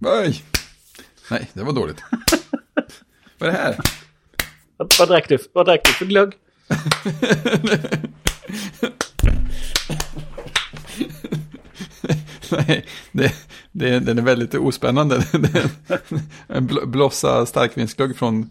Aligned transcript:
Oj! 0.00 0.44
Nej, 1.30 1.50
det 1.52 1.62
var 1.62 1.72
dåligt. 1.72 2.02
Vad 3.38 3.48
är 3.48 3.52
det 3.52 3.58
här? 3.58 3.76
Vad, 4.76 4.92
vad 4.98 5.08
drack 5.08 5.28
du? 5.28 5.38
Vad 5.52 5.66
drack 5.66 5.80
du 5.84 5.92
för 5.92 6.04
glögg? 6.06 6.32
Nej, 12.50 12.86
det, 13.12 13.32
det, 13.72 13.98
den 14.00 14.18
är 14.18 14.22
väldigt 14.22 14.54
ospännande. 14.54 15.16
En 16.46 16.68
bl- 16.68 16.86
blossa 16.86 17.46
starkvinsglögg 17.46 18.16
från 18.16 18.50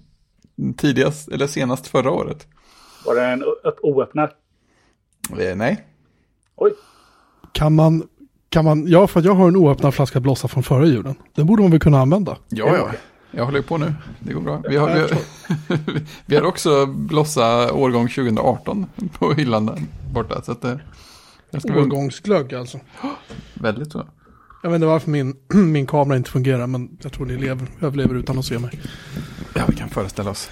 tidigast, 0.78 1.28
eller 1.28 1.48
senast 1.48 1.88
förra 1.88 2.12
året. 2.12 2.48
Var 3.06 3.16
det 3.16 3.26
en 3.26 3.44
oöppnad? 3.82 4.30
Eh, 5.40 5.56
nej, 5.56 5.86
Oj. 6.56 6.74
Kan 7.52 7.76
man, 7.76 8.08
kan 8.50 8.66
man, 8.66 8.88
ja 8.88 9.08
för 9.08 9.22
jag 9.22 9.34
har 9.34 9.48
en 9.48 9.56
oöppnad 9.56 9.94
flaska 9.94 10.20
blossa 10.20 10.48
från 10.48 10.64
förra 10.64 10.86
julen. 10.86 11.16
Den 11.36 11.46
borde 11.46 11.62
man 11.62 11.72
väl 11.72 11.80
kunna 11.80 12.00
använda. 12.00 12.38
ja, 12.50 12.76
ja. 12.76 12.92
Jag 13.32 13.46
håller 13.46 13.62
på 13.62 13.78
nu, 13.78 13.94
det 14.20 14.34
går 14.34 14.42
bra. 14.42 14.62
Vi 14.70 14.78
har, 14.78 14.94
vi 14.94 15.00
har, 15.00 15.10
vi 16.26 16.36
har 16.36 16.44
också 16.44 16.86
blossa 16.86 17.74
årgång 17.74 18.08
2018 18.08 18.86
på 19.20 19.34
hyllan 19.34 19.66
där 19.66 19.84
borta. 20.14 20.42
Så 20.42 20.52
att 20.52 20.62
det, 20.62 20.80
ska 21.60 21.74
Årgångsglögg 21.74 22.54
alltså. 22.54 22.80
väldigt 23.54 23.92
så. 23.92 24.08
Jag 24.64 24.70
vet 24.70 24.76
inte 24.76 24.88
varför 24.88 25.10
min, 25.10 25.36
min 25.72 25.88
kamera 25.88 26.18
inte 26.18 26.32
fungerar 26.32 26.68
men 26.68 26.98
jag 27.02 27.12
tror 27.14 27.26
ni 27.26 27.38
lever, 27.38 27.68
överlever 27.82 28.16
utan 28.16 28.40
att 28.40 28.46
se 28.46 28.60
mig. 28.60 28.80
Ja, 29.56 29.62
vi 29.68 29.76
kan 29.76 29.90
föreställa 29.90 30.32
oss. 30.32 30.50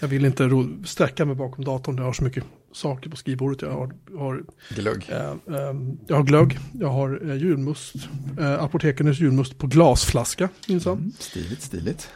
Jag 0.00 0.08
vill 0.08 0.24
inte 0.24 0.50
sträcka 0.84 1.24
mig 1.24 1.34
bakom 1.34 1.64
datorn. 1.64 1.96
Jag 1.96 2.04
har 2.04 2.12
så 2.12 2.24
mycket 2.24 2.44
saker 2.72 3.10
på 3.10 3.16
skrivbordet. 3.16 3.62
Jag 3.62 3.70
har, 3.72 3.92
har, 4.18 4.42
Glögg. 4.74 5.06
eh, 5.08 5.30
eh, 5.30 5.74
jag 6.06 6.16
har 6.16 6.22
glögg, 6.24 6.58
jag 6.72 6.88
har 6.88 7.30
eh, 7.30 7.36
julmust, 7.36 7.94
eh, 8.40 8.62
apotekarnas 8.62 9.18
julmust 9.20 9.58
på 9.58 9.66
glasflaska 9.66 10.48
minsann. 10.68 10.98
Mm, 10.98 11.12
stiligt, 11.18 11.62
stiligt. 11.62 12.08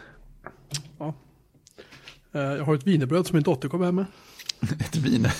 Eh, 2.32 2.40
jag 2.42 2.64
har 2.64 2.74
ett 2.74 2.86
wienerbröd 2.86 3.26
som 3.26 3.36
min 3.36 3.42
dotter 3.42 3.68
kom 3.68 3.82
hem 3.82 3.94
med. 3.94 4.04
Ett 4.80 4.96
vin. 4.96 5.28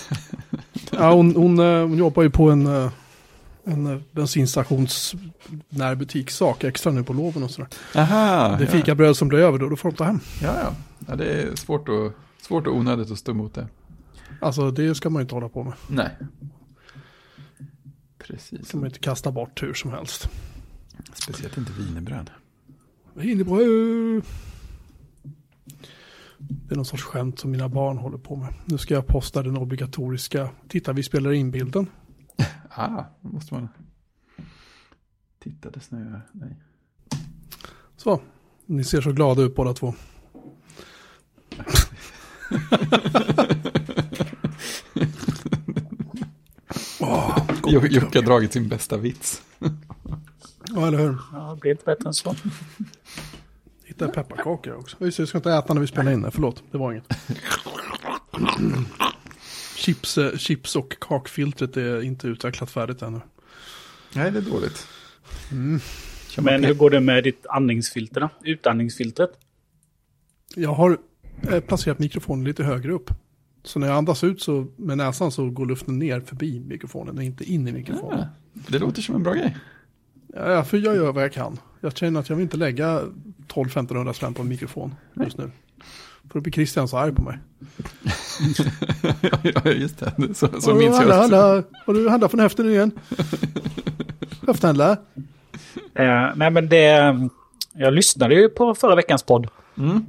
Ja, 0.91 1.13
hon, 1.13 1.37
hon, 1.37 1.59
eh, 1.59 1.81
hon 1.81 1.99
jobbar 1.99 2.23
ju 2.23 2.31
på 2.31 2.51
en, 2.51 2.67
eh, 2.67 2.91
en 3.65 4.05
bensinstations 4.13 5.15
närbutikssak 5.69 6.65
extra 6.65 6.93
nu 6.93 7.05
på 7.05 7.13
loven 7.13 7.43
och 7.43 7.51
sådär. 7.51 7.69
Aha, 7.95 8.57
Det 8.59 8.65
är 8.65 8.69
fikabröd 8.69 9.17
som 9.17 9.29
blir 9.29 9.39
över 9.39 9.59
då, 9.59 9.69
då 9.69 9.77
får 9.77 9.91
de 9.91 9.97
ta 9.97 10.05
hem. 10.05 10.21
Ja, 10.43 10.55
ja. 10.63 10.75
ja 11.09 11.17
det 11.17 11.25
är 11.25 11.57
svårt 11.57 11.89
och, 11.89 12.13
svårt 12.41 12.67
och 12.67 12.77
onödigt 12.77 13.11
att 13.11 13.19
stå 13.19 13.33
emot 13.33 13.55
det. 13.55 13.67
Alltså 14.45 14.71
det 14.71 14.95
ska 14.95 15.11
man 15.11 15.21
ju 15.21 15.23
inte 15.23 15.35
hålla 15.35 15.49
på 15.49 15.65
med. 15.65 15.73
Nej. 15.89 16.17
Det 17.59 17.67
Precis. 18.19 18.69
ska 18.69 18.77
man 18.77 18.87
inte 18.87 18.99
kasta 18.99 19.33
bort 19.33 19.63
hur 19.63 19.75
som 19.75 19.91
helst. 19.91 20.31
Speciellt 21.15 21.57
inte 21.57 21.73
wienerbröd. 21.73 22.31
Wienerbröd! 23.15 24.25
Det 26.39 26.75
är 26.75 26.77
någon 26.77 26.85
sorts 26.85 27.03
skämt 27.03 27.39
som 27.39 27.51
mina 27.51 27.69
barn 27.69 27.99
håller 27.99 28.19
på 28.19 28.37
med. 28.37 28.55
Nu 28.65 28.79
ska 28.79 28.95
jag 28.95 29.07
posta 29.07 29.43
den 29.43 29.57
obligatoriska, 29.57 30.51
titta 30.69 30.93
vi 30.93 31.03
spelar 31.03 31.33
in 31.33 31.51
bilden. 31.51 31.87
Ah, 32.77 33.05
då 33.21 33.29
måste 33.29 33.55
man... 33.55 33.69
Titta, 35.39 35.71
det 35.71 35.81
snöar. 35.81 36.29
Nej. 36.33 36.57
Så, 37.97 38.21
ni 38.67 38.85
ser 38.85 39.01
så 39.01 39.13
glada 39.13 39.43
ut 39.43 39.57
båda 39.57 39.73
två. 39.73 39.95
Jo- 47.67 47.87
Jocke 47.91 48.19
har 48.19 48.23
dragit 48.23 48.53
sin 48.53 48.69
bästa 48.69 48.97
vits. 48.97 49.43
ja, 50.75 50.87
eller 50.87 50.99
hur? 50.99 51.19
Ja, 51.33 51.51
det 51.55 51.61
blir 51.61 51.71
inte 51.71 51.85
bättre 51.85 52.09
än 52.09 52.15
så. 52.15 52.35
Hittade 53.85 54.13
pepparkakor 54.13 54.75
också. 54.77 54.97
Just 55.01 55.19
Jag 55.19 55.29
ska 55.29 55.39
inte 55.39 55.53
äta 55.53 55.75
när 55.75 55.81
vi 55.81 55.87
spelar 55.87 56.13
in 56.13 56.23
det, 56.23 56.31
förlåt. 56.31 56.63
Det 56.71 56.79
var 56.79 56.93
inget. 56.93 57.05
chips, 59.77 60.19
eh, 60.19 60.37
chips 60.37 60.77
och 60.77 60.97
kakfiltret 61.01 61.77
är 61.77 62.03
inte 62.03 62.27
utvecklat 62.29 62.71
färdigt 62.71 63.03
ännu. 63.03 63.21
Nej, 64.15 64.31
det 64.31 64.39
är 64.39 64.43
dåligt. 64.43 64.87
Man 65.51 66.45
Men 66.45 66.65
hur 66.65 66.75
går 66.75 66.91
det 66.91 67.01
med 67.01 67.25
ditt 67.25 67.47
andningsfilter 67.47 68.21
då? 68.21 68.29
Utandningsfiltret? 68.45 69.31
Jag 70.55 70.75
har 70.75 70.99
eh, 71.51 71.61
placerat 71.61 71.99
mikrofonen 71.99 72.45
lite 72.45 72.65
högre 72.65 72.93
upp. 72.93 73.11
Så 73.65 73.79
när 73.79 73.87
jag 73.87 73.97
andas 73.97 74.25
ut 74.25 74.43
så 74.43 74.67
med 74.77 74.99
näsan 74.99 75.31
så 75.31 75.51
går 75.51 75.67
luften 75.67 75.99
ner 75.99 76.21
förbi 76.21 76.61
mikrofonen 76.61 77.17
och 77.19 77.23
inte 77.25 77.45
in 77.45 77.69
i 77.69 77.73
mikrofonen. 77.73 78.21
Ah, 78.21 78.27
det 78.69 78.79
låter 78.79 79.03
som 79.03 79.15
en 79.15 79.23
bra 79.23 79.35
grej. 79.35 79.57
Ja, 80.35 80.65
för 80.65 80.77
jag 80.77 80.97
gör 80.97 81.13
vad 81.13 81.23
jag 81.23 81.33
kan. 81.33 81.59
Jag 81.81 81.97
känner 81.97 82.21
att 82.21 82.29
jag 82.29 82.37
vill 82.37 82.43
inte 82.43 82.57
lägga 82.57 83.01
12-1500 83.49 84.13
spänn 84.13 84.35
på 84.35 84.43
en 84.43 84.49
mikrofon 84.49 84.95
just 85.15 85.39
nu. 85.39 85.51
För 86.29 86.35
då 86.35 86.41
blir 86.41 86.53
Christian 86.53 86.89
så 86.89 86.97
arg 86.99 87.15
på 87.15 87.23
mig. 87.23 87.39
ja, 89.43 89.71
just 89.71 89.99
det. 89.99 90.35
Så, 90.35 90.61
så 90.61 90.73
Åh, 90.73 90.79
minns 90.79 91.01
jag 91.01 91.09
handla, 91.09 91.25
också. 91.25 91.37
handla. 91.37 91.65
Har 91.87 91.95
du 91.95 92.09
handlat 92.09 92.31
från 92.31 92.41
höften 92.41 92.71
igen? 92.71 92.91
Höfthandla? 94.47 94.91
Eh, 95.95 96.31
nej, 96.37 96.51
men 96.51 96.69
det... 96.69 97.29
Jag 97.73 97.95
lyssnade 97.95 98.35
ju 98.35 98.49
på 98.49 98.75
förra 98.75 98.95
veckans 98.95 99.23
podd. 99.23 99.47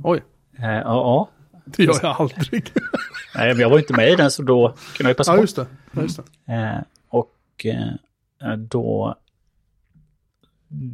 Oj, 0.03 0.23
Eh, 0.59 0.69
ja, 0.69 0.81
ja. 0.83 1.29
Det 1.65 1.83
gör 1.83 1.99
jag 2.01 2.15
aldrig. 2.21 2.71
Nej, 3.35 3.47
men 3.53 3.59
jag 3.59 3.69
var 3.69 3.77
ju 3.77 3.81
inte 3.81 3.93
med 3.93 4.11
i 4.11 4.15
den 4.15 4.31
så 4.31 4.41
då 4.41 4.67
kunde 4.67 5.09
jag 5.09 5.09
ju 5.09 5.13
passa 5.13 5.31
ja, 5.31 5.35
på. 5.35 5.41
just 5.43 5.55
det. 5.55 5.65
Ja, 5.91 6.01
just 6.01 6.19
det. 6.45 6.53
Eh, 6.53 6.81
och 7.09 7.65
eh, 7.65 8.57
då... 8.57 9.15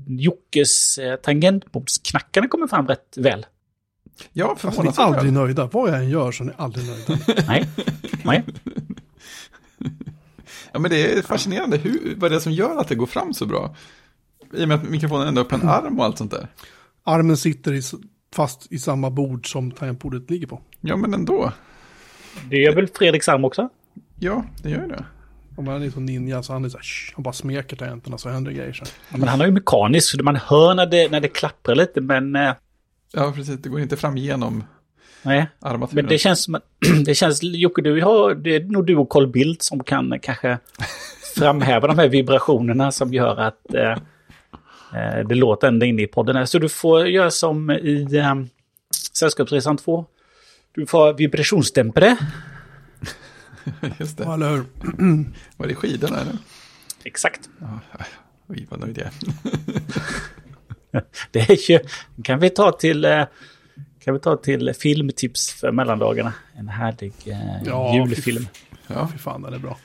Jockes 0.07 0.97
eh, 0.97 1.15
tangentbordsknackande 1.15 2.49
kommer 2.49 2.67
fram 2.67 2.87
rätt 2.87 3.17
väl. 3.17 3.45
Ja, 4.33 4.49
Alltså, 4.49 4.67
ni 4.67 4.69
är 4.69 4.71
förvånansvärt 4.71 5.05
aldrig 5.05 5.33
väl. 5.33 5.33
nöjda. 5.33 5.65
Vad 5.71 5.89
jag 5.89 5.97
än 5.97 6.09
gör 6.09 6.31
så 6.31 6.43
är 6.43 6.47
ni 6.47 6.53
aldrig 6.57 6.85
nöjda. 6.87 7.43
Nej. 7.47 7.69
Nej. 8.23 8.43
Ja, 10.71 10.79
men 10.79 10.91
det 10.91 11.17
är 11.17 11.21
fascinerande. 11.21 11.77
Hur, 11.77 12.15
vad 12.17 12.31
är 12.31 12.35
det 12.35 12.41
som 12.41 12.51
gör 12.51 12.77
att 12.77 12.87
det 12.87 12.95
går 12.95 13.05
fram 13.05 13.33
så 13.33 13.45
bra? 13.45 13.75
I 14.53 14.63
och 14.63 14.67
med 14.67 14.77
att 14.77 14.89
mikrofonen 14.89 15.27
ändå 15.27 15.39
har 15.41 15.45
upp 15.45 15.51
en 15.51 15.69
arm 15.69 15.99
och 15.99 16.05
allt 16.05 16.17
sånt 16.17 16.31
där. 16.31 16.47
Armen 17.03 17.37
sitter 17.37 17.73
i, 17.73 17.81
fast 18.35 18.71
i 18.71 18.79
samma 18.79 19.09
bord 19.09 19.51
som 19.51 19.71
tangentbordet 19.71 20.29
ligger 20.29 20.47
på. 20.47 20.61
Ja, 20.81 20.95
men 20.97 21.13
ändå. 21.13 21.51
Det 22.49 22.57
gör 22.57 22.75
väl 22.75 22.87
Fredrik 22.87 23.23
Sam 23.23 23.45
också? 23.45 23.69
Ja, 24.19 24.43
det 24.63 24.69
gör 24.69 24.81
ju 24.81 24.87
det. 24.87 25.05
Om 25.55 25.67
han 25.67 25.83
är 25.83 25.89
så 25.89 25.99
ninja 25.99 26.43
så 26.43 26.53
han 26.53 26.65
är 26.65 26.69
så 26.69 26.77
här, 26.77 26.83
"Shh", 26.83 27.13
han 27.15 27.23
bara 27.23 27.33
smeker 27.33 27.75
tangenterna 27.75 28.17
så 28.17 28.29
händer 28.29 28.51
grejer. 28.51 28.73
Så. 28.73 28.83
Ja, 29.09 29.17
men 29.17 29.27
han 29.27 29.41
är 29.41 29.45
ju 29.45 29.51
mekanisk 29.51 30.09
så 30.11 30.23
man 30.23 30.35
hör 30.35 30.73
när 30.73 30.85
det, 30.85 31.11
när 31.11 31.19
det 31.19 31.27
klapprar 31.27 31.75
lite 31.75 32.01
men... 32.01 32.35
Eh, 32.35 32.53
Ja, 33.13 33.31
precis. 33.35 33.59
Det 33.61 33.69
går 33.69 33.79
inte 33.79 33.97
fram 33.97 34.17
genom 34.17 34.63
nej. 35.23 35.47
armaturen. 35.59 35.95
Men 36.05 36.09
det 36.09 36.17
känns 36.17 36.43
som 36.43 36.55
att... 36.55 36.63
Det 37.05 37.15
känns... 37.15 37.43
Jocke, 37.43 37.81
du 37.81 38.01
har... 38.01 38.35
Det 38.35 38.55
är 38.55 38.63
nog 38.63 38.85
du 38.85 38.95
och 38.95 39.09
Carl 39.09 39.27
Bildt 39.27 39.61
som 39.61 39.83
kan 39.83 40.19
kanske 40.21 40.57
framhäva 41.35 41.87
de 41.87 41.97
här 41.99 42.07
vibrationerna 42.07 42.91
som 42.91 43.13
gör 43.13 43.37
att 43.37 43.73
eh, 43.73 43.81
eh, 43.91 43.97
det 45.27 45.35
låter 45.35 45.67
ända 45.67 45.85
inne 45.85 46.01
i 46.01 46.07
podden. 46.07 46.35
här. 46.35 46.45
Så 46.45 46.59
du 46.59 46.69
får 46.69 47.07
göra 47.07 47.31
som 47.31 47.71
i 47.71 48.07
eh, 48.17 48.35
Sällskapsresan 49.13 49.77
2. 49.77 50.05
Du 50.75 50.85
får 50.85 51.13
vibrationsdämpare. 51.13 52.17
Just 53.99 54.17
det. 54.17 54.23
Ja, 54.23 54.33
eller 54.33 54.49
hur? 54.51 54.63
Var 55.57 55.67
det 55.67 55.75
skidorna 55.75 56.19
eller? 56.21 56.33
Exakt. 57.03 57.49
Oj, 58.47 58.67
vad 58.69 58.79
nöjd 58.79 58.97
jag 58.97 59.07
är. 59.07 61.03
Det 61.31 61.39
är 61.39 61.71
ju... 61.71 61.79
Kan 62.23 62.39
vi 62.39 62.49
ta 62.49 62.71
till... 62.71 63.05
Eh, 63.05 63.23
kan 64.03 64.13
vi 64.13 64.19
ta 64.19 64.35
till 64.37 64.73
filmtips 64.73 65.53
för 65.53 65.71
mellandagarna? 65.71 66.33
En 66.55 66.67
härlig 66.67 67.13
eh, 67.25 67.63
Ja, 67.65 67.95
julfilm. 67.95 68.47
Ja, 68.87 69.09
Fy 69.13 69.17
fan, 69.17 69.41
den 69.41 69.53
är 69.53 69.57
bra. 69.59 69.77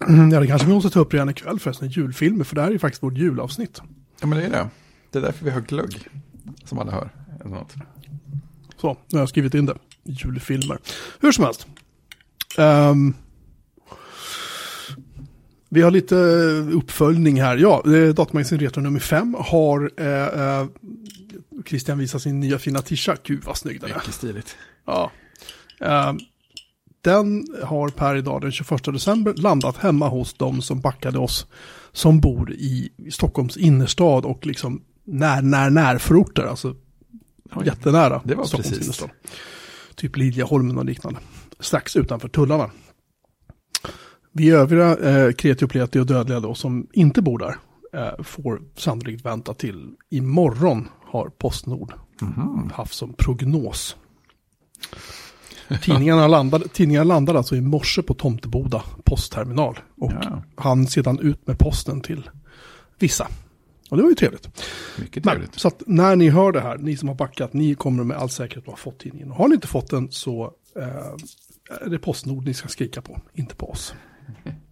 Ja, 0.00 0.40
det 0.40 0.46
kanske 0.46 0.66
vi 0.66 0.74
måste 0.74 0.90
ta 0.90 1.00
upp 1.00 1.14
redan 1.14 1.30
ikväll 1.30 1.58
förresten, 1.58 1.88
julfilmer, 1.88 2.44
för 2.44 2.54
det 2.54 2.60
här 2.60 2.68
är 2.68 2.72
ju 2.72 2.78
faktiskt 2.78 3.02
vårt 3.02 3.18
julavsnitt. 3.18 3.80
ja, 4.20 4.26
men 4.26 4.38
det 4.38 4.44
är 4.44 4.50
det. 4.50 4.68
Det 5.10 5.18
är 5.18 5.22
därför 5.22 5.44
vi 5.44 5.50
har 5.50 5.60
glögg. 5.60 6.08
Som 6.64 6.78
alla 6.78 6.92
hör. 6.92 7.10
Eller 7.40 7.50
något. 7.54 7.74
Så, 8.76 8.88
nu 8.88 9.16
har 9.16 9.22
jag 9.22 9.28
skrivit 9.28 9.54
in 9.54 9.66
det. 9.66 9.78
Julfilmer. 10.04 10.78
Hur 11.20 11.32
som 11.32 11.44
helst. 11.44 11.66
Ehm, 12.58 13.14
vi 15.68 15.82
har 15.82 15.90
lite 15.90 16.14
uppföljning 16.72 17.40
här. 17.42 17.56
Ja, 17.56 17.82
eh, 17.86 18.14
Datamagasin 18.14 18.58
Retro 18.58 18.80
nummer 18.80 19.00
5 19.00 19.36
har 19.38 19.90
eh, 19.96 20.40
eh, 20.40 20.66
Christian 21.66 21.98
visat 21.98 22.22
sin 22.22 22.40
nya 22.40 22.58
fina 22.58 22.82
tisha. 22.82 23.16
Gud 23.24 23.44
vad 23.44 23.56
snygg 23.56 23.80
den 23.80 23.90
är. 23.90 23.94
Mycket 23.94 24.14
stiligt. 24.14 24.56
Ja. 24.86 25.10
Ehm, 25.80 26.18
den 27.06 27.46
har 27.64 27.88
per 27.88 28.16
idag 28.16 28.40
den 28.40 28.52
21 28.52 28.84
december 28.84 29.34
landat 29.34 29.76
hemma 29.76 30.08
hos 30.08 30.34
de 30.34 30.62
som 30.62 30.80
backade 30.80 31.18
oss 31.18 31.46
som 31.92 32.20
bor 32.20 32.52
i 32.52 32.90
Stockholms 33.10 33.56
innerstad 33.56 34.24
och 34.24 34.46
liksom 34.46 34.82
när, 35.04 35.42
när, 35.42 35.70
närförorter. 35.70 36.42
Alltså 36.42 36.74
Oj. 37.54 37.66
jättenära 37.66 38.20
Det 38.24 38.34
var 38.34 38.44
Stockholms 38.44 38.68
precis. 38.68 38.84
innerstad. 38.84 39.10
Typ 39.94 40.16
Liljeholmen 40.16 40.78
och 40.78 40.84
liknande. 40.84 41.20
Strax 41.60 41.96
utanför 41.96 42.28
tullarna. 42.28 42.70
Vi 44.32 44.50
övriga 44.50 44.96
eh, 44.98 45.32
kreti 45.32 45.64
och 45.64 45.70
pleti 45.70 45.98
och 45.98 46.06
dödliga 46.06 46.40
då 46.40 46.54
som 46.54 46.86
inte 46.92 47.22
bor 47.22 47.38
där 47.38 47.56
eh, 47.92 48.22
får 48.22 48.62
sannolikt 48.76 49.24
vänta 49.24 49.54
till 49.54 49.90
imorgon 50.10 50.88
har 51.04 51.28
Postnord 51.28 51.92
haft 52.72 52.94
som 52.94 53.12
prognos. 53.12 53.96
Tidningarna 55.82 56.26
landade, 56.26 56.68
tidningarna 56.68 57.04
landade 57.04 57.38
alltså 57.38 57.56
i 57.56 57.60
morse 57.60 58.02
på 58.02 58.14
Tomteboda 58.14 58.82
postterminal. 59.04 59.78
Och 59.96 60.12
Ja. 60.22 60.42
han 60.56 60.86
sedan 60.86 61.18
ut 61.18 61.46
med 61.46 61.58
posten 61.58 62.00
till 62.00 62.30
vissa. 62.98 63.28
Och 63.90 63.96
det 63.96 64.02
var 64.02 64.10
ju 64.10 64.16
trevligt. 64.16 64.48
Mycket 64.98 65.24
Men, 65.24 65.34
trevligt. 65.34 65.58
så 65.60 65.68
att 65.68 65.82
när 65.86 66.16
ni 66.16 66.28
hör 66.28 66.52
det 66.52 66.60
här, 66.60 66.78
ni 66.78 66.96
som 66.96 67.08
har 67.08 67.16
backat, 67.16 67.52
ni 67.52 67.74
kommer 67.74 68.04
med 68.04 68.16
all 68.16 68.30
säkerhet 68.30 68.64
att 68.64 68.70
ha 68.70 68.76
fått 68.76 68.98
tidningen. 68.98 69.30
Har 69.30 69.48
ni 69.48 69.54
inte 69.54 69.66
fått 69.66 69.90
den 69.90 70.10
så 70.10 70.52
eh, 70.78 70.86
är 71.86 71.90
det 71.90 71.98
Postnord 71.98 72.44
ni 72.44 72.54
ska 72.54 72.68
skrika 72.68 73.02
på, 73.02 73.20
inte 73.34 73.54
på 73.54 73.70
oss. 73.70 73.94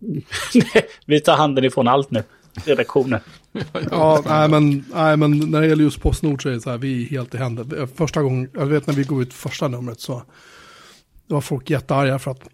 Vi 1.07 1.21
tar 1.21 1.37
handen 1.37 1.65
ifrån 1.65 1.89
allt 1.89 2.11
nu. 2.11 2.23
Redaktionen. 2.65 3.21
Ja, 3.91 4.23
nej 4.27 4.49
men, 4.49 4.85
nej 4.95 5.17
men 5.17 5.39
när 5.39 5.61
det 5.61 5.67
gäller 5.67 5.85
just 5.85 6.01
Postnord 6.03 6.43
så 6.43 6.49
är 6.49 6.53
det 6.53 6.61
så 6.61 6.71
här, 6.71 6.79
vi 6.79 7.03
är 7.05 7.09
helt 7.11 7.35
i 7.35 7.39
händer. 7.39 7.87
Första 7.95 8.23
gången, 8.23 8.51
jag 8.55 8.67
vet 8.67 8.87
när 8.87 8.95
vi 8.95 9.03
går 9.05 9.23
ut 9.23 9.35
första 9.35 9.69
numret 9.69 10.01
så 10.01 10.23
det 11.29 11.35
var 11.35 11.41
folk 11.41 11.71
jättearga 11.71 12.19
för 12.19 12.31
att 12.31 12.49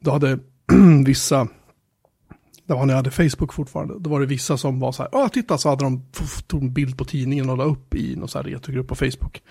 då 0.00 0.10
hade 0.10 0.38
vissa, 1.06 1.48
det 2.66 2.74
var 2.74 2.86
när 2.86 2.92
jag 2.94 2.96
hade 2.98 3.10
Facebook 3.10 3.52
fortfarande, 3.52 3.94
då 3.98 4.10
var 4.10 4.20
det 4.20 4.26
vissa 4.26 4.56
som 4.56 4.80
var 4.80 4.92
så 4.92 5.02
här, 5.02 5.10
ja 5.12 5.28
titta 5.28 5.58
så 5.58 5.68
hade 5.68 5.84
de 5.84 6.02
tog 6.46 6.62
en 6.62 6.72
bild 6.72 6.98
på 6.98 7.04
tidningen 7.04 7.50
och 7.50 7.56
la 7.56 7.64
upp 7.64 7.94
i 7.94 8.16
någon 8.16 8.28
så 8.28 8.38
här 8.38 8.44
retrogrupp 8.44 8.88
på 8.88 8.94
Facebook. 8.94 9.42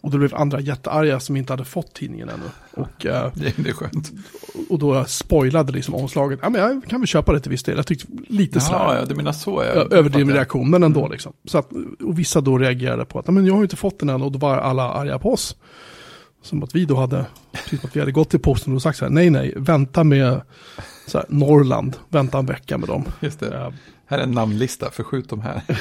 Och 0.00 0.10
då 0.10 0.18
blev 0.18 0.34
andra 0.34 0.60
jättearga 0.60 1.20
som 1.20 1.36
inte 1.36 1.52
hade 1.52 1.64
fått 1.64 1.94
tidningen 1.94 2.28
ännu. 2.28 2.42
Och, 2.74 3.06
eh, 3.06 3.32
Det, 3.34 3.56
det 3.56 3.68
är 3.68 3.72
skönt. 3.72 4.12
och 4.70 4.78
då 4.78 5.04
spoilade 5.04 5.72
liksom 5.72 5.94
omslaget, 5.94 6.38
ja 6.42 6.50
men 6.50 6.60
jag 6.60 6.84
kan 6.88 7.00
väl 7.00 7.06
köpa 7.06 7.32
det 7.32 7.40
till 7.40 7.50
viss 7.50 7.62
del, 7.62 7.76
jag 7.76 7.86
tyckte 7.86 8.06
lite 8.28 8.60
sådär. 8.60 8.78
Ja, 8.78 8.96
ja, 8.98 9.04
du 9.04 9.14
menar 9.14 9.32
så. 9.32 9.62
Jag 9.74 9.92
överdriven 9.92 10.34
reaktion, 10.34 10.70
men 10.70 10.82
ändå 10.82 11.08
liksom. 11.08 11.32
Så 11.44 11.58
att, 11.58 11.70
och 12.04 12.18
vissa 12.18 12.40
då 12.40 12.58
reagerade 12.58 13.04
på 13.04 13.18
att, 13.18 13.26
"Nej, 13.26 13.34
men 13.34 13.46
jag 13.46 13.54
har 13.54 13.62
inte 13.62 13.76
fått 13.76 13.98
den 13.98 14.08
än, 14.08 14.22
och 14.22 14.32
då 14.32 14.38
var 14.38 14.56
alla 14.58 14.82
arga 14.92 15.18
på 15.18 15.32
oss. 15.32 15.56
Som 16.42 16.62
att 16.62 16.74
vi 16.74 16.84
då 16.84 16.96
hade, 16.96 17.26
typ 17.68 17.84
att 17.84 17.96
vi 17.96 18.00
hade 18.00 18.12
gått 18.12 18.30
till 18.30 18.40
posten 18.40 18.74
och 18.74 18.82
sagt 18.82 18.98
så 18.98 19.04
här, 19.04 19.12
nej 19.12 19.30
nej, 19.30 19.54
vänta 19.56 20.04
med 20.04 20.40
så 21.06 21.18
här, 21.18 21.26
Norrland, 21.28 21.96
vänta 22.08 22.38
en 22.38 22.46
vecka 22.46 22.78
med 22.78 22.88
dem. 22.88 23.04
Just 23.20 23.40
det. 23.40 23.56
Eh, 23.56 23.70
Här 24.06 24.18
är 24.18 24.22
en 24.22 24.30
namnlista, 24.30 24.90
förskjut 24.90 25.28
dem 25.28 25.40
här. 25.40 25.62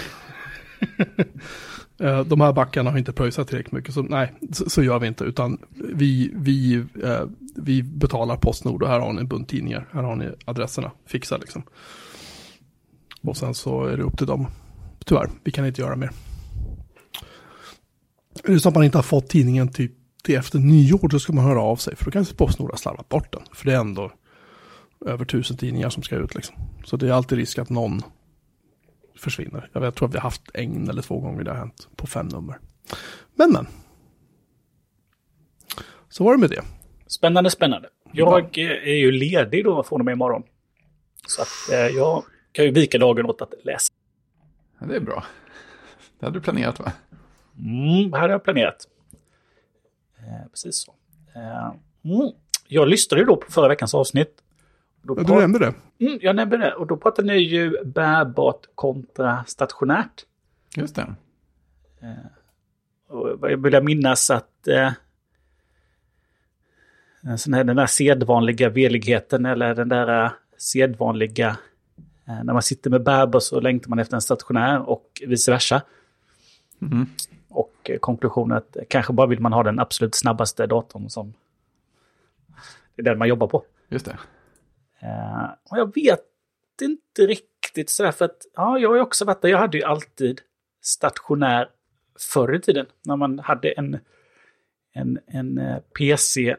eh, 2.00 2.24
de 2.24 2.42
här 2.42 2.54
backarna 2.54 2.92
har 2.92 2.98
inte 2.98 3.14
pröjsat 3.14 3.48
tillräckligt 3.48 3.74
mycket, 3.74 3.94
så 3.94 4.02
nej, 4.02 4.34
så, 4.52 4.70
så 4.70 4.84
gör 4.84 5.00
vi 5.00 5.08
inte, 5.08 5.24
utan 5.24 5.58
vi, 5.94 6.32
vi, 6.36 6.86
eh, 7.04 7.24
vi 7.56 7.84
betalar 7.84 8.38
Postnord 8.38 8.84
och 8.84 8.90
här 8.90 9.00
har 9.00 9.14
ni 9.14 9.20
en 9.20 9.28
bunt 9.28 9.50
tidningar, 9.50 9.88
här 9.92 10.04
har 10.04 10.16
ni 10.16 10.30
adresserna, 10.46 10.92
fixa 11.06 11.38
liksom. 11.38 11.64
Och 13.22 13.38
sen 13.38 13.54
så 13.54 13.86
är 13.86 13.98
det 13.98 14.04
upp 14.04 14.18
till 14.18 14.28
dem. 14.28 14.48
Tyvärr, 15.06 15.30
vi 15.44 15.52
kan 15.52 15.66
inte 15.66 15.82
göra 15.82 15.96
mer. 15.96 16.12
Är 18.44 18.54
det 18.54 18.60
så 18.60 18.70
att 18.70 18.76
man 18.76 18.84
inte 18.84 18.98
har 18.98 19.04
fått 19.04 19.30
tidningen 19.30 19.68
typ 19.68 19.92
till 20.30 20.38
efter 20.38 20.60
nyår, 20.60 21.08
då 21.08 21.20
ska 21.20 21.34
man 21.34 21.46
höra 21.46 21.62
av 21.62 21.76
sig. 21.76 21.96
För 21.96 22.06
då 22.06 22.12
kanske 22.12 22.36
Postnord 22.36 22.70
har 22.70 22.78
slarvat 22.78 23.10
bort 23.10 23.34
den. 23.34 23.42
För 23.54 23.66
det 23.66 23.74
är 23.74 23.80
ändå 23.80 24.12
över 25.06 25.26
tusen 25.26 25.58
tidningar 25.58 25.90
som 25.90 26.04
ska 26.04 26.16
ut 26.16 26.36
liksom. 26.36 26.56
Så 26.86 26.98
det 26.98 27.08
är 27.08 27.12
alltid 27.12 27.38
risk 27.38 27.58
att 27.58 27.70
någon 27.70 28.02
försvinner. 29.18 29.70
Jag, 29.74 29.82
vet, 29.82 29.88
jag 29.88 29.96
tror 29.96 30.08
att 30.08 30.14
vi 30.14 30.18
har 30.18 30.24
haft 30.24 30.42
en 30.54 30.90
eller 30.90 31.02
två 31.02 31.20
gånger 31.20 31.44
det 31.44 31.52
har 31.52 31.58
hänt 31.58 31.88
på 31.96 32.08
fem 32.08 32.28
nummer. 32.28 32.60
Men 33.36 33.52
men. 33.52 33.68
Så 36.10 36.24
var 36.24 36.32
det 36.32 36.38
med 36.38 36.50
det. 36.50 36.62
Spännande, 37.08 37.50
spännande. 37.50 37.90
Jag 38.12 38.58
eh, 38.58 38.70
är 38.70 38.98
ju 38.98 39.12
ledig 39.12 39.64
då 39.64 39.84
från 39.84 40.02
och 40.02 40.06
med 40.06 40.12
imorgon. 40.12 40.44
Så 41.28 41.42
att 41.42 41.72
eh, 41.72 41.96
jag 41.96 42.24
kan 42.52 42.66
ju 42.66 42.72
vika 42.72 42.98
dagen 42.98 43.26
åt 43.26 43.42
att 43.42 43.54
läsa. 43.64 43.94
Ja, 44.80 44.88
det 44.88 44.96
är 44.96 45.00
bra. 45.00 45.24
Det 46.20 46.26
hade 46.26 46.40
du 46.40 46.44
planerat 46.44 46.80
va? 46.80 46.92
Mm, 47.58 48.12
det 48.12 48.18
hade 48.18 48.34
jag 48.34 48.44
planerat. 48.44 48.88
Eh, 50.30 50.50
precis 50.50 50.76
så. 50.76 50.94
Eh, 51.36 51.74
mm. 52.14 52.32
Jag 52.68 52.88
lyssnade 52.88 53.22
ju 53.22 53.26
då 53.26 53.36
på 53.36 53.52
förra 53.52 53.68
veckans 53.68 53.94
avsnitt. 53.94 54.42
Då 55.02 55.16
Ja, 55.18 55.24
du 55.24 55.34
nämnde 55.34 55.60
det. 55.60 55.74
Mm, 56.06 56.20
jag 56.22 56.36
nämnde 56.36 56.58
det. 56.58 56.74
Och 56.74 56.88
då 56.88 56.98
pratade 56.98 57.28
ni 57.28 57.38
ju 57.38 57.84
bärbart 57.86 58.68
kontra 58.76 59.44
stationärt. 59.48 60.26
Just 60.76 60.96
det. 60.96 61.16
Och 63.10 63.52
jag 63.52 63.64
vill 63.64 63.84
minnas 63.84 64.30
att 64.30 64.68
eh, 64.68 64.92
här, 67.24 67.64
den 67.64 67.76
där 67.76 67.86
sedvanliga 67.86 68.70
veligheten 68.70 69.46
eller 69.46 69.76
den 69.76 69.90
där 69.90 70.26
eh, 70.26 70.32
sedvanliga 70.58 71.58
eh, 72.28 72.44
när 72.44 72.54
man 72.54 72.62
sitter 72.62 72.90
med 72.90 73.04
bärbar 73.04 73.40
så 73.40 73.60
längtar 73.60 73.90
man 73.90 74.00
efter 74.00 74.16
en 74.16 74.22
stationär 74.22 74.90
och 74.90 75.22
vice 75.28 75.52
versa. 75.52 75.82
Mm. 76.82 77.08
Och 77.50 77.92
konklusionen 78.00 78.58
att 78.58 78.78
kanske 78.90 79.14
bara 79.14 79.28
vill 79.28 79.40
man 79.40 79.54
ha 79.54 79.64
den 79.64 79.80
absolut 79.80 80.16
snabbaste 80.16 80.68
datorn 80.68 81.10
som 81.10 81.34
det 82.96 83.02
är 83.02 83.04
den 83.04 83.18
man 83.18 83.28
jobbar 83.28 83.48
på. 83.48 83.66
Just 83.90 84.06
det. 84.06 84.18
Eh, 85.00 85.50
och 85.72 85.78
jag 85.78 85.96
vet 85.96 86.26
inte 86.82 87.28
riktigt 87.28 87.90
sådär 87.90 88.12
för 88.12 88.26
att 88.26 88.46
ja, 88.56 88.80
jag 88.80 88.90
har 88.90 88.96
ju 88.96 89.02
också 89.02 89.26
varit 89.26 89.42
där. 89.42 89.50
Jag 89.50 89.58
hade 89.58 89.78
ju 89.78 89.84
alltid 89.84 90.42
stationär 90.82 91.70
förr 92.34 92.56
i 92.56 92.62
tiden. 92.62 92.86
När 93.06 93.16
man 93.16 93.40
hade 93.40 93.72
en, 93.72 94.00
en, 94.94 95.20
en 95.28 95.58
eh, 95.58 95.80
PC 95.80 96.56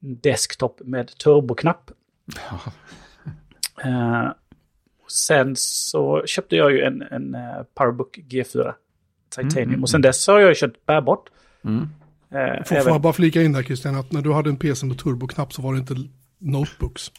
desktop 0.00 0.80
med 0.84 1.18
turboknapp. 1.18 1.90
Eh, 3.84 4.32
sen 5.08 5.56
så 5.56 6.26
köpte 6.26 6.56
jag 6.56 6.72
ju 6.72 6.82
en, 6.82 7.02
en 7.02 7.36
Powerbook 7.74 8.18
G4 8.18 8.74
Titanium. 9.30 9.68
Mm. 9.68 9.82
Och 9.82 9.90
sen 9.90 10.00
dess 10.02 10.26
har 10.26 10.40
jag 10.40 10.48
ju 10.48 10.54
kört 10.54 10.86
bärbart. 10.86 11.24
Mm. 11.64 11.88
Eh, 12.30 12.64
Får, 12.64 12.80
får 12.80 12.92
jag 12.92 13.00
bara 13.00 13.12
flika 13.12 13.42
in 13.42 13.52
där 13.52 13.62
Christian, 13.62 13.96
att 13.96 14.12
när 14.12 14.22
du 14.22 14.32
hade 14.32 14.50
en 14.50 14.56
PC 14.56 14.86
med 14.86 14.98
turboknapp 14.98 15.52
så 15.52 15.62
var 15.62 15.72
det 15.72 15.78
inte 15.78 15.94
notebooks. 16.38 17.12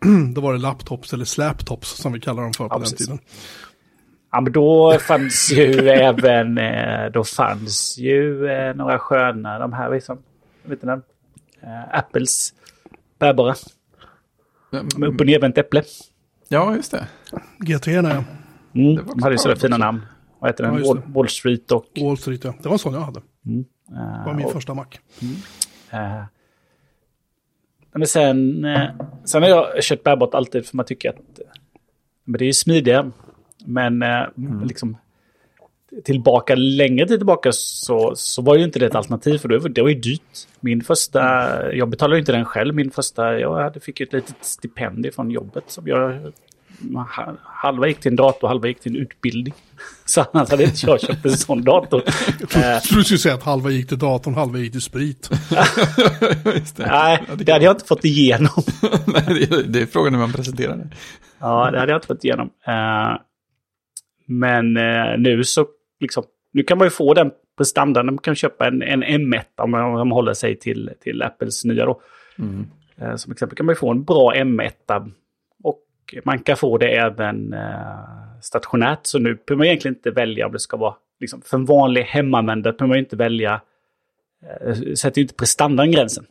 Då 0.34 0.40
var 0.40 0.52
det 0.52 0.58
laptops 0.58 1.12
eller 1.12 1.24
slaptops 1.24 1.88
som 1.88 2.12
vi 2.12 2.20
kallar 2.20 2.42
dem 2.42 2.52
för 2.52 2.68
på 2.68 2.74
Ja, 2.74 2.78
den 2.78 2.82
precis. 2.82 2.98
tiden. 2.98 3.18
Ja, 4.32 4.40
men 4.40 4.52
då 4.52 4.98
fanns 5.00 5.52
ju 5.52 5.88
även, 5.88 6.58
eh, 6.58 7.10
då 7.12 7.24
fanns 7.24 7.98
ju 7.98 8.46
eh, 8.46 8.74
några 8.74 8.98
sköna, 8.98 9.58
de 9.58 9.72
här 9.72 9.90
liksom, 9.90 10.18
vet 10.62 10.80
du? 10.80 10.90
Eh, 10.90 11.00
Apples 11.98 12.54
bärbara, 13.18 13.54
med 14.70 15.08
upp 15.08 15.20
och 15.20 15.26
nervänt 15.26 15.58
äpple. 15.58 15.82
Ja, 16.48 16.74
just 16.76 16.90
det. 16.90 17.06
G3 17.58 17.90
ja. 17.90 18.24
Mm, 18.80 19.06
de 19.06 19.22
hade 19.22 19.34
ju 19.34 19.38
sådana 19.38 19.54
bra 19.54 19.60
fina 19.60 19.76
namn. 19.76 20.00
Vad 20.40 20.50
heter 20.50 20.64
Ja, 20.64 20.70
den? 20.70 20.78
just 20.78 20.88
Wall, 20.90 21.02
Wall 21.06 21.28
Street 21.28 21.72
och... 21.72 21.86
Wall 22.00 22.16
Street 22.18 22.44
ja. 22.44 22.54
Det 22.62 22.64
var 22.68 22.72
en 22.72 22.78
sån 22.78 22.94
jag 22.94 23.00
hade. 23.00 23.20
Det 23.42 24.22
var 24.26 24.34
min 24.34 24.40
eh, 24.40 24.46
och, 24.46 24.52
första 24.52 24.74
Mac. 24.74 24.86
eh, 25.90 26.22
men 27.92 28.06
sen, 28.06 28.64
eh, 28.64 28.88
sen 29.24 29.42
har 29.42 29.48
jag 29.48 29.82
kört 29.82 30.02
bärbart 30.02 30.34
alltid 30.34 30.66
för 30.66 30.76
man 30.76 30.86
tycker 30.86 31.08
att 31.10 31.40
men 32.24 32.38
det 32.38 32.44
är 32.44 32.46
ju 32.46 32.52
smidigare. 32.52 33.10
Men 33.64 34.02
eh, 34.02 34.22
liksom 34.64 34.96
tillbaka, 36.04 36.54
längre 36.54 37.06
tid 37.06 37.18
tillbaka 37.18 37.52
så, 37.52 38.12
så 38.16 38.42
var 38.42 38.56
ju 38.56 38.64
inte 38.64 38.78
det 38.78 38.86
ett 38.86 38.94
alternativ 38.94 39.38
för 39.38 39.48
det 39.48 39.58
var, 39.58 39.68
det 39.68 39.82
var 39.82 39.88
ju 39.88 39.94
dyrt. 40.00 40.46
Min 40.60 40.82
första, 40.82 41.20
jag 41.72 41.88
betalade 41.88 42.16
ju 42.16 42.20
inte 42.20 42.32
den 42.32 42.44
själv, 42.44 42.74
min 42.74 42.90
första, 42.90 43.38
jag 43.38 43.54
hade, 43.62 43.80
fick 43.80 44.00
ju 44.00 44.04
ett 44.06 44.12
litet 44.12 44.36
stipendium 44.40 45.12
från 45.12 45.30
jobbet 45.30 45.64
som 45.66 45.86
jag, 45.88 46.32
halva 47.44 47.88
gick 47.88 48.00
till 48.00 48.10
en 48.10 48.16
dator, 48.16 48.48
halva 48.48 48.68
gick 48.68 48.80
till 48.80 48.96
en 48.96 49.02
utbildning. 49.02 49.54
Så 50.04 50.24
annars 50.32 50.50
hade 50.50 50.64
inte 50.64 50.86
jag 50.86 51.00
köpt 51.00 51.24
en 51.24 51.36
sån 51.36 51.64
dator. 51.64 52.02
Eh, 52.06 52.60
Jag 52.60 52.82
trodde 52.82 53.00
du 53.00 53.04
skulle 53.04 53.18
säga 53.18 53.34
att 53.34 53.42
halva 53.42 53.70
gick 53.70 53.88
till 53.88 53.98
datorn, 53.98 54.34
halva 54.34 54.58
gick 54.58 54.72
till 54.72 54.80
sprit. 54.80 55.30
det. 56.76 56.86
nej, 56.86 57.24
det 57.36 57.52
hade 57.52 57.64
jag 57.64 57.74
inte 57.74 57.84
fått 57.84 58.04
igenom. 58.04 58.62
Nej, 59.06 59.48
det, 59.66 59.80
är, 59.80 59.86
frågan 59.86 60.14
hur 60.14 60.20
man 60.20 60.32
presenterar 60.32 60.76
det. 60.76 60.88
Ja, 61.38 61.70
det 61.70 61.78
hade 61.78 61.92
jag 61.92 61.96
inte 61.96 62.06
fått 62.06 62.24
igenom. 62.24 62.50
Eh, 62.66 63.20
men 64.26 64.76
eh, 64.76 65.18
nu 65.18 65.44
så, 65.44 65.66
liksom, 66.00 66.24
nu 66.52 66.62
kan 66.62 66.78
man 66.78 66.86
ju 66.86 66.90
få 66.90 67.14
den 67.14 67.30
prestandan. 67.56 68.06
Man 68.06 68.18
kan 68.18 68.34
köpa 68.34 68.66
en, 68.66 68.82
en 68.82 69.04
M1 69.04 69.42
om 69.56 69.70
man, 69.70 70.10
håller 70.10 70.34
sig 70.34 70.58
till, 70.58 70.90
till 71.02 71.22
Apples 71.22 71.64
nya 71.64 71.84
då. 71.84 72.00
Eh, 73.00 73.16
som 73.16 73.32
exempel 73.32 73.56
kan 73.56 73.66
man 73.66 73.72
ju 73.72 73.78
få 73.78 73.90
en 73.90 74.04
bra 74.04 74.34
M1. 74.34 74.70
Och 76.18 76.26
man 76.26 76.38
kan 76.38 76.56
få 76.56 76.78
det 76.78 76.96
även 76.96 77.52
eh, 77.52 78.40
stationärt. 78.42 79.00
Så 79.02 79.18
nu 79.18 79.34
behöver 79.34 79.56
man 79.56 79.66
egentligen 79.66 79.94
inte 79.94 80.10
välja 80.10 80.46
om 80.46 80.52
det 80.52 80.58
ska 80.58 80.76
vara, 80.76 80.94
liksom, 81.20 81.42
för 81.42 81.56
en 81.56 81.64
vanlig 81.64 82.02
hemanvändare 82.02 82.72
behöver 82.72 82.94
man 82.94 82.98
inte 82.98 83.16
välja, 83.16 83.60
eh, 84.60 84.94
sätter 84.94 85.18
ju 85.18 85.22
inte 85.22 85.34
prestandan 85.34 85.90
gränsen. 85.90 86.26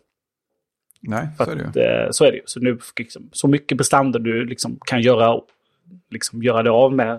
Nej, 1.02 1.28
så 1.38 1.44
är 1.44 1.56
att, 1.56 1.78
eh, 1.78 2.12
så 2.12 2.26
är 2.26 2.32
det 2.32 2.38
ju. 2.38 2.44
Så, 2.46 2.60
nu, 2.60 2.80
liksom, 2.98 3.30
så 3.32 3.48
mycket 3.48 3.78
prestanda 3.78 4.20
du 4.20 4.46
liksom 4.46 4.80
kan 4.86 5.02
göra, 5.02 5.42
liksom, 6.10 6.44
göra 6.44 6.64
det 6.64 6.72
av 6.72 6.94
med. 6.94 7.14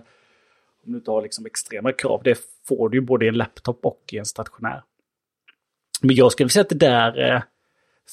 Om 0.86 0.92
du 0.92 0.98
inte 0.98 1.10
har 1.10 1.22
liksom, 1.22 1.46
extrema 1.46 1.92
krav. 1.92 2.20
Det 2.24 2.38
får 2.68 2.88
du 2.88 2.96
ju 2.96 3.00
både 3.00 3.24
i 3.24 3.28
en 3.28 3.36
laptop 3.36 3.80
och 3.82 4.00
i 4.12 4.18
en 4.18 4.26
stationär. 4.26 4.82
Men 6.00 6.16
jag 6.16 6.32
skulle 6.32 6.48
säga 6.48 6.62
att 6.62 6.68
det 6.68 6.74
där, 6.74 7.34
eh, 7.34 7.42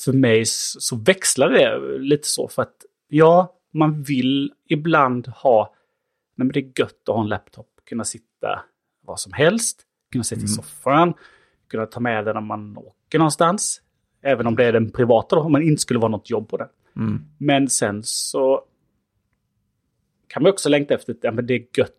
för 0.04 0.13
mig 0.13 0.44
så 0.46 0.96
växlar 0.96 1.50
det 1.50 1.98
lite 2.00 2.27
så. 2.27 2.48
För 2.48 2.62
att 2.62 2.75
ja, 3.08 3.56
man 3.77 4.03
vill 4.03 4.53
ibland 4.69 5.27
ha 5.27 5.74
nej, 6.36 6.46
men 6.46 6.53
det 6.53 6.60
är 6.60 6.72
gött 6.81 7.10
att 7.10 7.15
ha 7.15 7.22
en 7.24 7.29
laptop. 7.29 7.67
Kunna 7.89 8.03
sitta 8.03 8.60
var 9.05 9.15
som 9.15 9.34
helst. 9.34 9.81
Kunna 10.12 10.24
sitta 10.24 10.41
i 10.41 10.48
soffan. 10.48 11.13
Kunna 11.69 11.86
ta 11.86 12.00
med 12.00 12.25
den 12.25 12.34
när 12.34 12.41
man 12.41 12.77
åker 12.77 13.17
någonstans. 13.19 13.81
Även 14.22 14.48
om 14.48 14.55
det 14.55 14.65
är 14.65 14.74
den 14.74 14.91
privata 14.91 15.36
då, 15.36 15.41
om 15.41 15.51
man 15.51 15.62
inte 15.62 15.81
skulle 15.81 16.00
vara 16.00 16.12
något 16.12 16.29
jobb 16.29 16.50
på 16.50 16.57
den. 16.57 16.67
Mm. 16.96 17.25
Men 17.38 17.69
sen 17.69 18.03
så 18.03 18.62
kan 20.27 20.43
man 20.43 20.51
också 20.51 20.69
längta 20.69 20.93
efter 20.93 21.13
att 21.13 21.19
ja, 21.22 21.31
men 21.31 21.46
det 21.46 21.53
är 21.53 21.65
gött 21.77 21.96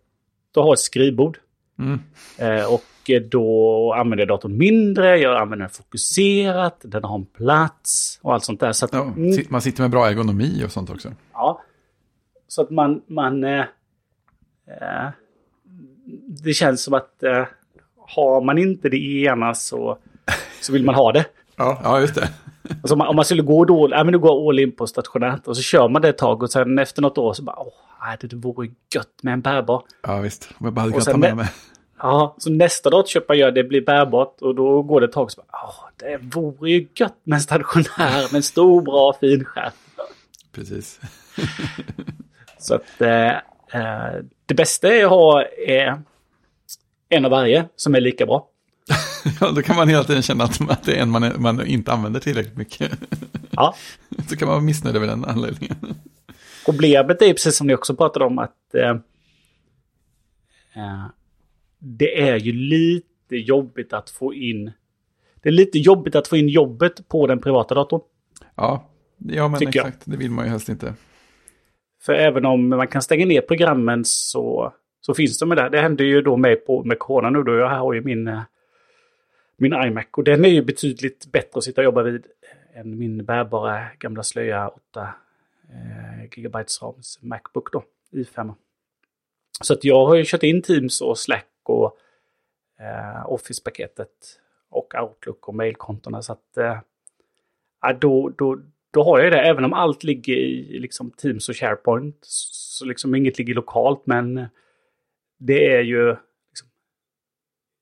att 0.57 0.63
ha 0.63 0.73
ett 0.73 0.79
skrivbord. 0.79 1.39
Mm. 1.79 2.01
Eh, 2.39 2.75
och 2.75 2.83
då 3.31 3.93
använder 3.93 4.19
jag 4.19 4.29
datorn 4.29 4.59
mindre, 4.59 5.19
jag 5.19 5.41
använder 5.41 5.67
den 5.67 5.75
fokuserat, 5.75 6.81
den 6.85 7.05
har 7.05 7.15
en 7.19 7.27
plats 7.27 8.21
och 8.23 8.35
allt 8.35 8.45
sånt 8.45 8.61
där. 8.61 8.73
Så 8.73 8.85
att, 8.85 8.93
Ja, 8.93 9.03
mm, 9.17 9.45
man 9.49 9.63
sitter 9.63 9.83
med 9.83 9.91
bra 9.91 10.09
ergonomi 10.09 10.63
och 10.67 10.73
sånt 10.73 10.91
också. 10.91 11.13
ja, 11.33 11.63
så 12.49 12.63
att 12.63 12.71
man... 12.71 13.03
man 13.07 13.45
eh, 13.45 13.65
eh, 14.67 15.09
det 16.29 16.55
känns 16.55 16.83
som 16.83 16.95
att 16.95 17.23
eh, 17.23 17.45
har 17.97 18.41
man 18.41 18.59
inte 18.59 18.89
det 18.89 19.23
ena 19.23 19.55
så, 19.55 19.99
så 20.61 20.73
vill 20.73 20.85
man 20.85 20.95
ha 20.95 21.13
det. 21.13 21.25
Ja, 21.57 21.81
ja 21.83 22.01
just 22.01 22.15
det. 22.15 22.29
Alltså 22.71 22.95
om, 22.95 22.99
man, 22.99 23.09
om 23.09 23.17
man 23.17 23.25
skulle 23.25 23.43
gå 23.43 23.65
då, 23.65 23.89
ja, 23.91 24.05
men 24.05 24.13
nu 24.13 24.19
går 24.19 24.49
all 24.49 24.59
in 24.59 24.73
på 24.73 24.87
stationärt 24.87 25.47
och 25.47 25.57
så 25.57 25.63
kör 25.63 25.89
man 25.89 26.03
det 26.03 26.09
ett 26.09 26.19
tag 26.19 26.43
och 26.43 26.51
sen 26.51 26.79
efter 26.79 27.03
något 27.03 27.19
år 27.19 27.33
så 27.33 27.43
bara, 27.43 27.59
åh, 27.59 27.73
nej, 28.01 28.17
det 28.21 28.37
vore 28.37 28.69
gött 28.95 29.23
med 29.23 29.33
en 29.33 29.41
bärbar. 29.41 29.83
Ja, 30.03 30.21
visst. 30.21 30.49
Om 30.59 30.67
jag 30.67 30.73
bara 30.73 30.81
hade 30.81 30.93
kunnat 30.93 31.07
ta 31.07 31.17
med 31.17 31.37
mig. 31.37 31.47
Ja, 31.99 32.35
så 32.39 32.51
nästa 32.51 32.91
datorköp 32.91 33.29
man 33.29 33.39
gör 33.39 33.51
det 33.51 33.65
blir 33.65 33.81
bärbart 33.87 34.41
och 34.41 34.55
då 34.55 34.83
går 34.83 35.01
det 35.01 35.07
ett 35.07 35.13
tag 35.13 35.31
så 35.31 35.41
bara, 35.41 35.59
åh, 35.65 35.89
det 35.97 36.37
vore 36.37 36.71
ju 36.71 36.89
gött 36.95 37.17
med 37.25 37.37
en 37.37 37.41
stationär 37.41 38.33
med 38.33 38.35
en 38.35 38.43
stor 38.43 38.83
bra 38.83 39.17
fin 39.21 39.45
skärm. 39.45 39.73
Precis. 40.53 41.01
Så 42.69 42.75
att 42.75 43.01
eh, 43.01 43.29
eh, 43.73 44.15
det 44.47 44.55
bästa 44.55 44.95
är 44.95 45.05
att 45.05 45.11
ha 45.11 45.43
eh, 45.43 45.99
en 47.09 47.25
av 47.25 47.31
varje 47.31 47.69
som 47.77 47.95
är 47.95 48.01
lika 48.01 48.27
bra. 48.27 48.49
Ja, 49.41 49.51
då 49.51 49.63
kan 49.63 49.77
man 49.77 49.89
hela 49.89 50.05
tiden 50.05 50.23
känna 50.23 50.45
att 50.45 50.71
att 50.71 50.83
det 50.85 50.97
är 50.97 51.03
en 51.03 51.11
man, 51.11 51.33
man 51.39 51.67
inte 51.67 51.93
använder 51.93 52.21
tillräckligt 52.21 52.57
mycket. 52.57 52.93
Ja. 53.51 53.75
Så 54.29 54.37
kan 54.37 54.49
man 54.49 54.55
vara 54.55 54.65
missnöjd 54.65 54.97
över 54.97 55.07
den 55.07 55.25
anledningen. 55.25 55.77
Problemet 56.65 57.23
är 57.23 57.33
precis 57.33 57.57
som 57.57 57.67
ni 57.67 57.75
också 57.75 57.97
pratade 57.97 58.25
om 58.25 58.39
att 58.39 58.75
eh, 58.75 58.91
eh, 60.83 61.07
det 61.79 62.21
är 62.29 62.37
ju 62.37 62.53
lite 62.53 63.37
jobbigt 63.37 63.93
att 63.93 64.11
få 64.11 64.35
in 64.35 64.73
det 65.43 65.49
är 65.49 65.53
lite 65.53 65.79
jobbigt 65.79 66.15
att 66.15 66.29
få 66.29 66.37
in 66.37 66.49
jobbet 66.49 67.09
på 67.09 67.27
den 67.27 67.41
privata 67.41 67.75
datorn. 67.75 68.01
Ja, 68.55 68.89
ja 69.19 69.49
men 69.49 69.59
Tycker 69.59 69.79
jag. 69.79 69.87
exakt. 69.87 70.03
Det 70.05 70.17
vill 70.17 70.31
man 70.31 70.45
ju 70.45 70.51
helst 70.51 70.69
inte. 70.69 70.95
För 72.01 72.13
även 72.13 72.47
om 72.47 72.69
man 72.69 72.89
kan 72.89 73.03
stänga 73.03 73.27
ner 73.27 73.41
programmen 73.41 74.05
så, 74.05 74.73
så 75.01 75.15
finns 75.15 75.39
de 75.39 75.49
där. 75.49 75.71
Det 75.71 75.81
hände 75.81 76.05
ju 76.05 76.23
då 76.23 76.37
mig 76.37 76.57
på, 76.57 76.85
med 76.85 76.99
corona 76.99 77.31
nu 77.31 77.43
då. 77.43 77.55
Jag 77.55 77.69
har 77.69 77.93
ju 77.93 78.01
min, 78.01 78.29
eh, 78.29 78.43
min 79.57 79.73
iMac 79.73 80.07
och 80.13 80.25
den 80.25 80.45
är 80.45 80.49
ju 80.49 80.63
betydligt 80.63 81.33
bättre 81.33 81.59
att 81.59 81.65
sitta 81.65 81.81
och 81.81 81.85
jobba 81.85 82.03
vid 82.03 82.27
än 82.75 82.99
min 82.99 83.25
bärbara 83.25 83.87
gamla 83.99 84.23
slöja 84.23 84.69
8 84.69 85.15
eh, 85.69 86.53
rams 86.83 87.19
Macbook 87.23 87.73
då, 87.73 87.85
i5. 88.13 88.55
Så 89.61 89.73
att 89.73 89.85
jag 89.85 90.07
har 90.07 90.15
ju 90.15 90.25
kört 90.27 90.43
in 90.43 90.63
Teams 90.63 91.01
och 91.01 91.19
Slack 91.19 91.47
och 91.63 91.99
eh, 92.81 93.33
Office-paketet 93.33 94.39
och 94.71 94.95
Outlook 94.95 95.49
och 95.49 95.55
mailkontona. 95.55 96.23
Så 96.23 96.33
att 96.33 96.57
eh, 96.57 96.79
då, 98.01 98.29
då, 98.29 98.59
då 98.91 99.05
har 99.05 99.19
jag 99.19 99.25
ju 99.25 99.31
det, 99.31 99.41
även 99.41 99.65
om 99.65 99.73
allt 99.73 100.05
ligger 100.05 100.37
i 100.37 100.79
liksom, 100.79 101.11
Teams 101.11 101.49
och 101.49 101.57
SharePoint. 101.57 102.17
Så 102.21 102.85
liksom 102.85 103.15
inget 103.15 103.39
ligger 103.39 103.55
lokalt, 103.55 104.03
men 104.07 104.47
det 105.39 105.75
är 105.75 105.83
ju... 105.83 106.17
Liksom, 106.51 106.69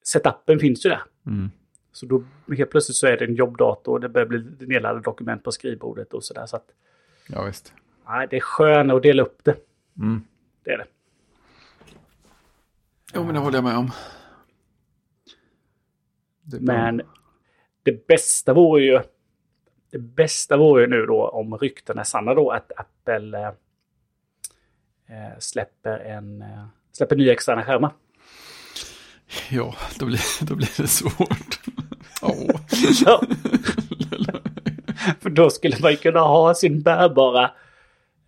setupen 0.05 0.59
finns 0.59 0.87
ju 0.87 0.91
där. 0.91 1.03
Mm. 1.27 1.51
Så 1.93 2.07
då 2.07 2.25
helt 2.57 2.71
plötsligt 2.71 2.97
så 2.97 3.07
är 3.07 3.17
det 3.17 3.25
en 3.25 3.35
jobbdator 3.35 3.93
och 3.93 4.01
det 4.01 4.09
börjar 4.09 4.27
bli 4.27 4.67
nedladdade 4.67 5.01
dokument 5.01 5.43
på 5.43 5.53
skrivbordet 5.53 6.15
och 6.15 6.25
sådär. 6.25 6.47
Så 6.47 6.57
att 6.57 6.73
Ja, 7.29 7.45
visst. 7.45 7.75
nej, 8.09 8.27
det 8.31 8.37
är 8.37 8.41
skönare 8.41 8.97
att 8.97 9.03
dela 9.03 9.23
upp 9.23 9.45
det. 9.45 9.57
Mm. 9.99 10.25
Det 10.65 10.71
är 10.71 10.79
det. 10.79 10.87
Jo, 13.15 13.25
men 13.25 13.35
det 13.35 13.41
håller 13.41 13.57
jag 13.57 13.65
med 13.65 13.77
om. 13.77 13.91
Det. 16.43 16.61
Men 16.61 17.03
det 17.83 18.07
bästa 18.07 18.55
vore 18.55 18.83
ju... 18.83 19.01
Det 19.91 19.99
bästa 19.99 20.57
vore 20.57 20.83
ju 20.83 20.89
nu 20.89 21.07
då 21.07 21.29
om 21.29 21.59
rykten 21.59 21.99
är 21.99 22.05
sanna 22.05 22.35
då 22.35 22.51
att 22.51 22.73
Apple 22.77 23.39
eh, 23.39 23.49
eh, 25.09 25.39
släpper 25.39 25.99
en... 25.99 26.43
Eh, 26.43 26.67
släpper 26.93 27.17
nya 27.17 27.33
externa 27.33 27.65
skärmar. 27.65 27.91
Ja, 29.51 29.75
då 29.99 30.07
blir, 30.07 30.47
då 30.47 30.55
blir 30.55 30.83
det 30.83 30.89
svårt. 30.89 31.61
Åh. 32.23 32.61
Ja. 33.05 33.23
För 35.21 35.31
då 35.31 35.51
skulle 35.51 35.77
man 35.81 35.91
ju 35.91 35.97
kunna 35.97 36.21
ha 36.21 36.55
sin 36.55 36.83
bärbara 36.83 37.45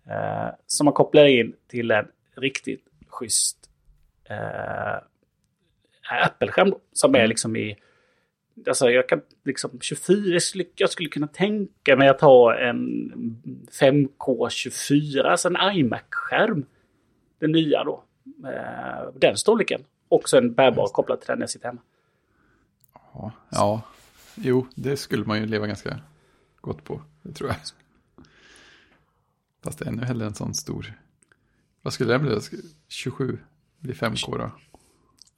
eh, 0.09 0.49
som 0.67 0.85
man 0.85 0.93
kopplar 0.93 1.25
in 1.25 1.55
till 1.67 1.91
en 1.91 2.07
riktigt 2.37 2.85
schysst 3.07 3.57
eh, 4.29 5.03
Apple-skärm 6.23 6.73
som 6.93 7.15
är 7.15 7.27
liksom 7.27 7.55
i... 7.55 7.77
Alltså 8.67 8.89
jag 8.89 9.09
kan 9.09 9.21
liksom 9.45 9.79
24, 9.81 10.33
jag 10.33 10.41
skulle, 10.41 10.65
jag 10.75 10.89
skulle 10.89 11.09
kunna 11.09 11.27
tänka 11.27 11.95
mig 11.95 12.09
att 12.09 12.21
ha 12.21 12.55
en 12.57 13.11
5K24, 13.81 15.23
alltså 15.23 15.47
en 15.47 15.77
iMac-skärm. 15.77 16.65
Den 17.39 17.51
nya 17.51 17.83
då. 17.83 18.03
Eh, 18.45 19.13
den 19.15 19.37
storleken. 19.37 19.83
Också 20.07 20.37
en 20.37 20.53
bärbar 20.53 20.87
kopplad 20.87 21.21
till 21.21 21.27
den 21.27 21.39
jag 21.39 21.49
sitter 21.49 21.67
hemma. 21.67 21.81
Ja, 23.13 23.31
ja, 23.49 23.81
jo, 24.35 24.67
det 24.75 24.97
skulle 24.97 25.25
man 25.25 25.39
ju 25.39 25.45
leva 25.45 25.67
ganska 25.67 25.99
gott 26.61 26.83
på. 26.83 27.01
Det 27.21 27.33
tror 27.33 27.49
jag. 27.49 27.57
Fast 29.63 29.79
det 29.79 29.85
är 29.85 29.89
ännu 29.89 30.03
hellre 30.03 30.25
en 30.25 30.35
sån 30.35 30.53
stor. 30.53 30.93
Vad 31.81 31.93
skulle 31.93 32.13
det 32.13 32.19
bli? 32.19 32.39
27 32.87 33.39
blir 33.79 33.93
5K 33.93 34.37
då. 34.37 34.51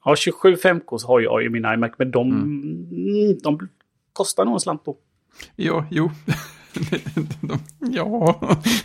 Ja, 0.06 0.16
27 0.16 0.56
5K 0.56 0.98
så 0.98 1.08
har 1.08 1.20
jag 1.20 1.44
ju 1.44 1.50
min 1.50 1.66
iMac, 1.66 1.92
men 1.98 2.12
de, 2.12 2.32
mm, 2.32 3.38
de 3.44 3.70
kostar 4.14 4.46
nog 4.46 4.54
en 4.54 4.60
slant 4.60 4.86
då. 4.86 4.98
Ja, 5.56 5.86
jo. 5.92 6.12
De, 7.42 7.60
ja, 7.80 8.40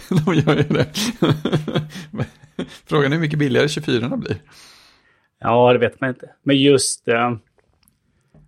de 0.27 0.35
gör 0.35 0.57
ju 0.57 0.63
det. 0.63 0.87
Frågan 2.85 3.13
är 3.13 3.17
hur 3.17 3.21
mycket 3.23 3.39
billigare 3.39 3.69
24 3.69 4.17
blir. 4.17 4.37
Ja, 5.39 5.73
det 5.73 5.79
vet 5.79 6.01
man 6.01 6.11
inte. 6.11 6.31
Men 6.43 6.57
just, 6.57 7.09
eh, 7.09 7.37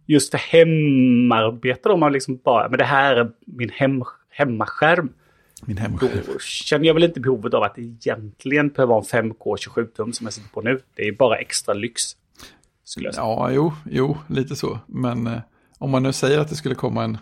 just 0.06 0.30
för 0.30 0.38
hemarbete, 0.38 1.88
om 1.88 2.00
man 2.00 2.12
liksom 2.12 2.36
bara, 2.44 2.68
men 2.68 2.78
det 2.78 2.84
här 2.84 3.16
är 3.16 3.30
min 3.46 3.70
hem, 3.70 4.02
hemmaskärm. 4.30 5.12
Min 5.66 5.76
Då 5.76 5.82
hemskärm. 5.82 6.38
känner 6.40 6.86
jag 6.86 6.94
väl 6.94 7.04
inte 7.04 7.20
behovet 7.20 7.54
av 7.54 7.62
att 7.62 7.78
egentligen 7.78 8.68
behöver 8.68 8.94
vara 8.94 9.04
en 9.12 9.30
5K 9.32 9.56
27-tum 9.56 10.12
som 10.12 10.26
jag 10.26 10.32
sitter 10.32 10.50
på 10.50 10.60
nu. 10.62 10.80
Det 10.94 11.08
är 11.08 11.12
bara 11.12 11.36
extra 11.38 11.74
lyx. 11.74 12.02
Skulle 12.88 13.06
jag 13.06 13.14
säga. 13.14 13.24
Ja, 13.26 13.50
jo, 13.50 13.72
jo, 13.90 14.18
lite 14.26 14.56
så. 14.56 14.78
Men 14.86 15.26
eh, 15.26 15.40
om 15.78 15.90
man 15.90 16.02
nu 16.02 16.12
säger 16.12 16.38
att 16.38 16.48
det 16.48 16.56
skulle 16.56 16.74
komma 16.74 17.04
en, 17.04 17.18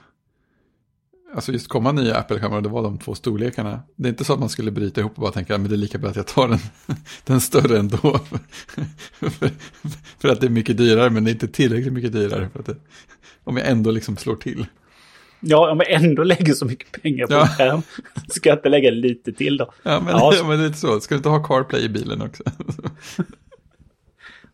alltså 1.34 1.52
just 1.52 1.68
komma 1.68 1.92
nya 1.92 2.16
Apple-kameror, 2.16 2.60
det 2.60 2.68
var 2.68 2.82
de 2.82 2.98
två 2.98 3.14
storlekarna. 3.14 3.80
Det 3.96 4.08
är 4.08 4.10
inte 4.10 4.24
så 4.24 4.32
att 4.32 4.38
man 4.40 4.48
skulle 4.48 4.70
bryta 4.70 5.00
ihop 5.00 5.12
och 5.14 5.20
bara 5.20 5.32
tänka, 5.32 5.58
men 5.58 5.68
det 5.68 5.74
är 5.74 5.78
lika 5.78 5.98
bra 5.98 6.10
att 6.10 6.16
jag 6.16 6.26
tar 6.26 6.48
den, 6.48 6.58
den 7.24 7.40
större 7.40 7.78
ändå. 7.78 7.96
för, 9.18 9.50
för 10.18 10.28
att 10.28 10.40
det 10.40 10.46
är 10.46 10.50
mycket 10.50 10.76
dyrare, 10.76 11.10
men 11.10 11.24
det 11.24 11.30
är 11.30 11.32
inte 11.32 11.48
tillräckligt 11.48 11.92
mycket 11.92 12.12
dyrare. 12.12 12.48
För 12.52 12.60
att 12.60 12.66
det, 12.66 12.76
om 13.44 13.56
jag 13.56 13.68
ändå 13.68 13.90
liksom 13.90 14.16
slår 14.16 14.36
till. 14.36 14.66
Ja, 15.40 15.70
om 15.70 15.78
jag 15.78 15.90
ändå 15.90 16.22
lägger 16.24 16.52
så 16.54 16.64
mycket 16.64 17.02
pengar 17.02 17.26
på 17.26 17.32
Ja. 17.32 17.46
skärm 17.46 17.82
ska 18.28 18.48
jag 18.48 18.58
inte 18.58 18.68
lägga 18.68 18.90
lite 18.90 19.32
till 19.32 19.56
då. 19.56 19.72
Ja, 19.82 20.00
men, 20.00 20.08
Ja, 20.08 20.34
ja, 20.34 20.48
men 20.48 20.58
det 20.58 20.64
är 20.64 20.68
lite 20.68 20.80
så. 20.80 21.00
Ska 21.00 21.14
du 21.14 21.16
inte 21.16 21.28
ha 21.28 21.44
CarPlay 21.44 21.84
i 21.84 21.88
bilen 21.88 22.22
också? 22.22 22.42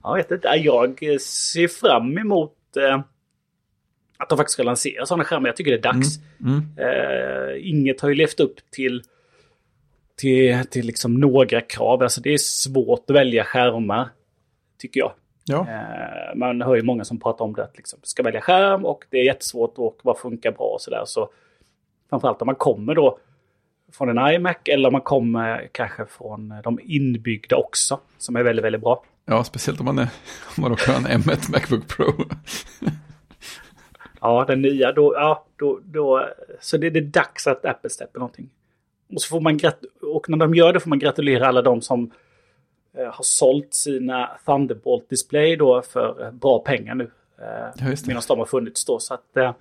Jag 0.02 0.14
vet 0.14 0.30
inte, 0.30 0.48
jag 0.48 1.20
ser 1.20 1.68
fram 1.68 2.18
emot 2.18 2.76
eh, 2.76 3.00
att 4.16 4.28
de 4.28 4.38
faktiskt 4.38 4.52
ska 4.52 4.62
lansera 4.62 5.06
sådana 5.06 5.24
skärmar. 5.24 5.48
Jag 5.48 5.56
tycker 5.56 5.70
det 5.70 5.88
är 5.88 5.92
dags. 5.92 6.18
Mm. 6.40 6.62
Eh, 6.76 7.70
inget 7.70 8.00
har 8.00 8.08
ju 8.08 8.14
levt 8.14 8.40
upp 8.40 8.70
till, 8.70 9.02
till, 10.16 10.66
till 10.70 10.86
liksom 10.86 11.14
några 11.14 11.60
krav. 11.60 12.02
Alltså 12.02 12.20
det 12.20 12.34
är 12.34 12.38
svårt 12.38 13.10
att 13.10 13.16
välja 13.16 13.44
skärmar, 13.44 14.08
tycker 14.78 15.00
jag. 15.00 15.12
Ja, 15.44 15.66
Eh, 15.68 16.36
man 16.36 16.62
hör 16.62 16.74
ju 16.74 16.82
många 16.82 17.04
som 17.04 17.20
pratar 17.20 17.44
om 17.44 17.54
det, 17.54 17.64
att 17.64 17.76
liksom 17.76 17.98
ska 18.02 18.22
välja 18.22 18.40
skärm 18.40 18.84
och 18.84 19.04
det 19.10 19.18
är 19.18 19.24
jättesvårt 19.24 19.78
och 19.78 20.00
vad 20.02 20.18
funkar 20.18 20.52
bra 20.52 20.66
och 20.66 20.80
sådär. 20.80 21.02
Så 21.06 21.30
framförallt 22.10 22.42
om 22.42 22.46
man 22.46 22.54
kommer 22.54 22.94
då 22.94 23.18
från 23.92 24.18
en 24.18 24.34
iMac 24.34 24.56
eller 24.64 24.88
om 24.88 24.92
man 24.92 25.00
kommer 25.00 25.68
kanske 25.72 26.06
från 26.06 26.54
de 26.64 26.78
inbyggda 26.82 27.56
också, 27.56 28.00
som 28.18 28.36
är 28.36 28.42
väldigt, 28.42 28.64
väldigt 28.64 28.80
bra. 28.80 29.04
Ja 29.24 29.44
speciellt 29.44 29.80
om 29.80 29.86
man, 29.86 29.98
är, 29.98 30.08
om 30.56 30.60
man 30.60 30.70
råkar 30.70 30.92
ha 30.92 31.08
en 31.08 31.22
M1 31.22 31.50
Macbook 31.50 31.88
Pro. 31.88 32.12
Ja, 34.24 34.44
den 34.48 34.62
nya, 34.62 34.92
då, 34.92 35.14
ja, 35.16 35.46
då, 35.56 35.80
då, 35.84 36.28
så 36.60 36.76
det 36.76 36.86
är 36.86 36.90
det 36.90 37.00
dags 37.00 37.46
att 37.46 37.64
Apple 37.64 37.90
släpper 37.90 38.18
någonting. 38.18 38.50
Och, 39.14 39.22
så 39.22 39.28
får 39.28 39.40
man 39.40 39.60
och 40.14 40.28
när 40.28 40.36
de 40.36 40.54
gör 40.54 40.72
det 40.72 40.80
får 40.80 40.88
man 40.88 40.98
gratulera 40.98 41.48
alla 41.48 41.62
de 41.62 41.82
som 41.82 42.10
eh, 42.98 43.04
har 43.04 43.22
sålt 43.24 43.74
sina 43.74 44.30
Thunderbolt 44.46 45.10
Display 45.10 45.56
då 45.56 45.82
för 45.82 46.24
eh, 46.24 46.30
bra 46.30 46.58
pengar 46.58 46.94
nu. 46.94 47.10
Eh, 47.38 47.86
Ja. 47.88 47.96
Medan 48.06 48.22
de 48.28 48.38
har 48.38 48.46
funnits 48.46 48.84
då. 48.84 48.98
Så 48.98 49.14
att 49.14 49.36
eh, 49.36 49.52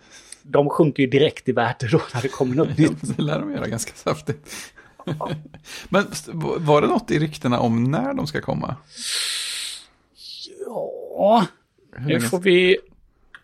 de 0.44 0.70
sjunker 0.70 1.04
ju 1.04 1.10
direkt 1.10 1.50
i 1.50 1.52
värde 1.52 1.88
då 1.92 2.02
när 2.14 2.22
det 2.22 2.28
kommer 2.28 2.56
något 2.56 2.78
nytt. 2.78 3.18
Det 3.18 3.24
lär 3.24 3.40
de 3.40 3.52
göra 3.52 3.68
ganska 3.68 3.94
saftigt. 3.94 4.74
Men 5.90 6.06
var 6.58 6.82
det 6.82 6.88
något 6.88 7.12
i 7.12 7.20
ryktena 7.20 7.60
om 7.60 7.84
när 7.84 8.14
de 8.14 8.28
ska 8.28 8.42
komma? 8.42 8.76
Ja, 10.66 11.46
Hur 11.96 12.08
nu 12.08 12.22
får 12.22 12.40
vi... 12.40 12.78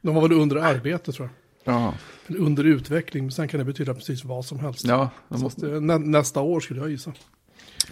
De 0.02 0.16
var 0.16 0.22
väl 0.22 0.32
under 0.32 0.56
arbete 0.56 1.12
tror 1.12 1.30
jag. 1.64 1.74
Ja, 1.74 1.94
Eller 2.28 2.40
under 2.40 2.64
utveckling, 2.64 3.24
men 3.24 3.32
sen 3.32 3.48
kan 3.48 3.58
det 3.58 3.64
betyda 3.66 3.94
precis 3.94 4.24
vad 4.26 4.46
som 4.46 4.60
helst. 4.60 4.86
ja 4.88 5.10
måste... 5.28 5.68
att, 5.68 5.74
eh, 5.74 5.82
nä, 5.82 5.98
nästa 5.98 6.42
år 6.42 6.60
skulle 6.60 6.80
jag 6.80 6.90
gissa. 6.90 7.14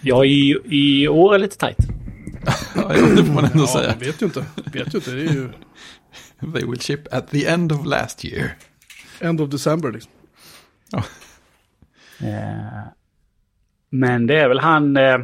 Ja, 0.00 0.24
i, 0.24 0.56
i 0.64 1.08
år 1.08 1.34
är 1.34 1.38
lite 1.38 1.56
tajt. 1.56 1.76
Ja, 2.74 2.88
det 2.88 3.24
får 3.24 3.34
man 3.34 3.44
ändå 3.44 3.58
Ja, 3.64 3.66
säga. 3.66 3.90
man 3.90 3.98
vet 3.98 4.22
ju 4.22 4.26
inte. 4.26 4.44
Vet 4.72 4.94
ju 4.94 4.98
inte. 4.98 5.10
Det 5.10 5.20
är 5.22 5.32
ju 5.32 5.48
They 6.52 6.64
will 6.70 6.80
ship 6.80 7.00
at 7.14 7.30
the 7.30 7.46
end 7.46 7.72
of 7.72 7.86
last 7.86 8.24
year. 8.24 8.50
end 9.20 9.40
of 9.40 9.50
December 9.50 9.92
liksom. 9.92 10.12
Eh, 12.20 12.82
men 13.90 14.26
det 14.26 14.34
är 14.40 14.48
väl 14.48 14.58
han... 14.60 14.96
Eh, 14.96 15.18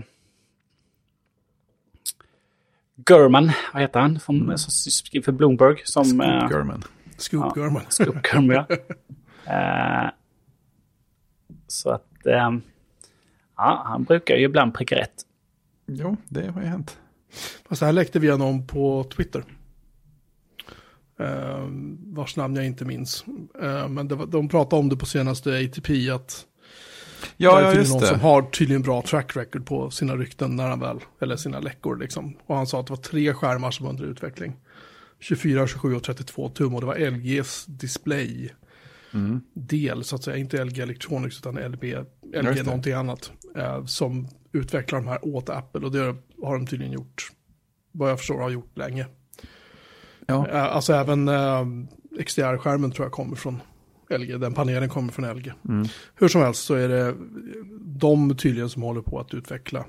Gurman, 3.07 3.51
vad 3.73 3.83
heter 3.83 4.01
han? 4.01 4.21
Som, 4.21 4.59
som 4.59 4.71
skriver 4.93 5.25
för 5.25 5.33
Bloomberg. 5.33 5.77
Som, 5.85 6.05
Scoop 6.05 6.23
eh, 6.23 6.49
Gurman. 6.49 6.85
Scoop 7.17 7.45
Ja. 7.45 7.63
Gurman. 7.63 7.83
Scoop 7.89 8.23
Gurman, 8.23 8.57
ja. 8.57 8.67
Eh, 9.47 10.11
så 11.67 11.91
att... 11.91 12.27
Eh, 12.27 12.51
ja, 13.57 13.83
han 13.87 14.05
brukar 14.05 14.37
ju 14.37 14.45
ibland 14.45 14.75
pricka 14.75 14.97
rätt. 14.97 15.15
Jo, 15.87 16.17
det 16.29 16.51
har 16.51 16.61
ju 16.61 16.67
hänt. 16.67 16.99
Fast 17.69 17.81
det 17.81 17.87
här 17.87 17.93
läckte 17.93 18.19
via 18.19 18.37
någon 18.37 18.67
på 18.67 19.05
Twitter. 19.05 19.45
Uh, 21.21 21.69
vars 22.15 22.37
namn 22.37 22.57
jag 22.57 22.67
inte 22.67 22.85
minns. 22.85 23.25
Eh, 23.63 23.89
men 23.89 24.09
var, 24.09 24.27
de 24.27 24.49
pratade 24.49 24.81
om 24.81 24.89
det 24.89 24.97
på 24.97 25.07
senaste 25.07 25.51
ATP 25.51 26.11
att 26.11 26.47
Ja, 27.37 27.61
det 27.61 27.67
är 27.67 27.71
ja 27.73 27.75
just 27.75 27.93
någon 27.93 28.01
som 28.01 28.19
det. 28.19 28.25
har 28.25 28.43
tydligen 28.43 28.83
bra 28.83 29.03
track 29.03 29.37
record 29.37 29.67
på 29.67 29.91
sina 29.91 30.17
rykten 30.17 30.57
när 30.57 30.69
han 30.69 30.81
väl, 30.81 30.99
eller 31.21 31.37
sina 31.37 31.61
läckor 31.61 31.97
liksom. 31.97 32.37
Och 32.47 32.57
han 32.57 32.67
sa 32.67 32.81
att 32.81 32.87
det 32.87 32.91
var 32.93 33.03
tre 33.03 33.35
skärmar 33.35 33.71
som 33.71 33.87
var 33.87 33.93
under 33.93 34.05
utveckling. 34.05 34.57
24, 35.21 35.67
27 35.67 35.95
och 35.95 36.03
32 36.03 36.49
tum 36.49 36.75
och 36.75 36.81
det 36.81 36.87
var 36.87 37.11
LGs 37.11 37.65
display 37.67 38.53
Mm. 39.15 39.41
del 39.55 40.05
så 40.05 40.17
att 40.17 40.25
säga, 40.25 40.37
inte 40.37 40.65
LG 40.65 40.81
Electronics 40.83 41.39
utan 41.39 41.55
LB, 41.73 41.85
LG 42.35 42.63
någonting 42.65 42.93
annat. 42.93 43.33
Eh, 43.57 43.85
som 43.85 44.29
utvecklar 44.53 44.99
de 44.99 45.09
här 45.09 45.19
åt 45.23 45.49
Apple 45.49 45.81
och 45.81 45.93
det 45.93 46.17
har 46.43 46.55
de 46.55 46.67
tydligen 46.67 46.93
gjort, 46.93 47.29
vad 47.93 48.11
jag 48.11 48.19
förstår 48.19 48.39
har 48.41 48.51
gjort 48.51 48.79
länge. 48.79 49.07
Ja, 50.27 50.49
Eh, 50.49 50.65
alltså 50.65 50.93
även 50.93 51.29
eh, 51.29 51.65
XDR-skärmen 52.25 52.91
tror 52.93 53.05
jag 53.07 53.13
kommer 53.13 53.37
från 53.37 53.63
LG, 54.19 54.39
den 54.39 54.55
panelen 54.55 54.89
kommer 54.89 55.13
från 55.13 55.37
LG. 55.37 55.53
mm. 55.69 55.87
Hur 56.15 56.29
som 56.29 56.41
helst 56.43 56.65
så 56.65 56.75
är 56.75 56.89
det 56.89 57.15
de 57.81 58.37
tydligen 58.37 58.71
som 58.71 58.83
håller 58.83 59.01
på 59.03 59.21
att 59.21 59.35
utveckla 59.35 59.85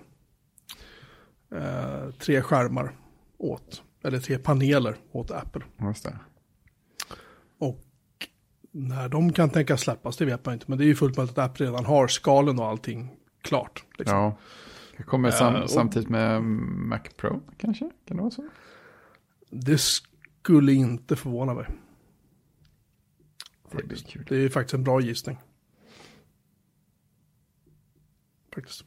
eh, 1.55 2.09
tre 2.19 2.41
skärmar 2.41 2.91
åt, 3.37 3.83
eller 4.03 4.19
tre 4.19 4.37
paneler 4.37 4.95
åt 5.11 5.31
Apple. 5.31 5.61
just 5.81 6.03
det. 6.03 6.17
Och 7.59 7.79
när 8.71 9.09
de 9.09 9.33
kan 9.33 9.49
tänka 9.49 9.77
släppas, 9.77 10.17
det 10.17 10.25
vet 10.25 10.45
man 10.45 10.53
inte. 10.53 10.65
Men 10.67 10.77
det 10.77 10.83
är 10.83 10.87
ju 10.87 10.95
fullt 10.95 11.17
möjligt 11.17 11.37
att 11.37 11.49
Apple 11.51 11.65
redan 11.65 11.85
har 11.85 12.07
skalen 12.07 12.59
och 12.59 12.65
allting 12.65 13.09
klart. 13.41 13.85
Liksom. 13.97 14.17
Ja. 14.17 14.37
Det 14.97 15.03
kommer 15.03 15.31
sam 15.31 15.55
Eh, 15.55 15.61
och- 15.61 15.69
samtidigt 15.69 16.09
med 16.09 16.43
Mac 16.43 16.99
Pro, 17.17 17.41
kanske? 17.57 17.89
Kan 18.07 18.17
det 18.17 18.21
vara 18.23 18.31
så? 18.31 18.47
Det 19.49 19.77
skulle 19.81 20.73
inte 20.73 21.15
förvåna 21.15 21.53
mig. 21.53 21.65
Det 23.77 23.83
blir 23.83 23.97
kul. 23.97 24.25
Det 24.29 24.35
är 24.35 24.49
faktiskt 24.49 24.73
en 24.73 24.83
bra 24.83 25.01
gissning. 25.01 25.37
Faktiskt. 28.55 28.83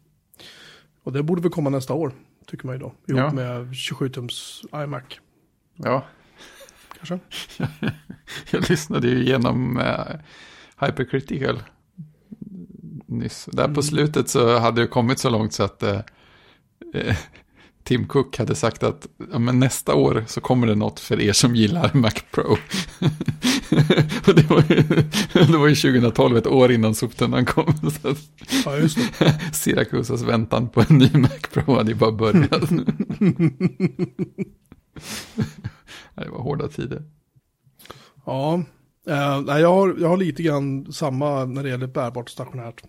Och 1.03 1.12
det 1.12 1.22
borde 1.22 1.42
väl 1.42 1.51
komma 1.51 1.70
nästa 1.70 1.94
år, 1.94 2.12
tycker 2.46 2.66
man 2.66 2.75
ju 2.75 2.79
då. 2.81 2.87
Ihop 2.87 3.18
Ja. 3.20 3.33
med 3.33 3.66
27-tums 3.72 4.64
iMac, 4.85 5.03
Ja, 5.77 6.07
kanske. 6.99 7.18
jag 8.51 8.70
lyssnade 8.70 9.09
ju 9.09 9.22
igenom 9.22 9.77
uh, 9.79 10.16
Hypercritical 10.87 11.62
nyss. 13.07 13.49
Där 13.53 13.64
Mm. 13.64 13.75
på 13.75 13.83
slutet 13.83 14.29
så 14.29 14.59
hade 14.59 14.81
det 14.81 14.87
kommit 14.88 15.18
så 15.18 15.31
långt 15.31 15.53
så 15.53 15.62
att 15.62 15.83
eh, 15.83 16.01
eh, 16.94 17.16
Tim 17.87 18.07
Cook 18.07 18.38
hade 18.38 18.55
sagt 18.55 18.83
att 18.83 19.07
ja, 19.33 19.38
men 19.38 19.61
nästa 19.61 19.94
år 19.94 20.25
så 20.27 20.40
kommer 20.40 20.66
det 20.66 20.75
något 20.75 21.01
för 21.01 21.20
er 21.20 21.33
som 21.33 21.55
gillar 21.57 21.90
Mac 21.94 22.11
Pro. 22.31 22.42
Och 24.27 24.35
det, 24.35 24.51
var 24.51 24.64
ju, 24.68 24.83
det 25.53 25.59
var 25.59 25.66
ju 25.68 25.75
2012, 25.75 26.37
ett 26.37 26.46
år 26.46 26.72
innan 26.72 26.94
soptunnan 26.94 27.44
kom. 27.46 27.72
Så 28.03 28.09
att 28.09 28.18
Ja, 28.64 28.77
just 28.77 29.18
det. 29.18 29.40
Syracusas 29.53 30.22
väntan 30.22 30.68
på 30.68 30.81
en 30.88 30.99
ny 30.99 31.11
Mac 31.14 31.38
Pro 31.53 31.75
hade 31.75 31.90
ju 31.90 31.94
bara 31.96 32.12
börjat. 32.12 32.51
Ja, 36.14 36.22
det 36.25 36.31
var 36.31 36.38
hårda 36.42 36.68
tider. 36.68 37.03
Ja, 38.25 38.62
eh, 39.09 39.59
jag, 39.61 39.75
har, 39.75 39.96
jag 40.01 40.09
har 40.09 40.16
lite 40.16 40.42
grann 40.42 40.92
samma 40.92 41.44
när 41.44 41.62
det 41.62 41.68
gäller 41.68 41.87
bärbart 41.87 42.25
och 42.25 42.31
stationärt. 42.31 42.83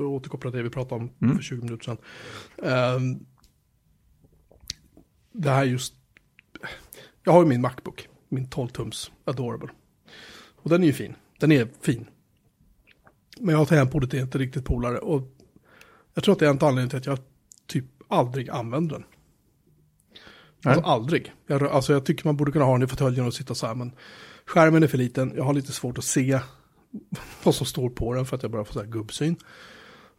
Återkoppla 0.00 0.50
det 0.50 0.62
vi 0.62 0.70
pratade 0.70 1.00
om 1.00 1.10
Mm. 1.22 1.36
för 1.36 1.42
20 1.42 1.64
minuter 1.64 1.84
sedan. 1.84 1.96
Eh, 2.62 3.00
det 5.34 5.50
här 5.50 5.64
just, 5.64 5.94
jag 7.24 7.32
har 7.32 7.42
ju 7.42 7.48
min 7.48 7.60
Macbook, 7.60 8.08
min 8.28 8.46
12-tums 8.46 9.10
Adorable. 9.24 9.68
Och 10.56 10.70
den 10.70 10.82
är 10.82 10.86
ju 10.86 10.92
fin, 10.92 11.16
den 11.38 11.52
är 11.52 11.68
fin. 11.80 12.06
Men 13.38 13.48
jag 13.48 13.58
har 13.58 13.66
tangentbordet 13.66 14.14
är 14.14 14.20
inte 14.20 14.38
riktigt 14.38 14.64
polare 14.64 14.98
och 14.98 15.22
jag 16.14 16.24
tror 16.24 16.32
att 16.32 16.38
det 16.38 16.46
är 16.46 16.50
en 16.50 16.58
anledning 16.62 16.88
till 16.88 16.98
att 16.98 17.06
jag 17.06 17.18
typ 17.66 17.84
aldrig 18.08 18.50
använder 18.50 18.94
den. 18.94 19.04
Alltså 20.64 20.80
Nej. 20.80 20.90
aldrig. 20.90 21.32
Jag, 21.46 21.62
alltså 21.62 21.92
jag 21.92 22.06
tycker 22.06 22.28
man 22.28 22.36
borde 22.36 22.52
kunna 22.52 22.64
ha 22.64 22.72
den 22.72 22.82
i 22.82 22.86
fåtöljen 22.86 23.26
och 23.26 23.34
sitta 23.34 23.54
så 23.54 23.66
här, 23.66 23.74
men 23.74 23.92
skärmen 24.46 24.82
är 24.82 24.86
för 24.86 24.98
liten. 24.98 25.32
Jag 25.36 25.44
har 25.44 25.54
lite 25.54 25.72
svårt 25.72 25.98
att 25.98 26.04
se 26.04 26.40
vad 27.44 27.54
som 27.54 27.66
står 27.66 27.90
på 27.90 28.14
den 28.14 28.26
för 28.26 28.36
att 28.36 28.42
jag 28.42 28.52
börjar 28.52 28.64
få 28.64 28.72
så 28.72 28.80
här 28.80 28.86
gubbsyn. 28.86 29.36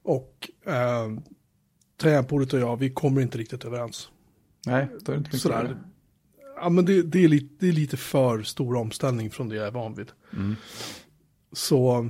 Och 0.04 0.50
eh, 0.66 1.10
tangentbordet 1.98 2.54
och 2.54 2.60
jag, 2.60 2.78
vi 2.78 2.90
kommer 2.90 3.22
inte 3.22 3.38
riktigt 3.38 3.66
överens. 3.66 4.10
Nej, 4.66 4.88
då 5.02 5.12
är 5.12 5.16
det 5.16 5.20
inte 5.20 5.40
Sådär. 5.40 5.78
Ja, 6.56 6.70
men 6.70 6.86
det, 6.86 7.02
det, 7.02 7.24
är 7.24 7.28
lite, 7.28 7.56
det 7.60 7.68
är 7.68 7.72
lite 7.74 7.98
för 7.98 8.44
stor 8.44 8.76
omställning 8.76 9.32
från 9.32 9.50
det 9.50 9.56
jag 9.56 9.68
är 9.68 9.72
van 9.72 9.96
vid. 9.96 10.12
Mm. 10.34 10.56
Så 11.52 12.10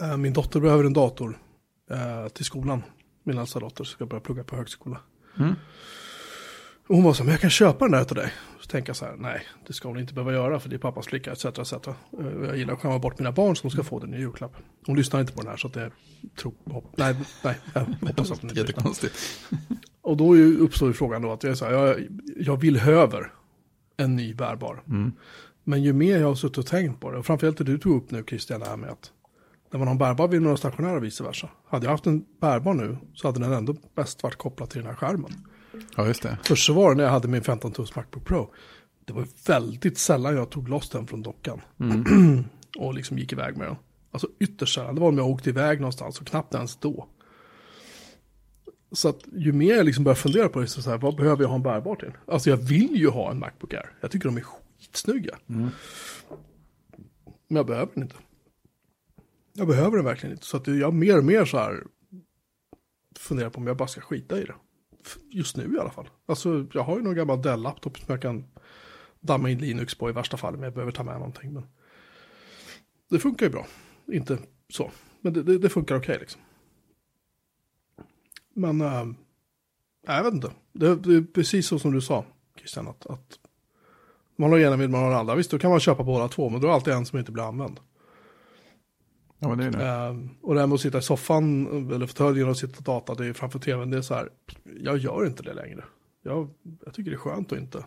eh, 0.00 0.16
min 0.16 0.32
dotter 0.32 0.60
behöver 0.60 0.84
en 0.84 0.92
dator 0.92 1.38
eh, 1.90 2.28
till 2.28 2.44
skolan. 2.44 2.82
Min 3.24 3.38
äldsta 3.38 3.60
dotter 3.60 3.84
ska 3.84 4.06
börja 4.06 4.20
plugga 4.20 4.44
på 4.44 4.56
högskola. 4.56 5.00
Mm. 5.38 5.54
Hon 6.88 7.02
var 7.02 7.12
så 7.12 7.18
här, 7.18 7.24
men 7.24 7.32
jag 7.32 7.40
kan 7.40 7.50
köpa 7.50 7.84
den 7.84 7.92
där 7.92 8.04
till 8.04 8.16
dig. 8.16 8.32
Så 8.60 8.66
tänker 8.66 8.88
jag 8.88 8.96
så 8.96 9.04
här, 9.04 9.16
nej, 9.16 9.42
det 9.66 9.72
ska 9.72 9.88
hon 9.88 9.98
inte 9.98 10.14
behöva 10.14 10.32
göra 10.32 10.60
för 10.60 10.68
det 10.68 10.76
är 10.76 10.78
pappas 10.78 11.06
flicka, 11.06 11.32
etc. 11.32 11.44
etc. 11.44 11.72
Eh, 11.72 11.94
Jag 12.44 12.56
gillar 12.56 12.74
att 12.74 12.80
skämma 12.80 12.98
bort 12.98 13.18
mina 13.18 13.32
barn 13.32 13.56
som 13.56 13.70
ska 13.70 13.84
få 13.84 13.98
den 13.98 14.14
i 14.14 14.18
julklapp. 14.18 14.56
Hon 14.86 14.96
lyssnar 14.96 15.20
inte 15.20 15.32
på 15.32 15.40
den 15.40 15.50
här 15.50 15.56
så 15.56 15.66
att 15.66 15.74
det 15.74 15.90
tro, 16.40 16.54
hopp, 16.64 16.92
nej, 16.96 17.16
nej, 17.44 17.58
jag 17.74 17.80
hoppas 17.80 18.30
att 18.30 18.40
hon 18.40 18.50
inte. 18.50 18.60
Jättekonstigt. 18.60 19.14
Och 20.06 20.16
då 20.16 20.36
uppstår 20.36 20.88
ju 20.88 20.94
frågan 20.94 21.22
då 21.22 21.32
att 21.32 21.42
jag, 21.42 21.58
så 21.58 21.64
här, 21.64 21.72
jag, 21.72 22.08
jag 22.36 22.56
vill 22.56 22.76
höver 22.76 23.32
en 23.96 24.16
ny 24.16 24.34
bärbar. 24.34 24.82
Mm. 24.88 25.12
Men 25.64 25.82
ju 25.82 25.92
mer 25.92 26.18
jag 26.18 26.28
har 26.28 26.34
suttit 26.34 26.58
och 26.58 26.66
tänkt 26.66 27.00
på 27.00 27.10
det, 27.10 27.18
och 27.18 27.26
framförallt 27.26 27.58
det 27.58 27.64
du 27.64 27.78
tog 27.78 27.96
upp 27.96 28.10
nu 28.10 28.24
Christian, 28.28 28.60
det 28.60 28.66
här 28.66 28.76
med 28.76 28.90
att 28.90 29.10
när 29.72 29.78
man 29.78 29.88
har 29.88 29.94
en 29.94 29.98
bärbar 29.98 30.28
vill 30.28 30.40
man 30.40 30.50
ha 30.50 30.56
stationär 30.56 30.96
och 30.96 31.04
vice 31.04 31.24
versa. 31.24 31.48
Hade 31.68 31.86
jag 31.86 31.90
haft 31.90 32.06
en 32.06 32.24
bärbar 32.40 32.74
nu 32.74 32.98
så 33.14 33.28
hade 33.28 33.40
den 33.40 33.52
ändå 33.52 33.76
bäst 33.94 34.22
varit 34.22 34.36
kopplad 34.36 34.70
till 34.70 34.80
den 34.80 34.90
här 34.90 34.96
skärmen. 34.96 35.32
Ja, 35.96 36.06
just 36.06 36.22
det. 36.22 36.38
Först 36.44 36.66
så 36.66 36.72
var 36.72 36.90
det 36.90 36.96
när 36.96 37.04
jag 37.04 37.10
hade 37.10 37.28
min 37.28 37.42
15 37.42 37.72
tums 37.72 37.96
Macbook 37.96 38.24
Pro. 38.24 38.52
Det 39.04 39.12
var 39.12 39.26
väldigt 39.46 39.98
sällan 39.98 40.36
jag 40.36 40.50
tog 40.50 40.68
loss 40.68 40.90
den 40.90 41.06
från 41.06 41.22
dockan. 41.22 41.60
och 42.78 42.94
liksom 42.94 43.18
gick 43.18 43.32
iväg 43.32 43.56
med 43.56 43.66
den. 43.66 43.76
Alltså 44.10 44.28
ytterst 44.40 44.74
sällan. 44.74 44.94
Det 44.94 45.00
var 45.00 45.08
om 45.08 45.18
jag 45.18 45.28
åkte 45.28 45.50
iväg 45.50 45.80
någonstans 45.80 46.20
och 46.20 46.26
knappt 46.26 46.54
ens 46.54 46.76
då. 46.76 47.06
Så 48.92 49.08
att 49.08 49.24
ju 49.32 49.52
mer 49.52 49.74
jag 49.74 49.86
liksom 49.86 50.04
börjar 50.04 50.16
fundera 50.16 50.48
på 50.48 50.60
det, 50.60 50.66
så 50.66 50.82
så 50.82 50.90
här, 50.90 50.98
vad 50.98 51.16
behöver 51.16 51.42
jag 51.42 51.48
ha 51.48 51.56
en 51.56 51.62
bärbar 51.62 51.96
till? 51.96 52.12
Alltså 52.26 52.50
jag 52.50 52.56
vill 52.56 52.96
ju 52.96 53.08
ha 53.08 53.30
en 53.30 53.38
Macbook 53.38 53.74
Air. 53.74 53.90
Jag 54.00 54.10
tycker 54.10 54.28
de 54.28 54.36
är 54.36 54.40
skitsnygga. 54.40 55.38
Men 57.48 57.56
jag 57.56 57.66
behöver 57.66 57.92
den 57.94 58.02
inte. 58.02 58.16
Jag 59.52 59.68
behöver 59.68 59.96
den 59.96 60.04
verkligen 60.04 60.32
inte. 60.32 60.46
Så 60.46 60.56
att 60.56 60.66
jag 60.66 60.94
mer 60.94 61.18
och 61.18 61.24
mer 61.24 61.44
så 61.44 61.58
här 61.58 61.84
funderar 63.18 63.50
på 63.50 63.58
om 63.58 63.66
jag 63.66 63.76
bara 63.76 63.88
ska 63.88 64.00
skita 64.00 64.38
i 64.38 64.44
det. 64.44 64.54
Just 65.30 65.56
nu 65.56 65.74
i 65.74 65.80
alla 65.80 65.90
fall. 65.90 66.08
Alltså 66.26 66.66
jag 66.72 66.82
har 66.82 66.96
ju 66.96 67.02
någon 67.02 67.14
gammal 67.14 67.42
Dell-laptop 67.42 67.98
som 67.98 68.06
jag 68.08 68.22
kan 68.22 68.44
damma 69.20 69.50
in 69.50 69.58
Linux 69.58 69.94
på 69.94 70.10
i 70.10 70.12
värsta 70.12 70.36
fall 70.36 70.54
om 70.54 70.62
jag 70.62 70.74
behöver 70.74 70.92
ta 70.92 71.02
med 71.02 71.14
någonting. 71.14 71.52
Men 71.52 71.66
det 73.10 73.18
funkar 73.18 73.46
ju 73.46 73.52
bra. 73.52 73.66
Inte 74.12 74.38
så. 74.68 74.90
Men 75.20 75.32
det, 75.32 75.42
det, 75.42 75.58
det 75.58 75.68
funkar 75.68 75.96
okej 75.96 76.16
liksom. 76.20 76.40
Men 78.56 78.80
äh, 78.80 79.06
Jag 80.06 80.24
vet 80.24 80.34
inte. 80.34 80.50
Det, 80.72 80.96
det 80.96 81.14
är 81.16 81.32
precis 81.32 81.66
så 81.66 81.78
som 81.78 81.92
du 81.92 82.00
sa, 82.00 82.24
Christian, 82.58 82.88
att, 82.88 83.06
att 83.06 83.38
man 84.36 84.50
har 84.52 84.58
ena 84.58 84.76
vill 84.76 84.88
man 84.88 85.00
har 85.02 85.10
den 85.10 85.18
andra. 85.18 85.34
Visst, 85.34 85.50
då 85.50 85.58
kan 85.58 85.70
man 85.70 85.80
köpa 85.80 86.02
båda 86.02 86.28
två, 86.28 86.48
men 86.48 86.60
då 86.60 86.66
är 86.66 86.68
det 86.68 86.74
alltid 86.74 86.92
en 86.92 87.06
som 87.06 87.18
inte 87.18 87.32
blir 87.32 87.48
använd. 87.48 87.80
Ja, 89.38 89.48
men 89.48 89.58
det 89.58 89.64
är 89.64 89.70
det. 89.70 89.86
Eh, 89.86 90.16
och 90.42 90.54
det 90.54 90.60
här 90.60 90.66
med 90.66 90.74
att 90.74 90.80
sitta 90.80 90.98
i 90.98 91.02
soffan 91.02 91.66
eller 91.92 92.06
fåtöljen 92.06 92.48
och 92.48 92.56
sitta 92.56 92.78
och 92.78 92.84
data, 92.84 93.14
det 93.14 93.26
är 93.26 93.32
framför 93.32 93.58
tvn, 93.58 93.90
det 93.90 93.96
är 93.96 94.02
så 94.02 94.14
här, 94.14 94.28
jag 94.80 94.98
gör 94.98 95.26
inte 95.26 95.42
det 95.42 95.54
längre. 95.54 95.84
Jag, 96.22 96.48
jag 96.84 96.94
tycker 96.94 97.10
det 97.10 97.16
är 97.16 97.18
skönt 97.18 97.52
att 97.52 97.58
inte 97.58 97.84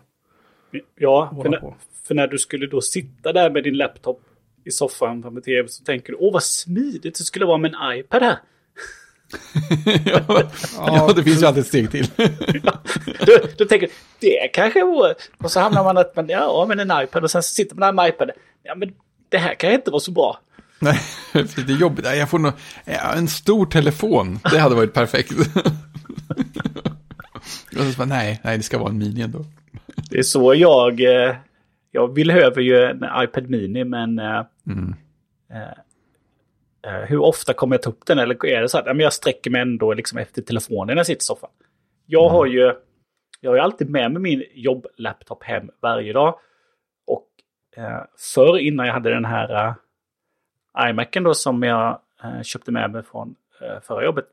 Ja, 0.96 1.34
för 1.42 1.48
när, 1.48 1.60
på. 1.60 1.76
för 2.02 2.14
när 2.14 2.26
du 2.26 2.38
skulle 2.38 2.66
då 2.66 2.80
sitta 2.80 3.32
där 3.32 3.50
med 3.50 3.64
din 3.64 3.76
laptop 3.76 4.22
i 4.64 4.70
soffan 4.70 5.22
framför 5.22 5.40
tv 5.40 5.68
så 5.68 5.84
tänker 5.84 6.12
du 6.12 6.18
åh 6.20 6.32
vad 6.32 6.42
smidigt 6.42 7.18
det 7.18 7.24
skulle 7.24 7.46
vara 7.46 7.58
med 7.58 7.74
en 7.74 7.98
iPad 7.98 8.22
här. 8.22 8.38
ja, 10.04 10.42
ja, 10.76 11.12
det 11.16 11.22
finns 11.22 11.42
ju 11.42 11.46
alltid 11.46 11.60
ett 11.60 11.66
steg 11.68 11.90
till. 11.90 12.06
då, 13.26 13.32
då 13.58 13.64
tänker 13.64 13.86
du 13.86 13.92
det 14.20 14.48
kanske 14.52 14.84
vore... 14.84 15.14
Och 15.38 15.50
så 15.50 15.60
hamnar 15.60 15.84
man 15.84 15.98
att 15.98 16.16
man, 16.16 16.28
ja 16.28 16.64
men 16.68 16.80
en 16.90 17.02
iPad 17.04 17.24
och 17.24 17.30
sen 17.30 17.42
så 17.42 17.54
sitter 17.54 17.76
man 17.76 17.86
där 17.86 17.92
med 18.02 18.08
iPad. 18.08 18.30
Ja 18.62 18.74
men 18.74 18.92
det 19.28 19.38
här 19.38 19.54
kan 19.54 19.72
inte 19.72 19.90
vara 19.90 20.00
så 20.00 20.10
bra. 20.10 20.38
Nej, 20.78 21.00
det 21.32 21.58
är 21.72 21.80
jobbigt. 21.80 22.04
Jag 22.06 22.30
får 22.30 22.38
nog, 22.38 22.52
en 23.16 23.28
stor 23.28 23.66
telefon, 23.66 24.38
det 24.50 24.58
hade 24.58 24.74
varit 24.74 24.94
perfekt. 24.94 25.32
Och 27.78 27.84
så 27.92 27.98
bara, 27.98 28.04
nej, 28.06 28.40
nej, 28.44 28.56
det 28.56 28.62
ska 28.62 28.78
vara 28.78 28.88
en 28.90 28.98
mini 28.98 29.20
ändå. 29.22 29.44
Det 30.10 30.18
är 30.18 30.22
så 30.22 30.54
jag... 30.54 31.00
eh, 31.00 31.34
Jag 31.92 32.14
vill 32.14 32.30
över 32.30 32.60
ju 32.60 32.82
en 32.84 33.04
iPad 33.24 33.50
Mini 33.50 33.84
men... 33.84 34.18
eh, 34.18 34.42
Mm. 34.66 34.94
eh, 35.52 35.58
hur 36.82 37.18
ofta 37.18 37.52
kommer 37.52 37.74
jag 37.74 37.82
ta 37.82 37.90
upp 37.90 38.06
den? 38.06 38.18
Eller 38.18 38.46
är 38.46 38.60
det 38.60 38.68
så 38.68 38.78
att 38.78 38.84
men 38.84 39.00
jag 39.00 39.12
sträcker 39.12 39.50
mig 39.50 39.60
ändå 39.60 39.94
liksom 39.94 40.18
efter 40.18 40.42
telefonen 40.42 40.94
när 40.94 41.00
jag 41.00 41.06
sitter 41.06 41.22
i 41.22 41.24
soffan? 41.24 41.50
Jag 42.06 42.28
har 42.28 42.46
ju... 42.46 42.74
Jag 43.40 43.50
har 43.50 43.56
ju 43.56 43.62
alltid 43.62 43.90
med 43.90 44.12
mig 44.12 44.22
min 44.22 44.44
jobblaptop 44.54 45.44
hem 45.44 45.70
varje 45.80 46.12
dag. 46.12 46.38
Och 47.06 47.28
eh, 47.76 48.00
förr 48.34 48.58
innan 48.58 48.86
jag 48.86 48.94
hade 48.94 49.10
den 49.10 49.24
här 49.24 49.66
eh, 49.66 49.74
iMacen 50.90 51.22
då 51.22 51.34
som 51.34 51.62
jag 51.62 52.00
eh, 52.24 52.42
köpte 52.42 52.72
med 52.72 52.90
mig 52.90 53.02
från 53.02 53.34
eh, 53.60 53.80
förra 53.80 54.04
jobbet. 54.04 54.24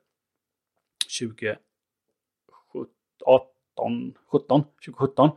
2018, 1.20 4.14
17, 4.32 4.64
2017. 4.86 5.30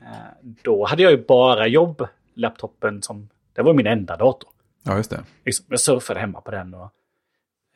Eh, 0.00 0.16
då 0.62 0.86
hade 0.86 1.02
jag 1.02 1.12
ju 1.12 1.24
bara 1.24 1.66
jobblaptopen 1.66 3.02
som... 3.02 3.28
Det 3.52 3.62
var 3.62 3.74
min 3.74 3.86
enda 3.86 4.16
dator. 4.16 4.50
Ja, 4.82 4.96
just 4.96 5.10
det. 5.10 5.24
Liksom, 5.44 5.66
jag 5.68 5.80
surfade 5.80 6.20
hemma 6.20 6.40
på 6.40 6.50
den 6.50 6.74
och 6.74 6.90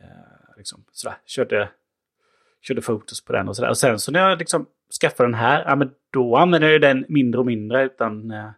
eh, 0.00 0.56
liksom, 0.56 0.84
sådär, 0.92 1.16
körde, 1.26 1.68
körde 2.60 2.82
fotos 2.82 3.24
på 3.24 3.32
den 3.32 3.48
och 3.48 3.56
sådär. 3.56 3.70
Och 3.70 3.78
sen 3.78 3.98
så 3.98 4.12
när 4.12 4.28
jag 4.28 4.38
liksom 4.38 4.66
skaffade 5.00 5.28
den 5.28 5.34
här, 5.34 5.64
ja, 5.66 5.76
men 5.76 5.90
då 6.10 6.36
använde 6.36 6.72
jag 6.72 6.80
den 6.80 7.04
mindre 7.08 7.40
och 7.40 7.46
mindre. 7.46 7.84
Utan 7.84 8.30
eh, 8.30 8.50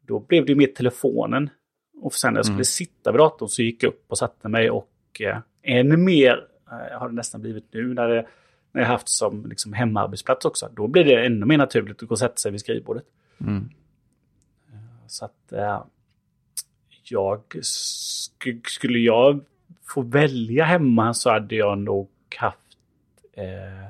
då 0.00 0.20
blev 0.20 0.46
det 0.46 0.52
ju 0.52 0.56
mer 0.58 0.66
telefonen. 0.66 1.50
Och 2.02 2.14
sen 2.14 2.32
när 2.32 2.38
jag 2.38 2.44
skulle 2.46 2.56
Mm. 2.56 2.64
sitta 2.64 3.12
vid 3.12 3.20
datorn 3.20 3.48
så 3.48 3.62
gick 3.62 3.82
jag 3.82 3.88
upp 3.88 4.04
och 4.08 4.18
satte 4.18 4.48
mig 4.48 4.70
och 4.70 5.20
eh, 5.20 5.38
ännu 5.62 5.96
mer 5.96 6.46
eh, 6.70 6.98
har 6.98 7.08
det 7.08 7.14
nästan 7.14 7.40
blivit 7.40 7.72
nu 7.72 7.94
när, 7.94 8.08
det, 8.08 8.26
när 8.72 8.80
jag 8.82 8.88
haft 8.88 9.08
som 9.08 9.46
liksom, 9.46 9.72
hemarbetsplats 9.72 10.44
också. 10.44 10.68
Då 10.76 10.86
blir 10.86 11.04
det 11.04 11.26
ännu 11.26 11.46
mer 11.46 11.58
naturligt 11.58 12.02
att 12.02 12.08
gå 12.08 12.12
och 12.12 12.18
sätta 12.18 12.36
sig 12.36 12.50
vid 12.52 12.60
skrivbordet. 12.60 13.04
Mm. 13.40 13.70
Så 15.06 15.24
att 15.24 15.52
eh, 15.52 15.84
jag 17.10 17.56
sk 17.62 18.48
skulle 18.64 18.98
jag 18.98 19.44
få 19.82 20.02
välja 20.02 20.64
hemma 20.64 21.14
så 21.14 21.30
hade 21.30 21.54
jag 21.54 21.78
nog 21.78 22.10
haft 22.36 22.78
eh, 23.32 23.88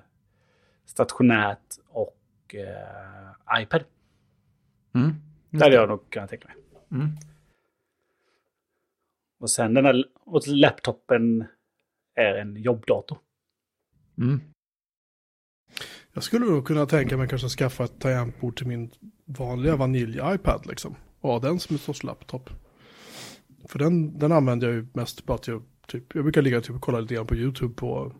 stationärt 0.87 1.79
och 1.89 2.55
eh, 2.55 3.63
iPad. 3.63 3.85
Mm. 4.95 5.15
Det 5.51 5.65
hade 5.65 5.75
jag 5.75 5.89
nog 5.89 6.11
kunnat 6.11 6.31
tänka 6.31 6.49
mig. 6.49 6.57
Mm. 6.91 7.09
Och 9.41 9.51
sen 9.51 9.75
den 9.75 9.85
här 9.85 10.05
och 10.21 10.49
laptopen 10.49 11.45
är 12.15 12.35
en 12.35 12.57
jobbdator. 12.57 13.19
Mm. 14.19 14.41
Jag 16.13 16.25
skulle 16.25 16.47
nog 16.47 16.67
kunna 16.67 16.87
tänka 16.87 17.17
mig 17.17 17.29
kanske 17.29 17.49
skaffa 17.49 17.85
ett 17.85 18.01
tangentbord 18.01 18.57
till 18.57 18.67
min 18.67 18.91
vanliga 19.25 19.77
vanilj-iPad 19.77 20.67
liksom. 20.67 20.97
Och 21.21 21.31
ha 21.31 21.39
den 21.39 21.61
som 21.61 21.75
en 21.75 21.79
sorts 21.79 22.03
laptop. 22.03 22.51
För 23.69 23.79
den, 23.79 24.19
den 24.19 24.33
använder 24.33 24.67
jag 24.67 24.77
ju 24.77 24.87
mest 24.93 25.27
bara 25.27 25.39
till 25.39 25.55
att 25.55 25.63
typ, 25.87 26.15
jag 26.15 26.25
brukar 26.25 26.43
ligga 26.43 26.61
typ 26.61 26.77
och 26.77 26.83
kolla 26.83 27.01
lite 27.01 27.15
grann 27.15 27.27
på 27.27 27.37
YouTube 27.37 27.75
på 27.75 28.13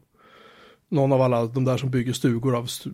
någon 0.89 1.13
av 1.13 1.23
alla 1.23 1.47
de 1.47 1.65
där 1.65 1.77
som 1.77 1.91
bygger 1.91 2.13
stugor 2.13 2.57
av 2.57 2.67
stu, 2.67 2.91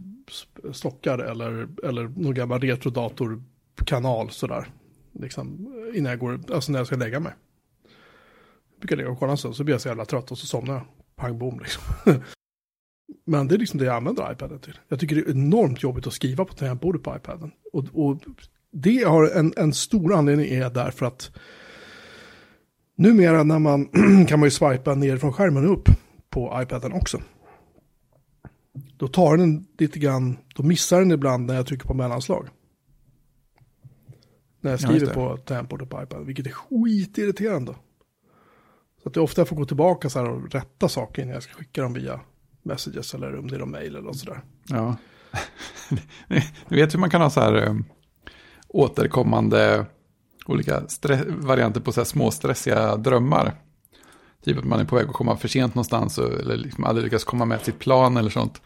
stockar 0.72 1.18
eller, 1.18 1.68
eller 1.84 2.08
någon 2.08 2.34
gammal 2.34 2.60
retrodatorkanal 2.60 4.30
sådär. 4.30 4.68
Liksom 5.12 5.74
innan 5.94 6.10
jag 6.10 6.18
går, 6.18 6.40
alltså 6.52 6.72
när 6.72 6.78
jag 6.78 6.86
ska 6.86 6.96
lägga 6.96 7.20
mig. 7.20 7.32
Jag 8.70 8.80
brukar 8.80 8.96
ligga 8.96 9.10
och 9.10 9.18
kolla 9.18 9.32
en 9.32 9.38
stund 9.38 9.56
så 9.56 9.64
blir 9.64 9.74
jag 9.74 9.80
så 9.80 9.88
jävla 9.88 10.04
trött 10.04 10.30
och 10.30 10.38
så 10.38 10.46
somnar 10.46 10.74
jag. 10.74 10.84
Pang 11.16 11.38
bom 11.38 11.58
liksom. 11.58 11.82
Men 13.26 13.48
det 13.48 13.54
är 13.54 13.58
liksom 13.58 13.78
det 13.78 13.84
jag 13.84 13.96
använder 13.96 14.32
iPaden 14.32 14.58
till. 14.58 14.78
Jag 14.88 15.00
tycker 15.00 15.16
det 15.16 15.22
är 15.22 15.30
enormt 15.30 15.82
jobbigt 15.82 16.06
att 16.06 16.12
skriva 16.12 16.44
på 16.44 16.54
tangentbordet 16.54 17.02
på 17.02 17.16
iPaden. 17.16 17.50
Och, 17.72 17.84
och 17.92 18.22
det 18.72 19.04
har 19.04 19.30
en, 19.30 19.52
en 19.56 19.72
stor 19.72 20.14
anledning 20.14 20.46
är 20.46 20.70
därför 20.70 21.06
att 21.06 21.30
numera 23.00 23.42
när 23.42 23.58
man 23.58 23.86
kan 24.28 24.40
man 24.40 24.46
ju 24.46 24.50
swipa 24.50 24.94
ner 24.94 25.16
från 25.16 25.32
skärmen 25.32 25.64
upp 25.66 25.88
på 26.30 26.58
iPaden 26.62 26.92
också. 26.92 27.20
Då 28.96 29.08
tar 29.08 29.36
den 29.36 29.66
lite 29.78 29.98
grann, 29.98 30.38
då 30.54 30.62
missar 30.62 30.98
den 30.98 31.10
ibland 31.12 31.46
när 31.46 31.54
jag 31.54 31.66
trycker 31.66 31.86
på 31.86 31.94
mellanslag. 31.94 32.48
När 34.60 34.70
jag 34.70 34.80
Ja, 34.80 34.86
skriver 34.88 35.06
det. 35.06 35.14
på 35.14 35.36
tangentbordet 35.36 35.88
på 35.90 36.02
iPaden, 36.02 36.26
vilket 36.26 36.46
är 36.46 36.50
skitirriterande. 36.50 37.74
Så 39.02 39.08
att 39.08 39.14
det 39.14 39.20
är 39.20 39.22
ofta 39.22 39.40
jag 39.40 39.48
får 39.48 39.56
gå 39.56 39.64
tillbaka 39.64 40.10
så 40.10 40.18
här 40.18 40.28
och 40.30 40.50
rätta 40.52 40.88
saker 40.88 41.22
innan 41.22 41.34
jag 41.34 41.42
ska 41.42 41.52
skicka 41.54 41.82
dem 41.82 41.92
via 41.92 42.20
messages 42.62 43.14
eller 43.14 43.38
om 43.38 43.48
det 43.48 43.54
är 43.54 43.58
någon 43.58 43.70
mail 43.70 43.96
eller 43.96 44.12
sådär. 44.12 44.40
Ja. 44.68 44.96
Ni 46.68 46.76
vet 46.76 46.94
hur 46.94 46.98
man 46.98 47.10
kan 47.10 47.20
ha 47.20 47.30
så 47.30 47.40
här 47.40 47.66
eh, 47.66 47.74
återkommande 48.68 49.86
olika 50.50 50.82
varianter 51.28 51.80
på 51.80 51.92
så 51.92 52.00
här 52.00 52.04
små 52.04 52.30
stressiga 52.30 52.96
drömmar. 52.96 53.54
Typ 54.44 54.58
att 54.58 54.64
man 54.64 54.80
är 54.80 54.84
på 54.84 54.96
väg 54.96 55.08
att 55.08 55.12
komma 55.14 55.36
för 55.36 55.48
sent 55.48 55.74
någonstans 55.74 56.18
eller 56.18 56.56
liksom 56.56 56.84
aldrig 56.84 57.04
lyckas 57.04 57.24
komma 57.24 57.44
med 57.44 57.60
sitt 57.60 57.78
plan 57.78 58.16
eller 58.16 58.30
sånt. 58.30 58.60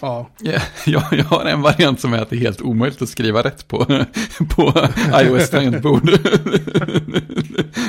Ja, 0.00 0.30
Ja, 0.38 0.60
Jag, 0.86 1.02
jag 1.10 1.24
har 1.24 1.44
en 1.44 1.62
variant 1.62 2.00
som 2.00 2.14
är 2.14 2.18
att 2.18 2.30
det 2.30 2.36
är 2.36 2.40
helt 2.40 2.62
omöjligt 2.62 3.02
att 3.02 3.08
skriva 3.08 3.42
rätt 3.42 3.68
på, 3.68 3.78
på 4.48 4.72
iOS-tangentbord. 5.14 6.06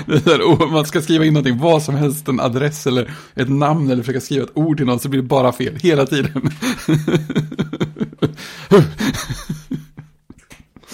Det 0.05 0.13
är 0.13 0.19
så 0.19 0.29
här, 0.29 0.41
oh, 0.41 0.71
Man 0.71 0.85
ska 0.85 1.01
skriva 1.01 1.25
in 1.25 1.33
någonting, 1.33 1.59
vad 1.59 1.83
som 1.83 1.95
helst, 1.95 2.27
en 2.27 2.39
adress 2.39 2.87
eller 2.87 3.11
ett 3.35 3.49
namn 3.49 3.91
eller 3.91 4.03
försöka 4.03 4.21
skriva 4.21 4.43
ett 4.43 4.57
ord 4.57 4.77
till 4.77 4.85
någon 4.85 4.99
så 4.99 5.09
blir 5.09 5.21
det 5.21 5.27
bara 5.27 5.51
fel 5.51 5.75
hela 5.81 6.05
tiden. 6.05 6.51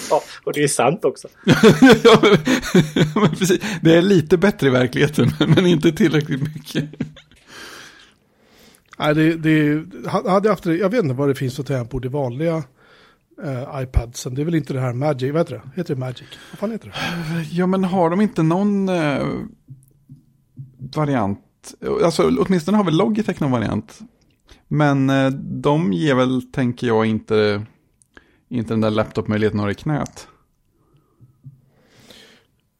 Ja, 0.10 0.24
och 0.44 0.54
det 0.54 0.63
är 0.63 0.68
sant 0.68 1.06
också. 1.06 1.28
ja, 2.04 2.20
men, 2.22 2.38
men 3.16 3.30
precis. 3.30 3.62
Det 3.82 3.96
är 3.96 4.02
lite 4.02 4.38
bättre 4.38 4.68
i 4.68 4.70
verkligheten, 4.70 5.32
men 5.39 5.68
inte 5.68 5.92
tillräckligt 5.92 6.42
mycket. 6.42 6.89
Nej, 9.00 9.16
det, 9.16 9.36
det, 9.36 9.86
hade 10.10 10.48
jag 10.48 10.54
haft 10.54 10.63
det, 10.63 10.76
jag 10.76 10.89
vet 10.89 11.04
inte 11.04 11.16
vad 11.16 11.28
det 11.28 11.36
finns 11.36 11.56
för 11.56 11.63
tangentbord 11.63 12.06
i 12.06 12.08
vanliga 12.08 12.63
eh, 13.44 13.82
iPadsen. 13.82 14.36
Det 14.36 14.42
är 14.42 14.46
väl 14.46 14.56
inte 14.56 14.74
det 14.74 14.80
här 14.80 14.94
Magic, 14.94 15.34
vad 15.34 15.42
heter 15.42 15.56
det? 15.56 15.62
Heter 15.76 15.96
det 15.96 16.00
Magic? 16.00 16.28
Vad 16.52 16.60
fan 16.60 16.72
heter 16.72 16.88
det? 16.88 17.44
Ja, 17.52 17.68
men 17.68 17.84
har 17.84 18.10
de 18.10 18.22
inte 18.22 18.44
någon 18.44 18.89
eh, 18.89 19.28
variant? 20.96 21.39
Alltså, 22.04 22.32
åtminstone 22.39 22.78
har 22.78 22.84
väl 22.84 22.98
Logitech 22.98 23.39
någon 23.39 23.52
variant. 23.52 24.00
Men 24.68 25.10
eh, 25.10 25.30
de 25.39 25.94
ger 25.94 26.16
väl, 26.16 26.42
tänker 26.42 26.88
jag, 26.88 27.06
inte, 27.06 27.66
inte 28.58 28.74
den 28.74 28.82
där 28.82 28.92
laptopmöjligheten 28.92 29.60
har 29.60 29.70
i 29.70 29.76
knät. 29.76 30.28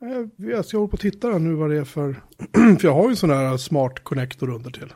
Eh, 0.02 0.48
Jag 0.48 0.64
hålla 0.74 0.88
på 0.88 0.94
och 0.94 1.00
titta 1.00 1.28
här 1.28 1.40
nu 1.40 1.54
vad 1.54 1.70
det 1.70 1.78
är 1.78 1.84
för, 1.84 2.14
för 2.80 2.84
jag 2.84 2.94
har 2.94 3.04
ju 3.04 3.10
en 3.10 3.16
sån 3.16 3.30
här 3.30 3.58
smart 3.58 4.04
connector 4.04 4.50
under 4.50 4.72
till. 4.72 4.94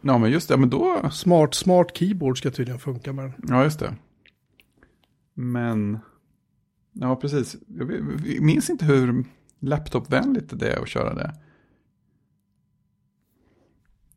Ja, 0.00 0.18
men 0.18 0.30
just 0.30 0.48
det, 0.48 0.56
men 0.56 0.70
då... 0.70 1.10
Smart, 1.12 1.54
smart 1.54 1.96
keyboard 1.96 2.38
ska 2.38 2.50
tydligen 2.50 2.80
funka 2.80 3.12
med 3.12 3.24
den. 3.24 3.34
Ja, 3.48 3.64
just 3.64 3.78
det. 3.78 3.94
Men... 5.34 5.98
Ja, 6.92 7.16
precis. 7.16 7.56
Jag 7.66 8.42
minns 8.42 8.70
inte 8.70 8.84
hur 8.84 9.24
laptopvänligt 9.58 10.58
det 10.58 10.70
är 10.70 10.82
att 10.82 10.88
köra 10.88 11.14
det. 11.14 11.34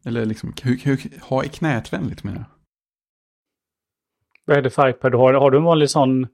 Eller 0.03 0.25
liksom, 0.25 0.53
hur, 0.63 0.77
hur, 0.77 1.19
ha 1.21 1.43
i 1.43 1.49
knät-vänligt 1.49 2.23
menar 2.23 2.37
jag. 2.37 2.56
Vad 4.47 4.57
är 4.57 4.61
det 4.61 4.69
för 4.69 4.89
iPad 4.89 5.11
du 5.11 5.17
har? 5.17 5.33
Har 5.33 5.51
du 5.51 5.57
en 5.57 5.63
vanlig 5.63 5.89
sån? 5.89 6.27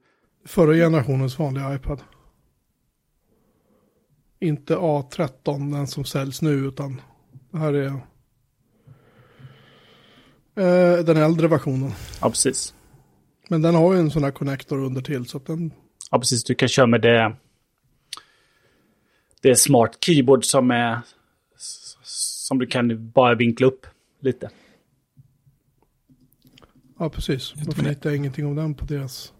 Förra 0.46 0.74
generationens 0.74 1.38
vanliga 1.38 1.74
iPad. 1.74 2.00
Inte 4.40 4.76
A13, 4.76 5.72
den 5.72 5.86
som 5.86 6.04
säljs 6.04 6.42
nu, 6.42 6.50
utan 6.50 7.00
det 7.50 7.58
här 7.58 7.72
är 7.72 7.92
Eh, 10.56 11.04
den 11.04 11.16
äldre 11.16 11.48
versionen. 11.48 11.92
Ja, 12.20 12.28
precis. 12.28 12.74
Men 13.48 13.62
den 13.62 13.74
har 13.74 13.92
ju 13.92 13.98
en 13.98 14.10
sån 14.10 14.24
här 14.24 14.30
connector 14.30 14.78
under 14.78 15.02
till 15.02 15.26
så 15.26 15.36
att 15.36 15.46
den... 15.46 15.72
Ja, 16.10 16.18
precis. 16.18 16.44
Du 16.44 16.54
kan 16.54 16.68
köra 16.68 16.86
med 16.86 17.00
det. 17.00 17.36
Det 19.42 19.50
är 19.50 19.54
smart 19.54 20.04
keyboard 20.04 20.44
som 20.44 20.70
är 20.70 21.00
som 22.46 22.58
du 22.58 22.66
kan 22.66 23.10
bara 23.10 23.34
vinkla 23.34 23.66
upp 23.66 23.86
lite. 24.20 24.50
Ja, 26.98 27.08
precis. 27.10 27.52
Varför 27.66 27.82
hittar 27.82 28.10
jag 28.10 28.16
ingenting 28.16 28.46
om 28.46 28.56
den 28.56 28.74
på 28.74 28.84
deras... 28.84 29.32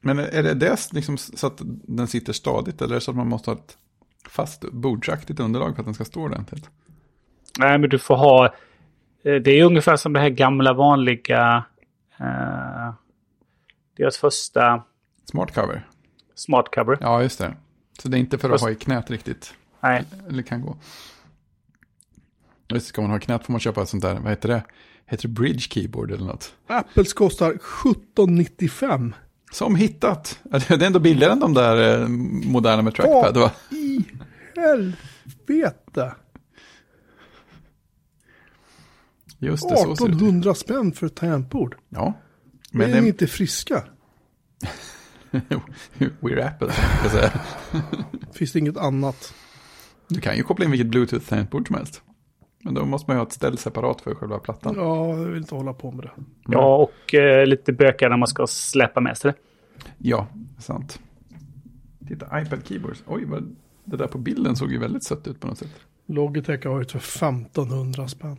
Men 0.00 0.18
är 0.18 0.42
det 0.42 0.54
det 0.54 0.92
liksom 0.92 1.18
så 1.18 1.46
att 1.46 1.60
den 1.64 2.06
sitter 2.06 2.32
stadigt 2.32 2.82
eller 2.82 2.90
är 2.94 2.94
det 2.94 3.00
så 3.00 3.10
att 3.10 3.16
man 3.16 3.28
måste 3.28 3.50
ha 3.50 3.56
ett 3.58 3.76
fast 4.28 4.60
bordsaktigt 4.72 5.40
underlag 5.40 5.74
för 5.74 5.82
att 5.82 5.86
den 5.86 5.94
ska 5.94 6.04
stå 6.04 6.22
ordentligt? 6.22 6.70
Nej, 7.58 7.78
men 7.78 7.90
du 7.90 7.98
får 7.98 8.16
ha... 8.16 8.44
eh, 9.22 9.34
Det 9.34 9.50
är 9.50 9.64
ungefär 9.64 9.96
som 9.96 10.12
det 10.12 10.20
här 10.20 10.28
gamla 10.28 10.72
vanliga... 10.72 11.64
Eh, 12.20 12.94
deras 13.96 14.18
första 14.18 14.82
Smart 15.24 15.54
cover? 15.54 15.88
smart 16.34 16.74
cover. 16.74 16.98
Ja, 17.00 17.22
just 17.22 17.38
det. 17.38 17.56
Så 17.98 18.08
det 18.08 18.16
är 18.16 18.18
inte 18.18 18.38
för 18.38 18.48
att 18.48 18.52
Fast- 18.52 18.64
ha 18.64 18.70
i 18.70 18.74
knät 18.74 19.10
riktigt? 19.10 19.54
Nej, 19.80 20.04
Eller 20.28 20.42
kan 20.42 20.60
gå? 20.62 20.76
Visst, 22.68 22.86
ska 22.86 23.02
man 23.02 23.10
ha 23.10 23.18
knät 23.18 23.44
får 23.46 23.52
man 23.52 23.60
köpa 23.60 23.82
ett 23.82 23.88
sånt 23.88 24.02
där, 24.02 24.14
vad 24.14 24.30
heter 24.30 24.48
det? 24.48 24.62
Heter 25.10 25.28
det 25.28 25.34
bridge 25.34 25.60
keyboard 25.60 26.10
eller 26.10 26.24
något? 26.24 26.54
Apples 26.66 27.12
kostar 27.12 27.50
1795. 27.50 29.14
Som 29.52 29.76
hittat! 29.76 30.40
Det 30.42 30.70
är 30.70 30.82
ändå 30.82 30.98
billigare 30.98 31.32
än 31.32 31.40
de 31.40 31.54
där 31.54 32.00
eh, 32.02 32.08
moderna 32.08 32.82
med 32.82 32.94
trackpad 32.94 33.36
va? 33.36 33.52
I 33.70 34.04
helvete! 34.56 36.14
Just 39.38 39.68
det, 39.68 39.76
så 39.76 39.96
ser 39.96 40.04
det 40.04 40.12
ut. 40.12 40.16
1800 40.16 40.54
spänn 40.54 40.92
för 40.92 41.06
ett 41.06 41.14
tangentbord. 41.14 41.76
Ja. 41.88 42.14
Men 42.70 42.94
är 42.94 43.00
ni 43.00 43.08
inte 43.08 43.26
friska? 43.26 43.84
We're 46.20 46.46
Apple, 46.46 46.72
jag 47.02 47.12
säga. 47.12 47.40
Finns 48.32 48.52
det 48.52 48.58
inget 48.58 48.76
annat? 48.76 49.34
Du 50.08 50.20
kan 50.20 50.36
ju 50.36 50.42
koppla 50.42 50.64
in 50.64 50.70
vilket 50.70 50.88
bluetooth-tangentbord 50.88 51.66
som 51.66 51.76
helst. 51.76 52.02
Men 52.62 52.74
då 52.74 52.84
måste 52.84 53.10
man 53.10 53.16
ju 53.16 53.18
ha 53.18 53.26
ett 53.26 53.32
ställ 53.32 53.58
separat 53.58 54.00
för 54.00 54.14
själva 54.14 54.38
plattan. 54.38 54.74
Ja, 54.76 55.08
jag 55.08 55.16
vill 55.16 55.36
inte 55.36 55.54
hålla 55.54 55.72
på 55.72 55.90
med 55.90 56.04
det. 56.04 56.10
ja 56.46 56.76
och 56.76 57.14
eh, 57.14 57.46
lite 57.46 57.72
bökar 57.72 58.08
när 58.08 58.16
man 58.16 58.28
ska 58.28 58.46
släppa 58.46 59.00
med 59.00 59.18
sig 59.18 59.32
det. 59.32 59.38
Ja, 59.98 60.26
sant. 60.58 61.00
Titta, 62.08 62.40
iPad 62.42 62.66
keyboards. 62.66 63.02
Oj, 63.06 63.24
vad, 63.24 63.56
det 63.84 63.96
där 63.96 64.06
på 64.06 64.18
bilden 64.18 64.56
såg 64.56 64.72
ju 64.72 64.78
väldigt 64.78 65.04
sött 65.04 65.26
ut 65.28 65.40
på 65.40 65.46
något 65.46 65.58
sätt. 65.58 65.80
Logitech 66.06 66.66
har 66.66 66.80
ut 66.80 66.92
för 66.92 66.98
1500 66.98 68.08
spänn. 68.08 68.36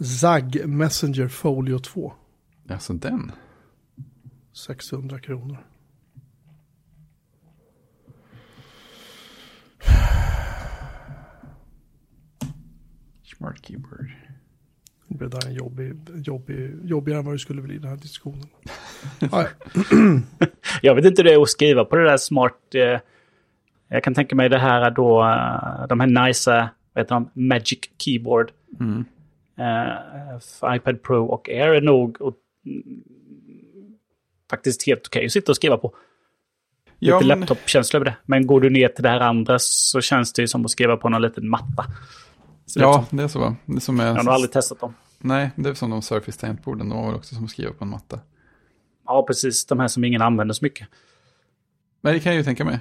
ZAG 0.00 0.66
Messenger 0.66 1.28
Folio 1.28 1.78
2. 1.78 2.12
Alltså 2.68 2.92
den. 2.92 3.32
600 4.52 5.18
kronor. 5.18 5.66
Smart 13.38 13.66
keyboard. 13.66 14.10
Det 15.08 15.14
blev 15.14 15.30
där 15.30 15.46
en 15.46 15.54
jobbig, 15.54 15.96
jobbig, 16.14 16.78
jobbigare 16.84 17.18
än 17.18 17.24
vad 17.24 17.34
det 17.34 17.38
skulle 17.38 17.62
bli 17.62 17.78
den 17.78 17.88
här 17.88 17.96
diskussionen. 17.96 18.46
Ja, 19.30 19.46
Jag 20.82 20.94
vet 20.94 21.04
inte 21.04 21.22
hur 21.22 21.28
det 21.28 21.34
är 21.34 21.42
att 21.42 21.48
skriva 21.48 21.84
på 21.84 21.96
det 21.96 22.04
där 22.04 22.16
smart... 22.16 22.74
Eh, 22.74 23.00
jag 23.88 24.04
kan 24.04 24.14
tänka 24.14 24.36
mig 24.36 24.48
det 24.48 24.58
här 24.58 24.90
då, 24.90 25.22
eh, 25.22 25.86
de 25.88 26.00
här 26.00 26.26
nice, 26.26 26.70
vad 26.92 27.04
heter 27.04 27.14
de, 27.14 27.30
Magic 27.34 27.78
Keyboard. 27.98 28.52
Mm. 28.80 29.04
Eh, 29.58 30.38
för 30.60 30.74
iPad 30.74 31.02
Pro 31.02 31.26
och 31.26 31.48
Air 31.48 31.74
är 31.74 31.80
nog 31.80 32.20
och, 32.20 32.34
mm, 32.66 33.02
faktiskt 34.50 34.86
helt 34.86 35.06
okej 35.06 35.26
att 35.26 35.32
sitta 35.32 35.52
och 35.52 35.56
skriva 35.56 35.78
på. 35.78 35.94
Lite 36.98 37.10
Ja, 37.10 37.20
men, 37.20 37.28
laptop-känsla 37.28 37.96
över 37.96 38.04
det. 38.04 38.16
Men 38.26 38.46
går 38.46 38.60
du 38.60 38.70
ner 38.70 38.88
till 38.88 39.02
det 39.02 39.08
här 39.08 39.20
andra 39.20 39.58
så 39.58 40.00
känns 40.00 40.32
det 40.32 40.42
ju 40.42 40.48
som 40.48 40.64
att 40.64 40.70
skriva 40.70 40.96
på 40.96 41.08
någon 41.08 41.22
liten 41.22 41.48
matta. 41.48 41.84
Så 42.68 42.80
ja, 42.80 43.06
det 43.10 43.22
är 43.22 43.28
så. 43.28 43.54
Det 43.66 43.80
som 43.80 44.00
är, 44.00 44.06
Jag 44.06 44.14
har 44.14 44.24
nog 44.24 44.34
aldrig 44.34 44.52
testat 44.52 44.80
dem. 44.80 44.94
Nej, 45.18 45.50
det 45.56 45.68
är 45.68 45.74
som 45.74 45.90
de 45.90 46.02
Surface 46.02 46.40
tangentborden. 46.40 46.88
De 46.88 46.98
var 46.98 47.06
väl 47.06 47.14
också 47.14 47.34
som 47.34 47.44
att 47.44 47.50
skriva 47.50 47.72
på 47.72 47.84
en 47.84 47.90
matta. 47.90 48.20
Ja, 49.06 49.24
precis. 49.26 49.66
De 49.66 49.80
här 49.80 49.88
som 49.88 50.04
ingen 50.04 50.22
använder 50.22 50.54
så 50.54 50.64
mycket. 50.64 50.88
Men 52.00 52.12
det 52.12 52.20
kan 52.20 52.32
jag 52.32 52.38
ju 52.38 52.44
tänka 52.44 52.64
mig. 52.64 52.80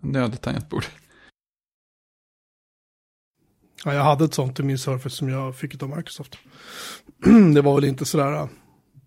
Nödigt 0.00 0.42
tangentbord. 0.42 0.84
Ja, 3.84 3.94
jag 3.94 4.02
hade 4.02 4.24
ett 4.24 4.34
sånt 4.34 4.60
i 4.60 4.62
min 4.62 4.78
Surface 4.78 5.16
som 5.16 5.28
jag 5.28 5.56
fick 5.56 5.82
av 5.82 5.96
Microsoft. 5.96 6.38
det 7.54 7.60
var 7.60 7.74
väl 7.74 7.84
inte 7.84 8.04
sådär 8.04 8.32
äh, 8.32 8.48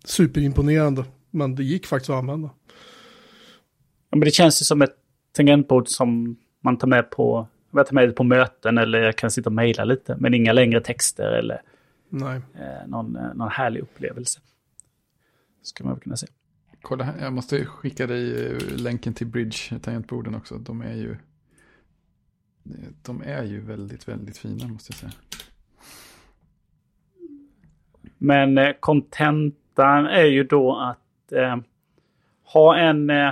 superimponerande, 0.04 1.04
men 1.30 1.54
det 1.54 1.64
gick 1.64 1.86
faktiskt 1.86 2.10
att 2.10 2.16
använda. 2.16 2.50
Ja, 4.10 4.16
men 4.16 4.20
det 4.20 4.30
känns 4.30 4.62
ju 4.62 4.64
som 4.64 4.82
ett 4.82 4.94
tangentbord 5.32 5.88
som 5.88 6.36
man 6.64 6.78
tar 6.78 6.88
med 6.88 7.10
på, 7.10 7.48
jag 7.70 7.86
tar 7.86 7.94
med 7.94 8.08
det 8.08 8.12
på 8.12 8.24
möten 8.24 8.78
eller 8.78 8.98
jag 9.02 9.16
kan 9.16 9.30
sitta 9.30 9.48
och 9.48 9.54
mejla 9.54 9.84
lite. 9.84 10.16
Men 10.18 10.34
inga 10.34 10.52
längre 10.52 10.80
texter 10.80 11.32
eller 11.32 11.62
Nej, 12.08 12.40
eh, 12.54 12.86
någon, 12.88 13.16
eh, 13.16 13.34
någon 13.34 13.48
härlig 13.48 13.80
upplevelse. 13.80 14.40
Ska 15.62 15.84
man 15.84 16.00
kunna 16.00 16.16
säga. 16.16 16.32
Kolla 16.82 17.04
här, 17.04 17.14
jag 17.20 17.32
måste 17.32 17.64
skicka 17.64 18.06
dig 18.06 18.46
eh, 18.46 18.58
länken 18.76 19.14
till 19.14 19.26
Bridge-tangentborden 19.26 20.34
också. 20.34 20.58
De 20.58 20.82
är 20.82 20.94
ju... 20.94 21.16
De 23.02 23.22
är 23.22 23.44
ju 23.44 23.60
väldigt, 23.60 24.08
väldigt 24.08 24.38
fina 24.38 24.68
måste 24.68 24.92
jag 24.92 24.98
säga. 24.98 25.12
Men 28.18 28.58
eh, 28.58 28.72
kontentan 28.80 30.06
är 30.06 30.24
ju 30.24 30.44
då 30.44 30.76
att 30.76 31.32
eh, 31.32 31.56
ha 32.44 32.76
en 32.78 33.10
eh, 33.10 33.28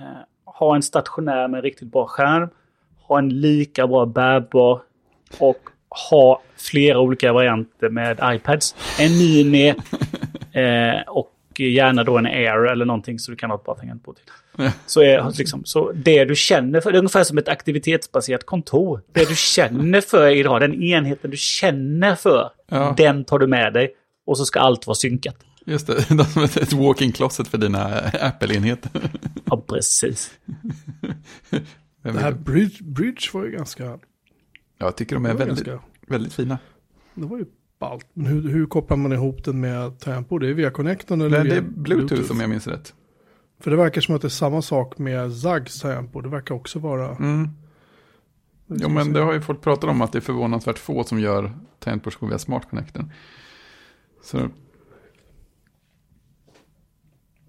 eh, 0.00 0.22
ha 0.44 0.76
en 0.76 0.82
stationär 0.82 1.48
med 1.48 1.62
riktigt 1.62 1.92
bra 1.92 2.06
skärm, 2.06 2.48
ha 3.06 3.18
en 3.18 3.28
lika 3.40 3.86
bra 3.86 4.06
bärbar 4.06 4.80
och 5.38 5.58
ha 6.10 6.42
flera 6.56 7.00
olika 7.00 7.32
varianter 7.32 7.88
med 7.88 8.20
iPads. 8.24 8.74
En 9.00 9.18
Mini 9.18 9.68
eh, 10.52 11.00
och 11.08 11.28
gärna 11.58 12.04
då 12.04 12.18
en 12.18 12.26
Air 12.26 12.66
eller 12.72 12.84
någonting 12.84 13.18
så 13.18 13.30
du 13.30 13.36
kan 13.36 13.50
ha 13.50 13.56
ett 13.56 13.64
bra 13.64 13.74
tangentbord 13.74 14.16
till. 14.16 14.24
Så, 14.86 15.02
är, 15.02 15.38
liksom, 15.38 15.64
så 15.64 15.92
det 15.92 16.24
du 16.24 16.36
känner 16.36 16.80
för, 16.80 16.92
det 16.92 16.96
är 16.96 16.98
ungefär 16.98 17.24
som 17.24 17.38
ett 17.38 17.48
aktivitetsbaserat 17.48 18.46
kontor. 18.46 19.00
Det 19.12 19.28
du 19.28 19.36
känner 19.36 20.00
för 20.00 20.28
idag, 20.28 20.60
den 20.60 20.82
enheten 20.82 21.30
du 21.30 21.36
känner 21.36 22.14
för, 22.14 22.50
Ja. 22.68 22.94
den 22.96 23.24
tar 23.24 23.38
du 23.38 23.46
med 23.46 23.72
dig. 23.72 23.90
Och 24.26 24.38
så 24.38 24.44
ska 24.44 24.60
allt 24.60 24.86
vara 24.86 24.94
synkat. 24.94 25.36
Just 25.66 25.86
det, 25.86 25.94
de 26.08 26.20
är 26.20 26.62
ett 26.62 26.72
walk-in 26.72 27.12
closet 27.12 27.48
för 27.48 27.58
dina 27.58 27.84
Apple-enheter. 28.20 28.90
Ja, 29.44 29.62
precis. 29.68 30.30
det 32.02 32.20
här 32.20 32.32
Bridge, 32.32 32.84
Bridge 32.84 33.28
var 33.32 33.44
ju 33.44 33.50
ganska... 33.50 33.98
Jag 34.78 34.96
tycker 34.96 35.16
de 35.16 35.22
Det 35.22 35.30
är 35.30 35.34
väldigt, 35.34 35.64
ganska, 35.64 35.86
väldigt 36.06 36.32
fina. 36.32 36.58
det 37.14 37.26
var 37.26 37.38
ju 37.38 37.44
ballt. 37.78 38.06
Men 38.12 38.26
hur, 38.26 38.48
hur 38.48 38.66
kopplar 38.66 38.96
man 38.96 39.12
ihop 39.12 39.44
den 39.44 39.60
med 39.60 40.00
tangentbord? 40.00 40.40
Det 40.40 40.48
är 40.48 40.54
via 40.54 40.70
connectorn 40.70 41.20
eller 41.20 41.38
Men 41.38 41.48
det 41.48 41.56
är 41.56 41.60
Bluetooth 41.60 42.32
om 42.32 42.40
jag 42.40 42.50
minns 42.50 42.66
rätt. 42.66 42.94
För 43.60 43.70
det 43.70 43.76
verkar 43.76 44.00
som 44.00 44.14
att 44.14 44.20
det 44.22 44.26
är 44.26 44.30
samma 44.30 44.62
sak 44.62 44.98
med 44.98 45.32
Zags 45.32 45.80
tangentbord. 45.80 46.24
Det 46.24 46.28
verkar 46.28 46.54
också 46.54 46.78
vara... 46.78 47.16
Mm. 47.16 47.48
Jo, 48.66 48.88
men 48.88 49.12
det 49.12 49.20
har 49.20 49.32
ju 49.32 49.40
folk 49.40 49.60
pratat 49.60 49.90
om 49.90 50.02
att 50.02 50.12
det 50.12 50.18
är 50.18 50.20
förvånansvärt 50.20 50.78
få 50.78 51.04
som 51.04 51.20
gör 51.20 51.52
tangentbordsskor 51.78 52.28
via 52.28 52.38
Smart 52.38 52.70
Connecten. 52.70 53.12
Så 54.22 54.48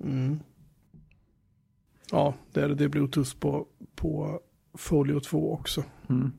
Mm. 0.03 0.39
Ja, 2.11 2.33
det 2.51 2.61
är 2.61 2.69
det 2.69 2.83
är 2.83 2.87
Bluetooth 2.87 3.39
på, 3.39 3.67
på 3.95 4.39
Folio 4.77 5.19
2 5.19 5.53
också. 5.53 5.83
mm. 6.09 6.31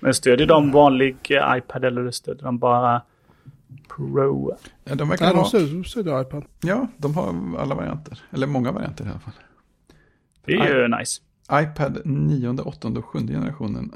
Men 0.00 0.14
stödjer 0.14 0.46
de 0.46 0.72
vanlig 0.72 1.16
eh, 1.30 1.56
iPad 1.58 1.84
eller 1.84 2.10
stödjer 2.10 2.44
de 2.44 2.58
bara 2.58 3.02
Pro? 3.88 4.56
Ja, 4.84 4.94
de 4.94 5.08
verkar 5.08 5.24
Nej, 5.24 5.34
de 5.34 5.38
ha, 5.38 5.44
stödjer, 5.44 5.82
stödjer 5.82 6.20
iPad. 6.22 6.44
ja, 6.62 6.86
de 6.96 7.14
har 7.14 7.58
alla 7.58 7.74
varianter. 7.74 8.22
Eller 8.30 8.46
många 8.46 8.72
varianter 8.72 9.04
i 9.04 9.08
alla 9.08 9.20
fall. 9.20 9.34
Det 10.44 10.52
är 10.52 10.80
ju 10.80 10.88
nice. 10.98 11.22
iPad 11.52 12.00
9, 12.04 12.48
8 12.48 12.88
och 12.88 13.04
7 13.04 13.18
generationen. 13.18 13.92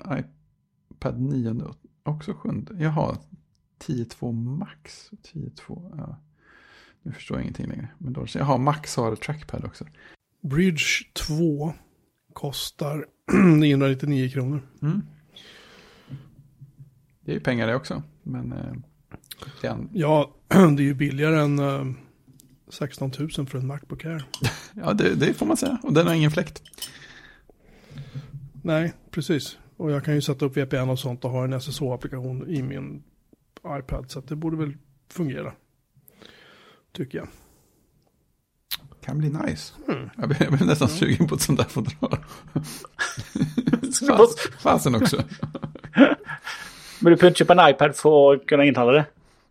iPad 0.90 1.20
9 1.20 1.50
och 1.50 1.76
också 2.02 2.34
7. 2.34 2.48
Jaha, 2.78 3.16
10.2 3.86 4.32
Max. 4.32 5.10
10.2, 5.32 5.94
ja. 5.98 6.16
Nu 7.02 7.12
förstår 7.12 7.36
jag 7.36 7.42
ingenting 7.42 7.66
längre. 7.66 7.88
Men 7.98 8.12
då, 8.12 8.26
jaha, 8.34 8.56
Max 8.58 8.96
har 8.96 9.16
trackpad 9.16 9.64
också. 9.64 9.84
Bridge 10.48 10.84
2 11.12 11.72
kostar 12.32 13.06
999 13.56 14.30
kronor. 14.30 14.60
Mm. 14.82 15.02
Det 17.20 17.30
är 17.30 17.34
ju 17.34 17.40
pengar 17.40 17.66
det 17.66 17.74
också. 17.74 18.02
Men 18.22 18.52
eh, 18.52 18.72
det 19.60 19.68
en- 19.68 19.88
Ja, 19.92 20.34
det 20.48 20.54
är 20.82 20.86
ju 20.86 20.94
billigare 20.94 21.40
än 21.40 21.58
eh, 21.58 21.84
16 22.68 23.10
000 23.18 23.30
för 23.46 23.58
en 23.58 23.66
Macbook 23.66 24.04
Air. 24.04 24.24
ja, 24.74 24.92
det, 24.92 25.14
det 25.14 25.34
får 25.34 25.46
man 25.46 25.56
säga. 25.56 25.78
Och 25.82 25.92
den 25.92 26.06
har 26.06 26.14
ingen 26.14 26.30
fläkt. 26.30 26.62
Nej, 28.62 28.92
precis. 29.10 29.58
Och 29.76 29.90
jag 29.90 30.04
kan 30.04 30.14
ju 30.14 30.20
sätta 30.20 30.44
upp 30.44 30.56
VPN 30.56 30.90
och 30.90 30.98
sånt 30.98 31.24
och 31.24 31.30
ha 31.30 31.44
en 31.44 31.54
SSH-applikation 31.60 32.48
i 32.48 32.62
min 32.62 33.02
iPad. 33.78 34.04
Så 34.10 34.20
det 34.20 34.36
borde 34.36 34.56
väl 34.56 34.76
fungera. 35.10 35.52
Tycker 36.92 37.18
jag. 37.18 37.28
Kan 39.06 39.18
bli 39.18 39.28
nice. 39.28 39.72
Mm. 39.88 40.10
Jag 40.16 40.28
blir, 40.28 40.42
jag 40.42 40.52
blir 40.52 40.66
nästan 40.66 40.88
sugen 40.88 41.28
på 41.28 41.34
ett 41.34 41.40
sånt 41.40 41.58
där 41.58 41.64
fodral. 41.64 42.18
Bara- 44.08 44.28
Fasen 44.60 44.94
också. 44.94 45.16
Men 47.00 47.10
du 47.12 47.16
behöver 47.16 47.26
inte 47.26 47.38
köpa 47.38 47.62
en 47.62 47.70
iPad 47.70 47.96
för 47.96 48.34
att 48.34 48.46
kunna 48.46 48.64
inhandla 48.64 48.92
det? 48.92 49.04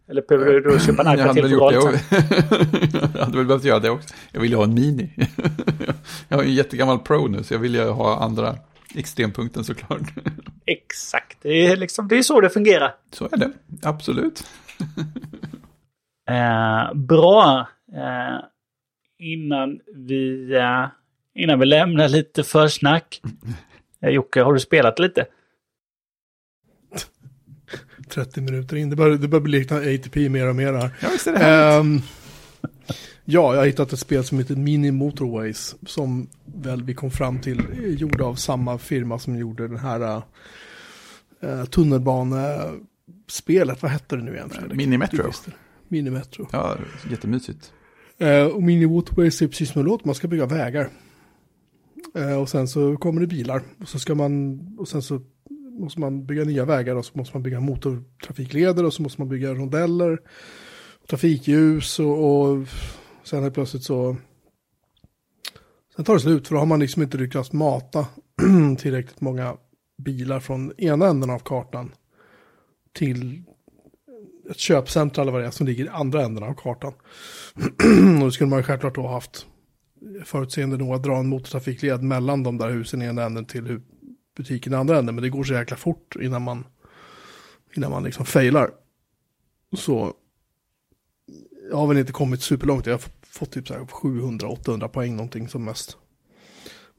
Eller 0.07 0.21
behöver 0.27 0.59
du 0.59 0.79
köpa 0.79 1.03
en 1.03 1.19
iPad 1.19 1.33
till 1.33 1.41
väl 1.43 1.51
gjort 1.51 1.73
fodral 1.73 1.93
det, 1.93 1.97
sen? 2.21 3.09
jag 3.13 3.21
hade 3.25 3.37
väl 3.37 3.45
behövt 3.45 3.63
göra 3.63 3.79
det 3.79 3.89
också. 3.89 4.13
Jag 4.31 4.41
vill 4.41 4.49
ju 4.51 4.57
ha 4.57 4.63
en 4.63 4.73
mini. 4.73 5.13
Jag 6.27 6.37
har 6.37 6.43
ju 6.43 6.49
en 6.49 6.55
jättegammal 6.55 6.99
Pro 6.99 7.27
nu 7.27 7.43
så 7.43 7.53
jag 7.53 7.59
vill 7.59 7.75
ju 7.75 7.89
ha 7.89 8.19
andra 8.23 8.55
extrempunkten 8.95 9.63
såklart. 9.63 10.01
Exakt, 10.65 11.37
det 11.41 11.65
är, 11.67 11.75
liksom, 11.77 12.07
det 12.07 12.17
är 12.17 12.23
så 12.23 12.41
det 12.41 12.49
fungerar. 12.49 12.95
Så 13.11 13.25
är 13.31 13.37
det, 13.37 13.51
absolut. 13.83 14.43
Eh, 16.29 16.93
bra. 16.95 17.67
Eh, 17.93 18.35
innan, 19.33 19.79
vi, 19.95 20.53
eh, 20.55 20.87
innan 21.33 21.59
vi 21.59 21.65
lämnar 21.65 22.09
lite 22.09 22.43
försnack. 22.43 23.21
Eh, 24.01 24.09
Jocke, 24.09 24.41
har 24.41 24.53
du 24.53 24.59
spelat 24.59 24.99
lite? 24.99 25.25
30 28.09 28.41
minuter 28.41 28.75
in. 28.75 28.89
Det 28.89 28.95
börjar, 28.95 29.17
det 29.17 29.27
börjar 29.27 29.41
bli 29.41 29.59
likna 29.59 29.77
ATP 29.77 30.29
mer 30.29 30.49
och 30.49 30.55
mer 30.55 30.73
här. 30.73 30.89
Ja, 31.01 31.09
visst 31.11 31.27
är 31.27 31.31
det 31.31 31.39
härligt. 31.39 31.85
Ehm, 31.85 32.01
ja, 33.25 33.53
jag 33.53 33.61
har 33.61 33.65
hittat 33.65 33.93
ett 33.93 33.99
spel 33.99 34.23
som 34.23 34.37
heter 34.37 34.55
Mini 34.55 34.91
Motorways. 34.91 35.75
Som 35.85 36.27
väl 36.45 36.83
vi 36.83 36.93
kom 36.93 37.11
fram 37.11 37.39
till 37.39 37.59
är 37.59 37.89
gjord 37.89 38.21
av 38.21 38.35
samma 38.35 38.77
firma 38.77 39.19
som 39.19 39.37
gjorde 39.37 39.67
den 39.67 39.77
här 39.77 40.21
uh, 41.43 41.65
tunnelbanespelet. 41.65 43.81
Vad 43.81 43.91
hette 43.91 44.15
det 44.15 44.23
nu 44.23 44.33
igen 44.33 44.49
Fredrik? 44.49 44.77
Mini 44.77 44.97
Metro. 44.97 45.31
Mini 45.87 46.09
Metro. 46.09 46.47
Ja, 46.51 46.75
jättemysigt. 47.09 47.73
Eh, 48.17 48.45
och 48.45 48.63
Mini 48.63 48.85
Waterways 48.85 49.41
är 49.41 49.47
precis 49.47 49.71
som 49.71 49.81
det 49.81 49.89
låter, 49.89 50.05
man 50.05 50.15
ska 50.15 50.27
bygga 50.27 50.45
vägar. 50.45 50.89
Eh, 52.15 52.41
och 52.41 52.49
sen 52.49 52.67
så 52.67 52.97
kommer 52.97 53.21
det 53.21 53.27
bilar. 53.27 53.61
Och 53.81 53.87
så 53.87 53.99
ska 53.99 54.15
man, 54.15 54.59
och 54.77 54.87
sen 54.87 55.01
så 55.01 55.21
måste 55.79 55.99
man 55.99 56.25
bygga 56.25 56.43
nya 56.43 56.65
vägar 56.65 56.95
och 56.95 57.05
så 57.05 57.17
måste 57.17 57.35
man 57.35 57.43
bygga 57.43 57.59
motortrafikleder 57.59 58.85
och 58.85 58.93
så 58.93 59.01
måste 59.01 59.21
man 59.21 59.29
bygga 59.29 59.53
rondeller. 59.53 60.19
Trafikljus 61.09 61.99
och, 61.99 62.41
och 62.41 62.67
sen 63.23 63.43
helt 63.43 63.53
plötsligt 63.53 63.83
så... 63.83 64.17
Sen 65.95 66.05
tar 66.05 66.13
det 66.13 66.19
slut 66.19 66.47
för 66.47 66.55
då 66.55 66.61
har 66.61 66.65
man 66.65 66.79
liksom 66.79 67.01
inte 67.01 67.17
lyckats 67.17 67.53
mata 67.53 68.07
tillräckligt 68.77 69.21
många 69.21 69.57
bilar 69.97 70.39
från 70.39 70.73
ena 70.77 71.07
änden 71.07 71.29
av 71.29 71.39
kartan 71.39 71.91
till 72.93 73.43
ett 74.49 74.59
köpcentra 74.59 75.21
eller 75.21 75.31
vad 75.31 75.41
det 75.41 75.47
är 75.47 75.51
som 75.51 75.67
ligger 75.67 75.85
i 75.85 75.89
andra 75.89 76.21
änden 76.21 76.43
av 76.43 76.53
kartan. 76.53 76.93
och 78.15 78.19
då 78.19 78.31
skulle 78.31 78.49
man 78.49 78.59
ju 78.59 78.63
självklart 78.63 78.95
då 78.95 79.01
ha 79.01 79.13
haft 79.13 79.45
förutseende 80.25 80.77
nog 80.77 80.93
att 80.93 81.03
dra 81.03 81.17
en 81.17 81.27
motortrafikled 81.27 82.03
mellan 82.03 82.43
de 82.43 82.57
där 82.57 82.69
husen 82.69 83.01
i 83.01 83.05
ena 83.05 83.23
änden 83.23 83.45
till 83.45 83.81
butiken 84.37 84.73
i 84.73 84.75
andra 84.75 84.97
änden. 84.99 85.15
Men 85.15 85.21
det 85.21 85.29
går 85.29 85.43
så 85.43 85.53
jäkla 85.53 85.77
fort 85.77 86.15
innan 86.21 86.41
man, 86.41 86.63
innan 87.75 87.91
man 87.91 88.03
liksom 88.03 88.25
failar. 88.25 88.71
Så 89.77 90.13
jag 91.69 91.77
har 91.77 91.87
väl 91.87 91.97
inte 91.97 92.11
kommit 92.11 92.41
superlångt. 92.41 92.85
Jag 92.85 92.93
har 92.93 93.03
fått 93.21 93.51
typ 93.51 93.67
så 93.67 93.73
här 93.73 93.81
700-800 93.81 94.87
poäng 94.87 95.15
någonting 95.15 95.47
som 95.47 95.65
mest. 95.65 95.97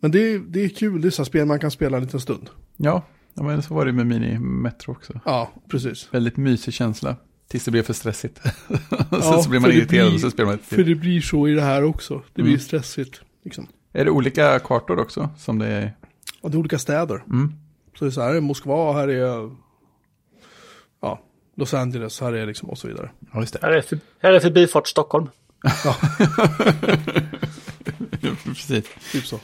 Men 0.00 0.10
det 0.10 0.18
är, 0.18 0.38
det 0.38 0.64
är 0.64 0.68
kul, 0.68 1.00
det 1.00 1.08
är 1.08 1.10
så 1.10 1.24
spel 1.24 1.46
man 1.46 1.60
kan 1.60 1.70
spela 1.70 1.96
en 1.96 2.02
liten 2.02 2.20
stund. 2.20 2.50
Ja, 2.76 3.02
ja, 3.34 3.42
men 3.42 3.62
så 3.62 3.74
var 3.74 3.86
det 3.86 3.92
med 3.92 4.06
Mini 4.06 4.38
Metro 4.38 4.92
också. 4.92 5.20
Ja, 5.24 5.50
precis. 5.68 6.08
Väldigt 6.14 6.36
mysig 6.36 6.74
känsla. 6.74 7.16
Tills 7.48 7.64
det 7.64 7.70
blev 7.70 7.82
för 7.82 7.92
stressigt. 7.92 8.40
Sen 8.68 8.78
Ja, 9.10 9.42
så 9.42 9.48
blir 9.50 9.60
man 9.60 9.70
för 9.70 9.76
det 9.76 9.78
irriterad 9.82 10.06
blir- 10.06 10.14
och 10.14 10.20
så 10.20 10.30
spelar 10.30 10.46
man 10.46 10.54
ett 10.54 10.64
För 10.64 10.84
det 10.84 10.94
blir 10.94 11.20
så 11.20 11.48
i 11.48 11.52
det 11.52 11.62
här 11.62 11.84
också. 11.84 12.22
Det 12.34 12.42
blir 12.42 12.52
Mm. 12.52 12.60
stressigt. 12.60 13.20
Liksom. 13.44 13.66
Är 13.92 14.04
det 14.04 14.10
olika 14.10 14.58
kartor 14.58 14.98
också? 14.98 15.30
Som 15.38 15.58
det 15.58 15.66
är? 15.66 15.96
Och 16.40 16.50
det 16.50 16.56
är 16.56 16.58
olika 16.58 16.78
städer. 16.78 17.22
Mm. 17.26 17.52
Så 17.98 18.04
det 18.04 18.08
är 18.08 18.12
så 18.12 18.22
här 18.22 18.34
är 18.34 18.40
Moskva, 18.40 18.92
här 18.92 19.08
är 19.08 19.50
ja, 21.00 21.20
Los 21.56 21.74
Angeles, 21.74 22.20
här 22.20 22.32
är 22.32 22.46
liksom 22.46 22.70
och 22.70 22.78
så 22.78 22.88
vidare. 22.88 23.10
Ja, 23.32 23.40
just 23.40 23.52
det. 23.52 23.58
Här 23.62 23.72
är, 23.72 23.80
för, 23.82 23.98
här 24.22 24.32
är 24.32 24.40
Förbifart 24.40 24.88
Stockholm. 24.88 25.28
Precis. 28.44 28.84
Typ 29.12 29.26
så. 29.26 29.40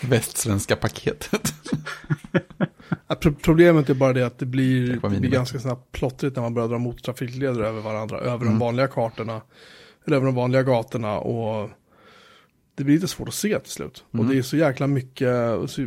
Västsvenska 0.00 0.76
paketet. 0.76 1.54
Problemet 3.42 3.90
är 3.90 3.94
bara 3.94 4.12
det 4.12 4.26
att 4.26 4.38
det 4.38 4.46
blir, 4.46 5.00
det 5.02 5.08
blir 5.20 5.30
ganska 5.30 5.58
snabbt 5.58 5.92
plottrigt 5.92 6.36
när 6.36 6.42
man 6.42 6.54
börjar 6.54 6.68
dra 6.68 6.78
motortrafikleder 6.78 7.60
över 7.62 7.80
varandra, 7.80 8.18
över 8.18 8.34
Mm. 8.36 8.46
de 8.48 8.58
vanliga 8.58 8.86
kartorna, 8.88 9.40
eller 10.06 10.16
över 10.16 10.26
de 10.26 10.34
vanliga 10.34 10.62
gatorna 10.62 11.18
och 11.18 11.70
det 12.74 12.84
blir 12.84 12.94
lite 12.94 13.08
svårt 13.08 13.28
att 13.28 13.34
se 13.34 13.58
till 13.60 13.72
slut. 13.72 14.04
Och 14.08 14.14
Mm. 14.14 14.28
det 14.28 14.38
är 14.38 14.42
så 14.42 14.56
jäkla 14.56 14.86
mycket, 14.86 15.28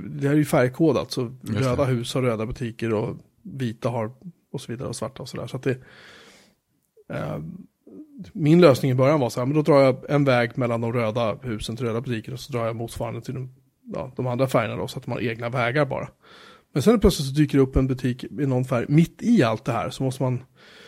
det 0.04 0.28
här 0.28 0.34
är 0.34 0.38
ju 0.38 0.46
färgkodat, 0.46 1.12
så 1.12 1.36
röda 1.48 1.84
hus 1.86 2.14
har 2.14 2.22
röda 2.22 2.46
butiker 2.46 2.94
och 2.94 3.16
vita 3.42 3.90
har 3.90 4.12
och 4.52 4.62
så 4.62 4.72
vidare 4.72 4.88
och 4.90 4.96
svarta 4.96 5.22
och 5.24 5.30
sådär. 5.30 5.48
Så 5.48 5.58
att 5.58 5.64
det, 5.64 5.78
eh, 7.14 7.38
min 8.34 8.62
lösning 8.62 8.92
i 8.92 8.96
början 8.96 9.20
var 9.20 9.30
så 9.30 9.40
här, 9.42 9.46
men 9.46 9.56
då 9.56 9.62
drar 9.62 9.82
jag 9.82 10.10
en 10.10 10.24
väg 10.26 10.58
mellan 10.58 10.82
de 10.82 10.94
röda 10.94 11.36
husen 11.42 11.76
till 11.78 11.86
röda 11.86 12.02
butiker 12.02 12.34
och 12.34 12.40
så 12.40 12.52
drar 12.54 12.66
jag 12.66 12.76
motsvarande 12.76 13.22
till 13.22 13.34
de, 13.34 13.50
ja, 13.94 14.12
de 14.16 14.28
andra 14.28 14.48
färgerna 14.48 14.76
då, 14.76 14.88
så 14.88 15.00
att 15.00 15.08
man 15.08 15.18
har 15.18 15.24
egna 15.24 15.50
vägar 15.50 15.86
bara. 15.86 16.10
Men 16.74 16.84
sen 16.84 17.00
plötsligt 17.00 17.28
så 17.28 17.34
dyker 17.34 17.58
det 17.58 17.64
upp 17.64 17.76
en 17.76 17.88
butik 17.88 18.24
i 18.24 18.28
någon 18.46 18.66
färg 18.66 18.86
mitt 18.90 19.22
i 19.22 19.44
allt 19.44 19.66
det 19.66 19.72
här 19.72 19.90
så 19.90 20.04
måste 20.04 20.24
man 20.24 20.44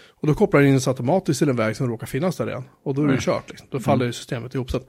och 0.10 0.28
då 0.28 0.34
kopplar 0.34 0.62
den 0.62 0.70
in 0.70 0.82
sig 0.82 0.92
automatiskt 0.92 1.40
till 1.40 1.50
en 1.50 1.56
väg 1.56 1.76
som 1.76 1.88
råkar 1.88 2.08
finnas 2.08 2.38
där 2.38 2.48
igen. 2.48 2.64
Och 2.84 2.94
då 2.96 3.02
är 3.02 3.06
det 3.06 3.12
Mm. 3.12 3.22
kört. 3.22 3.50
Liksom. 3.50 3.68
Då 3.72 3.80
faller 3.80 4.06
ju 4.06 4.14
systemet 4.14 4.56
ihop. 4.56 4.72
Så 4.72 4.78
att 4.78 4.88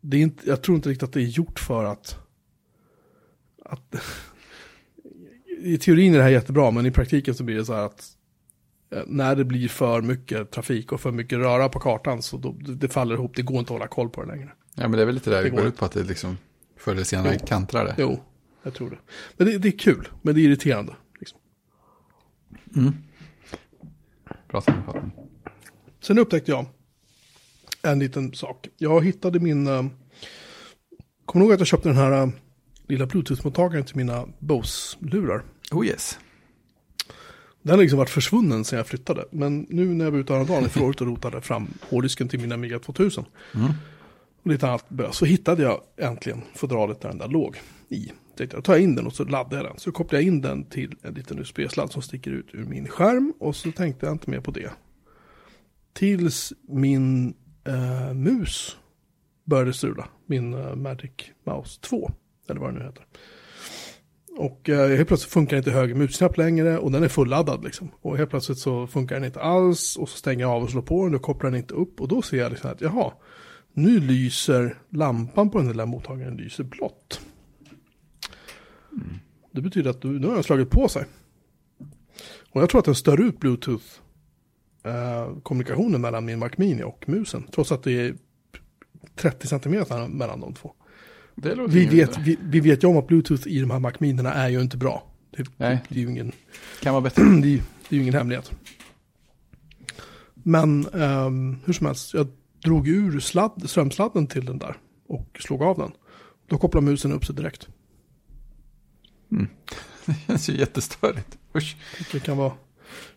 det 0.00 0.16
är 0.16 0.20
inte, 0.20 0.48
jag 0.48 0.62
tror 0.62 0.76
inte 0.76 0.88
riktigt 0.88 1.02
att 1.08 1.12
det 1.12 1.20
är 1.20 1.24
gjort 1.26 1.58
för 1.60 1.84
att, 1.84 2.18
att 3.64 3.94
i 5.62 5.78
teorin 5.78 6.14
är 6.14 6.18
det 6.18 6.22
här 6.24 6.30
jättebra, 6.30 6.70
men 6.70 6.86
i 6.86 6.90
praktiken 6.90 7.34
så 7.34 7.44
blir 7.44 7.56
det 7.56 7.64
så 7.64 7.74
här 7.74 7.82
att 7.82 8.04
eh, 8.94 9.02
när 9.06 9.36
det 9.36 9.44
blir 9.44 9.68
för 9.68 10.02
mycket 10.02 10.50
trafik 10.50 10.92
och 10.92 11.00
för 11.00 11.12
mycket 11.12 11.38
röra 11.38 11.68
på 11.68 11.80
kartan 11.80 12.22
så 12.22 12.36
då, 12.36 12.52
det 12.58 12.88
faller 12.88 13.14
ihop, 13.14 13.36
det 13.36 13.42
går 13.42 13.58
inte 13.58 13.72
att 13.72 13.78
hålla 13.78 13.88
koll 13.88 14.08
på 14.10 14.22
det 14.24 14.28
längre. 14.28 14.52
Ja, 14.74 14.82
men 14.82 14.92
det 14.92 15.02
är 15.02 15.06
väl 15.06 15.14
lite 15.14 15.30
där 15.30 15.36
det, 15.36 15.42
Det 15.42 15.50
går 15.56 15.66
ut 15.66 15.76
på 15.76 15.84
att 15.84 15.92
det 15.92 16.02
liksom 16.02 16.38
förr 16.76 16.92
eller 16.92 17.04
senare 17.04 17.38
kantrar 17.38 17.84
det. 17.84 17.94
Jo, 17.98 18.20
jag 18.62 18.74
tror 18.74 18.90
det. 18.90 18.98
Men 19.36 19.46
det, 19.46 19.58
det 19.58 19.68
är 19.68 19.78
kul, 19.78 20.08
men 20.22 20.34
det 20.34 20.40
är 20.40 20.42
irriterande. 20.42 20.96
Liksom. 21.20 21.38
Bra 24.50 24.60
sammanfattning. 24.60 25.12
Sen 26.00 26.18
upptäckte 26.18 26.50
jag 26.50 26.66
en 27.82 27.98
liten 27.98 28.34
sak. 28.34 28.68
Jag 28.76 29.04
hittade 29.04 29.40
min... 29.40 29.66
Uh, 29.66 29.86
Kommer 31.24 31.44
du 31.44 31.46
ihåg 31.46 31.54
att 31.54 31.60
jag 31.60 31.66
köpte 31.66 31.88
den 31.88 31.96
här 31.96 32.22
eh, 32.22 32.28
lilla 32.86 33.06
bluetooth-mottagaren 33.06 33.84
till 33.84 33.96
mina 33.96 34.26
Bose-lurar? 34.38 35.42
Oh 35.72 35.86
yes. 35.86 36.18
Den 37.62 37.70
har 37.70 37.78
liksom 37.82 37.98
varit 37.98 38.10
försvunnen 38.10 38.64
sedan 38.64 38.76
jag 38.76 38.86
flyttade. 38.86 39.24
Men 39.30 39.66
nu 39.70 39.84
när 39.84 40.04
jag 40.04 40.12
var 40.12 40.18
ute 40.18 40.32
häromdagen 40.32 40.64
i 40.64 40.68
förra 40.68 40.84
året 40.84 41.00
och 41.00 41.06
rotade 41.12 41.40
fram 41.40 41.68
hårddisken 41.90 42.28
till 42.28 42.40
min 42.40 42.52
Amiga 42.52 42.78
2000 42.78 43.24
Mm. 43.54 43.72
och 44.42 44.50
lite 44.50 44.68
annat 44.68 44.88
bös 44.88 45.16
så 45.16 45.24
hittade 45.24 45.62
jag 45.62 45.80
äntligen 45.96 46.42
fodralet 46.54 47.00
där 47.00 47.08
den 47.08 47.18
där 47.18 47.28
låg 47.28 47.56
i. 47.88 48.12
Tänkte 48.38 48.56
jag 48.56 48.64
tar 48.64 48.72
jag 48.72 48.82
in 48.82 48.94
den 48.94 49.06
och 49.06 49.12
så 49.12 49.24
laddar 49.24 49.56
jag 49.56 49.66
den. 49.66 49.78
Så 49.78 49.92
kopplar 49.92 50.18
jag 50.20 50.26
in 50.26 50.40
den 50.40 50.64
till 50.64 50.96
en 51.02 51.14
liten 51.14 51.38
USB-sladd 51.38 51.92
som 51.92 52.02
sticker 52.02 52.30
ut 52.30 52.48
ur 52.52 52.64
min 52.64 52.88
skärm 52.88 53.32
och 53.38 53.56
så 53.56 53.72
tänkte 53.72 54.06
jag 54.06 54.14
inte 54.14 54.30
mer 54.30 54.40
på 54.40 54.50
det. 54.50 54.70
Tills 55.92 56.52
min 56.68 57.34
eh, 57.64 58.14
mus 58.14 58.76
började 59.44 59.72
strula. 59.72 60.08
Min 60.26 60.54
eh, 60.54 60.74
Magic 60.74 61.12
Mouse 61.44 61.80
2. 61.80 62.10
Eller 62.48 62.60
vad 62.60 62.74
det 62.74 62.78
nu 62.78 62.84
heter. 62.84 63.04
Och 64.36 64.68
eh, 64.68 64.96
helt 64.96 65.08
plötsligt 65.08 65.32
funkar 65.32 65.56
inte 65.56 65.70
höger 65.70 65.94
musknapp 65.94 66.36
längre 66.36 66.78
och 66.78 66.92
den 66.92 67.02
är 67.02 67.08
fulladdad 67.08 67.64
liksom. 67.64 67.90
Och 68.00 68.16
helt 68.16 68.30
plötsligt 68.30 68.58
så 68.58 68.86
funkar 68.86 69.16
den 69.16 69.24
inte 69.24 69.40
alls 69.40 69.96
och 69.96 70.08
så 70.08 70.18
stänger 70.18 70.40
jag 70.40 70.50
av 70.50 70.62
och 70.62 70.70
slår 70.70 70.82
på 70.82 71.04
den 71.04 71.14
och 71.14 71.22
kopplar 71.22 71.50
den 71.50 71.60
inte 71.60 71.74
upp. 71.74 72.00
Och 72.00 72.08
då 72.08 72.22
ser 72.22 72.38
jag 72.38 72.50
liksom 72.50 72.70
att 72.70 72.80
jaha, 72.80 73.12
nu 73.72 74.00
lyser 74.00 74.78
lampan 74.90 75.50
på 75.50 75.58
den 75.58 75.76
där 75.76 75.86
mottagaren 75.86 76.36
lyser 76.36 76.64
blått. 76.64 77.20
Det 79.52 79.60
betyder 79.60 79.90
att 79.90 80.02
du, 80.02 80.08
nu 80.08 80.26
har 80.26 80.34
den 80.34 80.42
slagit 80.42 80.70
på 80.70 80.88
sig. 80.88 81.04
Och 82.50 82.62
jag 82.62 82.70
tror 82.70 82.78
att 82.78 82.84
den 82.84 82.94
stör 82.94 83.20
ut 83.20 83.40
bluetooth 83.40 83.84
eh, 84.84 85.98
mellan 85.98 86.24
min 86.24 86.38
Mac 86.38 86.50
Mini 86.56 86.82
och 86.82 87.08
musen. 87.08 87.46
Trots 87.52 87.72
att 87.72 87.82
det 87.82 87.92
är 87.92 88.14
30 89.14 89.46
centimeter 89.46 90.08
mellan 90.08 90.40
de 90.40 90.54
två. 90.54 90.72
Det 91.34 91.54
Vi 91.68 91.86
vet, 91.86 92.18
vi, 92.18 92.38
vi 92.42 92.60
vet 92.60 92.84
ju 92.84 92.88
om 92.88 92.96
att 92.96 93.06
bluetooth 93.06 93.48
i 93.48 93.60
de 93.60 93.70
här 93.70 93.78
Mac 93.78 93.92
Minierna 93.98 94.34
är 94.34 94.48
ju 94.48 94.60
inte 94.60 94.76
bra. 94.76 95.10
Det, 95.30 95.46
Nej. 95.56 95.78
det 95.88 95.94
är 95.94 96.00
ju 96.00 96.10
ingen, 96.10 96.32
Kan 96.82 96.92
vara 96.94 97.02
bättre. 97.02 97.22
det 97.42 97.54
är, 97.54 97.62
det 97.88 97.94
är 97.94 97.94
ju 97.94 98.02
ingen 98.02 98.14
hemlighet. 98.14 98.52
Men 100.34 100.86
ehm, 100.86 101.56
hur 101.64 101.72
som 101.72 101.86
helst, 101.86 102.14
jag 102.14 102.26
drog 102.64 102.88
ur 102.88 103.20
sladd, 103.20 103.62
strömsladden 103.66 104.26
till 104.26 104.44
den 104.44 104.58
där 104.58 104.76
och 105.08 105.38
slog 105.40 105.62
av 105.62 105.78
den. 105.78 105.92
Då 106.46 106.58
kopplar 106.58 106.80
musen 106.80 107.12
upp 107.12 107.24
sig 107.24 107.34
direkt. 107.34 107.68
Det 110.06 110.14
känns 110.26 110.48
ju 110.48 110.56
jättestörigt. 110.58 111.38
Usch. 111.56 111.76
Det 112.12 112.20
kan 112.20 112.36
vara, 112.36 112.52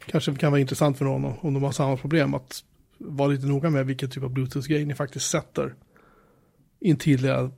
kanske 0.05 0.36
kan 0.36 0.51
vara 0.51 0.62
intressant 0.62 0.97
för 0.97 1.05
någon 1.05 1.26
om 1.26 1.53
de 1.53 1.64
har 1.64 1.72
samma 1.72 1.97
problem. 1.97 2.34
Att 2.34 2.64
vara 2.97 3.28
lite 3.28 3.47
noga 3.47 3.70
med 3.70 3.86
vilken 3.86 4.09
typ 4.09 4.24
av 4.24 4.30
bluetooth-grej 4.30 4.86
ni 4.86 4.95
faktiskt 4.95 5.30
sätter. 5.30 5.76
Intill 6.80 7.49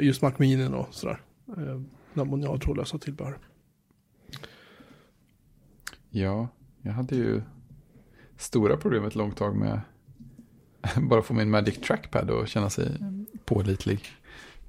just 0.00 0.22
Mac 0.22 0.32
Mini 0.36 0.66
och 0.66 0.88
sådär. 0.90 1.20
Eh, 1.56 1.80
När 2.14 2.24
man 2.24 2.44
har 2.44 2.58
trådlösa 2.58 2.98
tillbehör. 2.98 3.38
Ja, 6.10 6.48
jag 6.82 6.92
hade 6.92 7.16
ju 7.16 7.42
stora 8.36 8.76
problem 8.76 9.04
ett 9.04 9.14
långt 9.14 9.36
tag 9.36 9.56
med 9.56 9.80
bara 11.08 11.22
få 11.22 11.34
min 11.34 11.50
Magic 11.50 11.78
Trackpad 11.80 12.30
och 12.30 12.48
känna 12.48 12.70
sig 12.70 12.98
pålitlig 13.44 14.00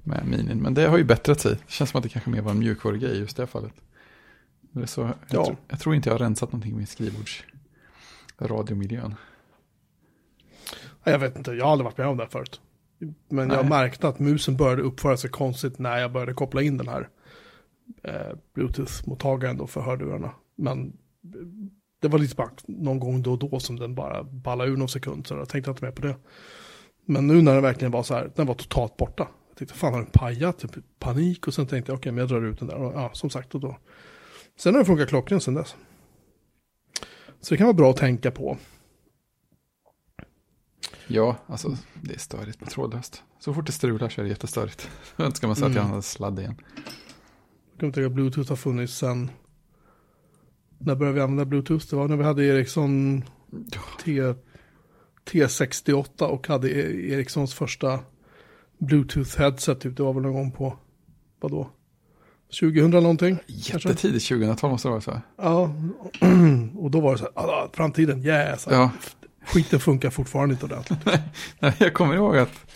med 0.04 0.26
minin. 0.26 0.62
Men 0.62 0.74
det 0.74 0.86
har 0.88 0.98
ju 0.98 1.04
bättrat 1.04 1.40
sig. 1.40 1.52
Det 1.66 1.70
känns 1.72 1.90
som 1.90 1.98
att 1.98 2.02
det 2.02 2.08
kanske 2.08 2.30
mer 2.30 2.40
var 2.40 2.50
en 2.50 2.58
mjukvarugrej 2.58 3.16
i 3.16 3.18
just 3.18 3.36
det 3.36 3.46
fallet. 3.46 3.72
Det 4.60 4.86
så, 4.86 5.00
jag, 5.00 5.14
Ja. 5.28 5.44
tror, 5.44 5.56
jag 5.68 5.80
tror 5.80 5.94
inte 5.94 6.08
jag 6.08 6.14
har 6.14 6.18
rensat 6.18 6.52
någonting 6.52 6.76
med 6.76 6.88
skrivbords 6.88 7.44
radiomiljön. 8.38 9.14
Nej, 11.04 11.12
Jag 11.12 11.18
vet 11.18 11.36
inte, 11.36 11.52
jag 11.52 11.64
har 11.64 11.72
aldrig 11.72 11.84
varit 11.84 11.98
med 11.98 12.06
om 12.06 12.16
det 12.16 12.22
här 12.22 12.30
förut. 12.30 12.60
Men 13.28 13.48
jag 13.50 13.58
Nej. 13.60 13.68
märkte 13.68 14.08
att 14.08 14.18
musen 14.18 14.56
började 14.56 14.82
uppföra 14.82 15.16
sig 15.16 15.30
konstigt 15.30 15.78
när 15.78 15.98
jag 15.98 16.12
började 16.12 16.34
koppla 16.34 16.62
in 16.62 16.76
den 16.76 16.88
här 16.88 17.08
eh, 18.02 18.36
Bluetooth-mottagaren 18.54 19.66
för 19.66 19.80
hörlurarna. 19.80 20.30
Men 20.56 20.92
det 22.00 22.08
var 22.08 22.18
lite 22.18 22.34
bara 22.34 22.50
någon 22.66 23.00
gång 23.00 23.22
då 23.22 23.32
och 23.32 23.38
då 23.38 23.60
som 23.60 23.78
den 23.78 23.94
bara 23.94 24.22
ballade 24.22 24.70
ur 24.70 24.76
någon 24.76 24.88
sekund, 24.88 25.26
så 25.26 25.34
jag 25.34 25.48
tänkte 25.48 25.70
inte 25.70 25.84
mer 25.84 25.92
på 25.92 26.02
det. 26.02 26.16
Men 27.06 27.26
nu 27.26 27.42
när 27.42 27.54
den 27.54 27.62
verkligen 27.62 27.92
var 27.92 28.02
så 28.02 28.14
här, 28.14 28.32
den 28.36 28.46
var 28.46 28.54
totalt 28.54 28.96
borta. 28.96 29.28
Jag 29.54 29.58
tänkte, 29.58 29.74
fan 29.76 29.92
har 29.92 30.00
den 30.00 30.10
pajat? 30.12 30.58
Typ 30.58 30.70
panik 30.98 31.46
och 31.48 31.54
sen 31.54 31.66
tänkte 31.66 31.92
jag, 31.92 31.98
okej, 31.98 32.12
men 32.12 32.18
jag 32.18 32.28
drar 32.28 32.42
ut 32.42 32.58
den 32.58 32.68
där. 32.68 32.76
Och, 32.76 32.92
ja, 32.94 33.10
som 33.12 33.30
sagt, 33.30 33.54
och 33.54 33.60
då. 33.60 33.78
Sen 34.56 34.74
har 34.74 34.80
det 34.80 34.84
funkat 34.86 35.08
klockrent 35.08 35.42
sen 35.42 35.54
dess. 35.54 35.76
Så 37.40 37.54
det 37.54 37.56
kan 37.58 37.66
vara 37.66 37.74
bra 37.74 37.90
att 37.90 37.96
tänka 37.96 38.30
på. 38.30 38.58
Ja, 41.06 41.36
alltså 41.46 41.76
det 42.02 42.14
är 42.14 42.18
störigt 42.18 42.60
med 42.60 42.70
trådlöst. 42.70 43.22
Så 43.38 43.54
fort 43.54 43.66
det 43.66 43.72
strular 43.72 44.08
så 44.08 44.20
är 44.20 44.22
det 44.24 44.28
jättestörigt. 44.28 44.90
Då 45.16 45.24
önskar 45.24 45.48
man 45.48 45.56
sig 45.56 45.66
att 45.66 45.74
jag 45.74 45.80
Mm. 45.80 45.90
hade 45.90 46.02
sladd 46.02 46.38
igen. 46.38 46.54
Jag 47.72 47.80
kan 47.80 47.92
tänka 47.92 48.06
att 48.06 48.12
Bluetooth 48.12 48.48
har 48.48 48.56
funnits 48.56 48.94
sen... 48.94 49.30
När 50.78 50.94
började 50.94 51.14
vi 51.14 51.20
använda 51.22 51.44
Bluetooth? 51.44 51.86
Det 51.90 51.96
var 51.96 52.08
när 52.08 52.16
vi 52.16 52.24
hade 52.24 52.44
Ericsson 52.44 53.22
T, 54.04 54.20
T68 55.30 56.22
och 56.22 56.48
hade 56.48 56.68
E- 56.70 57.12
Ericssons 57.12 57.54
första 57.54 58.00
Bluetooth-headset. 58.78 59.74
Typ. 59.80 59.96
Det 59.96 60.02
var 60.02 60.12
väl 60.12 60.22
någon 60.22 60.32
gång 60.32 60.50
på, 60.52 60.76
vadå? 61.40 61.70
2000 62.60 62.90
någonting? 62.90 63.38
Jättetidigt 63.46 64.28
2012 64.28 64.70
måste 64.70 64.88
det 64.88 64.90
vara 64.90 65.00
så. 65.00 65.20
Ja, 65.36 65.62
och 66.78 66.90
då 66.90 67.00
var 67.00 67.12
det 67.12 67.18
så 67.18 67.24
här, 67.24 67.32
"Ah, 67.48 67.68
framtiden, 67.72 68.22
här, 68.22 68.58
Ja, 68.70 68.90
Skiten 69.46 69.80
funkar 69.80 70.10
fortfarande 70.10 70.52
inte 70.52 70.64
ordentligt. 70.66 70.98
Nej, 71.60 71.74
Jag 71.78 71.94
kommer 71.94 72.14
ihåg 72.14 72.36
att 72.36 72.72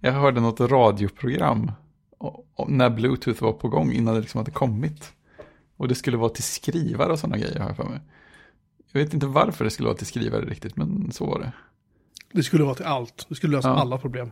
jag 0.00 0.12
hörde 0.12 0.40
något 0.40 0.60
radioprogram 0.60 1.72
när 2.68 2.90
Bluetooth 2.90 3.42
var 3.42 3.52
på 3.52 3.68
gång 3.68 3.92
innan 3.92 4.14
det 4.14 4.20
liksom 4.20 4.38
hade 4.38 4.50
kommit. 4.50 5.12
Och 5.76 5.88
det 5.88 5.94
skulle 5.94 6.16
vara 6.16 6.28
till 6.30 6.42
skrivare 6.42 7.12
och 7.12 7.18
sådana 7.18 7.38
grejer 7.38 7.58
har 7.60 7.66
jag 7.66 7.76
för 7.76 7.84
mig. 7.84 8.00
Jag 8.92 9.00
vet 9.00 9.14
inte 9.14 9.26
varför 9.26 9.64
det 9.64 9.70
skulle 9.70 9.86
vara 9.88 9.96
till 9.98 10.06
skrivare 10.06 10.44
riktigt, 10.44 10.76
men 10.76 11.12
så 11.12 11.26
var 11.26 11.38
det. 11.38 11.52
Det 12.32 12.42
skulle 12.42 12.64
vara 12.64 12.74
till 12.74 12.84
allt. 12.84 13.26
Det 13.28 13.34
skulle 13.34 13.56
lösa 13.56 13.68
Ja. 13.68 13.74
alla 13.80 13.98
problem. 13.98 14.30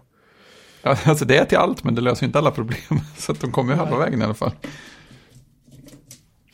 Alltså 1.04 1.24
det 1.24 1.36
är 1.36 1.44
till 1.44 1.58
allt, 1.58 1.84
men 1.84 1.94
det 1.94 2.00
löser 2.00 2.26
inte 2.26 2.38
alla 2.38 2.50
problem. 2.50 2.78
Så 3.16 3.32
att 3.32 3.40
de 3.40 3.52
kommer 3.52 3.72
ju 3.72 3.78
halva 3.78 3.98
vägen 3.98 4.20
i 4.20 4.24
alla 4.24 4.34
fall. 4.34 4.52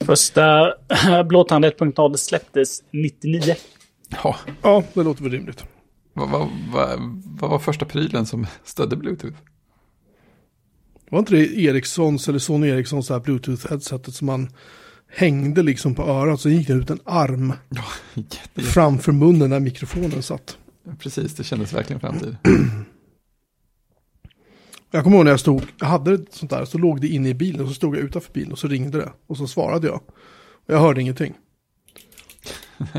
Första 0.01 0.75
Blåtand 1.29 1.65
1.0 1.65 2.17
släpptes 2.17 2.83
99. 2.91 3.55
Ja, 4.09 4.37
Ja, 4.63 4.83
det 4.95 5.03
låter 5.03 5.23
väl 5.23 5.33
rimligt. 5.33 5.65
vad, 6.13 6.29
vad, 6.31 6.49
vad, 6.73 6.99
vad 7.41 7.51
var 7.51 7.59
första 7.59 7.85
prylen 7.85 8.27
som 8.27 8.47
stödde 8.65 8.97
Bluetooth? 8.97 9.37
Var 11.11 11.19
inte 11.19 11.35
det 11.35 11.59
Ericssons 11.61 12.29
eller 12.29 12.39
Sony 12.39 12.69
Ericssons 12.69 13.11
Bluetooth-headsetet 13.11 14.11
som 14.11 14.27
man 14.27 14.49
hängde 15.17 15.63
liksom 15.63 15.95
på 15.95 16.03
örat 16.03 16.41
så 16.41 16.49
gick 16.49 16.67
det 16.67 16.73
ut 16.73 16.91
en 16.91 17.01
arm 17.05 17.53
Ja, 17.69 17.83
jätte, 18.15 18.37
jätte, 18.37 18.61
framför 18.71 19.13
munnen 19.13 19.51
när 19.51 19.61
mikrofonen 19.61 20.23
satt. 20.23 20.57
precis, 20.99 21.35
det 21.35 21.45
kändes 21.45 21.73
verkligen 21.73 22.01
framtid. 22.01 22.37
Jag 24.95 25.05
kommer 25.05 25.17
ihåg 25.17 25.25
när 25.25 25.33
jag 25.33 25.41
stod, 25.41 25.63
jag 25.79 25.87
hade 25.87 26.15
ett 26.15 26.35
sånt 26.35 26.51
där, 26.51 26.65
så 26.65 26.79
låg 26.79 27.01
det 27.01 27.09
inne 27.09 27.29
i 27.29 27.35
bilen 27.35 27.61
och 27.61 27.69
så 27.69 27.75
stod 27.75 27.97
jag 27.97 28.03
utanför 28.03 28.33
bilen 28.33 28.53
och 28.53 28.59
så 28.59 28.69
ringde 28.69 28.99
det. 28.99 29.13
Och 29.27 29.37
så 29.37 29.47
svarade 29.47 29.87
jag. 29.87 30.01
Och 30.37 30.75
jag 30.75 30.79
hörde 30.79 31.01
ingenting. 31.01 31.35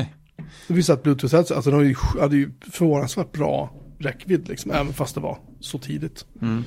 Det 0.68 0.74
visade 0.74 0.98
att 0.98 1.04
Bluetooth-headset, 1.04 1.54
alltså 1.54 1.70
de 1.70 1.76
hade 1.76 1.88
ju, 1.88 1.94
hade 2.20 2.36
ju 2.36 2.50
förvånansvärt 2.60 3.32
bra 3.32 3.74
räckvidd 3.98 4.48
liksom, 4.48 4.70
även 4.70 4.92
fast 4.92 5.14
det 5.14 5.20
var 5.20 5.38
så 5.60 5.78
tidigt. 5.78 6.26
Mm. 6.42 6.64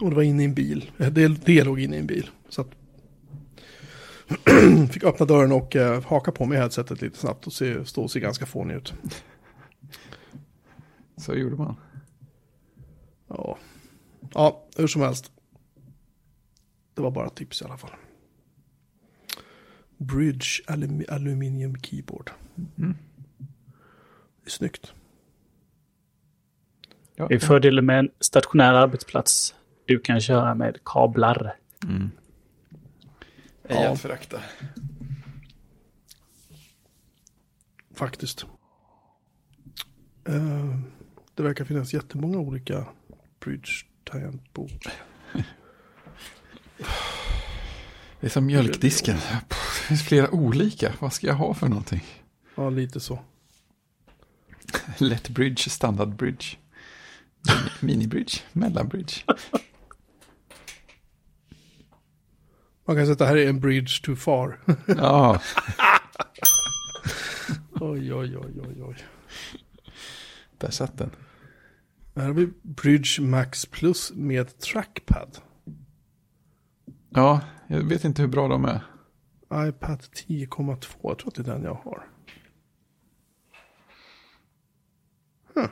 Och 0.00 0.10
det 0.10 0.16
var 0.16 0.22
inne 0.22 0.42
i 0.42 0.44
en 0.44 0.54
bil. 0.54 0.90
Det, 0.96 1.28
det 1.28 1.64
låg 1.64 1.80
inne 1.80 1.96
i 1.96 1.98
en 1.98 2.06
bil. 2.06 2.30
Så 2.48 2.60
att 2.60 2.70
fick 4.92 5.04
öppna 5.04 5.26
dörren 5.26 5.52
och 5.52 5.76
eh, 5.76 6.02
haka 6.02 6.32
på 6.32 6.46
mig 6.46 6.58
headsetet 6.58 7.02
lite 7.02 7.18
snabbt 7.18 7.46
och 7.46 7.52
se, 7.52 7.84
stå 7.84 8.02
och 8.02 8.10
se 8.10 8.20
ganska 8.20 8.46
fånig 8.46 8.74
ut. 8.74 8.94
Så 11.16 11.34
gjorde 11.34 11.56
man. 11.56 11.76
Ja. 13.28 13.58
Ja, 14.34 14.64
hur 14.76 14.86
som 14.86 15.02
helst. 15.02 15.32
Det 16.94 17.02
var 17.02 17.10
bara 17.10 17.30
tips 17.30 17.62
i 17.62 17.64
alla 17.64 17.76
fall. 17.76 17.90
Bridge 19.96 20.46
alum 20.66 21.04
Aluminium 21.08 21.76
Keyboard. 21.82 22.30
Mm. 22.78 22.96
Det 24.42 24.48
är 24.48 24.50
snyggt. 24.50 24.92
Ja, 27.14 27.26
Det 27.28 27.34
är 27.34 27.38
fördelen 27.38 27.86
med 27.86 27.98
en 27.98 28.10
stationär 28.20 28.74
arbetsplats. 28.74 29.54
Du 29.84 29.98
kan 29.98 30.20
köra 30.20 30.54
med 30.54 30.78
kablar. 30.84 31.56
Mm. 31.84 32.10
Ja. 33.68 33.74
Ej 33.76 33.86
att 33.86 34.00
förakta. 34.00 34.40
Faktiskt. 37.94 38.46
Eh, 40.24 40.78
det 41.34 41.42
verkar 41.42 41.64
finnas 41.64 41.94
jättemånga 41.94 42.38
olika 42.38 42.86
Bridge 43.40 43.72
tangentbord. 44.10 44.70
Det 48.20 48.26
är 48.26 48.30
som 48.30 48.46
mjölkdisken. 48.46 49.16
Det 49.48 49.54
finns 49.88 50.02
flera 50.04 50.30
olika. 50.30 50.92
Vad 50.98 51.12
ska 51.12 51.26
jag 51.26 51.34
ha 51.34 51.54
för 51.54 51.68
någonting? 51.68 52.02
Ja, 52.54 52.70
lite 52.70 53.00
så. 53.00 53.18
Lätt 54.98 55.28
bridge, 55.28 55.70
standard 55.70 56.08
bridge. 56.16 56.46
Mini- 57.48 57.70
Mini-bridge, 57.80 58.40
mellanbridge. 58.52 59.24
Man 62.86 62.96
kan 62.96 63.04
säga 63.06 63.12
att 63.12 63.18
det 63.18 63.26
här 63.26 63.36
är 63.36 63.48
en 63.48 63.60
bridge 63.60 64.02
too 64.02 64.16
far. 64.16 64.60
Ja, 64.86 65.40
oj, 67.80 68.14
oj, 68.14 68.36
oj, 68.36 68.60
oj, 68.68 68.82
oj. 68.82 68.96
där 70.58 70.70
satt 70.70 70.98
den. 70.98 71.10
Här 72.18 72.26
har 72.26 72.34
vi 72.34 72.48
Bridge 72.62 73.22
Max 73.22 73.66
Plus 73.66 74.12
med 74.14 74.58
trackpad. 74.58 75.38
Ja, 77.10 77.40
jag 77.66 77.80
vet 77.80 78.04
inte 78.04 78.22
hur 78.22 78.28
bra 78.28 78.48
de 78.48 78.64
är. 78.64 78.80
iPad 79.68 80.00
10,2. 80.00 80.86
Jag 81.02 81.18
tror 81.18 81.28
att 81.28 81.34
det 81.34 81.42
är 81.42 81.54
den 81.54 81.62
jag 81.62 81.74
har. 81.74 82.06
Huh. 85.54 85.68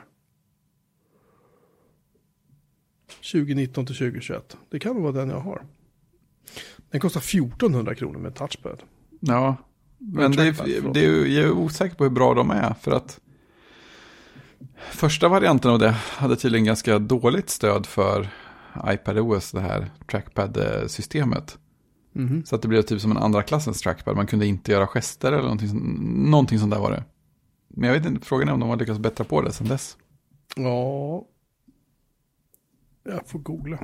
2019 3.31 3.85
till 3.85 3.95
2021. 3.95 4.57
Det 4.69 4.79
kan 4.79 5.01
vara 5.01 5.11
den 5.11 5.29
jag 5.29 5.39
har. 5.39 5.65
Den 6.89 7.01
kostar 7.01 7.19
1400 7.19 7.95
kronor 7.95 8.19
med 8.19 8.35
touchpad. 8.35 8.83
Ja, 9.19 9.55
men 9.97 10.31
det 10.31 10.47
är, 10.47 10.93
det 10.93 11.05
är, 11.05 11.25
jag 11.25 11.45
är 11.45 11.51
osäker 11.51 11.95
på 11.95 12.03
hur 12.03 12.11
bra 12.11 12.33
de 12.33 12.51
är. 12.51 12.73
För 12.73 12.91
att 12.91 13.19
första 14.91 15.27
varianten 15.27 15.71
av 15.71 15.79
det 15.79 15.89
hade 15.89 16.35
tydligen 16.35 16.65
ganska 16.65 16.99
dåligt 16.99 17.49
stöd 17.49 17.85
för 17.85 18.29
iPadOS, 18.85 19.51
det 19.51 19.61
här 19.61 19.91
trackpad-systemet. 20.11 21.57
Mhm. 22.11 22.45
Så 22.45 22.55
att 22.55 22.61
det 22.61 22.67
blev 22.67 22.81
typ 22.81 23.01
som 23.01 23.11
en 23.11 23.17
andra 23.17 23.43
klassens 23.43 23.81
trackpad. 23.81 24.15
Man 24.15 24.27
kunde 24.27 24.45
inte 24.45 24.71
göra 24.71 24.87
gester 24.87 25.31
eller 25.31 25.43
någonting, 25.43 25.69
någonting 26.31 26.59
sånt 26.59 26.71
där 26.71 26.79
var 26.79 26.91
det. 26.91 27.03
Men 27.67 27.89
jag 27.89 27.97
vet 27.97 28.05
inte, 28.05 28.25
frågan 28.25 28.49
är 28.49 28.53
om 28.53 28.59
de 28.59 28.69
har 28.69 28.77
lyckats 28.77 28.99
bättra 28.99 29.25
på 29.25 29.41
det 29.41 29.51
sedan 29.51 29.67
dess. 29.67 29.97
Ja. 30.55 31.25
Jag 33.03 33.27
får 33.27 33.39
googla. 33.39 33.79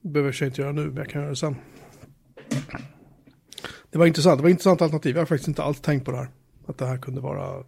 Behöver 0.00 0.36
jag 0.40 0.48
inte 0.48 0.60
göra 0.60 0.72
nu, 0.72 0.86
men 0.86 0.96
jag 0.96 1.08
kan 1.08 1.20
göra 1.20 1.30
det 1.30 1.36
sen. 1.36 1.56
Det 3.90 3.98
var 3.98 4.06
intressant. 4.06 4.38
Det 4.38 4.42
var 4.42 4.50
intressant 4.50 4.82
alternativ. 4.82 5.16
Jag 5.16 5.20
har 5.20 5.26
faktiskt 5.26 5.48
inte 5.48 5.62
alls 5.62 5.80
tänkt 5.80 6.04
på 6.04 6.10
det 6.10 6.16
här. 6.16 6.28
Att 6.66 6.78
det 6.78 6.86
här 6.86 6.98
kunde 6.98 7.20
vara, 7.20 7.64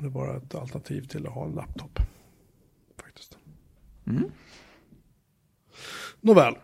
kunde 0.00 0.14
vara 0.18 0.36
ett 0.36 0.54
alternativ 0.54 1.06
till 1.06 1.26
att 1.26 1.32
ha 1.32 1.44
en 1.44 1.52
laptop. 1.52 1.98
Faktiskt. 3.02 3.38
Mm. 4.06 4.24
Nåväl. 6.20 6.54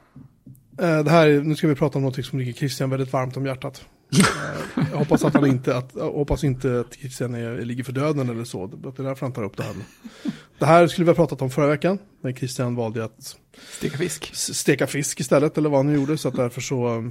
Eh, 0.78 1.04
det 1.04 1.10
här, 1.10 1.40
nu 1.40 1.56
ska 1.56 1.68
vi 1.68 1.74
prata 1.74 1.98
om 1.98 2.04
något 2.04 2.26
som 2.26 2.38
ligger 2.38 2.52
Christian 2.52 2.90
väldigt 2.90 3.12
varmt 3.12 3.36
om 3.36 3.46
hjärtat. 3.46 3.86
Eh, 4.76 4.84
jag 4.90 4.98
hoppas 4.98 5.24
att 5.24 5.34
han 5.34 5.46
inte, 5.46 5.76
att, 5.76 5.92
jag 5.94 6.12
hoppas 6.12 6.44
inte 6.44 6.80
att 6.80 6.94
Christian 6.94 7.34
är, 7.34 7.64
ligger 7.64 7.84
för 7.84 7.92
döden 7.92 8.28
eller 8.28 8.44
så. 8.44 8.66
Det 8.66 8.88
är 8.98 9.02
därför 9.02 9.26
han 9.26 9.32
tar 9.32 9.42
upp 9.42 9.56
det 9.56 9.62
här. 9.62 9.74
Det 10.58 10.66
här 10.66 10.86
skulle 10.86 11.04
vi 11.04 11.10
ha 11.10 11.14
pratat 11.14 11.42
om 11.42 11.50
förra 11.50 11.66
veckan. 11.66 11.98
Men 12.20 12.36
Christian 12.36 12.74
valde 12.74 13.04
att 13.04 13.36
Steka 13.78 13.98
fisk. 13.98 14.34
steka 14.34 14.86
fisk 14.86 15.20
istället, 15.20 15.58
eller 15.58 15.68
vad 15.68 15.84
han 15.84 15.94
gjorde. 15.94 16.18
Så 16.18 16.28
att 16.28 16.36
därför 16.36 16.60
så 16.60 17.10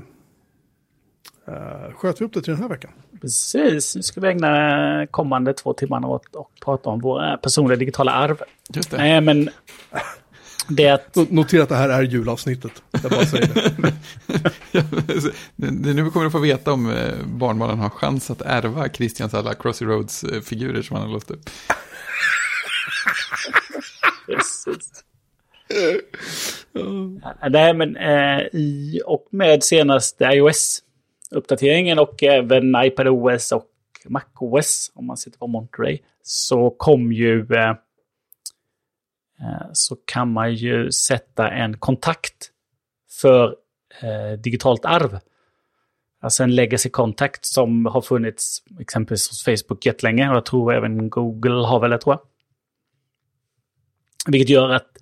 uh, 1.49 1.93
sköt 1.95 2.21
vi 2.21 2.25
upp 2.25 2.33
det 2.33 2.41
till 2.41 2.53
den 2.53 2.61
här 2.61 2.69
veckan. 2.69 2.91
Precis, 3.21 3.95
nu 3.95 4.01
ska 4.01 4.21
vi 4.21 4.27
ägna 4.27 5.07
kommande 5.11 5.53
två 5.53 5.73
timmarna 5.73 6.07
åt 6.07 6.35
att 6.35 6.65
prata 6.65 6.89
om 6.89 6.99
våra 6.99 7.37
personliga 7.37 7.77
digitala 7.77 8.11
arv. 8.11 8.41
Just 8.69 8.91
det. 8.91 8.97
Nej, 8.97 9.21
men 9.21 9.49
det 10.67 10.85
är 10.85 10.93
att... 10.93 11.15
Notera 11.15 11.63
att 11.63 11.69
det 11.69 11.75
här 11.75 11.89
är 11.89 12.01
julavsnittet. 12.03 12.83
Jag 12.91 13.11
bara 13.11 13.25
säger 13.25 13.47
det. 13.47 13.93
är 15.55 15.93
nu 15.93 16.09
kommer 16.09 16.25
att 16.25 16.31
få 16.31 16.39
veta 16.39 16.73
om 16.73 16.91
eh, 16.91 17.13
barnbarnen 17.25 17.79
har 17.79 17.89
chans 17.89 18.31
att 18.31 18.41
ärva 18.41 18.89
Christians 18.89 19.33
alla 19.33 19.53
Crossy 19.53 19.85
Roads-figurer 19.85 20.81
som 20.81 20.95
han 20.95 21.05
har 21.05 21.13
låst 21.13 21.31
upp. 21.31 21.49
Precis. 24.25 25.03
Nej, 27.49 27.73
men 27.73 27.97
eh, 27.97 28.41
i 28.53 29.01
och 29.05 29.27
med 29.29 29.63
senaste 29.63 30.25
uppdateringen 31.31 31.99
och 31.99 32.23
även 32.23 32.75
iPadOS 32.83 33.51
och 33.51 33.69
MacOS, 34.05 34.91
om 34.95 35.05
man 35.05 35.17
sitter 35.17 35.37
på 35.37 35.47
Monterey, 35.47 35.99
så 36.23 36.69
kom 36.69 37.13
ju... 37.13 37.47
Eh, 37.53 37.69
eh, 39.39 39.67
så 39.73 39.95
kan 40.05 40.31
man 40.31 40.53
ju 40.53 40.91
sätta 40.91 41.49
en 41.49 41.77
kontakt 41.77 42.51
för 43.21 43.55
eh, 44.01 44.39
digitalt 44.39 44.85
arv. 44.85 45.19
Alltså 46.21 46.43
en 46.43 46.55
legacy 46.55 46.89
contact 46.89 47.45
som 47.45 47.85
har 47.85 48.01
funnits 48.01 48.63
exempelvis 48.79 49.29
hos 49.29 49.43
Facebook 49.43 49.85
jättelänge 49.85 50.29
och 50.29 50.35
jag 50.35 50.45
tror 50.45 50.73
även 50.73 51.09
Google 51.09 51.67
har 51.67 51.79
väl 51.79 51.91
det 51.91 51.97
tror 51.97 52.15
jag. 52.15 52.21
Vilket 54.31 54.49
gör 54.49 54.69
att, 54.69 54.97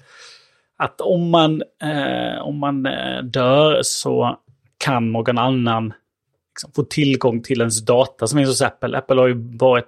att 0.77 1.01
om 1.01 1.29
man, 1.29 1.61
eh, 1.81 2.41
om 2.41 2.59
man 2.59 2.85
eh, 2.85 3.23
dör 3.23 3.79
så 3.83 4.39
kan 4.77 5.11
någon 5.11 5.37
annan 5.37 5.93
liksom, 6.53 6.71
få 6.71 6.83
tillgång 6.83 7.41
till 7.41 7.59
ens 7.59 7.85
data 7.85 8.27
som 8.27 8.37
finns 8.37 8.49
hos 8.49 8.61
Apple. 8.61 8.97
Apple 8.97 9.15
har 9.15 9.27
ju 9.27 9.57
varit 9.57 9.85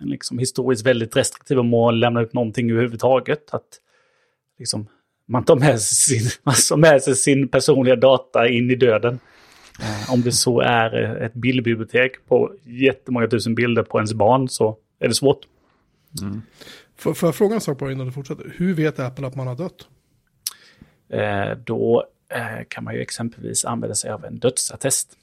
liksom, 0.00 0.38
historiskt 0.38 0.86
väldigt 0.86 1.16
restriktiva 1.16 1.62
med 1.62 1.80
att 1.80 1.94
lämna 1.94 2.20
ut 2.20 2.32
någonting 2.32 2.70
överhuvudtaget. 2.70 3.54
Att, 3.54 3.80
liksom, 4.58 4.86
man, 5.26 5.44
tar 5.44 5.56
med 5.56 5.80
sig 5.80 6.18
sin, 6.18 6.30
man 6.42 6.54
tar 6.68 6.76
med 6.76 7.02
sig 7.02 7.16
sin 7.16 7.48
personliga 7.48 7.96
data 7.96 8.48
in 8.48 8.70
i 8.70 8.74
döden. 8.74 9.18
Eh, 9.80 10.12
om 10.12 10.22
det 10.22 10.32
så 10.32 10.60
är 10.60 11.16
ett 11.22 11.34
bildbibliotek 11.34 12.26
på 12.28 12.54
jättemånga 12.64 13.28
tusen 13.28 13.54
bilder 13.54 13.82
på 13.82 13.98
ens 13.98 14.12
barn 14.12 14.48
så 14.48 14.76
är 14.98 15.08
det 15.08 15.14
svårt. 15.14 15.40
Mm. 16.22 16.42
Får, 16.96 17.14
får 17.14 17.26
jag 17.26 17.34
fråga 17.34 17.54
en 17.54 17.60
sak 17.60 17.78
på 17.78 17.90
innan 17.90 18.06
du 18.06 18.12
fortsätter? 18.12 18.54
Hur 18.56 18.74
vet 18.74 18.98
Apple 18.98 19.26
att 19.26 19.34
man 19.34 19.46
har 19.46 19.56
dött? 19.56 19.88
Eh, 21.12 21.58
då 21.64 22.04
eh, 22.28 22.64
kan 22.68 22.84
man 22.84 22.94
ju 22.94 23.00
exempelvis 23.00 23.64
använda 23.64 23.94
sig 23.94 24.10
av 24.10 24.24
en 24.24 24.38
dödsattest. 24.38 25.16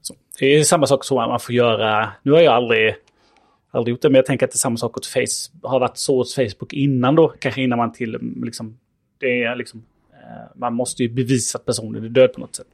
Så, 0.00 0.14
det 0.38 0.46
är 0.46 0.64
samma 0.64 0.86
sak 0.86 1.04
som 1.04 1.16
man 1.16 1.40
får 1.40 1.54
göra. 1.54 2.12
Nu 2.22 2.32
har 2.32 2.40
jag 2.40 2.54
aldrig, 2.54 2.94
aldrig 3.70 3.92
gjort 3.92 4.02
det, 4.02 4.08
men 4.08 4.16
jag 4.16 4.26
tänker 4.26 4.46
att 4.46 4.52
det 4.52 4.56
är 4.56 4.58
samma 4.58 4.76
sak 4.76 4.96
åt 4.96 5.06
Face, 5.06 5.50
har 5.62 5.80
varit 5.80 5.96
så 5.96 6.16
hos 6.16 6.34
Facebook 6.34 6.72
innan 6.72 7.14
då. 7.14 7.28
Kanske 7.28 7.62
innan 7.62 7.78
man 7.78 7.92
till, 7.92 8.18
liksom, 8.42 8.78
det 9.18 9.42
är 9.42 9.56
liksom, 9.56 9.84
eh, 10.12 10.58
man 10.58 10.74
måste 10.74 11.02
ju 11.02 11.08
bevisa 11.08 11.58
att 11.58 11.64
personen 11.64 12.04
är 12.04 12.08
död 12.08 12.32
på 12.32 12.40
något 12.40 12.54
sätt. 12.54 12.66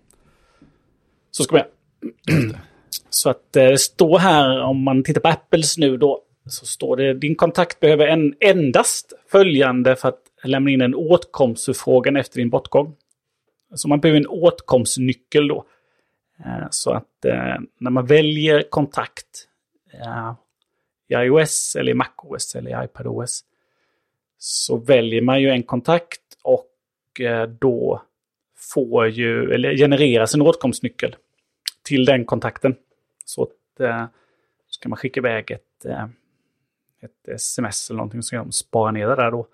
Så 1.30 1.42
ska 1.42 1.56
man 1.56 1.64
göra. 2.26 2.58
Så 3.10 3.30
att 3.30 3.56
eh, 3.56 3.64
det 3.64 3.78
står 3.78 4.18
här, 4.18 4.60
om 4.60 4.82
man 4.82 5.04
tittar 5.04 5.20
på 5.20 5.28
Apples 5.28 5.78
nu 5.78 5.96
då, 5.96 6.22
så 6.46 6.66
står 6.66 6.96
det 6.96 7.14
din 7.14 7.34
kontakt 7.34 7.80
behöver 7.80 8.06
en, 8.06 8.34
endast 8.40 9.12
följande 9.30 9.96
för 9.96 10.08
att 10.08 10.20
lämna 10.44 10.70
in 10.70 10.80
en 10.80 10.94
åtkomstförfrågan 10.94 12.16
efter 12.16 12.38
din 12.38 12.50
bortgång. 12.50 12.94
Så 13.74 13.88
man 13.88 14.00
behöver 14.00 14.20
en 14.20 14.26
åtkomstnyckel 14.26 15.48
då. 15.48 15.64
Eh, 16.38 16.66
så 16.70 16.92
att 16.92 17.24
eh, 17.24 17.56
när 17.78 17.90
man 17.90 18.06
väljer 18.06 18.62
kontakt 18.62 19.48
eh, 19.92 20.32
i 21.08 21.14
iOS 21.14 21.76
eller 21.76 21.92
i 21.92 21.94
MacOS 21.94 22.54
eller 22.54 22.82
i 22.82 22.84
iPadOS 22.84 23.44
så 24.38 24.76
väljer 24.76 25.22
man 25.22 25.40
ju 25.40 25.50
en 25.50 25.62
kontakt 25.62 26.20
och 26.42 27.20
eh, 27.20 27.46
då 27.46 28.02
får 28.56 29.08
ju, 29.08 29.54
eller 29.54 29.76
genereras 29.76 30.34
en 30.34 30.42
åtkomstnyckel 30.42 31.16
till 31.82 32.04
den 32.04 32.24
kontakten. 32.24 32.76
Så 33.24 33.42
att, 33.42 33.80
eh, 33.80 34.04
ska 34.68 34.88
man 34.88 34.96
skicka 34.96 35.20
iväg 35.20 35.50
ett 35.50 35.86
ett 37.02 37.28
sms 37.28 37.90
eller 37.90 37.96
någonting 37.96 38.22
så 38.22 38.36
kan 38.36 38.44
de 38.44 38.52
spara 38.52 38.90
ner 38.90 39.08
det 39.08 39.16
där 39.16 39.30
då. 39.30 39.46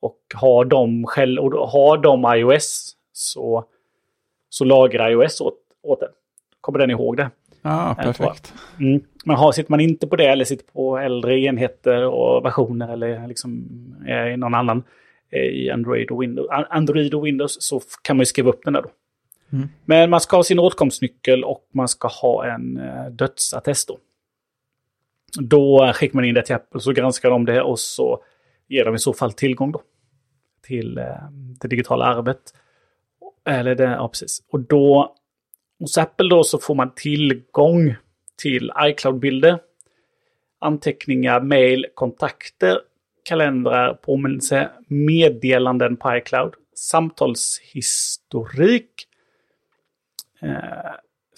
Och 0.00 0.20
har 0.34 0.64
de, 0.64 1.06
själv, 1.06 1.42
och 1.42 1.68
har 1.68 1.98
de 1.98 2.24
iOS 2.36 2.96
så, 3.12 3.64
så 4.48 4.64
lagrar 4.64 5.10
iOS 5.10 5.40
åt, 5.40 5.58
åt 5.86 6.00
den. 6.00 6.08
Kommer 6.60 6.78
den 6.78 6.90
ihåg 6.90 7.16
det? 7.16 7.30
Ja, 7.62 7.96
perfekt. 7.98 8.54
Mm. 8.80 9.00
Men 9.24 9.36
har, 9.36 9.52
sitter 9.52 9.70
man 9.70 9.80
inte 9.80 10.06
på 10.06 10.16
det 10.16 10.26
eller 10.26 10.44
sitter 10.44 10.72
på 10.72 10.98
äldre 10.98 11.40
enheter 11.40 12.04
och 12.04 12.44
versioner 12.44 12.92
eller 12.92 13.28
liksom 13.28 13.66
i 14.32 14.36
någon 14.36 14.54
annan 14.54 14.82
i 15.30 15.70
Android 15.70 16.10
och 16.10 16.22
Windows, 16.22 16.48
Android 16.50 17.14
och 17.14 17.26
Windows 17.26 17.56
så 17.60 17.80
kan 18.02 18.16
man 18.16 18.20
ju 18.20 18.26
skriva 18.26 18.48
upp 18.48 18.64
den 18.64 18.72
där 18.72 18.82
då. 18.82 18.90
Mm. 19.52 19.68
Men 19.84 20.10
man 20.10 20.20
ska 20.20 20.36
ha 20.36 20.42
sin 20.42 20.58
åtkomstnyckel 20.58 21.44
och 21.44 21.68
man 21.72 21.88
ska 21.88 22.08
ha 22.08 22.46
en 22.46 22.78
uh, 22.78 23.10
dödsattest 23.10 23.88
då. 23.88 23.98
Då 25.40 25.92
skickar 25.94 26.14
man 26.14 26.24
in 26.24 26.34
det 26.34 26.42
till 26.42 26.54
Apple, 26.54 26.80
så 26.80 26.92
granskar 26.92 27.30
de 27.30 27.44
det 27.44 27.62
och 27.62 27.78
så 27.78 28.22
ger 28.68 28.84
de 28.84 28.94
i 28.94 28.98
så 28.98 29.12
fall 29.12 29.32
tillgång 29.32 29.72
då 29.72 29.82
till 30.62 30.98
eh, 30.98 31.04
det 31.60 31.68
digitala 31.68 32.04
arvet. 32.04 32.38
Eller 33.44 33.74
det, 33.74 33.84
ja 33.84 34.08
precis. 34.08 34.42
Och 34.50 34.60
då 34.60 35.16
hos 35.78 35.98
Apple 35.98 36.28
då 36.28 36.44
så 36.44 36.58
får 36.58 36.74
man 36.74 36.94
tillgång 36.94 37.94
till 38.36 38.72
iCloud-bilder, 38.80 39.58
anteckningar, 40.58 41.40
mail, 41.40 41.86
kontakter, 41.94 42.80
kalendrar, 43.22 43.94
påminnelse, 43.94 44.70
meddelanden 44.88 45.96
på 45.96 46.16
iCloud, 46.16 46.54
samtalshistorik, 46.74 49.06
eh, 50.42 50.94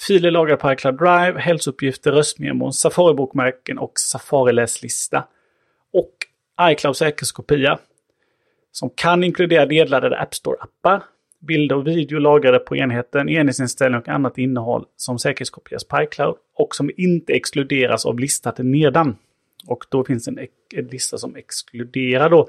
Filer 0.06 0.30
lagrade 0.30 0.56
på 0.56 0.72
iCloud 0.72 0.98
Drive, 0.98 1.40
hälsouppgifter, 1.40 2.12
röstmemon, 2.12 2.72
Safari-bokmärken 2.72 3.78
och 3.78 3.92
Safari-läslista. 3.98 5.24
Och 5.92 6.12
iCloud 6.70 6.96
säkerhetskopia. 6.96 7.78
Som 8.72 8.90
kan 8.90 9.24
inkludera 9.24 9.64
nedladdade 9.64 10.18
App 10.18 10.34
Store-appar, 10.34 11.02
bilder 11.40 11.76
och 11.76 11.86
video 11.86 12.18
lagrade 12.18 12.58
på 12.58 12.76
enheten, 12.76 13.28
enhetsinställning 13.28 14.00
och 14.00 14.08
annat 14.08 14.38
innehåll 14.38 14.86
som 14.96 15.18
säkerhetskopieras 15.18 15.84
på 15.84 16.02
iCloud 16.02 16.36
och 16.54 16.74
som 16.74 16.90
inte 16.96 17.32
exkluderas 17.32 18.06
av 18.06 18.18
listat 18.18 18.58
nedan. 18.58 19.16
Och 19.66 19.84
då 19.88 20.04
finns 20.04 20.28
en, 20.28 20.38
en 20.74 20.86
lista 20.86 21.18
som 21.18 21.36
exkluderar 21.36 22.30
då 22.30 22.48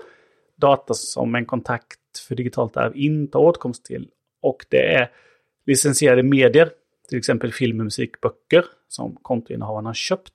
data 0.55 0.93
som 0.93 1.35
en 1.35 1.45
kontakt 1.45 1.99
för 2.27 2.35
digitalt 2.35 2.77
arv 2.77 2.91
inte 2.95 3.37
har 3.37 3.45
åtkomst 3.45 3.85
till. 3.85 4.07
Och 4.41 4.65
det 4.69 4.93
är 4.93 5.11
licensierade 5.65 6.23
medier 6.23 6.69
till 7.09 7.17
exempel 7.17 7.53
film, 7.53 7.77
musik, 7.77 8.21
böcker 8.21 8.65
som 8.87 9.15
kontoinnehavaren 9.21 9.85
har 9.85 9.93
köpt. 9.93 10.33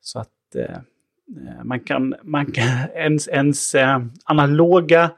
Så 0.00 0.18
att 0.18 0.54
eh, 0.54 0.64
eh 0.64 1.64
man 1.64 1.80
kan, 1.80 2.14
man 2.22 2.46
kan 2.46 2.64
ens, 2.94 3.28
ens 3.28 3.74
eh, 3.74 4.00
analoga 4.24 5.10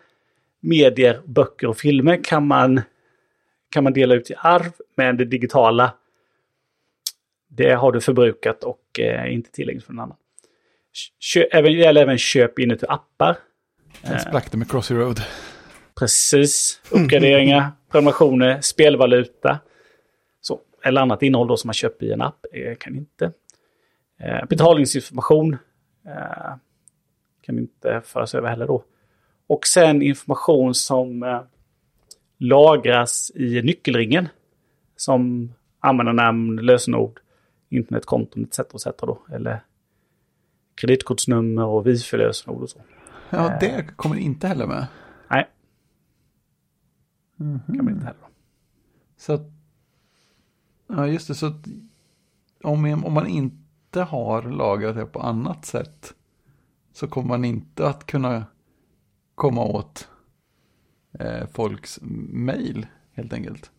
medier, 0.64 1.20
böcker 1.24 1.66
och 1.66 1.76
filmer 1.76 2.24
kan 2.24 2.46
man, 2.46 2.80
kan 3.70 3.84
man 3.84 3.92
dela 3.92 4.14
ut 4.14 4.30
i 4.30 4.34
arv, 4.38 4.72
men 4.96 5.16
det 5.16 5.24
digitala 5.24 5.94
det 7.48 7.72
har 7.72 7.92
du 7.92 8.00
förbrukat 8.00 8.64
och 8.64 9.00
eh, 9.00 9.34
inte 9.34 9.50
tillgängligt 9.50 9.84
för 9.84 9.92
någon 9.92 10.02
annan. 10.02 10.16
Kö, 11.20 11.40
även, 11.52 11.72
det 11.72 11.78
gäller 11.78 12.02
även 12.02 12.18
köp 12.18 12.58
inuti 12.58 12.86
appar. 12.88 13.36
Den 14.02 14.20
sprack 14.20 14.50
det 14.50 14.56
med 14.56 14.70
Crossy 14.70 14.94
Road. 14.94 15.20
Precis. 15.98 16.80
Uppgraderingar, 16.90 17.72
prenumerationer, 17.90 18.60
spelvaluta 18.60 19.60
eller 20.84 21.00
annat 21.00 21.22
innehåll 21.22 21.48
då 21.48 21.56
som 21.56 21.68
man 21.68 21.74
köper 21.74 22.06
i 22.06 22.12
en 22.12 22.22
app 22.22 22.46
eh, 22.52 22.74
kan 22.74 22.96
inte. 22.96 23.32
Eh, 24.20 24.44
betalningsinformation 24.48 25.56
eh, 26.06 26.54
kan 27.40 27.58
inte 27.58 28.02
föras 28.04 28.34
över 28.34 28.48
heller 28.48 28.66
då. 28.66 28.84
Och 29.46 29.66
sen 29.66 30.02
information 30.02 30.74
som 30.74 31.22
eh, 31.22 31.40
lagras 32.38 33.32
i 33.34 33.62
nyckelringen. 33.62 34.28
Som 34.96 35.52
användarnamn, 35.80 36.56
lösenord, 36.56 37.20
internetkonton 37.68 38.44
etc. 38.44 38.58
etc. 38.58 38.86
Då, 38.98 39.22
eller 39.32 39.60
kreditkortsnummer 40.74 41.64
och 41.64 41.86
wifi-lösenord 41.86 42.62
och 42.62 42.70
så. 42.70 42.78
Ja, 43.30 43.56
det 43.60 43.96
kommer 43.96 44.16
inte 44.16 44.48
heller 44.48 44.66
med. 44.66 44.86
Nej. 45.28 45.48
Kan 47.66 47.84
man 47.84 47.88
inte 47.88 48.06
heller. 48.06 48.28
Så 49.16 49.32
att, 49.32 49.50
ja 50.86 51.06
just 51.06 51.28
det, 51.28 51.34
så 51.34 51.46
att 51.46 51.66
om, 52.62 53.04
om 53.04 53.12
man 53.12 53.26
inte 53.26 54.02
har 54.02 54.42
lagrat 54.42 54.96
det 54.96 55.06
på 55.06 55.20
annat 55.20 55.64
sätt 55.64 56.14
så 56.92 57.08
kommer 57.08 57.28
man 57.28 57.44
inte 57.44 57.88
att 57.88 58.06
kunna 58.06 58.44
komma 59.34 59.64
åt 59.64 60.08
eh, 61.20 61.46
folks 61.52 61.98
mail 62.32 62.86
helt 63.12 63.32
enkelt. 63.32 63.70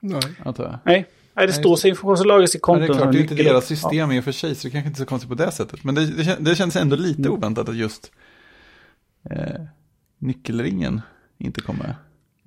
Nej. 0.00 0.22
Antar 0.44 0.64
jag. 0.64 0.78
Nej, 0.84 1.06
Nej 1.34 1.46
det 1.46 1.52
står 1.52 1.76
så 1.76 1.88
information 1.88 2.16
som 2.16 2.26
lagras 2.26 2.54
i 2.54 2.58
Ja, 2.58 2.60
konton. 2.60 2.86
det 2.86 2.92
är 2.94 2.98
klart, 2.98 3.12
det 3.12 3.18
är 3.18 3.22
inte 3.22 3.34
deras 3.34 3.66
system 3.66 4.12
i 4.12 4.20
och 4.20 4.24
för 4.24 4.32
sig, 4.32 4.54
så 4.54 4.66
det 4.66 4.70
kanske 4.72 4.88
inte 4.88 4.96
är 4.98 5.04
så 5.04 5.08
konstigt 5.08 5.28
på 5.28 5.34
det 5.34 5.50
sättet. 5.52 5.84
Men 5.84 5.94
det, 5.94 6.06
det, 6.06 6.36
det 6.40 6.54
känns 6.56 6.76
ändå 6.76 6.96
lite 6.96 7.20
Mm. 7.22 7.32
oväntat 7.32 7.68
att 7.68 7.76
just 7.76 8.12
eh, 9.30 9.60
nyckelringen 10.18 11.00
inte 11.38 11.60
kommer. 11.60 11.96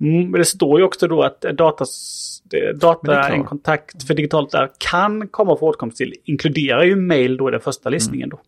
Mm, 0.00 0.30
men 0.30 0.38
det 0.38 0.44
står 0.44 0.78
ju 0.80 0.84
också 0.84 1.08
då 1.08 1.22
att 1.22 1.44
eh, 1.44 1.52
datas, 1.52 2.42
det 2.44 2.72
data, 2.80 3.28
en 3.28 3.44
kontakt 3.44 4.02
för 4.02 4.14
digitalt 4.14 4.50
där 4.50 4.70
kan 4.78 5.28
komma 5.28 5.56
för 5.56 5.66
åtkomst 5.66 5.96
till, 5.96 6.14
inkluderar 6.24 6.82
ju 6.84 6.96
mail 6.96 7.36
då 7.36 7.48
i 7.48 7.52
den 7.52 7.60
första 7.60 7.88
listningen 7.88 8.28
då. 8.28 8.40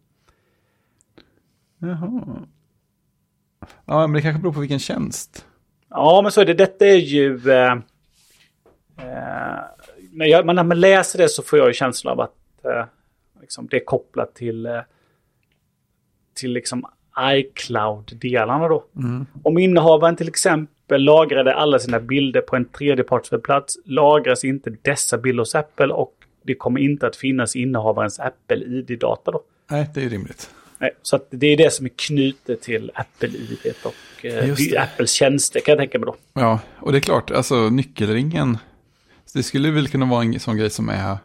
Jaha. 1.81 2.47
Ja, 3.85 4.07
men 4.07 4.13
det 4.13 4.23
kanske 4.23 4.43
beror 4.43 4.53
på 4.53 4.61
vilken 4.61 4.79
tjänst. 4.79 5.47
Ja, 5.89 6.21
men 6.23 6.33
så 6.33 6.41
är 6.41 6.45
det. 6.45 6.55
Detta 6.55 6.87
är 6.87 6.97
ju... 6.97 7.51
Eh, 7.51 7.73
eh, 8.97 9.61
när, 10.13 10.27
jag, 10.27 10.47
när 10.47 10.65
man 10.65 10.81
läser 10.81 11.19
det 11.19 11.29
så 11.29 11.43
får 11.43 11.59
jag 11.59 11.69
ju 11.69 11.75
känslan 11.75 12.13
av 12.13 12.21
att 12.21 12.65
eh, 12.65 12.85
liksom 13.41 13.67
det 13.67 13.77
är 13.77 13.85
kopplat 13.85 14.35
till, 14.35 14.67
eh, 14.67 14.81
till 16.35 16.53
liksom 16.53 16.85
iCloud-delarna 17.19 18.69
då. 18.69 18.85
Om 19.43 19.59
innehavaren 19.59 20.17
till 20.17 20.29
exempel 20.29 21.03
lagrade 21.03 21.55
alla 21.55 21.79
sina 21.79 22.01
bilder 22.01 22.41
på 22.41 22.57
en 22.57 22.65
tredjepartswebbplats 22.65 23.79
lagras 23.85 24.45
inte 24.45 24.71
dessa 24.83 25.19
bilder 25.19 25.41
hos 25.41 25.55
Apple 25.55 25.93
och 25.93 26.15
det 26.43 26.55
kommer 26.55 26.81
inte 26.81 27.07
att 27.07 27.17
finnas 27.17 27.57
i 27.57 27.63
innehavarens 27.63 28.21
Apple-ID-data 28.21 29.31
då. 29.31 29.43
Nej, 29.71 29.91
det 29.95 30.05
är 30.05 30.09
rimligt. 30.09 30.51
Nej, 30.81 30.91
så 31.03 31.17
att 31.17 31.27
det 31.31 31.47
är 31.47 31.57
det 31.57 31.73
som 31.73 31.87
är 31.87 31.91
knutet 31.97 32.63
till 32.63 32.91
Apple-ID 32.95 33.75
och 33.83 34.25
eh. 34.25 34.83
Apples 34.83 35.13
tjänster 35.13 35.61
kan 35.61 35.73
jag 35.73 35.79
tänka 35.79 35.99
mig 35.99 36.07
då. 36.07 36.17
Ja, 36.33 36.61
och 36.77 36.93
det 36.93 36.99
är 36.99 37.03
klart, 37.03 37.31
alltså 37.31 37.71
nyckelringen, 37.71 38.59
det 39.35 39.43
skulle 39.43 39.71
väl 39.71 39.89
kunna 39.89 40.07
vara 40.07 40.23
en 40.23 40.41
sån 40.41 40.57
grej 40.57 40.71
som 40.71 40.89
är 40.89 41.19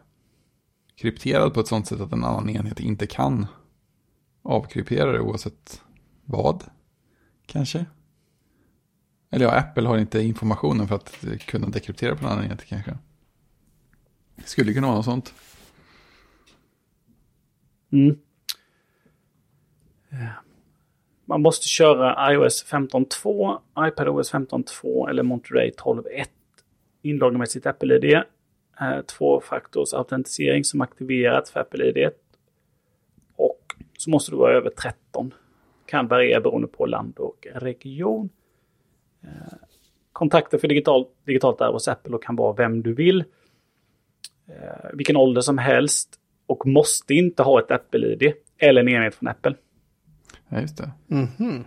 krypterad 0.96 1.54
på 1.54 1.60
ett 1.60 1.68
sånt 1.68 1.86
sätt 1.86 2.00
att 2.00 2.12
en 2.12 2.24
annan 2.24 2.50
enhet 2.50 2.80
inte 2.80 3.06
kan 3.06 3.46
avkryptera 4.42 5.12
det 5.12 5.20
oavsett 5.20 5.82
vad, 6.24 6.64
kanske. 7.46 7.86
Eller 9.30 9.44
ja, 9.44 9.52
Apple 9.52 9.88
har 9.88 9.98
inte 9.98 10.20
informationen 10.20 10.88
för 10.88 10.94
att 10.94 11.16
kunna 11.46 11.68
dekryptera 11.68 12.16
på 12.16 12.26
en 12.26 12.32
annan 12.32 12.44
enhet 12.44 12.64
kanske. 12.64 12.98
Det 14.36 14.48
skulle 14.48 14.72
kunna 14.72 14.86
vara 14.86 14.96
något 14.96 15.04
sånt. 15.04 15.34
Mm. 17.92 18.16
Man 21.24 21.42
måste 21.42 21.68
köra 21.68 22.32
iOS 22.32 22.66
15.2, 22.66 23.58
iPadOS 23.88 24.32
15.2 24.32 25.10
eller 25.10 25.22
Monterey 25.22 25.70
12.1. 25.70 26.24
Inlogga 27.02 27.38
med 27.38 27.48
sitt 27.48 27.66
Apple-ID. 27.66 28.14
Eh, 28.80 29.00
som 30.64 30.80
aktiverats 30.80 31.50
för 31.50 31.60
Apple-ID. 31.60 32.10
Och 33.36 33.74
så 33.98 34.10
måste 34.10 34.30
du 34.30 34.36
vara 34.36 34.52
över 34.52 34.70
13. 34.70 35.34
Kan 35.86 36.08
variera 36.08 36.40
beroende 36.40 36.68
på 36.68 36.86
land 36.86 37.18
och 37.18 37.46
region. 37.54 38.28
Eh, 39.22 39.54
Kontakter 40.12 40.58
för 40.58 40.68
digitalt, 40.68 41.08
digitalt 41.24 41.60
är 41.60 41.72
hos 41.72 41.88
Apple 41.88 42.14
och 42.14 42.22
kan 42.22 42.36
vara 42.36 42.52
vem 42.52 42.82
du 42.82 42.94
vill. 42.94 43.24
Eh, 44.48 44.90
Vilken 44.92 45.16
ålder 45.16 45.40
som 45.40 45.58
helst. 45.58 46.20
Och 46.46 46.66
måste 46.66 47.14
inte 47.14 47.42
ha 47.42 47.60
ett 47.60 47.70
Apple-ID 47.70 48.32
eller 48.58 48.80
en 48.80 48.88
enhet 48.88 49.14
från 49.14 49.28
Apple. 49.28 49.54
Ja, 50.48 50.60
just 50.60 50.76
det. 50.76 50.90
Mhm. 51.06 51.64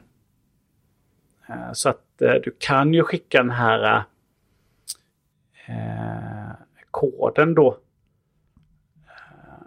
Eh, 1.49 1.71
Så 1.73 1.89
att 1.89 2.21
eh, 2.21 2.34
du 2.34 2.55
kan 2.59 2.93
ju 2.93 3.03
skicka 3.03 3.38
den 3.38 3.49
här 3.49 4.03
eh, 5.67 6.51
koden 6.91 7.53
då. 7.53 7.77
Eh, 9.05 9.63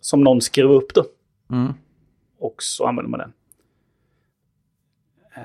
som 0.00 0.20
någon 0.24 0.40
skriver 0.40 0.74
upp 0.74 0.94
då. 0.94 1.04
Mm. 1.50 1.72
Och 2.38 2.62
så 2.62 2.86
använder 2.86 3.10
man 3.10 3.20
den. 3.20 3.32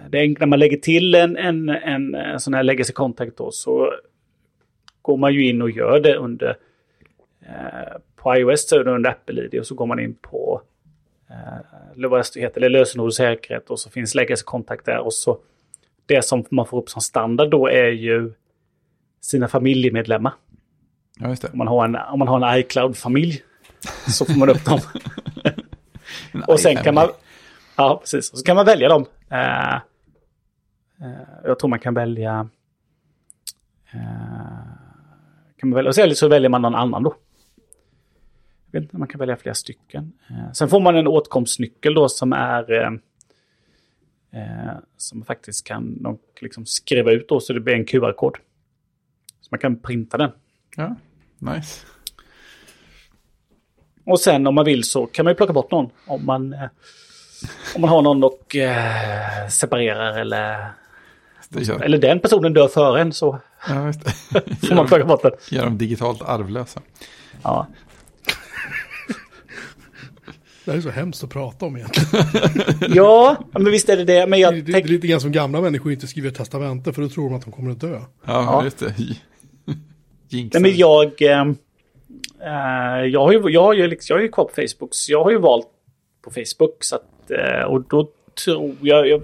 Det 0.09 0.17
är 0.19 0.39
när 0.39 0.47
man 0.47 0.59
lägger 0.59 0.77
till 0.77 1.15
en, 1.15 1.37
en, 1.37 1.69
en, 1.69 2.15
en 2.15 2.39
sån 2.39 2.53
här 2.53 2.63
legacy 2.63 2.93
contact 2.93 3.37
då 3.37 3.51
så 3.51 3.93
går 5.01 5.17
man 5.17 5.33
ju 5.33 5.47
in 5.49 5.61
och 5.61 5.71
gör 5.71 5.99
det 5.99 6.15
under 6.15 6.57
eh, 7.41 7.97
på 8.15 8.35
iOS 8.35 8.69
så 8.69 8.79
är 8.79 8.83
det 8.83 8.91
under 8.91 9.09
Apple-ID 9.09 9.59
och 9.59 9.67
så 9.67 9.75
går 9.75 9.85
man 9.85 9.99
in 9.99 10.15
på 10.21 10.61
eh, 11.29 11.95
eller 11.95 12.39
heter, 12.39 12.61
eller 12.61 12.79
lösenord 12.79 13.07
och 13.07 13.15
säkerhet 13.15 13.69
och 13.69 13.79
så 13.79 13.89
finns 13.89 14.15
legacy 14.15 14.43
contact 14.43 14.85
där 14.85 14.99
och 14.99 15.13
så 15.13 15.37
det 16.05 16.25
som 16.25 16.45
man 16.51 16.65
får 16.65 16.77
upp 16.81 16.89
som 16.89 17.01
standard 17.01 17.49
då 17.49 17.67
är 17.67 17.89
ju 17.89 18.33
sina 19.21 19.47
familjemedlemmar. 19.47 20.33
Ja. 21.19 21.35
Om 21.51 21.57
man 21.57 21.67
har 21.67 21.85
en, 21.85 21.95
om 21.95 22.19
man 22.19 22.27
har 22.27 22.49
en 22.49 22.59
iCloud-familj 22.59 23.43
så 24.07 24.25
får 24.25 24.39
man 24.39 24.49
upp 24.49 24.65
dem. 24.65 24.79
Och 26.47 26.59
sen 26.59 26.75
kan 26.75 26.95
man... 26.95 27.09
Ja, 27.75 27.97
precis. 28.01 28.31
Och 28.31 28.37
så 28.37 28.45
kan 28.45 28.55
man 28.55 28.65
välja 28.65 28.89
dem. 28.89 29.05
Eh, 29.29 29.75
eh, 29.75 29.81
jag 31.43 31.59
tror 31.59 31.69
man 31.69 31.79
kan 31.79 31.93
välja... 31.93 32.49
eh, 33.93 33.99
kan 35.59 35.69
man 35.69 35.75
välja, 35.75 35.89
och 35.89 35.95
så, 35.95 36.15
så 36.15 36.27
väljer 36.27 36.49
man 36.49 36.61
någon 36.61 36.75
annan 36.75 37.03
då. 37.03 37.15
Man 38.71 39.07
kan 39.07 39.19
välja 39.19 39.37
flera 39.37 39.55
stycken. 39.55 40.11
Eh, 40.29 40.51
sen 40.53 40.69
får 40.69 40.79
man 40.79 40.95
en 40.95 41.07
åtkomstnyckel 41.07 41.93
då 41.93 42.09
som 42.09 42.33
är... 42.33 42.71
Eh, 42.71 42.91
eh, 44.41 44.77
som 44.97 45.25
faktiskt 45.25 45.67
kan 45.67 46.03
de 46.03 46.17
liksom 46.41 46.65
skriva 46.65 47.11
ut 47.11 47.29
då 47.29 47.39
så 47.39 47.53
det 47.53 47.59
blir 47.59 47.73
en 47.73 47.85
QR-kod. 47.85 48.37
Så 49.41 49.47
man 49.51 49.59
kan 49.59 49.79
printa 49.79 50.17
den. 50.17 50.31
Ja, 50.75 50.95
nice. 51.37 51.85
Och 54.05 54.19
sen 54.19 54.47
om 54.47 54.55
man 54.55 54.65
vill 54.65 54.83
så 54.83 55.05
kan 55.05 55.23
man 55.23 55.31
ju 55.31 55.35
plocka 55.35 55.53
bort 55.53 55.71
någon. 55.71 55.89
Om 56.07 56.25
man, 56.25 56.55
om 57.75 57.81
man 57.81 57.89
har 57.89 58.01
någon 58.01 58.23
och 58.23 58.55
eh, 58.55 59.47
separerar 59.49 60.19
eller, 60.19 60.71
eller 61.81 61.97
den 61.97 62.19
personen 62.19 62.53
dör 62.53 62.67
före 62.67 63.01
en 63.01 63.13
så 63.13 63.39
ja, 63.67 63.93
får 64.67 64.75
man 64.75 64.87
plocka 64.87 65.05
bort 65.05 65.21
den. 65.21 65.31
Gör 65.51 65.65
dem 65.65 65.77
digitalt 65.77 66.21
arvlösa. 66.21 66.81
Ja. 67.43 67.67
Det 70.69 70.73
här 70.73 70.77
är 70.77 70.83
så 70.83 70.89
hemskt 70.89 71.23
att 71.23 71.29
prata 71.29 71.65
om 71.65 71.77
egentligen. 71.77 72.25
ja, 72.95 73.37
men 73.51 73.71
visst 73.71 73.89
är 73.89 73.97
det 73.97 74.03
det. 74.03 74.19
Men 74.27 74.31
Det, 74.31 74.37
jag 74.37 74.53
det, 74.53 74.61
det 74.61 74.71
är 74.71 74.73
tänker... 74.73 74.89
lite 74.89 75.07
grann 75.07 75.21
som 75.21 75.31
gamla 75.31 75.61
människor 75.61 75.91
inte 75.91 76.07
skriver 76.07 76.29
testamente 76.29 76.93
för 76.93 77.01
då 77.01 77.09
tror 77.09 77.29
de 77.29 77.35
att 77.35 77.41
de 77.45 77.51
kommer 77.51 77.71
att 77.71 77.81
dö. 77.81 77.93
Ja, 77.93 78.07
Ja. 78.25 78.63
just 78.63 78.79
det. 78.79 78.93
Nej, 80.53 80.61
men 80.61 80.77
jag... 80.77 81.21
Eh, 81.21 81.45
jag, 83.05 83.19
har 83.19 83.31
ju, 83.31 83.49
jag, 83.49 83.63
har 83.63 83.73
ju, 83.73 83.87
liksom, 83.87 84.13
jag 84.13 84.19
är 84.19 84.23
ju 84.23 84.31
kvar 84.31 84.45
på 84.45 84.51
Facebook, 84.55 84.89
så 84.91 85.11
jag 85.11 85.23
har 85.23 85.31
ju 85.31 85.37
valt 85.37 85.67
på 86.21 86.31
Facebook. 86.31 86.83
Så 86.83 86.95
att, 86.95 87.31
eh, 87.31 87.63
och 87.63 87.81
då 87.81 88.09
tror 88.45 88.75
jag, 88.81 89.07
jag... 89.07 89.21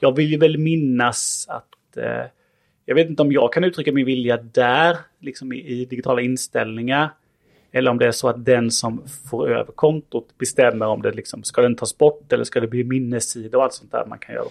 Jag 0.00 0.16
vill 0.16 0.30
ju 0.30 0.38
väl 0.38 0.58
minnas 0.58 1.46
att... 1.48 1.96
Eh, 1.96 2.26
jag 2.84 2.94
vet 2.94 3.08
inte 3.08 3.22
om 3.22 3.32
jag 3.32 3.52
kan 3.52 3.64
uttrycka 3.64 3.92
min 3.92 4.06
vilja 4.06 4.36
där, 4.36 4.96
liksom 5.20 5.52
i, 5.52 5.56
i 5.56 5.84
digitala 5.84 6.20
inställningar. 6.22 7.10
Eller 7.72 7.90
om 7.90 7.98
det 7.98 8.06
är 8.06 8.12
så 8.12 8.28
att 8.28 8.44
den 8.44 8.70
som 8.70 9.02
får 9.30 9.50
över 9.50 9.72
kontot 9.72 10.28
bestämmer 10.38 10.86
om 10.86 11.02
det 11.02 11.12
liksom, 11.12 11.42
ska 11.44 11.62
den 11.62 11.76
tas 11.76 11.98
bort 11.98 12.32
eller 12.32 12.44
ska 12.44 12.60
det 12.60 12.66
bli 12.66 12.84
minnessida 12.84 13.58
och 13.58 13.64
allt 13.64 13.72
sånt 13.72 13.92
där 13.92 14.06
man 14.06 14.18
kan 14.18 14.34
göra. 14.34 14.48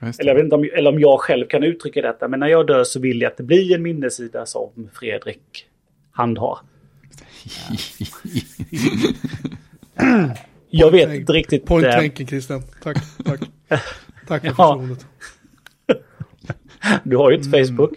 Eller 0.00 0.26
jag 0.30 0.34
vet 0.34 0.44
inte 0.44 0.56
om, 0.56 0.68
eller 0.74 0.90
om 0.92 1.00
jag 1.00 1.20
själv 1.20 1.46
kan 1.46 1.62
uttrycka 1.62 2.02
detta, 2.02 2.28
men 2.28 2.40
när 2.40 2.46
jag 2.48 2.66
dör 2.66 2.84
så 2.84 3.00
vill 3.00 3.20
jag 3.20 3.30
att 3.30 3.36
det 3.36 3.42
blir 3.42 3.74
en 3.74 3.82
minnessida 3.82 4.46
som 4.46 4.88
Fredrik 4.94 5.66
handhar. 6.12 6.58
Jag 10.70 10.90
vet 10.90 11.14
inte 11.14 11.32
riktigt. 11.32 11.66
Point 11.66 11.86
eh, 11.86 11.92
tanken 11.92 12.26
Christian. 12.26 12.62
Tack, 12.82 12.96
tack. 13.24 13.40
Tack 14.28 14.42
för 14.42 14.48
Ja. 14.48 14.52
förtroendet. 14.54 15.06
du 17.04 17.16
har 17.16 17.30
ju 17.30 17.36
inte 17.36 17.50
Facebook. 17.66 17.92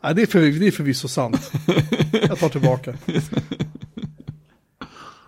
Nej, 0.00 0.14
det, 0.14 0.22
är 0.22 0.26
för, 0.26 0.40
det 0.60 0.66
är 0.66 0.70
förvisso 0.70 1.08
sant. 1.08 1.52
Jag 2.28 2.38
tar 2.38 2.48
tillbaka. 2.48 2.90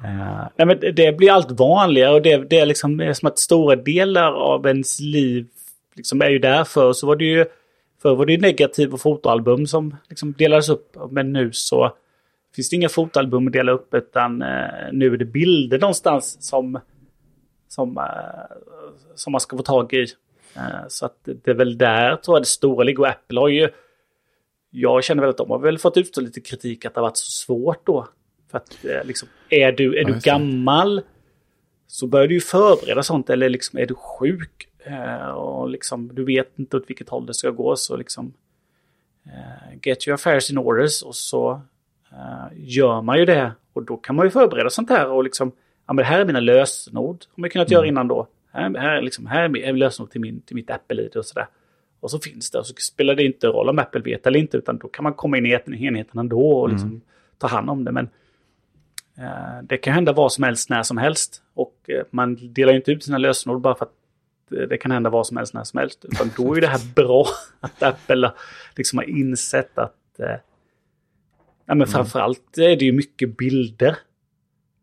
Uh, 0.04 0.46
nej, 0.56 0.66
men 0.66 0.80
det- 0.94 1.16
blir 1.16 1.32
allt 1.32 1.50
vanligare 1.50 2.14
och 2.14 2.22
det, 2.22 2.36
det 2.50 2.58
är 2.58 2.66
liksom 2.66 2.96
det 2.96 3.04
är 3.04 3.12
som 3.12 3.28
att 3.28 3.38
stora 3.38 3.76
delar 3.76 4.32
av 4.32 4.66
ens 4.66 5.00
liv 5.00 5.46
liksom 5.94 6.22
är 6.22 6.30
ju 6.30 6.38
där. 6.38 6.64
Förr 6.64 6.92
så 6.92 7.06
var 7.06 7.16
det 7.16 7.24
ju, 7.24 7.44
förr 8.02 8.14
var 8.14 8.26
det 8.26 8.32
ju 8.32 8.40
negativa 8.40 8.98
fotoalbum 8.98 9.66
som 9.66 9.96
liksom 10.08 10.32
delades 10.32 10.68
upp. 10.68 10.96
Men 11.10 11.32
nu 11.32 11.52
så 11.52 11.92
finns 12.56 12.68
det 12.70 12.76
inga 12.76 12.88
fotoalbum 12.88 13.46
att 13.46 13.52
dela 13.52 13.72
upp 13.72 13.94
utan 13.94 14.42
uh, 14.42 14.92
nu 14.92 15.12
är 15.12 15.16
det 15.16 15.24
bilder 15.24 15.78
någonstans 15.78 16.36
som, 16.40 16.80
som, 17.68 17.98
uh, 17.98 18.04
som 19.14 19.30
man 19.32 19.40
ska 19.40 19.56
få 19.56 19.62
tag 19.62 19.92
i. 19.92 20.06
Så 20.88 21.06
att 21.06 21.16
det 21.24 21.50
är 21.50 21.54
väl 21.54 21.78
där 21.78 22.16
tror 22.16 22.36
jag 22.36 22.42
det 22.42 22.46
stora 22.46 22.84
ligger. 22.84 23.00
Och 23.00 23.08
Apple 23.08 23.40
har 23.40 23.48
ju... 23.48 23.68
Jag 24.70 25.04
känner 25.04 25.20
väl 25.22 25.30
att 25.30 25.36
de 25.36 25.50
har 25.50 25.58
väl 25.58 25.78
fått 25.78 25.96
utstå 25.96 26.20
lite 26.20 26.40
kritik 26.40 26.84
att 26.84 26.94
det 26.94 27.00
har 27.00 27.06
varit 27.06 27.16
så 27.16 27.30
svårt 27.30 27.86
då. 27.86 28.08
För 28.50 28.58
att 28.58 28.84
eh, 28.84 29.04
liksom, 29.04 29.28
är 29.48 29.72
du, 29.72 29.98
är 29.98 30.04
du 30.04 30.20
gammal 30.22 31.02
så 31.86 32.06
bör 32.06 32.28
du 32.28 32.34
ju 32.34 32.40
förbereda 32.40 33.02
sånt. 33.02 33.30
Eller 33.30 33.48
liksom, 33.48 33.78
är 33.78 33.86
du 33.86 33.94
sjuk 33.94 34.68
eh, 34.78 35.28
och 35.28 35.68
liksom, 35.68 36.14
du 36.14 36.24
vet 36.24 36.58
inte 36.58 36.76
åt 36.76 36.84
vilket 36.90 37.08
håll 37.08 37.26
det 37.26 37.34
ska 37.34 37.50
gå 37.50 37.76
så 37.76 37.96
liksom 37.96 38.32
eh, 39.26 39.78
get 39.82 40.08
your 40.08 40.14
affairs 40.14 40.50
in 40.50 40.58
orders 40.58 41.02
och 41.02 41.14
så 41.14 41.60
gör 42.54 43.02
man 43.02 43.18
ju 43.18 43.24
det. 43.24 43.52
Och 43.72 43.82
då 43.82 43.96
kan 43.96 44.16
man 44.16 44.26
ju 44.26 44.30
förbereda 44.30 44.70
sånt 44.70 44.90
här 44.90 45.10
och 45.10 45.24
liksom, 45.24 45.52
ja 45.86 45.92
men 45.92 46.04
här 46.04 46.20
är 46.20 46.24
mina 46.24 46.40
lösenord. 46.40 47.24
Har 47.36 47.40
man 47.40 47.50
kunnat 47.50 47.70
göra 47.70 47.86
innan 47.86 48.08
då. 48.08 48.26
Här, 48.52 48.78
här, 48.78 48.96
är 48.96 49.02
liksom, 49.02 49.26
här 49.26 49.56
är 49.56 49.72
lösenord 49.72 50.10
till, 50.10 50.20
min, 50.20 50.40
till 50.40 50.56
mitt 50.56 50.70
Apple-id 50.70 51.16
och 51.16 51.24
sådär. 51.24 51.46
Och 52.00 52.10
så 52.10 52.18
finns 52.18 52.50
det, 52.50 52.64
så 52.64 52.74
spelar 52.78 53.14
det 53.14 53.24
inte 53.24 53.46
roll 53.46 53.68
om 53.68 53.78
Apple 53.78 54.00
vet 54.00 54.26
eller 54.26 54.38
inte, 54.40 54.56
utan 54.56 54.78
då 54.78 54.88
kan 54.88 55.02
man 55.02 55.14
komma 55.14 55.38
in 55.38 55.46
i 55.46 55.52
en- 55.66 55.74
enheten 55.74 56.18
ändå 56.20 56.50
och 56.50 56.68
liksom 56.68 57.00
ta 57.38 57.46
hand 57.46 57.70
om 57.70 57.84
det. 57.84 57.92
Men 57.92 58.08
eh, 59.18 59.62
det 59.62 59.76
kan 59.76 59.94
hända 59.94 60.12
vad 60.12 60.32
som 60.32 60.44
helst 60.44 60.70
när 60.70 60.82
som 60.82 60.96
helst. 60.98 61.42
Och 61.54 61.74
eh, 61.88 62.02
man 62.10 62.52
delar 62.54 62.72
inte 62.74 62.92
ut 62.92 63.04
sina 63.04 63.18
lösenord 63.18 63.60
bara 63.60 63.74
för 63.74 63.84
att 63.84 64.52
eh, 64.52 64.68
det 64.68 64.78
kan 64.78 64.90
hända 64.90 65.10
vad 65.10 65.26
som 65.26 65.36
helst 65.36 65.54
när 65.54 65.64
som 65.64 65.78
helst. 65.78 66.04
Utan 66.04 66.30
då 66.36 66.56
är 66.56 66.60
det 66.60 66.66
här 66.66 66.94
bra 66.94 67.26
att 67.60 67.82
Apple 67.82 68.32
liksom 68.76 68.98
har 68.98 69.04
insett 69.10 69.78
att 69.78 70.20
eh, 70.20 70.26
Ja, 71.66 71.74
men 71.74 71.86
framförallt 71.86 72.58
är 72.58 72.76
det 72.76 72.84
ju 72.84 72.92
mycket 72.92 73.36
bilder 73.36 73.96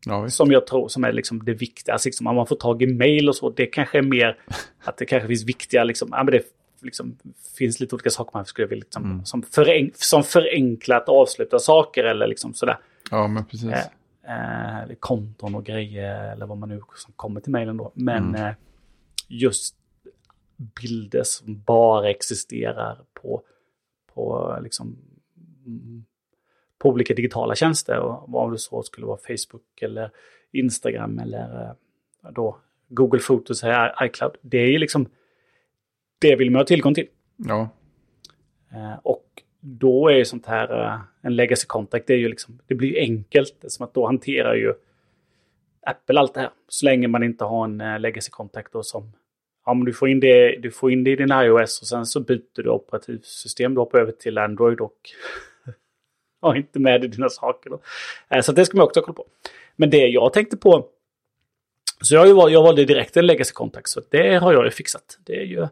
Ja, 0.05 0.29
som 0.29 0.51
jag 0.51 0.67
tror 0.67 0.87
som 0.87 1.03
är 1.03 1.11
liksom 1.13 1.45
det 1.45 1.53
viktiga. 1.53 1.93
Alltså 1.93 2.07
liksom, 2.07 2.27
om 2.27 2.35
man 2.35 2.47
får 2.47 2.55
tag 2.55 2.81
i 2.81 2.87
mail 2.93 3.29
och 3.29 3.35
så, 3.35 3.49
det 3.49 3.65
kanske 3.65 3.97
är 3.97 4.01
mer 4.01 4.37
att 4.83 4.97
det 4.97 5.05
kanske 5.05 5.27
finns 5.27 5.43
viktiga, 5.43 5.83
liksom, 5.83 6.09
ja, 6.11 6.23
men 6.23 6.31
det 6.31 6.43
liksom, 6.85 7.17
finns 7.57 7.79
lite 7.79 7.95
olika 7.95 8.09
saker 8.09 8.31
man 8.33 8.45
skulle 8.45 8.67
vilja, 8.67 8.83
liksom, 8.83 9.25
som, 9.25 9.43
förenk, 9.43 9.95
som 9.95 10.23
förenklat 10.23 11.09
avsluta 11.09 11.59
saker 11.59 12.03
eller 12.03 12.27
liksom 12.27 12.53
sådär. 12.53 12.77
ja, 13.11 13.27
men 13.27 13.45
precis. 13.45 13.71
Eh, 13.71 14.83
eh, 14.83 14.95
konton 14.99 15.55
och 15.55 15.65
grejer 15.65 16.31
eller 16.31 16.45
vad 16.45 16.57
man 16.57 16.69
nu 16.69 16.81
som 16.95 17.13
kommer 17.15 17.41
till 17.41 17.51
mailen 17.51 17.77
då. 17.77 17.91
Men 17.95 18.35
eh, 18.35 18.53
just 19.27 19.75
bilder 20.81 21.23
som 21.23 21.61
bara 21.61 22.09
existerar 22.09 23.01
på, 23.13 23.41
på, 24.13 24.57
liksom, 24.63 24.97
mm, 25.65 26.05
på 26.79 26.89
olika 26.89 27.13
digitala 27.13 27.55
tjänster. 27.55 27.99
Och 27.99 28.31
vad 28.31 28.51
det 28.51 28.59
så 28.59 28.83
skulle 28.83 29.07
vara 29.07 29.17
Facebook 29.17 29.81
eller 29.81 30.11
Instagram 30.51 31.19
eller 31.19 31.61
eh, 31.61 31.71
då 32.31 32.57
Google 32.87 33.19
Photos 33.19 33.63
eller 33.63 34.05
iCloud. 34.05 34.35
Det 34.41 34.57
är 34.57 34.67
ju 34.67 34.77
liksom, 34.77 35.09
det 36.19 36.35
vill 36.35 36.51
man 36.51 36.59
ha 36.59 36.65
tillgång 36.65 36.93
till. 36.93 37.07
Ja, 37.35 37.69
Eh, 38.75 38.99
och 39.03 39.25
då 39.59 40.07
är 40.07 40.15
ju 40.15 40.25
sånt 40.25 40.45
här, 40.45 40.81
eh, 40.83 40.99
en 41.21 41.35
legacy 41.35 41.65
contact, 41.67 42.07
det, 42.07 42.13
är 42.13 42.17
ju 42.17 42.29
liksom, 42.29 42.59
det 42.67 42.75
blir 42.75 42.89
ju 42.89 42.99
enkelt. 42.99 43.55
Som 43.67 43.85
att 43.85 43.93
då 43.93 44.05
hanterar 44.05 44.55
ju 44.55 44.73
Apple 45.81 46.19
allt 46.19 46.33
det 46.33 46.39
här. 46.39 46.49
Så 46.67 46.85
länge 46.85 47.07
man 47.07 47.23
inte 47.23 47.43
har 47.43 47.65
en 47.65 47.81
eh, 47.81 47.99
legacy 47.99 48.29
contact 48.29 48.73
då 48.73 48.83
som, 48.83 49.11
ja 49.65 49.73
men 49.73 49.85
du 49.85 49.93
får 49.93 50.09
in 50.09 50.19
det, 50.19 50.57
du 50.61 50.71
får 50.71 50.91
in 50.91 51.03
det 51.03 51.11
i 51.11 51.15
din 51.15 51.31
iOS 51.31 51.81
och 51.81 51.87
sen 51.87 52.05
så 52.05 52.19
byter 52.19 52.63
du 52.63 52.69
operativsystem, 52.69 53.73
du 53.73 53.79
hoppar 53.79 53.99
över 53.99 54.11
till 54.11 54.37
Android 54.37 54.81
och 54.81 54.97
har 56.41 56.55
inte 56.55 56.79
med 56.79 57.01
dig 57.01 57.09
dina 57.09 57.29
saker. 57.29 57.69
Då. 57.69 57.81
Så 58.41 58.51
det 58.51 58.65
ska 58.65 58.77
man 58.77 58.85
också 58.85 58.99
ha 58.99 59.05
koll 59.05 59.15
på. 59.15 59.25
Men 59.75 59.89
det 59.89 60.07
jag 60.07 60.33
tänkte 60.33 60.57
på, 60.57 60.85
så 62.01 62.15
jag, 62.15 62.51
jag 62.51 62.63
valde 62.63 62.85
direkt 62.85 63.17
en 63.17 63.25
legacy 63.25 63.53
contact, 63.53 63.89
så 63.89 64.01
det 64.09 64.35
har 64.35 64.53
jag 64.53 64.65
ju 64.65 64.71
fixat. 64.71 65.19
Det 65.25 65.35
är 65.35 65.45
ju 65.45 65.67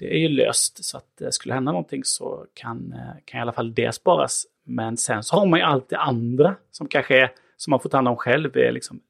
det 0.00 0.14
är 0.14 0.18
ju 0.18 0.28
löst 0.28 0.84
så 0.84 0.96
att 0.96 1.06
det 1.18 1.32
skulle 1.32 1.54
hända 1.54 1.72
någonting 1.72 2.04
så 2.04 2.46
kan, 2.54 2.92
eh, 2.92 3.22
kan 3.24 3.38
i 3.38 3.40
alla 3.40 3.52
fall 3.52 3.74
det 3.74 3.94
sparas. 3.94 4.46
Men 4.64 4.96
sen 4.96 5.22
så 5.22 5.36
har 5.36 5.46
man 5.46 5.58
ju 5.58 5.64
allt 5.64 5.88
det 5.88 5.98
andra 5.98 6.54
som 6.70 6.88
kanske 6.88 7.22
är, 7.22 7.30
som 7.56 7.70
man 7.70 7.80
får 7.80 7.88
ta 7.88 7.96
hand 7.96 8.08
om 8.08 8.16
själv, 8.16 8.56
är 8.56 8.72
liksom 8.72 9.00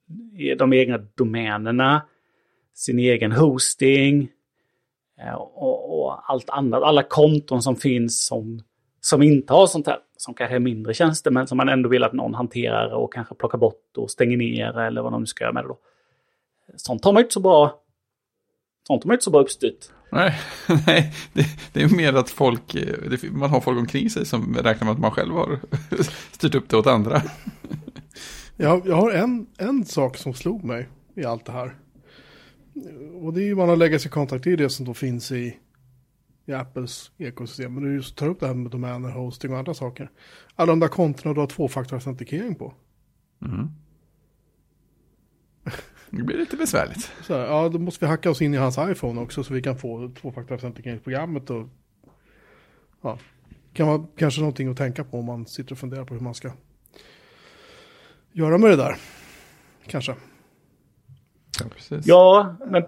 de 0.58 0.72
egna 0.72 0.98
domänerna, 1.14 2.02
sin 2.74 2.98
egen 2.98 3.32
hosting 3.32 4.28
eh, 5.20 5.34
och, 5.34 6.02
och 6.04 6.30
allt 6.30 6.50
annat. 6.50 6.82
Alla 6.82 7.02
konton 7.02 7.62
som 7.62 7.76
finns 7.76 8.26
som, 8.26 8.62
som 9.00 9.22
inte 9.22 9.52
har 9.52 9.66
sånt 9.66 9.86
här, 9.86 9.98
som 10.16 10.34
kanske 10.34 10.54
är 10.56 10.60
mindre 10.60 10.94
tjänster 10.94 11.30
men 11.30 11.46
som 11.46 11.56
man 11.56 11.68
ändå 11.68 11.88
vill 11.88 12.04
att 12.04 12.12
någon 12.12 12.34
hanterar 12.34 12.94
och 12.94 13.12
kanske 13.12 13.34
plockar 13.34 13.58
bort 13.58 13.96
och 13.96 14.10
stänger 14.10 14.36
ner 14.36 14.78
eller 14.78 15.02
vad 15.02 15.12
de 15.12 15.20
nu 15.20 15.26
ska 15.26 15.44
göra 15.44 15.52
med 15.52 15.64
det 15.64 15.68
då. 15.68 15.78
Sånt 16.76 17.04
har 17.04 17.12
man 17.12 17.20
ju 17.20 17.24
inte 17.24 17.34
så 17.34 17.40
bra, 17.40 17.79
sånt 18.90 19.04
har 19.04 19.08
man 19.08 19.12
ju 19.12 19.16
inte 19.16 19.24
så 19.24 19.30
bra 19.30 19.40
uppstyrt. 19.40 19.88
nej, 20.12 20.40
nej 20.86 21.14
det, 21.32 21.46
det 21.72 21.82
är 21.82 21.96
mer 21.96 22.12
att 22.12 22.30
folk, 22.30 22.74
eh, 22.74 23.10
det, 23.10 23.32
man 23.32 23.50
har 23.50 23.60
folk 23.60 23.78
omkring 23.78 24.10
sig 24.10 24.26
som 24.26 24.54
räknar 24.54 24.84
med 24.84 24.92
att 24.92 24.98
man 24.98 25.10
själv 25.10 25.34
har 25.34 25.60
styrt 26.32 26.54
upp 26.54 26.68
det 26.68 26.76
åt 26.76 26.86
andra. 26.86 27.22
Jag, 28.56 28.86
jag 28.86 28.96
har 28.96 29.10
en, 29.10 29.46
en 29.58 29.84
sak 29.84 30.16
som 30.16 30.34
slog 30.34 30.64
mig 30.64 30.88
i 31.14 31.24
allt 31.24 31.44
det 31.44 31.52
här. 31.52 31.74
Och 33.22 33.32
det 33.32 33.40
är 33.40 33.44
ju 33.44 33.54
man 33.54 33.68
har 33.68 33.76
legacy 33.76 34.08
contact, 34.08 34.44
det 34.44 34.52
är 34.52 34.56
det 34.56 34.70
som 34.70 34.86
då 34.86 34.94
finns 34.94 35.32
i, 35.32 35.56
i 36.46 36.52
Apples 36.52 37.10
ekosystem. 37.18 37.74
Men 37.74 37.84
du 37.84 37.94
just 37.94 38.16
tar 38.16 38.28
upp 38.28 38.40
det 38.40 38.46
här 38.46 38.54
med 38.54 38.70
domäner, 38.70 39.10
hosting 39.10 39.52
och 39.52 39.58
andra 39.58 39.74
saker. 39.74 40.10
Alla 40.54 40.72
de 40.72 40.80
där 40.80 40.88
kontona 40.88 41.34
du 41.34 41.40
har 41.40 41.46
tvåfaktorautentikering 41.46 42.54
på. 42.54 42.74
Det 46.10 46.22
blir 46.22 46.36
lite 46.36 46.56
besvärligt. 46.56 47.12
Så 47.22 47.34
här, 47.34 47.46
ja, 47.46 47.68
då 47.68 47.78
måste 47.78 48.04
vi 48.04 48.08
hacka 48.08 48.30
oss 48.30 48.42
in 48.42 48.54
i 48.54 48.56
hans 48.56 48.78
iPhone 48.78 49.20
också 49.20 49.44
så 49.44 49.54
vi 49.54 49.62
kan 49.62 49.78
få 49.78 50.10
tvåfaktorautentikeringsprogrammet 50.20 51.50
och 51.50 51.68
ja, 53.02 53.18
kan 53.72 53.86
vara 53.86 54.06
kanske 54.16 54.40
någonting 54.40 54.68
att 54.68 54.76
tänka 54.76 55.04
på 55.04 55.18
om 55.18 55.24
man 55.24 55.46
sitter 55.46 55.72
och 55.72 55.78
funderar 55.78 56.04
på 56.04 56.14
hur 56.14 56.20
man 56.20 56.34
ska 56.34 56.52
göra 58.32 58.58
med 58.58 58.70
det 58.70 58.76
där. 58.76 58.96
Kanske. 59.86 60.14
Ja, 61.60 61.66
precis. 61.74 62.06
Ja, 62.06 62.56
men 62.66 62.84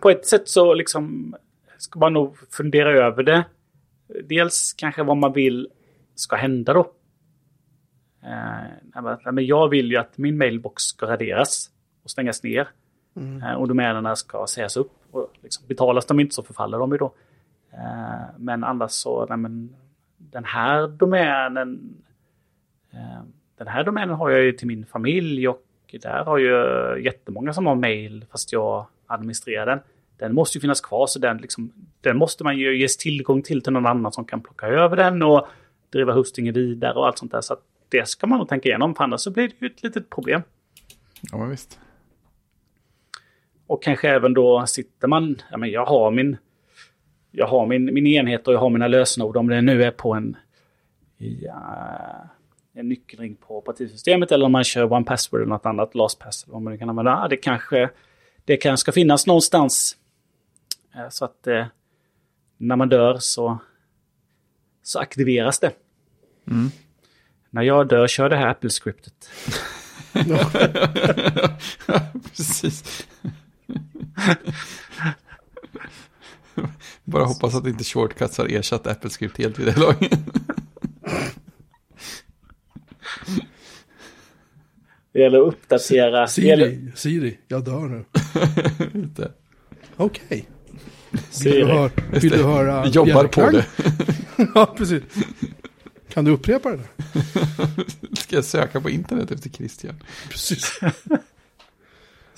på 0.00 0.10
ett 0.10 0.26
sätt 0.26 0.48
så 0.48 0.74
liksom 0.74 1.34
ska 1.78 1.98
man 1.98 2.12
nog 2.12 2.36
fundera 2.50 3.06
över 3.06 3.22
det. 3.22 3.44
Dels 4.24 4.74
kanske 4.76 5.02
vad 5.02 5.16
man 5.16 5.32
vill 5.32 5.68
ska 6.14 6.36
hända 6.36 6.72
då. 6.72 6.92
Eh, 8.22 9.32
men 9.32 9.46
jag 9.46 9.68
vill 9.68 9.90
ju 9.90 9.96
att 9.96 10.18
min 10.18 10.38
mailbox 10.38 10.82
ska 10.82 11.06
raderas 11.06 11.70
och 12.02 12.10
stängas 12.10 12.42
ner. 12.42 12.68
Eh, 13.16 13.52
och 13.52 13.68
domänerna 13.68 14.16
ska 14.16 14.46
sägas 14.46 14.76
upp. 14.76 14.92
Och 15.10 15.32
liksom, 15.42 15.66
betalas 15.68 16.06
de 16.06 16.20
inte 16.20 16.34
så 16.34 16.42
förfaller 16.42 16.78
de 16.78 16.92
ju 16.92 16.98
då. 16.98 17.14
Eh, 17.72 18.24
men 18.36 18.64
annars 18.64 18.90
så, 18.90 19.26
nej, 19.26 19.38
men, 19.38 19.76
den 20.16 20.44
här 20.44 20.88
domänen 20.88 21.94
eh, 22.92 23.22
den 23.58 23.68
här 23.68 23.84
domänen 23.84 24.14
har 24.14 24.30
jag 24.30 24.42
ju 24.42 24.52
till 24.52 24.66
min 24.66 24.86
familj 24.86 25.48
och 25.48 25.64
där 26.02 26.24
har 26.24 26.38
ju 26.38 26.54
jättemånga 27.04 27.52
som 27.52 27.66
har 27.66 27.74
mail 27.74 28.24
fast 28.30 28.52
jag 28.52 28.86
administrerar 29.06 29.66
den. 29.66 29.80
Den 30.16 30.34
måste 30.34 30.58
ju 30.58 30.60
finnas 30.60 30.80
kvar 30.80 31.06
så 31.06 31.18
den, 31.18 31.36
liksom, 31.36 31.72
den 32.00 32.18
måste 32.18 32.44
man 32.44 32.56
ju 32.58 32.78
ges 32.80 32.96
tillgång 32.96 33.42
till 33.42 33.62
till 33.62 33.72
någon 33.72 33.86
annan 33.86 34.12
som 34.12 34.24
kan 34.24 34.40
plocka 34.40 34.66
över 34.66 34.96
den 34.96 35.22
och 35.22 35.48
driva 35.92 36.12
hostingen 36.12 36.54
vidare 36.54 36.94
och 36.94 37.06
allt 37.06 37.18
sånt 37.18 37.32
där. 37.32 37.40
Så 37.40 37.52
att 37.52 37.62
det 37.88 38.08
ska 38.08 38.26
man 38.26 38.38
nog 38.38 38.48
tänka 38.48 38.68
igenom 38.68 38.94
för 38.94 39.04
annars 39.04 39.20
så 39.20 39.30
blir 39.30 39.48
det 39.48 39.54
ju 39.58 39.66
ett 39.66 39.82
litet 39.82 40.10
problem. 40.10 40.42
Ja, 41.32 41.38
men 41.38 41.50
visst. 41.50 41.80
Och 43.68 43.82
kanske 43.82 44.08
även 44.08 44.34
då 44.34 44.66
sitter 44.66 45.08
man, 45.08 45.42
ja 45.50 45.56
men 45.56 45.70
jag 45.70 45.86
har 45.86 46.10
min, 46.10 46.36
jag 47.30 47.46
har 47.46 47.66
min, 47.66 47.94
min 47.94 48.06
enhet 48.06 48.48
och 48.48 48.54
jag 48.54 48.58
har 48.58 48.70
mina 48.70 48.88
lösenord. 48.88 49.36
Om 49.36 49.48
det 49.48 49.60
nu 49.60 49.84
är 49.84 49.90
på 49.90 50.14
en, 50.14 50.36
ja, 51.18 52.30
en 52.72 52.88
nyckelring 52.88 53.36
på 53.36 53.58
operativsystemet 53.58 54.32
eller 54.32 54.46
om 54.46 54.52
man 54.52 54.64
kör 54.64 54.92
One 54.92 55.04
Password 55.04 55.40
eller 55.40 55.48
något 55.48 55.66
annat, 55.66 55.94
LastPass 55.94 56.44
eller 56.44 56.52
vad 56.52 56.62
man 56.62 56.78
kan 56.78 56.88
använda. 56.88 57.10
Ja, 57.10 57.28
det 57.28 57.36
kanske, 57.36 57.90
det 58.44 58.56
kanske 58.56 58.80
ska 58.80 58.92
finnas 58.92 59.26
någonstans. 59.26 59.96
Så 61.10 61.24
att 61.24 61.46
eh, 61.46 61.66
när 62.56 62.76
man 62.76 62.88
dör 62.88 63.16
så, 63.18 63.58
så 64.82 64.98
aktiveras 64.98 65.58
det. 65.58 65.72
När 67.50 67.62
jag 67.62 67.88
dör 67.88 68.06
kör 68.06 68.28
det 68.28 68.36
här 68.36 68.46
Apple-scriptet. 68.46 69.30
Precis. 72.36 73.06
Bara 77.04 77.24
hoppas 77.24 77.54
att 77.54 77.66
inte 77.66 77.84
shortcuts 77.84 78.38
har 78.38 78.46
ersatt 78.46 78.86
Apple 78.86 79.10
Script 79.10 79.38
helt 79.38 79.58
vid 79.58 79.66
det 79.66 79.72
här 79.72 79.80
laget. 79.80 80.12
Det 85.12 85.20
gäller 85.20 85.38
att 85.40 85.46
uppdatera. 85.54 86.26
det 86.36 86.42
gäller- 86.42 86.66
Siri, 86.70 86.92
Siri, 86.94 87.38
jag 87.48 87.64
dör 87.64 87.88
nu. 87.88 88.04
Inte. 89.00 89.32
Okej. 89.96 90.48
Vill, 91.10 91.20
Siri. 91.30 91.60
du 91.60 91.66
höra, 91.66 91.90
vill 92.12 92.30
du 92.30 92.42
höra 92.42 92.82
Vi 92.82 92.88
jobbar 92.90 93.24
på 93.26 93.50
det. 93.50 93.66
ja, 94.54 94.74
precis. 94.78 95.02
Kan 96.08 96.24
du 96.24 96.30
upprepa 96.30 96.70
det 96.70 96.76
där? 96.76 96.86
Ska 98.20 98.36
jag 98.36 98.44
söka 98.44 98.80
på 98.80 98.90
internet 98.90 99.30
efter 99.30 99.50
Christian? 99.50 99.94
Precis. 100.30 100.80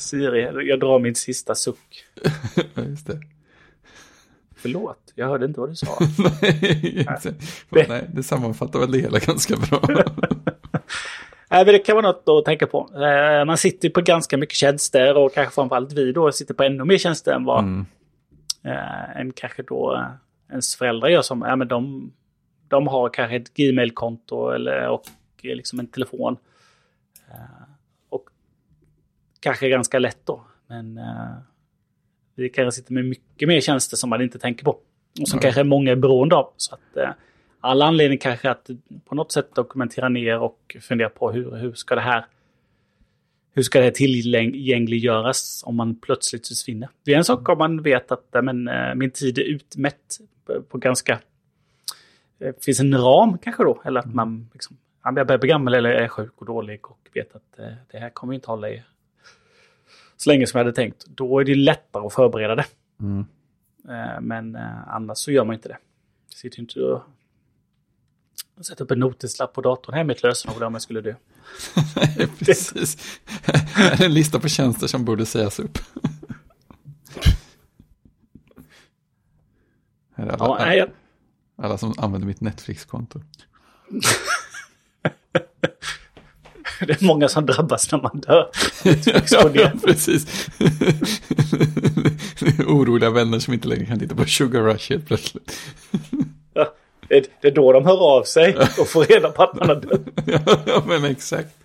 Siri, 0.01 0.69
jag 0.69 0.81
drar 0.81 0.99
min 0.99 1.15
sista 1.15 1.55
suck. 1.55 2.05
Just 2.75 3.07
det. 3.07 3.21
Förlåt, 4.57 5.13
jag 5.15 5.27
hörde 5.27 5.45
inte 5.47 5.61
vad 5.61 5.69
du 5.71 5.75
sa. 5.77 5.99
nej, 6.43 7.07
Det- 7.71 7.89
nej, 7.89 8.05
det 8.15 8.23
sammanfattar 8.23 8.79
väl 8.79 8.93
det 8.93 8.99
hela 8.99 9.19
ganska 9.19 9.57
bra. 9.57 9.81
Nej, 11.51 11.65
det 11.65 11.79
kan 11.79 11.97
vara 11.97 12.07
något 12.07 12.25
att 12.29 12.45
tänka 12.45 12.67
på. 12.67 12.91
Eh, 12.95 13.45
Man 13.45 13.57
sitter 13.59 13.91
på 13.91 14.01
ganska 14.01 14.37
mycket 14.37 14.55
tjänster 14.57 15.17
och 15.17 15.35
kanske 15.35 15.55
framförallt 15.55 15.93
vi 15.93 16.13
då 16.13 16.33
sitter 16.33 16.55
på 16.55 16.63
ännu 16.63 16.85
mer 16.85 16.99
tjänster 16.99 17.33
än 17.33 17.45
vad 17.45 17.59
Mm. 17.65 17.87
eh, 18.65 19.17
än 19.21 19.33
kanske 19.33 19.63
då 19.63 19.95
eh, 19.95 20.05
ens 20.53 20.77
föräldrar 20.77 21.09
gör 21.09 21.23
som, 21.23 21.43
ja 21.49 21.57
men 21.57 21.69
de, 21.69 22.13
de 22.69 22.87
har 22.87 23.09
kanske 23.09 23.37
ett 23.37 23.55
Gmail-konto 23.55 24.51
eller 24.51 24.89
och 24.89 25.05
eh, 25.43 25.57
liksom 25.57 25.79
en 25.81 25.87
telefon. 25.87 26.37
Eh, 29.41 29.43
kanske 29.43 29.69
ganska 29.69 29.99
lätt 29.99 30.27
då. 30.27 30.45
Men 30.67 30.99
eh, 30.99 31.35
vi 32.35 32.49
kanske 32.49 32.81
sitter 32.81 32.93
med 32.93 33.05
mycket 33.05 33.49
mer 33.49 33.61
tjänster 33.61 33.97
som 33.97 34.11
man 34.11 34.23
inte 34.23 34.39
tänker 34.39 34.65
på. 34.65 34.71
Och 35.21 35.29
som 35.29 35.37
Ja. 35.37 35.43
kanske 35.43 35.65
många 35.65 35.93
är 35.93 35.97
beroende 35.97 36.37
av. 36.37 36.53
Så 36.57 36.75
att 36.75 36.97
eh, 36.97 37.11
all 37.61 37.83
anledning 37.83 38.19
kanske 38.19 38.51
att 38.51 38.71
på 39.05 39.15
något 39.15 39.33
sätt 39.33 39.55
dokumentera 39.55 40.09
ner 40.09 40.39
och 40.39 40.77
fundera 40.81 41.09
på 41.09 41.33
hur, 41.33 41.57
hur 41.57 41.73
ska 41.73 41.95
det 41.95 42.01
här 42.01 42.27
hur 43.53 43.63
ska 43.63 43.79
det 43.79 43.85
här 43.85 43.93
tillgängliggöras 43.93 45.63
om 45.67 45.77
man 45.77 45.95
plötsligt 45.97 46.49
försvinner? 46.49 46.89
Det 47.05 47.13
är 47.13 47.19
en 47.19 47.25
sak 47.25 47.49
om 47.49 47.59
man 47.59 47.83
vet 47.83 48.13
att 48.13 48.35
äh, 48.35 48.43
men, 48.43 48.69
eh, 48.69 48.95
min 48.95 49.11
tid 49.11 49.39
är 49.39 49.43
utmätt 49.43 50.19
på, 50.69 50.79
ganska... 50.79 51.21
Det 52.39 52.65
finns 52.65 52.81
en 52.81 52.95
ram 52.99 53.39
kanske 53.39 53.65
då, 53.65 53.83
eller 53.85 54.01
att 54.01 54.15
man 54.15 54.51
liksom, 54.53 54.77
jag 55.05 55.15
börjar 55.27 55.39
bli 55.39 55.49
gammal 55.49 55.75
eller 55.75 55.91
är 55.91 56.09
sjuk 56.09 56.33
och 56.37 56.47
dålig 56.47 56.91
och 56.91 57.09
vet 57.15 57.37
att 57.37 57.59
eh, 57.59 57.73
det 57.91 57.99
här 57.99 58.11
kommer 58.11 58.35
inte 58.35 58.47
hålla 58.51 58.71
i 58.71 58.83
så 60.21 60.31
länge 60.31 60.47
som 60.47 60.59
jag 60.59 60.65
hade 60.65 60.77
tänkt. 60.77 61.07
Då 61.07 61.39
är 61.39 61.45
det 61.45 61.55
lättare 61.55 62.07
att 62.07 62.13
förbereda 62.15 62.55
det. 62.55 62.65
Mm. 63.01 63.25
Eh, 63.89 64.21
Men 64.21 64.55
eh, 64.57 64.89
annars 64.89 65.19
så 65.19 65.33
gör 65.33 65.45
man 65.45 65.55
inte 65.55 65.69
det. 65.69 65.79
Jag 66.29 66.39
sitter 66.39 66.61
inte 66.61 66.81
och 66.81 67.03
sätter 68.67 68.85
upp 68.85 68.91
en 68.91 68.99
notislapp 68.99 69.53
på 69.53 69.61
datorn. 69.61 69.95
Här 69.95 70.01
är 70.01 70.05
mitt 70.05 70.23
lösenord 70.23 70.63
om 70.63 70.73
jag 70.73 70.83
skulle 70.83 71.01
dö. 71.01 71.15
Precis. 72.39 73.21
En 74.01 74.15
lista 74.15 74.41
på 74.41 74.49
tjänster 74.49 74.87
som 74.87 75.05
borde 75.05 75.27
sägas 75.27 75.59
upp. 75.59 75.79
Alla, 80.15 80.37
Ja, 80.39 80.75
jag, 80.75 80.91
alla 81.57 81.79
som 81.79 81.95
använder 81.99 82.27
mitt 82.27 82.41
Netflix-konto. 82.41 83.21
det 86.87 87.03
är 87.03 87.07
många 87.07 87.29
som 87.29 87.47
drabbas 87.47 87.93
när 87.93 88.03
man 88.03 88.21
dör. 88.21 88.49
ja, 89.31 89.51
ja, 89.55 89.71
precis. 89.85 90.49
Oroliga 92.67 93.11
vänner 93.11 93.39
som 93.39 93.55
inte 93.55 93.69
längre 93.69 93.87
kan 93.87 93.99
titta 93.99 94.15
på 94.15 94.25
Sugar 94.25 94.63
Rush 94.63 94.91
helt 94.91 95.07
plötsligt. 95.07 95.61
Ja, 96.55 96.75
det, 97.09 97.17
är, 97.17 97.25
det 97.41 97.49
är 97.49 97.53
då 97.53 97.73
de 97.73 97.87
hör 97.87 98.17
av 98.17 98.23
sig 98.23 98.57
och 98.79 98.89
får 98.89 99.05
reda 99.05 99.31
på 99.31 99.43
att 99.43 99.55
man 99.55 99.69
har 99.69 99.77
dött. 99.77 100.01
ja, 100.67 100.83
men 100.87 101.05
exakt. 101.05 101.57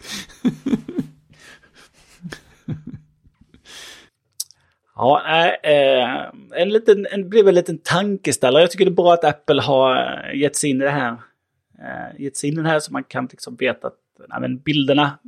Ja, 4.95 5.21
eh, 5.63 6.25
en 6.61 6.69
liten, 6.69 7.07
en, 7.11 7.29
väl 7.29 7.47
en 7.47 7.55
liten 7.55 7.77
tankeställare. 7.77 8.63
Jag 8.63 8.71
tycker 8.71 8.85
det 8.85 8.91
är 8.91 8.95
bra 8.95 9.13
att 9.13 9.23
Apple 9.23 9.61
har 9.61 9.95
eh, 9.95 10.39
gett 10.39 10.55
sig 10.55 10.69
in 10.69 10.81
i 10.81 10.83
det 10.83 10.89
här. 10.89 11.17
Eh, 11.79 12.21
gett 12.21 12.37
sig 12.37 12.49
in 12.49 12.59
i 12.59 12.61
det 12.61 12.69
här 12.69 12.79
så 12.79 12.93
man 12.93 13.03
kan 13.03 13.27
liksom 13.31 13.55
veta 13.55 13.87
att 13.87 13.95
nej, 14.29 14.41
men 14.41 14.57
bilderna, 14.57 15.19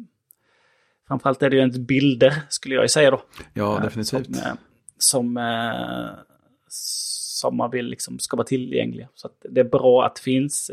framförallt 1.08 1.44
är 1.44 1.50
det 1.50 1.56
ju 1.56 1.64
inte 1.64 1.80
bilder 1.80 2.34
skulle 2.50 2.76
jag 2.76 2.84
ju 2.84 2.88
säga 2.88 3.12
då. 3.12 3.22
Ja, 3.54 3.78
eh, 3.78 3.84
definitivt. 3.84 4.26
Som, 4.36 4.36
eh, 4.36 4.54
som, 4.98 5.38
eh, 5.38 6.24
som 6.68 7.58
man 7.58 7.72
vill 7.72 7.86
liksom 7.86 8.20
ska 8.20 8.38
vara 8.38 8.48
tillgängliga. 8.48 9.10
Så 9.14 9.30
det 9.42 9.60
är 9.60 9.70
bra 9.70 10.06
att 10.06 10.16
det 10.16 10.22
finns. 10.22 10.72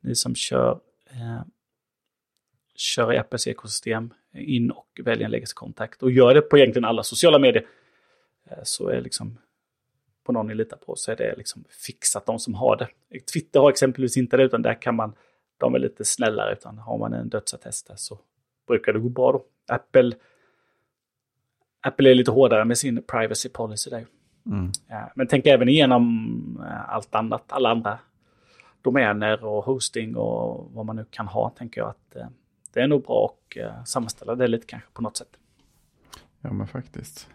Ni 0.00 0.14
som 0.14 0.34
kör, 0.34 0.80
kör 2.74 3.12
i 3.12 3.18
Apples 3.18 3.46
ekosystem, 3.46 4.14
in 4.34 4.70
och 4.70 5.00
välj 5.04 5.24
en 5.24 5.30
legacy-kontakt. 5.30 6.02
Och 6.02 6.10
gör 6.10 6.34
det 6.34 6.40
på 6.40 6.58
egentligen 6.58 6.84
alla 6.84 7.02
sociala 7.02 7.38
medier. 7.38 7.66
Så 8.62 8.88
är 8.88 9.00
liksom 9.00 9.38
på 10.26 10.32
någon 10.32 10.46
ni 10.46 10.54
litar 10.54 10.76
på 10.76 10.96
så 10.96 11.12
är 11.12 11.16
det 11.16 11.34
liksom 11.36 11.64
fixat 11.86 12.26
de 12.26 12.38
som 12.38 12.54
har 12.54 12.76
det. 12.76 12.88
Twitter 13.32 13.60
har 13.60 13.70
exempelvis 13.70 14.16
inte 14.16 14.36
det 14.36 14.42
utan 14.42 14.62
där 14.62 14.82
kan 14.82 14.94
man, 14.94 15.14
de 15.58 15.74
är 15.74 15.78
lite 15.78 16.04
snällare 16.04 16.52
utan 16.52 16.78
har 16.78 16.98
man 16.98 17.12
en 17.12 17.28
dödsattest 17.28 17.90
så 17.96 18.18
brukar 18.66 18.92
det 18.92 18.98
gå 18.98 19.08
bra 19.08 19.32
då. 19.32 19.44
Apple 19.74 20.12
Apple 21.80 22.10
är 22.10 22.14
lite 22.14 22.30
hårdare 22.30 22.64
med 22.64 22.78
sin 22.78 23.02
privacy 23.02 23.48
policy 23.48 23.90
där. 23.90 24.06
Mm. 24.46 24.72
Ja, 24.88 25.12
men 25.14 25.26
tänk 25.26 25.46
även 25.46 25.68
igenom 25.68 26.64
eh, 26.68 26.90
allt 26.90 27.14
annat, 27.14 27.52
alla 27.52 27.70
andra 27.70 27.98
domäner 28.82 29.44
och 29.44 29.64
hosting 29.64 30.16
och 30.16 30.70
vad 30.72 30.86
man 30.86 30.96
nu 30.96 31.04
kan 31.10 31.26
ha, 31.26 31.50
tänker 31.50 31.80
jag 31.80 31.90
att 31.90 32.16
eh, 32.16 32.26
det 32.72 32.80
är 32.80 32.86
nog 32.86 33.02
bra 33.02 33.24
att 33.24 33.56
eh, 33.56 33.84
sammanställa 33.84 34.34
det 34.34 34.48
lite 34.48 34.66
kanske 34.66 34.88
på 34.92 35.02
något 35.02 35.16
sätt. 35.16 35.38
Ja, 36.40 36.52
men 36.52 36.66
faktiskt. 36.66 37.28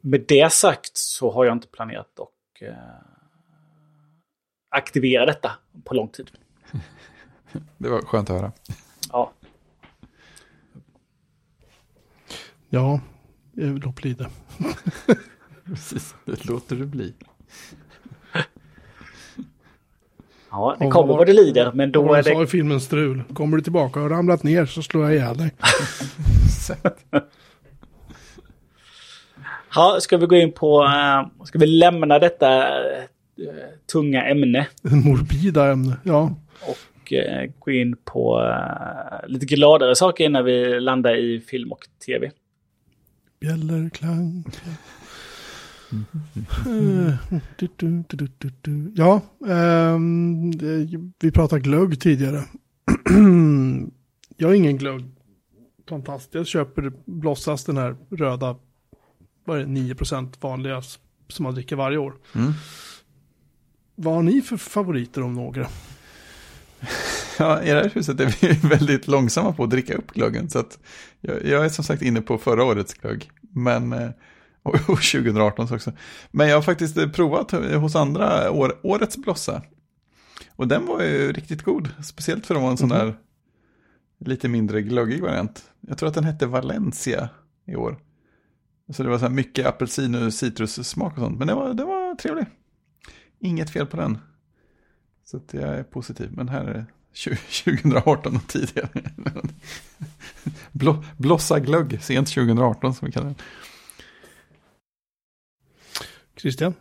Med 0.00 0.24
det 0.28 0.52
sagt 0.52 0.96
så 0.96 1.30
har 1.30 1.44
jag 1.44 1.52
inte 1.52 1.68
planerat 1.68 2.20
att 2.20 2.62
aktivera 4.76 5.26
detta 5.26 5.50
på 5.84 5.94
lång 5.94 6.08
tid. 6.08 6.30
Det 7.78 7.88
var 7.88 8.00
skönt 8.00 8.30
att 8.30 8.36
höra. 8.40 8.52
Ja, 9.12 9.32
Ja, 12.68 13.00
eh, 13.60 13.74
låt 13.74 13.94
bli 13.96 14.12
det. 14.12 14.28
Precis, 15.64 16.14
det 16.24 16.44
låter 16.44 16.76
det 16.76 16.86
bli. 16.86 17.14
ja 20.50 20.76
det 20.78 20.90
kommer 20.90 21.14
vad- 21.16 21.26
det 21.26 21.32
lider, 21.32 21.72
men 21.72 21.92
då 21.92 22.14
är 22.14 22.22
de 22.22 22.30
sa 22.32 22.38
det... 22.38 22.44
i 22.44 22.46
filmen 22.46 22.80
Strul. 22.80 23.22
Kommer 23.34 23.56
du 23.56 23.62
tillbaka 23.62 24.00
och 24.00 24.10
ramlat 24.10 24.42
ner 24.42 24.66
så 24.66 24.82
slår 24.82 25.04
jag 25.04 25.14
ihjäl 25.14 25.36
dig. 25.36 25.54
Ja, 29.74 29.96
ska 30.00 30.16
vi 30.16 30.26
gå 30.26 30.36
in 30.36 30.52
på... 30.52 30.84
eh, 30.84 31.44
ska 31.44 31.58
vi 31.58 31.66
lämna 31.66 32.18
detta 32.18 32.68
eh, 32.98 33.04
tunga 33.92 34.24
ämne 34.24 34.66
Morbida 34.82 35.72
ämne. 35.72 35.96
Ja. 36.02 36.34
och 36.60 37.12
eh, 37.12 37.50
gå 37.58 37.70
in 37.70 37.96
på 38.04 38.42
eh, 38.42 39.28
lite 39.28 39.46
gladare 39.46 39.96
saker 39.96 40.24
innan 40.24 40.44
vi 40.44 40.80
landar 40.80 41.16
i 41.16 41.40
film 41.40 41.72
och 41.72 41.86
tv. 42.06 42.30
Bjällerklang. 43.40 44.44
Eh, 46.66 47.38
du. 48.62 48.92
Ja, 48.94 49.20
ehm, 49.48 50.50
vi 51.20 51.30
pratade 51.34 51.60
glögg 51.60 52.00
tidigare. 52.00 52.44
jag 54.36 54.48
har 54.48 54.54
ingen 54.54 54.76
glögg. 54.78 55.04
Fantastiskt. 55.88 56.34
Jag 56.34 56.46
köper 56.46 56.92
Blossas 57.04 57.64
den 57.64 57.76
här 57.76 57.96
röda, 58.10 58.56
vad 59.44 59.60
är 59.60 59.64
det, 59.64 59.94
9% 59.94 60.32
vanliga 60.40 60.82
som 61.28 61.42
man 61.42 61.54
dricker 61.54 61.76
varje 61.76 61.98
år. 61.98 62.14
Mm. 62.34 62.52
Vad 63.96 64.14
har 64.14 64.22
ni 64.22 64.42
för 64.42 64.56
favoriter 64.56 65.22
om 65.22 65.34
några? 65.34 65.66
Ja, 67.38 67.62
i 67.62 67.70
det 67.70 67.74
här 67.74 67.90
huset 67.94 68.20
är 68.20 68.36
vi 68.40 68.68
väldigt 68.68 69.08
långsamma 69.08 69.52
på 69.52 69.64
att 69.64 69.70
dricka 69.70 69.94
upp 69.94 70.12
glöggen. 70.12 70.50
Så 70.50 70.58
att 70.58 70.78
jag, 71.20 71.44
jag 71.44 71.64
är 71.64 71.68
som 71.68 71.84
sagt 71.84 72.02
inne 72.02 72.20
på 72.20 72.38
förra 72.38 72.64
årets 72.64 72.94
glögg. 72.94 73.30
Men, 73.40 73.92
eh, 73.92 74.10
och, 74.62 74.74
och 74.74 75.02
2018 75.02 75.68
också. 75.74 75.92
Men 76.30 76.48
jag 76.48 76.56
har 76.56 76.62
faktiskt 76.62 76.96
eh, 76.96 77.08
provat 77.08 77.50
hos 77.50 77.96
andra 77.96 78.50
år, 78.50 78.78
årets 78.82 79.16
blossa. 79.16 79.62
Och 80.50 80.68
den 80.68 80.86
var 80.86 81.02
ju 81.02 81.32
riktigt 81.32 81.62
god. 81.62 81.90
Speciellt 82.04 82.46
för 82.46 82.54
att 82.54 82.60
vara 82.60 82.70
en 82.70 82.76
sån 82.76 82.88
där 82.88 83.16
lite 84.24 84.48
mindre 84.48 84.82
glöggig 84.82 85.22
variant. 85.22 85.64
Jag 85.80 85.98
tror 85.98 86.08
att 86.08 86.14
den 86.14 86.24
hette 86.24 86.46
Valencia 86.46 87.28
i 87.66 87.76
år. 87.76 87.98
Så 88.92 89.02
det 89.02 89.08
var 89.08 89.18
så 89.18 89.24
här 89.24 89.32
mycket 89.32 89.66
apelsin 89.66 90.14
och 90.14 90.34
citrussmak 90.34 91.12
och 91.12 91.18
sånt. 91.18 91.38
Men 91.38 91.48
det 91.48 91.54
var, 91.54 91.74
det 91.74 91.84
var 91.84 92.14
trevlig. 92.14 92.46
Inget 93.40 93.70
fel 93.70 93.86
på 93.86 93.96
den. 93.96 94.18
Så 95.24 95.36
att 95.36 95.54
jag 95.54 95.62
är 95.62 95.82
positiv. 95.82 96.30
Men 96.32 96.48
här 96.48 96.64
är 96.64 96.74
det 96.74 96.86
20- 97.14 97.64
2018 97.64 98.36
och 98.44 98.48
tidigare. 98.48 98.88
Blå, 100.72 101.04
blossa 101.16 101.60
glögg, 101.60 102.02
sent 102.02 102.28
2018 102.28 102.94
som 102.94 103.06
vi 103.06 103.12
kallar 103.12 103.26
den. 103.26 103.34
Christian? 106.36 106.74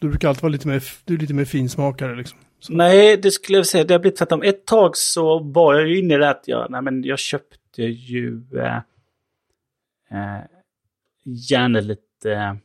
Du 0.00 0.08
brukar 0.08 0.28
alltid 0.28 0.42
vara 0.42 0.52
lite 0.52 0.68
mer, 0.68 0.84
du 1.04 1.14
är 1.14 1.18
lite 1.18 1.34
mer 1.34 1.44
finsmakare 1.44 2.16
liksom. 2.16 2.38
Så. 2.60 2.72
Nej, 2.72 3.16
det 3.16 3.30
skulle 3.30 3.58
jag 3.58 3.66
säga. 3.66 3.84
Det 3.84 3.94
har 3.94 3.98
blivit 3.98 4.18
tvärtom. 4.18 4.42
Ett 4.42 4.66
tag 4.66 4.96
så 4.96 5.38
var 5.38 5.74
jag 5.74 5.88
ju 5.88 5.98
inne 5.98 6.14
i 6.14 6.16
det 6.16 6.30
att 6.30 6.44
jag, 6.46 6.70
nej, 6.70 6.82
men 6.82 7.04
jag 7.04 7.18
köpte 7.18 7.82
ju 7.82 8.42
eh, 8.56 8.76
eh, 10.10 10.42
gärna 11.24 11.80
lite 11.80 12.58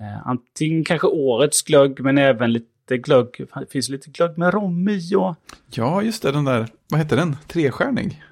eh, 0.00 0.26
antingen 0.26 0.84
kanske 0.84 1.06
årets 1.06 1.62
glögg 1.62 2.00
men 2.00 2.18
även 2.18 2.52
lite 2.52 2.98
glögg. 2.98 3.46
Det 3.54 3.70
finns 3.70 3.88
lite 3.88 4.10
glögg 4.10 4.38
med 4.38 4.54
rom 4.54 4.88
i 4.88 5.14
och 5.14 5.36
Ja, 5.70 6.02
just 6.02 6.22
det, 6.22 6.32
den 6.32 6.44
där, 6.44 6.68
vad 6.88 7.00
heter 7.00 7.16
den? 7.16 7.36
Trestjärnig? 7.46 8.22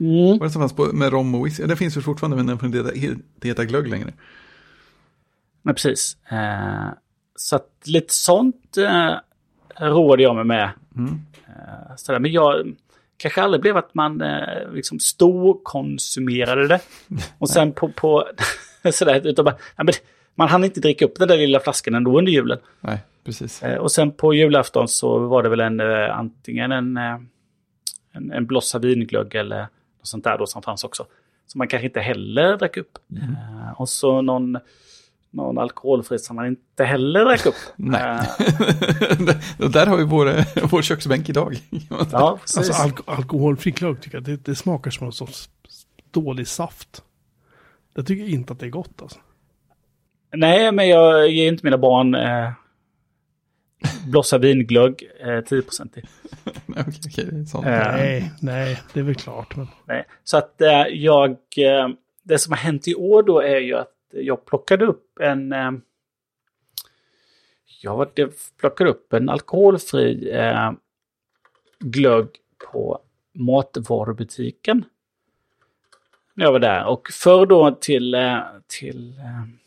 Mm. 0.00 0.38
Vad 0.38 0.48
det 0.48 0.50
som 0.50 0.62
fanns 0.62 0.72
på, 0.72 0.84
med 0.84 1.12
rom 1.12 1.34
och 1.34 1.46
whisky? 1.46 1.64
Det 1.64 1.76
finns 1.76 1.96
ju 1.96 2.00
fortfarande, 2.00 2.36
men 2.36 2.46
den 2.46 2.58
får 2.58 2.66
inte 2.66 3.18
heta, 3.48 3.64
glögg 3.64 3.88
längre. 3.88 4.12
Nej, 5.62 5.74
precis. 5.74 6.16
Eh, 6.28 6.88
så 7.36 7.56
att 7.56 7.70
lite 7.84 8.14
sånt 8.14 8.76
eh, 8.76 9.14
råder 9.80 10.22
jag 10.22 10.36
mig 10.36 10.44
med. 10.44 10.70
Mm. 10.96 11.20
Eh, 11.46 11.96
sådär. 11.96 12.18
Men 12.18 12.32
jag 12.32 12.74
kanske 13.16 13.42
aldrig 13.42 13.60
blev 13.60 13.76
att 13.76 13.94
man 13.94 14.20
eh, 14.20 14.72
liksom 14.72 14.98
storkonsumerade 14.98 16.68
det. 16.68 16.80
Och 17.38 17.50
sen 17.50 17.72
på, 17.72 17.88
på 17.88 18.28
sådär, 18.92 19.26
utan 19.26 19.44
bara, 19.44 19.56
ja, 19.76 19.84
men 19.84 19.94
man 20.34 20.48
hann 20.48 20.64
inte 20.64 20.80
dricka 20.80 21.04
upp 21.04 21.18
den 21.18 21.28
där 21.28 21.36
lilla 21.36 21.60
flaskan 21.60 21.94
ändå 21.94 22.18
under 22.18 22.32
julen. 22.32 22.58
Nej, 22.80 22.98
precis. 23.24 23.62
Eh, 23.62 23.78
och 23.78 23.92
sen 23.92 24.12
på 24.12 24.34
julafton 24.34 24.88
så 24.88 25.18
var 25.18 25.42
det 25.42 25.48
väl 25.48 25.60
en, 25.60 25.80
eh, 25.80 26.18
antingen 26.18 26.72
en, 26.72 26.96
eh, 26.96 27.18
en, 28.12 28.32
en 28.32 28.46
blossa 28.46 28.78
vinglögg 28.78 29.34
eller 29.34 29.60
något 29.60 29.68
sånt 30.02 30.24
där 30.24 30.38
då 30.38 30.46
som 30.46 30.62
fanns 30.62 30.84
också. 30.84 31.06
Som 31.46 31.58
man 31.58 31.68
kanske 31.68 31.86
inte 31.86 32.00
heller 32.00 32.56
drack 32.56 32.76
upp. 32.76 32.98
Eh, 33.16 33.80
och 33.80 33.88
så 33.88 34.22
någon, 34.22 34.58
någon 35.30 35.58
alkoholfri 35.58 36.18
som 36.18 36.36
man 36.36 36.46
inte 36.46 36.84
heller 36.84 37.24
drack 37.24 37.46
upp. 37.46 37.54
Nej. 37.76 38.28
Och 39.58 39.70
där 39.70 39.86
har 39.86 39.96
vi 39.96 40.04
vår, 40.04 40.66
vår 40.70 40.82
köksbänk 40.82 41.28
idag. 41.28 41.56
ja, 42.12 42.38
precis. 42.40 42.56
Alltså 42.58 42.82
alk 42.82 42.98
alkoholfri 43.06 43.70
glögg 43.70 44.00
tycker 44.00 44.16
jag, 44.16 44.24
det, 44.24 44.44
det 44.44 44.54
smakar 44.54 44.90
som 44.90 45.06
en 45.06 45.12
sorts 45.12 45.48
dålig 46.10 46.48
saft. 46.48 47.02
Jag 47.94 48.06
tycker 48.06 48.28
inte 48.28 48.52
att 48.52 48.58
det 48.58 48.66
är 48.66 48.70
gott 48.70 49.02
alltså. 49.02 49.18
Nej, 50.36 50.72
men 50.72 50.88
jag 50.88 51.30
ger 51.30 51.48
inte 51.48 51.66
mina 51.66 51.78
barn 51.78 52.14
eh, 52.14 52.50
blossa 54.06 54.38
vinglögg 54.38 55.10
eh, 55.20 55.26
10% 55.26 55.98
i. 55.98 56.02
Okej, 56.68 56.84
okej, 57.06 57.46
sånt. 57.46 57.66
Eh, 57.66 57.70
Nej, 57.70 58.32
nej, 58.42 58.80
det 58.92 59.00
är 59.00 59.04
väl 59.04 59.14
klart. 59.14 59.56
Men... 59.56 59.66
Nej. 59.84 60.04
Så 60.24 60.36
att 60.36 60.60
eh, 60.60 60.86
jag, 60.90 61.30
eh, 61.56 61.88
det 62.22 62.38
som 62.38 62.52
har 62.52 62.58
hänt 62.58 62.88
i 62.88 62.94
år 62.94 63.22
då 63.22 63.40
är 63.40 63.58
ju 63.58 63.74
att 63.74 63.94
jag 64.10 64.44
plockade 64.44 64.84
upp 64.84 65.18
en, 65.20 65.52
eh, 65.52 65.70
jag 67.82 68.10
det 68.14 68.56
plockade 68.60 68.90
upp 68.90 69.12
en 69.12 69.28
alkoholfri 69.28 70.30
eh, 70.30 70.72
glögg 71.80 72.28
på 72.72 73.00
matvarubutiken. 73.34 74.84
När 76.34 76.44
jag 76.44 76.52
var 76.52 76.58
där. 76.58 76.84
Och 76.84 77.08
för 77.12 77.46
då 77.46 77.70
till, 77.70 78.14
eh, 78.14 78.38
till 78.66 79.18
eh, 79.18 79.63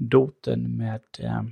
doten 0.00 0.76
med 0.76 1.00
eh, 1.18 1.42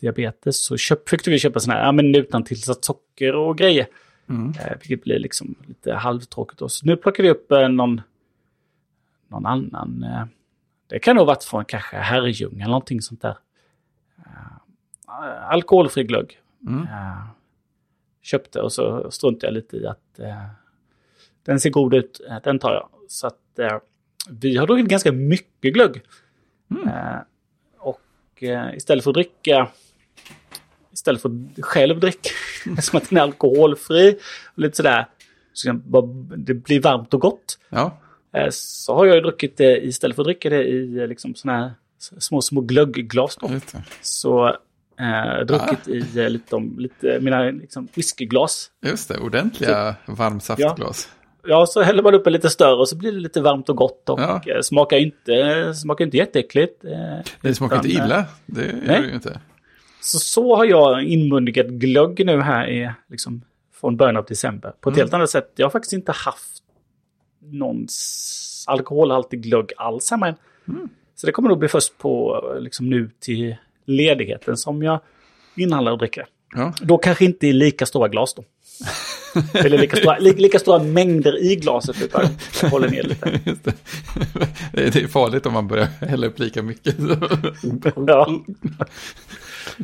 diabetes 0.00 0.64
så 0.64 0.76
köp, 0.76 1.08
fick 1.08 1.28
vi 1.28 1.38
köpa 1.38 1.60
sådana 1.60 1.80
här, 1.80 1.86
ja 1.86 1.92
men 1.92 2.14
utan 2.14 2.44
tillsatt 2.44 2.84
socker 2.84 3.34
och 3.34 3.58
grejer. 3.58 3.86
Mm. 4.28 4.50
Eh, 4.50 4.78
vilket 4.80 5.04
blir 5.04 5.18
liksom 5.18 5.54
lite 5.66 5.94
halvtråkigt. 5.94 6.58
Då. 6.58 6.68
Så 6.68 6.86
nu 6.86 6.96
plockar 6.96 7.22
vi 7.22 7.30
upp 7.30 7.52
eh, 7.52 7.68
någon, 7.68 8.00
någon 9.28 9.46
annan. 9.46 10.02
Eh, 10.02 10.24
det 10.86 10.98
kan 10.98 11.16
nog 11.16 11.26
varit 11.26 11.44
från 11.44 11.64
kanske 11.64 11.96
Herrljunga 11.96 12.64
eller 12.64 12.70
någonting 12.70 13.02
sånt 13.02 13.22
där. 13.22 13.36
Eh, 14.18 15.50
alkoholfri 15.50 16.04
glögg. 16.04 16.38
Mm. 16.66 16.82
Eh, 16.82 17.24
köpte 18.22 18.60
och 18.60 18.72
så 18.72 19.10
struntade 19.10 19.46
jag 19.46 19.54
lite 19.54 19.76
i 19.76 19.86
att 19.86 20.18
eh, 20.18 20.46
den 21.42 21.60
ser 21.60 21.70
god 21.70 21.94
ut, 21.94 22.20
den 22.44 22.58
tar 22.58 22.72
jag. 22.72 22.88
Så 23.08 23.26
att 23.26 23.36
vi 24.30 24.56
har 24.56 24.66
druckit 24.66 24.88
ganska 24.88 25.12
mycket 25.12 25.74
glögg. 25.74 26.02
Mm. 26.70 26.88
Eh, 26.88 27.20
och 27.78 28.42
eh, 28.42 28.76
istället 28.76 29.04
för 29.04 29.10
att 29.10 29.14
dricka 29.14 29.68
istället 30.92 31.22
för 31.22 31.28
att 31.28 31.64
själv 31.64 32.00
dricka 32.00 32.30
som 32.82 32.96
att 32.96 33.08
den 33.08 33.18
är 33.18 33.22
alkoholfri 33.22 34.18
och 34.54 34.58
lite 34.58 34.76
sådär. 34.76 35.06
Så 35.52 35.72
det 36.36 36.54
blir 36.54 36.80
varmt 36.80 37.14
och 37.14 37.20
gott. 37.20 37.58
Ja, 37.68 37.98
Eh, 38.32 38.48
Så 38.50 38.94
har 38.94 39.06
jag 39.06 39.14
ju 39.14 39.20
druckit 39.20 39.56
det 39.56 39.84
istället 39.84 40.16
för 40.16 40.22
att 40.22 40.26
dricka 40.26 40.50
det 40.50 40.64
i 40.64 41.06
liksom 41.06 41.34
såna 41.34 41.58
här 41.58 41.72
små, 42.18 42.42
små 42.42 42.60
glöggglas. 42.60 43.38
Så 44.00 44.48
eh, 45.00 45.46
druckit 45.46 45.88
i 45.88 46.20
eh, 46.20 46.28
lite, 46.30 46.56
lite 46.78 47.20
mina 47.20 47.42
liksom, 47.42 47.88
whiskyglas. 47.94 48.70
Just 48.86 49.08
det, 49.08 49.18
ordentliga 49.18 49.94
varmsaftglas. 50.06 51.08
Ja, 51.12 51.19
så 51.68 51.82
häller 51.82 52.02
man 52.02 52.14
upp 52.14 52.26
en 52.26 52.32
lite 52.32 52.50
större 52.50 52.74
och 52.74 52.88
så 52.88 52.96
blir 52.96 53.12
det 53.12 53.18
lite 53.20 53.40
varmt 53.40 53.68
och 53.68 53.76
gott 53.76 54.08
och 54.08 54.20
Ja. 54.20 54.42
eh, 54.46 54.60
smakar 54.62 54.96
ju 54.96 55.02
inte, 55.04 55.74
smakar 55.74 56.04
inte 56.04 56.16
jätteäckligt. 56.16 56.84
eh, 56.84 56.90
Det 57.42 57.54
smakar 57.54 57.76
inte 57.76 57.88
utan, 57.88 58.00
eh, 58.00 58.06
illa, 58.06 58.24
det 58.46 58.62
gör 58.66 58.72
nej. 58.86 59.00
det 59.00 59.06
ju 59.08 59.14
inte. 59.14 59.40
Så, 60.02 60.18
så 60.18 60.56
har 60.56 60.64
jag 60.64 61.02
inmundigat 61.04 61.66
glögg 61.66 62.26
nu 62.26 62.40
här 62.40 62.68
i, 62.70 62.90
liksom, 63.08 63.42
från 63.80 63.96
början 63.96 64.16
av 64.16 64.24
december. 64.24 64.72
På 64.80 64.90
ett 64.90 64.96
Mm. 64.96 65.04
helt 65.04 65.14
annat 65.14 65.30
sätt. 65.30 65.52
Jag 65.56 65.66
har 65.66 65.70
faktiskt 65.70 65.92
inte 65.92 66.12
haft 66.12 66.62
någon 67.42 67.86
alkoholhaltig 68.66 69.42
glögg 69.42 69.72
alls 69.76 70.10
hemma 70.10 70.28
än. 70.28 70.34
Mm. 70.68 70.88
Så 71.14 71.26
det 71.26 71.32
kommer 71.32 71.48
nog 71.48 71.58
bli 71.58 71.68
först 71.68 71.98
på 71.98 72.40
liksom, 72.60 72.90
nu 72.90 73.10
till 73.20 73.56
ledigheten 73.84 74.56
som 74.56 74.82
jag 74.82 75.00
inhandlar 75.56 75.92
och 75.92 75.98
dricker. 75.98 76.26
Ja, 76.54 76.72
Då 76.82 76.98
kanske 76.98 77.24
inte 77.24 77.46
i 77.46 77.52
lika 77.52 77.86
stora 77.86 78.08
glas 78.08 78.34
då. 78.34 78.44
Eller 79.54 79.78
lika 79.78 79.96
stora, 79.96 80.18
li, 80.18 80.34
lika 80.34 80.58
stora 80.58 80.82
mängder 80.82 81.42
i 81.42 81.56
glaset 81.56 82.02
utan 82.02 82.24
jag 82.62 82.70
håller 82.70 82.88
ner 82.88 83.02
lite. 83.02 83.30
det. 83.62 83.74
Det 84.72 84.96
är- 84.96 85.06
farligt 85.08 85.46
om 85.46 85.52
man 85.52 85.68
börjar 85.68 85.84
hälla 86.00 86.26
upp 86.26 86.38
lika 86.38 86.62
mycket. 86.62 86.96
Ja. 88.06 88.40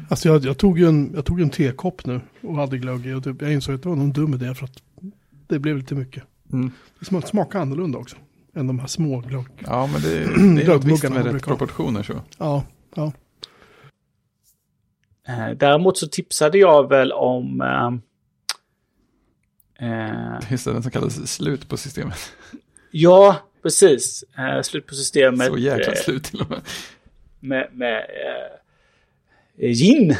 Alltså 0.09 0.29
jag, 0.29 0.45
jag, 0.45 0.59
tog 0.59 0.79
ju 0.79 0.89
en, 0.89 1.13
jag 1.15 1.25
tog 1.25 1.41
en 1.41 1.51
tekopp 1.51 2.07
nu 2.07 2.21
och 2.41 2.55
hade 2.55 2.79
glögg 2.79 3.07
i 3.07 3.13
och 3.13 3.25
typ, 3.25 3.43
jag 3.43 3.53
insåg 3.53 3.75
att 3.75 3.83
det 3.83 3.89
var 3.89 3.97
någon 3.97 4.13
dum 4.13 4.35
idé 4.35 4.55
för 4.55 4.65
att 4.65 4.83
det 5.47 5.59
blev 5.59 5.77
lite 5.77 5.95
mycket. 5.95 6.23
Mm. 6.53 6.71
Det 6.99 7.07
smak, 7.07 7.29
smakar 7.29 7.61
annorlunda 7.61 7.99
också 7.99 8.17
än 8.57 8.67
de 8.67 8.79
här 8.79 8.87
små 8.87 9.21
glögg. 9.21 9.47
Ja, 9.67 9.89
men 9.93 10.01
det, 10.03 10.09
det 10.19 10.63
är 10.63 10.69
något 10.75 10.85
visst 10.85 11.03
med 11.11 11.33
rätt 11.33 11.43
proportioner 11.43 12.03
så. 12.03 12.13
Ja, 12.39 12.65
ja. 12.95 13.13
Eh, 15.29 15.51
Däremot 15.57 15.99
så 15.99 16.07
tipsade 16.09 16.59
jag 16.59 16.89
väl 16.89 17.13
om... 17.13 17.61
Eh, 19.79 20.35
eh, 20.35 20.51
Just 20.51 20.65
det, 20.65 20.73
den 20.73 20.83
som 20.83 20.93
kallas 20.93 21.33
slut 21.33 21.69
på 21.69 21.77
systemet. 21.77 22.33
ja, 22.91 23.37
precis. 23.63 24.25
Eh, 24.39 24.63
slut 24.63 24.87
på 24.87 24.95
systemet. 24.95 25.47
Så 25.47 25.59
jäkla 25.59 25.93
eh, 25.93 25.99
slut 25.99 26.25
till 26.25 26.41
och 26.41 26.51
med. 26.51 26.61
med, 27.41 27.69
med 27.73 27.97
eh, 29.59 29.71
gin. 29.71 30.17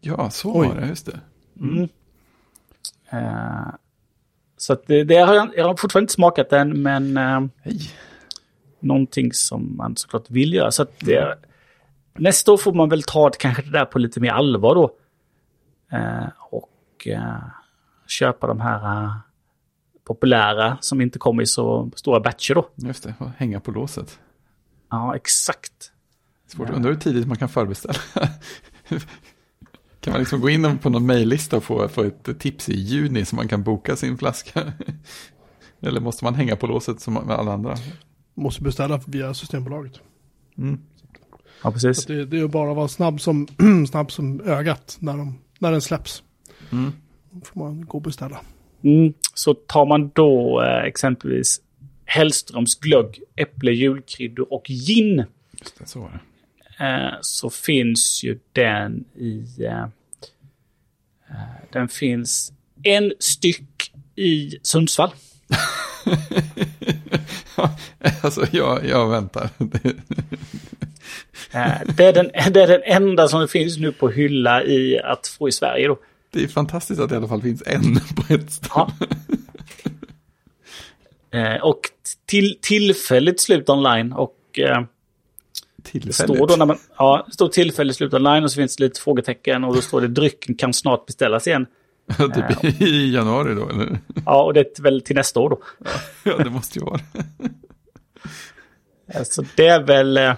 Ja, 0.00 0.30
så 0.30 0.60
Oj. 0.60 0.68
var 0.68 0.74
det, 0.74 0.86
just 0.86 1.06
det. 1.06 1.20
Mm. 1.60 1.88
Eh, 3.10 3.68
så 4.56 4.72
att 4.72 4.86
det, 4.86 5.04
det 5.04 5.16
har 5.16 5.34
jag, 5.34 5.50
jag 5.56 5.64
har 5.64 5.76
fortfarande 5.76 6.04
inte 6.04 6.12
smakat 6.12 6.50
den, 6.50 6.82
men 6.82 7.16
eh, 7.16 7.40
Hej. 7.62 7.80
någonting 8.80 9.32
som 9.32 9.76
man 9.76 9.96
såklart 9.96 10.30
vill 10.30 10.54
göra. 10.54 10.70
Så 10.70 10.82
att 10.82 11.00
det, 11.00 11.38
nästa 12.14 12.52
år 12.52 12.56
får 12.56 12.72
man 12.72 12.88
väl 12.88 13.02
ta 13.02 13.30
det, 13.30 13.36
kanske 13.38 13.62
det 13.62 13.70
där 13.70 13.84
på 13.84 13.98
lite 13.98 14.20
mer 14.20 14.30
allvar 14.30 14.74
då. 14.74 14.90
Eh, 15.92 16.28
och 16.50 17.06
eh, 17.06 17.42
köpa 18.10 18.46
de 18.46 18.60
här 18.60 19.04
eh, 19.04 19.12
populära 20.04 20.78
som 20.80 21.00
inte 21.00 21.18
kommer 21.18 21.42
i 21.42 21.46
så 21.46 21.90
stora 21.94 22.20
batcher 22.20 22.54
då. 22.54 22.68
Just 22.74 23.02
det, 23.02 23.14
och 23.18 23.28
hänga 23.36 23.60
på 23.60 23.70
låset. 23.70 24.18
Ja, 24.90 25.16
exakt. 25.16 25.92
Svårt, 26.46 26.70
undrar 26.70 26.90
hur 26.90 26.98
tidigt 26.98 27.26
man 27.26 27.36
kan 27.36 27.48
förbeställa. 27.48 27.98
kan 30.00 30.12
man 30.12 30.18
liksom 30.18 30.40
gå 30.40 30.50
in 30.50 30.78
på 30.78 30.90
någon 30.90 31.06
mejllista 31.06 31.56
och 31.56 31.64
få, 31.64 31.88
få 31.88 32.02
ett 32.02 32.38
tips 32.38 32.68
i 32.68 32.74
juni 32.74 33.24
så 33.24 33.36
man 33.36 33.48
kan 33.48 33.62
boka 33.62 33.96
sin 33.96 34.18
flaska? 34.18 34.72
Eller 35.80 36.00
måste 36.00 36.24
man 36.24 36.34
hänga 36.34 36.56
på 36.56 36.66
låset 36.66 37.00
som 37.00 37.16
alla 37.16 37.52
andra? 37.52 37.76
Måste 38.34 38.62
beställa 38.62 39.00
via 39.06 39.34
Systembolaget. 39.34 40.00
Mm. 40.58 40.80
Ja, 41.62 41.70
precis. 41.70 42.02
Så 42.02 42.12
det, 42.12 42.24
det 42.24 42.36
är 42.36 42.40
ju 42.40 42.48
bara 42.48 42.70
att 42.70 42.76
vara 42.76 42.88
snabb 42.88 43.20
som, 43.20 43.48
snabb 43.90 44.12
som 44.12 44.40
ögat 44.40 44.96
när, 45.00 45.16
de, 45.16 45.38
när 45.58 45.72
den 45.72 45.80
släpps. 45.80 46.22
Mm. 46.70 46.92
Får 47.44 47.60
man 47.60 47.84
gå 47.84 47.98
och 47.98 48.02
beställa. 48.02 48.40
Mm. 48.82 49.14
Så 49.34 49.54
tar 49.54 49.86
man 49.86 50.10
då 50.14 50.62
eh, 50.62 50.84
exempelvis 50.84 51.60
Hellströms 52.04 52.74
glögg, 52.74 53.20
äpple, 53.36 53.72
julkryddor 53.72 54.52
och 54.52 54.64
gin. 54.68 55.24
Just 55.52 55.78
det, 55.78 55.86
så. 55.86 56.10
Eh, 56.80 57.14
så 57.20 57.50
finns 57.50 58.24
ju 58.24 58.38
den 58.52 59.04
i... 59.16 59.64
Eh, 59.64 59.82
eh, 61.30 61.64
den 61.72 61.88
finns 61.88 62.52
en 62.82 63.12
styck 63.18 63.92
i 64.16 64.58
Sundsvall. 64.62 65.10
alltså, 68.22 68.46
jag, 68.52 68.86
jag 68.86 69.10
väntar. 69.10 69.50
Eh, 71.52 71.80
det, 71.96 72.04
är 72.04 72.12
den, 72.12 72.52
det 72.52 72.62
är 72.62 72.68
den 72.68 72.82
enda 72.84 73.28
som 73.28 73.48
finns 73.48 73.78
nu 73.78 73.92
på 73.92 74.08
hylla 74.08 74.64
i 74.64 75.00
att 75.00 75.26
få 75.26 75.48
i 75.48 75.52
Sverige 75.52 75.88
då. 75.88 75.98
Det 76.30 76.42
är 76.44 76.48
fantastiskt 76.48 77.00
att 77.00 77.08
det 77.08 77.14
i 77.14 77.18
alla 77.18 77.28
fall 77.28 77.42
finns 77.42 77.62
en 77.66 77.94
på 78.16 78.34
ett 78.34 78.52
ställe. 78.52 78.70
Ja. 78.74 78.92
Eh, 81.38 81.62
och 81.62 81.80
till, 82.26 82.58
tillfälligt 82.62 83.40
slut 83.40 83.68
online 83.68 84.12
och 84.12 84.36
eh, 84.58 84.80
det 85.76 85.90
Tillfälligt. 85.90 86.14
står 86.36 86.46
då 86.46 86.56
när 86.56 86.66
man, 86.66 86.78
ja, 86.96 87.24
det 87.26 87.32
står 87.34 87.48
tillfälligt 87.48 87.96
slut 87.96 88.14
online 88.14 88.44
och 88.44 88.50
så 88.50 88.56
finns 88.56 88.76
det 88.76 88.84
lite 88.84 89.00
frågetecken 89.00 89.64
och 89.64 89.74
då 89.74 89.80
står 89.82 90.00
det 90.00 90.08
drycken 90.08 90.54
kan 90.54 90.72
snart 90.72 91.06
beställas 91.06 91.46
igen. 91.46 91.66
typ 92.18 92.64
i, 92.80 92.84
i 92.84 93.14
januari 93.14 93.54
då, 93.54 93.68
eller? 93.68 93.98
Ja, 94.26 94.42
och 94.42 94.54
det 94.54 94.78
är 94.78 94.82
väl 94.82 95.00
till 95.00 95.16
nästa 95.16 95.40
år 95.40 95.50
då. 95.50 95.60
Ja, 96.24 96.36
det 96.44 96.50
måste 96.50 96.78
ju 96.78 96.84
vara 96.84 97.00
det. 97.12 97.48
Eh, 99.18 99.22
Så 99.22 99.44
det 99.56 99.66
är 99.66 99.82
väl... 99.82 100.16
Eh, 100.16 100.30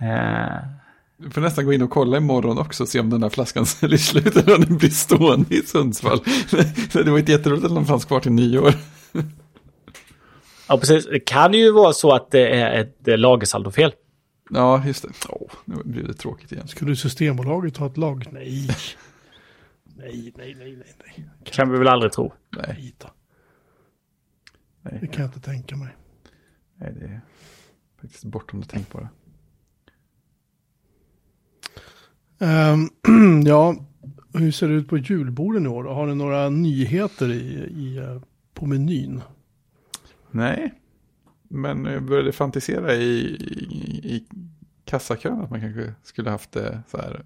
eh, 0.00 0.56
Du 1.18 1.30
får 1.30 1.40
nästan 1.40 1.64
gå 1.64 1.72
in 1.72 1.82
och 1.82 1.90
kolla 1.90 2.16
imorgon 2.16 2.58
också 2.58 2.82
och 2.82 2.88
se 2.88 3.00
om 3.00 3.10
den 3.10 3.22
här 3.22 3.30
flaskan 3.30 3.66
säljer 3.66 3.98
slut 3.98 4.36
eller 4.36 4.54
om 4.54 4.60
den 4.60 4.76
blir 4.76 4.90
stående 4.90 5.54
i 5.54 5.62
Sundsvall. 5.62 6.18
Det 6.92 7.10
var 7.10 7.18
inte 7.18 7.32
jätteroligt 7.32 7.66
att 7.66 7.74
den 7.74 7.86
fanns 7.86 8.04
kvar 8.04 8.20
till 8.20 8.32
nyår. 8.32 8.74
ja, 10.68 10.78
precis. 10.78 11.06
Det 11.06 11.20
kan 11.20 11.54
ju 11.54 11.72
vara 11.72 11.92
så 11.92 12.12
att 12.12 12.30
det 12.30 12.48
är 12.48 12.80
ett 12.80 13.08
eh, 13.08 13.18
lagersaldofel. 13.18 13.92
Ja, 14.50 14.86
just 14.86 15.02
det. 15.02 15.08
Åh, 15.28 15.50
nu 15.64 15.74
blir 15.84 16.02
det 16.02 16.14
tråkigt 16.14 16.52
igen. 16.52 16.68
Skulle 16.68 16.96
Systembolaget 16.96 17.76
ha 17.76 17.86
ett 17.86 17.96
lag? 17.96 18.24
Nej. 18.32 18.68
Nej, 19.96 20.32
nej, 20.36 20.54
nej, 20.54 20.76
nej, 20.76 20.94
nej. 21.04 21.30
Kan 21.44 21.70
vi 21.72 21.78
väl 21.78 21.88
aldrig 21.88 22.12
tro. 22.12 22.32
Nej, 22.56 22.94
Nej. 24.82 24.98
Det 25.00 25.06
kan 25.06 25.22
jag 25.22 25.28
inte 25.28 25.40
tänka 25.40 25.76
mig. 25.76 25.96
nej 26.74 26.94
det 27.00 27.04
är 27.04 27.20
faktiskt 28.00 28.24
bortom 28.24 28.60
det 28.60 28.66
tänkbara. 28.66 29.08
Um, 32.38 32.90
ja, 33.46 33.76
hur 34.32 34.50
ser 34.52 34.68
det 34.68 34.74
ut 34.74 34.88
på 34.88 34.98
julborden 34.98 35.66
i 35.66 35.68
år? 35.68 35.84
Har 35.84 36.06
ni 36.06 36.14
några 36.14 36.48
nyheter 36.48 37.30
i, 37.30 37.54
i, 37.58 38.18
på 38.54 38.66
menyn? 38.66 39.20
Nej, 40.30 40.74
men 41.48 41.84
jag 41.84 42.02
började 42.02 42.32
fantisera 42.32 42.94
i, 42.94 43.18
i, 43.70 44.16
i 44.16 44.24
kassakön 44.84 45.40
att 45.40 45.50
man 45.50 45.60
kanske 45.60 45.94
skulle 46.02 46.30
haft 46.30 46.56
eh, 46.56 46.78
så 46.90 46.96
här 46.96 47.24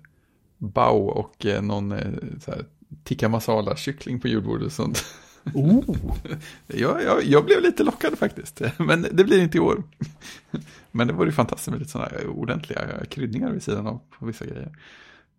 bao 0.59 1.07
och 1.07 1.47
eh, 1.47 1.63
någon 1.63 1.93
eh, 1.93 2.13
så 2.41 2.51
här 2.51 2.65
tikka 3.05 3.29
masala 3.29 3.77
kyckling 3.77 4.21
på 4.21 4.29
julbordet 4.29 4.67
och 4.67 4.73
sånt. 4.73 5.05
Oh, 5.55 5.97
Jag, 6.67 7.03
jag, 7.03 7.25
jag 7.25 7.45
blev 7.45 7.63
lite 7.63 7.83
lockad 7.83 8.19
faktiskt, 8.19 8.63
men 8.79 9.07
det 9.13 9.25
blir 9.25 9.43
inte 9.43 9.59
i 9.59 9.61
år. 9.61 9.83
Men 10.95 11.07
det 11.07 11.13
vore 11.13 11.29
ju 11.29 11.33
fantastiskt 11.33 11.71
med 11.71 11.79
lite 11.79 11.91
sådana 11.91 12.11
ordentliga 12.29 13.05
kryddningar 13.11 13.51
vid 13.51 13.63
sidan 13.63 13.87
av 13.87 14.01
på 14.19 14.27
vissa 14.27 14.45
grejer. 14.45 14.77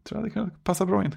Tror 0.03 0.17
jag 0.17 0.17
hade 0.17 0.29
kunnat 0.29 0.63
passa 0.63 0.85
bra 0.85 1.05
in. 1.05 1.15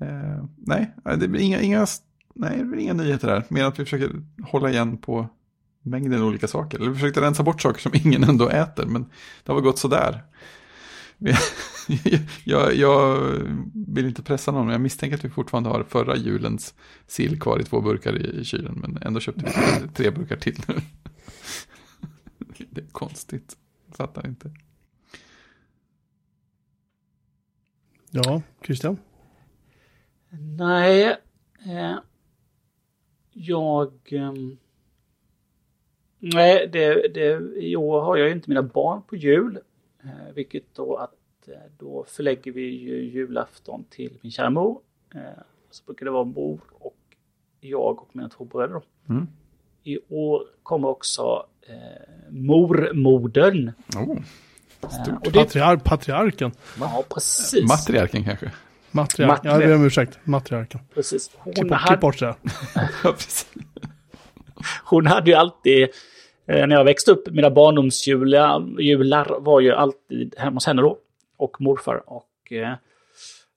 Eh, 0.00 0.44
nej, 0.56 0.94
eh, 1.04 1.16
det 1.16 1.28
blir 1.28 1.40
inga, 1.40 1.60
inga, 1.60 1.86
nej, 2.34 2.58
det 2.58 2.64
blir 2.64 2.78
inga 2.78 2.92
nyheter 2.92 3.28
där. 3.28 3.44
Mer 3.48 3.64
att 3.64 3.78
vi 3.78 3.84
försöker 3.84 4.10
hålla 4.42 4.70
igen 4.70 4.96
på 4.96 5.28
mängden 5.82 6.22
olika 6.22 6.48
saker. 6.48 6.78
Eller 6.78 6.90
vi 6.90 6.94
försökte 6.94 7.20
rensa 7.20 7.42
bort 7.42 7.62
saker 7.62 7.80
som 7.80 7.92
ingen 7.94 8.24
ändå 8.24 8.48
äter, 8.48 8.86
men 8.86 9.02
det 9.44 9.52
har 9.52 9.54
väl 9.54 9.64
gått 9.64 9.78
sådär. 9.78 10.22
jag, 12.44 12.74
jag 12.74 13.20
vill 13.74 14.06
inte 14.06 14.22
pressa 14.22 14.52
någon, 14.52 14.66
men 14.66 14.72
jag 14.72 14.80
misstänker 14.80 15.16
att 15.16 15.24
vi 15.24 15.30
fortfarande 15.30 15.70
har 15.70 15.82
förra 15.82 16.16
julens 16.16 16.74
sill 17.06 17.40
kvar 17.40 17.60
i 17.60 17.64
två 17.64 17.80
burkar 17.80 18.16
i, 18.16 18.40
i 18.40 18.44
kylen. 18.44 18.74
Men 18.80 18.98
ändå 19.02 19.20
köpte 19.20 19.44
vi 19.44 19.52
tre, 19.52 19.88
tre 19.94 20.10
burkar 20.10 20.36
till 20.36 20.60
nu. 20.68 20.74
Det 22.70 22.80
är 22.80 22.86
konstigt, 22.86 23.56
fattar 23.90 24.26
inte. 24.26 24.50
ja, 28.10 28.42
Christian? 28.64 28.96
Nej, 30.58 31.16
eh, 31.66 31.98
jag... 33.32 33.92
ehm, 34.10 34.56
nej, 36.18 36.68
det, 36.72 37.08
det, 37.14 37.56
i 37.60 37.76
år 37.76 38.00
har 38.00 38.16
jag 38.16 38.28
ju 38.28 38.34
inte 38.34 38.50
mina 38.50 38.62
barn 38.62 39.02
på 39.02 39.16
jul. 39.16 39.58
Eh, 40.04 40.32
vilket 40.34 40.74
då 40.74 40.96
att 40.96 41.48
eh, 41.48 41.54
då 41.78 42.04
förlägger 42.08 42.52
vi 42.52 42.62
ju 42.62 43.04
julafton 43.10 43.84
till 43.90 44.18
min 44.20 44.32
kära 44.32 44.50
mor. 44.50 44.80
Eh, 45.14 45.20
så 45.70 45.84
brukar 45.84 46.06
det 46.06 46.12
vara 46.12 46.24
mor 46.24 46.60
och 46.72 46.96
jag 47.60 48.02
och 48.02 48.16
mina 48.16 48.28
två 48.28 48.44
bröder. 48.44 48.74
Då. 48.74 48.82
Mm. 49.14 49.28
I 49.84 49.98
år 50.08 50.42
kommer 50.62 50.88
också 50.88 51.46
eh, 51.68 51.76
mormodern. 52.30 53.72
Oh, 53.96 54.18
Eh, 54.84 54.88
stort. 54.88 55.26
och 55.26 55.32
det, 55.32 55.38
Patriar 55.38 55.76
patriarken. 55.76 56.52
ja, 56.80 57.04
precis. 57.08 57.68
Matriarken 57.68 58.24
kanske? 58.24 58.52
Matriark. 58.90 59.40
Ja, 59.44 59.50
jag 59.50 59.58
ber 59.60 59.74
om 59.74 59.84
ursäkt. 59.84 60.18
Matriarken. 60.24 60.80
precis. 60.94 61.30
Hon, 61.36 61.54
Klipp, 61.54 61.70
hade, 61.72 61.86
klipp 61.86 62.00
bort 62.00 62.18
det. 62.20 62.34
Hon 64.84 65.06
hade 65.06 65.30
ju 65.30 65.36
alltid, 65.36 65.82
eh, 65.82 65.88
när 66.46 66.70
jag 66.70 66.84
växte 66.84 67.10
upp, 67.10 67.30
mina 67.30 67.50
barndomsjular 67.50 68.80
jular 68.80 69.40
var 69.40 69.60
ju 69.60 69.72
alltid 69.72 70.34
hemma 70.38 70.54
hos 70.56 70.66
henne 70.66 70.82
då. 70.82 70.98
Och 71.36 71.60
morfar. 71.60 72.02
Och 72.06 72.52
eh, 72.52 72.74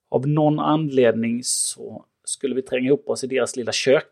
av 0.09 0.27
någon 0.27 0.59
anledning 0.59 1.41
så 1.43 2.05
skulle 2.23 2.55
vi 2.55 2.61
tränga 2.61 2.87
ihop 2.87 3.09
oss 3.09 3.23
i 3.23 3.27
deras 3.27 3.55
lilla 3.55 3.71
kök. 3.71 4.07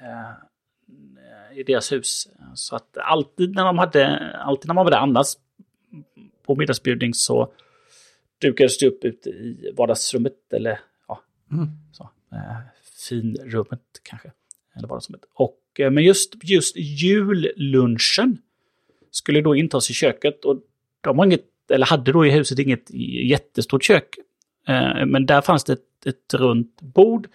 Eh, 0.00 1.58
I 1.58 1.62
deras 1.62 1.92
hus. 1.92 2.28
Så 2.54 2.76
att 2.76 2.96
alltid 2.98 3.54
när 3.54 3.64
de 3.64 3.78
hade, 3.78 4.30
alltid 4.36 4.68
när 4.68 4.74
man 4.74 4.84
var 4.84 4.90
där 4.90 4.98
annars 4.98 5.26
på 6.46 6.54
middagsbjudning 6.56 7.14
så 7.14 7.52
dukades 8.40 8.78
det 8.78 8.86
upp 8.86 9.04
ute 9.04 9.30
i 9.30 9.72
vardagsrummet 9.76 10.52
eller 10.52 10.80
ja, 11.08 11.20
Mm. 11.52 11.68
så, 11.92 12.10
eh, 12.32 12.56
finrummet 13.08 13.80
kanske. 14.02 14.32
Eller 14.76 14.88
vardagsrummet. 14.88 15.24
Och, 15.34 15.50
eh, 15.50 15.61
men 15.78 16.04
just, 16.04 16.34
just 16.42 16.76
jullunchen 16.76 18.38
skulle 19.10 19.40
då 19.40 19.56
intas 19.56 19.90
i 19.90 19.94
köket 19.94 20.44
och 20.44 20.56
de 21.00 21.18
har 21.18 21.26
inget, 21.26 21.44
eller 21.70 21.86
hade 21.86 22.12
då 22.12 22.26
i 22.26 22.30
huset 22.30 22.58
inget 22.58 22.90
jättestort 23.30 23.84
kök. 23.84 24.16
Eh, 24.68 25.06
men 25.06 25.26
där 25.26 25.40
fanns 25.40 25.64
det 25.64 25.72
ett, 25.72 26.06
ett 26.06 26.34
runt 26.34 26.80
bord 26.80 27.28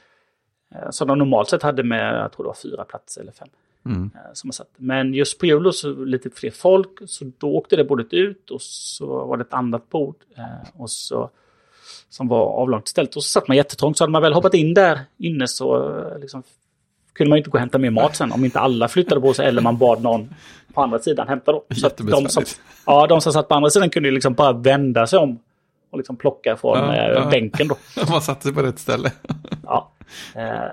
eh, 0.76 0.90
som 0.90 1.08
de 1.08 1.18
normalt 1.18 1.50
sett 1.50 1.64
hade 1.64 1.84
med, 1.84 2.16
jag 2.20 2.32
tror 2.32 2.44
det 2.44 2.48
var 2.48 2.58
fyra 2.64 2.84
platser 2.84 3.22
eller 3.22 3.32
fem. 3.32 3.48
Mm. 3.86 4.12
eh, 4.16 4.34
Som 4.34 4.48
man 4.48 4.54
satt. 4.54 4.70
Men 4.78 5.14
just 5.14 5.40
på 5.40 5.46
jul 5.46 5.74
så 5.74 6.06
lite 6.06 6.30
fler 6.30 6.52
folk, 6.52 6.90
så 7.06 7.32
då 7.38 7.48
åkte 7.56 7.76
det 7.76 7.84
bordet 7.84 8.14
ut 8.14 8.52
och 8.52 8.62
så 8.62 9.26
var 9.26 9.38
det 9.38 9.42
ett 9.44 9.54
annat 9.54 9.90
bord. 9.90 10.16
eh, 10.38 10.70
Och 10.82 10.90
så, 10.90 11.30
som 12.10 12.28
var 12.28 12.46
avlångt 12.46 12.88
ställt. 12.88 13.16
Och 13.16 13.24
så 13.24 13.30
satt 13.30 13.48
man 13.48 13.58
jättetrångt. 13.58 13.98
Så 13.98 14.04
hade 14.04 14.12
man 14.12 14.22
väl 14.22 14.34
hoppat 14.34 14.54
in 14.54 14.74
där 14.74 15.00
inne 15.18 15.48
så 15.48 15.98
eh, 16.00 16.20
liksom, 16.20 16.44
kunde 17.18 17.30
man 17.30 17.38
inte 17.38 17.50
gå 17.50 17.54
och 17.56 17.60
hämta 17.60 17.78
mer 17.78 17.90
mat 17.90 18.16
sen. 18.16 18.32
Om 18.32 18.46
inte 18.46 18.60
alla 18.60 18.88
flyttade 18.88 19.22
på 19.22 19.34
sig 19.34 19.48
eller 19.48 19.62
man 19.62 19.78
bad 19.78 20.02
någon 20.02 20.30
på 20.74 20.82
andra 20.82 21.00
sidan 21.00 21.28
hämta 21.28 21.52
då. 21.52 21.64
Så 21.76 21.88
att 21.88 21.98
de, 21.98 22.30
som, 22.30 22.44
ja, 22.86 23.08
de 23.08 23.22
som 23.22 23.34
satt 23.34 23.48
på 23.48 23.56
andra 23.56 23.70
sidan 23.70 23.90
kunde 23.90 24.10
ju 24.10 24.16
liksom 24.16 24.34
bara 24.34 24.52
vända 24.54 25.08
sig 25.08 25.20
om 25.20 25.40
och 25.92 25.98
liksom 25.98 26.16
plocka 26.16 26.58
från 26.58 26.78
Ja, 26.78 26.96
eh, 26.96 27.12
ja. 27.12 27.30
bänken 27.30 27.68
då. 27.68 27.78
Man 28.10 28.22
satte 28.22 28.44
sig 28.44 28.54
på 28.54 28.62
rätt 28.62 28.80
ställe. 28.80 29.12
Ja. 29.64 29.92
Eh, 30.36 30.72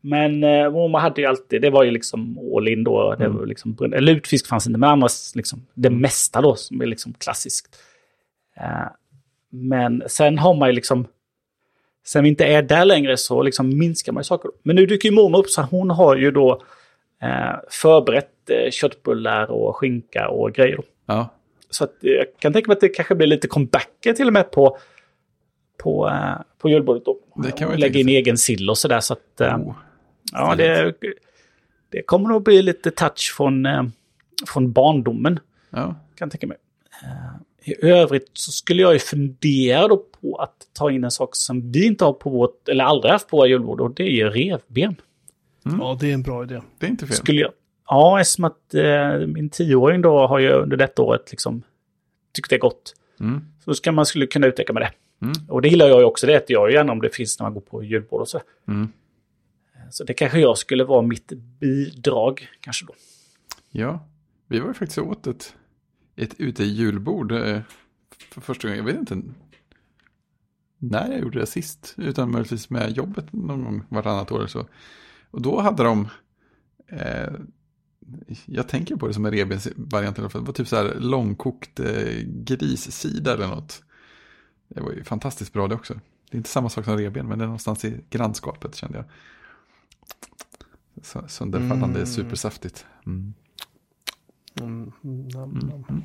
Men 0.00 0.44
eh, 0.44 0.70
mormor 0.70 0.98
hade 0.98 1.20
ju 1.20 1.26
alltid, 1.26 1.62
det 1.62 1.70
var 1.70 1.82
ju 1.84 1.90
liksom 1.90 2.38
all 2.56 2.68
in 2.68 2.84
då. 2.84 3.14
Det 3.14 3.24
Mm. 3.24 3.38
var 3.38 3.46
liksom, 3.46 3.76
lutfisk 3.80 4.46
fanns 4.46 4.66
inte, 4.66 4.78
men 4.78 4.90
annars 4.90 5.34
liksom 5.34 5.66
det 5.74 5.90
mesta 5.90 6.40
då 6.40 6.54
som 6.56 6.80
är 6.82 6.86
liksom 6.86 7.12
klassiskt. 7.12 7.76
Eh, 8.56 8.86
Men 9.52 10.02
sen 10.06 10.38
har 10.38 10.54
man 10.54 10.68
ju 10.68 10.74
liksom, 10.74 11.06
sen 12.04 12.22
vi 12.22 12.28
inte 12.28 12.44
är 12.44 12.62
där 12.62 12.84
längre 12.84 13.16
så 13.16 13.42
liksom 13.42 13.78
minskar 13.78 14.12
man 14.12 14.20
ju 14.20 14.24
saker. 14.24 14.50
Men 14.62 14.76
nu 14.76 14.86
dyker 14.86 15.08
ju 15.08 15.14
mormor 15.14 15.38
upp 15.38 15.50
så 15.50 15.62
hon 15.62 15.90
har 15.90 16.16
ju 16.16 16.30
då 16.30 16.62
eh, 17.22 17.56
förberett 17.68 18.50
eh, 18.50 18.70
köttbullar 18.70 19.50
och 19.50 19.76
skinka 19.76 20.28
och 20.28 20.52
grejer. 20.52 20.80
Ja, 21.06 21.28
Så 21.70 21.84
att 21.84 21.96
jag 22.00 22.26
kan 22.38 22.52
tänka 22.52 22.68
mig 22.68 22.74
att 22.74 22.80
det 22.80 22.88
kanske 22.88 23.14
blir 23.14 23.26
lite 23.26 23.48
comebacker 23.48 24.12
till 24.12 24.26
och 24.26 24.32
med 24.32 24.50
på, 24.50 24.78
på, 25.82 26.08
eh, 26.08 26.34
på 26.58 26.68
julbordet 26.70 27.04
då. 27.04 27.18
Det 27.42 27.50
kan 27.50 27.68
man 27.68 27.80
Lägga 27.80 28.00
in 28.00 28.08
egen 28.08 28.38
sill 28.38 28.70
och 28.70 28.78
sådär. 28.78 29.00
Så 29.00 29.12
att, 29.12 29.40
eh, 29.40 29.56
oh. 29.56 29.74
ja, 30.32 30.54
det, 30.54 30.94
det 31.88 32.02
kommer 32.02 32.28
nog 32.28 32.42
bli 32.42 32.62
lite 32.62 32.90
touch 32.90 33.34
från, 33.36 33.66
eh, 33.66 33.82
från 34.46 34.72
barndomen. 34.72 35.40
ja. 35.70 35.94
Kan 36.14 36.26
jag 36.26 36.30
tänka 36.30 36.46
mig. 36.46 36.56
Eh, 37.62 37.72
I 37.72 37.76
övrigt 37.82 38.30
så 38.32 38.52
skulle 38.52 38.82
jag 38.82 38.92
ju 38.92 38.98
fundera 38.98 39.88
då 39.88 39.96
på 39.96 40.36
att 40.36 40.56
ta 40.72 40.90
in 40.90 41.04
en 41.04 41.10
sak 41.10 41.36
som 41.36 41.72
vi 41.72 41.86
inte 41.86 42.04
har 42.04 42.12
på 42.12 42.30
vårt, 42.30 42.68
eller 42.68 42.84
aldrig 42.84 43.12
haft 43.12 43.28
på 43.28 43.36
våra 43.36 43.48
julbord. 43.48 43.80
Och 43.80 43.94
det 43.94 44.02
är 44.02 44.10
ju 44.10 44.30
revben. 44.30 44.96
Ja, 45.62 45.96
det 46.00 46.10
är 46.10 46.14
en 46.14 46.22
bra 46.22 46.42
idé. 46.42 46.60
det 46.78 46.86
är 46.86 46.90
inte 46.90 47.06
fel. 47.06 47.16
Skulle 47.16 47.40
jag, 47.40 47.52
ja, 47.86 48.20
eftersom 48.20 48.44
att 48.44 48.74
eh, 48.74 49.26
min 49.26 49.50
tioåring 49.50 50.02
då 50.02 50.26
har 50.26 50.38
ju 50.38 50.50
under 50.50 50.76
detta 50.76 51.02
året 51.02 51.30
liksom 51.30 51.62
tyckt 52.32 52.50
det 52.50 52.56
är 52.56 52.60
gott. 52.60 52.94
Mm. 53.20 53.44
Så 53.64 53.74
ska 53.74 53.92
man 53.92 54.06
skulle 54.06 54.26
kunna 54.26 54.46
utöka 54.46 54.72
med 54.72 54.82
det. 54.82 54.92
Mm. 55.26 55.34
Och 55.48 55.62
det 55.62 55.68
gillar 55.68 55.86
jag 55.88 55.98
ju 55.98 56.04
också, 56.04 56.26
det 56.26 56.34
äter 56.34 56.52
jag 56.52 56.70
ju 56.70 56.76
gärna 56.76 56.92
om 56.92 57.00
det 57.00 57.14
finns 57.14 57.38
när 57.38 57.44
man 57.44 57.54
går 57.54 57.60
på 57.60 57.84
julbord 57.84 58.20
och 58.20 58.28
så. 58.28 58.40
Mm. 58.68 58.88
Så 59.90 60.04
det 60.04 60.14
kanske 60.14 60.40
jag 60.40 60.58
skulle 60.58 60.84
vara 60.84 61.02
mitt 61.02 61.32
bidrag 61.60 62.48
kanske 62.60 62.86
då. 62.86 62.94
Ja, 63.70 64.06
vi 64.46 64.60
var 64.60 64.68
ju 64.68 64.74
faktiskt 64.74 64.98
åt 64.98 65.26
ett, 65.26 65.54
ett 66.22 66.40
ute 66.40 66.64
julbord 66.64 67.32
eh, 67.32 67.60
för 68.30 68.40
första 68.40 68.68
gången. 68.68 68.78
Jag 68.86 68.92
vet 68.92 69.10
inte 69.10 69.22
när 70.78 71.10
jag 71.10 71.20
gjorde 71.20 71.38
det 71.40 71.46
sist, 71.46 71.94
utan 71.96 72.30
möjligtvis 72.30 72.70
med 72.70 72.96
jobbet 72.96 73.32
någon 73.32 73.64
gång 73.64 73.82
varannat 73.88 74.32
år 74.32 74.38
eller 74.38 74.48
så. 74.48 74.66
Och 75.30 75.42
då 75.42 75.60
hade 75.60 75.82
de, 75.82 76.08
eh, 76.88 77.32
jag 78.46 78.68
tänker 78.68 78.96
på 78.96 79.06
det 79.08 79.14
som 79.14 79.26
en 79.26 79.32
revbensvariant, 79.32 80.18
i 80.18 80.20
alla 80.20 80.30
fall. 80.30 80.40
det 80.42 80.46
var 80.46 80.52
typ 80.52 80.68
så 80.68 80.76
här 80.76 80.94
långkokt 81.00 81.80
eh, 81.80 82.18
grissida 82.24 83.34
eller 83.34 83.48
något. 83.48 83.82
Det 84.68 84.80
var 84.80 84.92
ju 84.92 85.04
fantastiskt 85.04 85.52
bra 85.52 85.68
det 85.68 85.74
också. 85.74 85.94
Det 86.30 86.36
är 86.36 86.38
inte 86.38 86.50
samma 86.50 86.68
sak 86.68 86.84
som 86.84 86.96
reben, 86.96 87.26
men 87.26 87.38
det 87.38 87.44
är 87.44 87.46
någonstans 87.46 87.84
i 87.84 88.00
grannskapet 88.10 88.74
kände 88.74 88.98
jag. 88.98 89.04
Så, 91.02 91.24
sönderfallande, 91.28 91.98
Mm. 91.98 92.06
supersaftigt. 92.06 92.86
Mm. 93.06 93.34
Mm, 94.60 94.92
mm, 95.04 95.28
Mm. 95.34 95.84
Mm. 95.88 96.04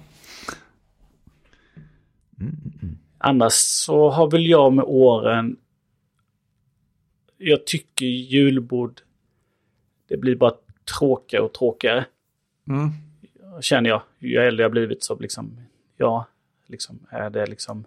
Mm, 2.39 2.55
mm, 2.81 2.97
Annars 3.17 3.53
så 3.53 4.09
har 4.09 4.31
väl 4.31 4.47
jag 4.47 4.73
med 4.73 4.85
åren... 4.87 5.57
Jag 7.37 7.65
tycker 7.65 8.05
julbord... 8.05 9.01
Det 10.07 10.17
blir 10.17 10.35
bara 10.35 10.53
tråkigare 10.99 11.43
och 11.43 11.53
tråkigare. 11.53 12.05
mm. 12.67 12.89
Känner 13.61 13.89
jag. 13.89 14.01
Ju 14.19 14.37
äldre 14.37 14.63
jag 14.63 14.71
blivit 14.71 15.03
så 15.03 15.19
liksom... 15.19 15.59
Ja, 15.97 16.25
liksom 16.67 16.99
är 17.09 17.29
det 17.29 17.45
liksom... 17.45 17.85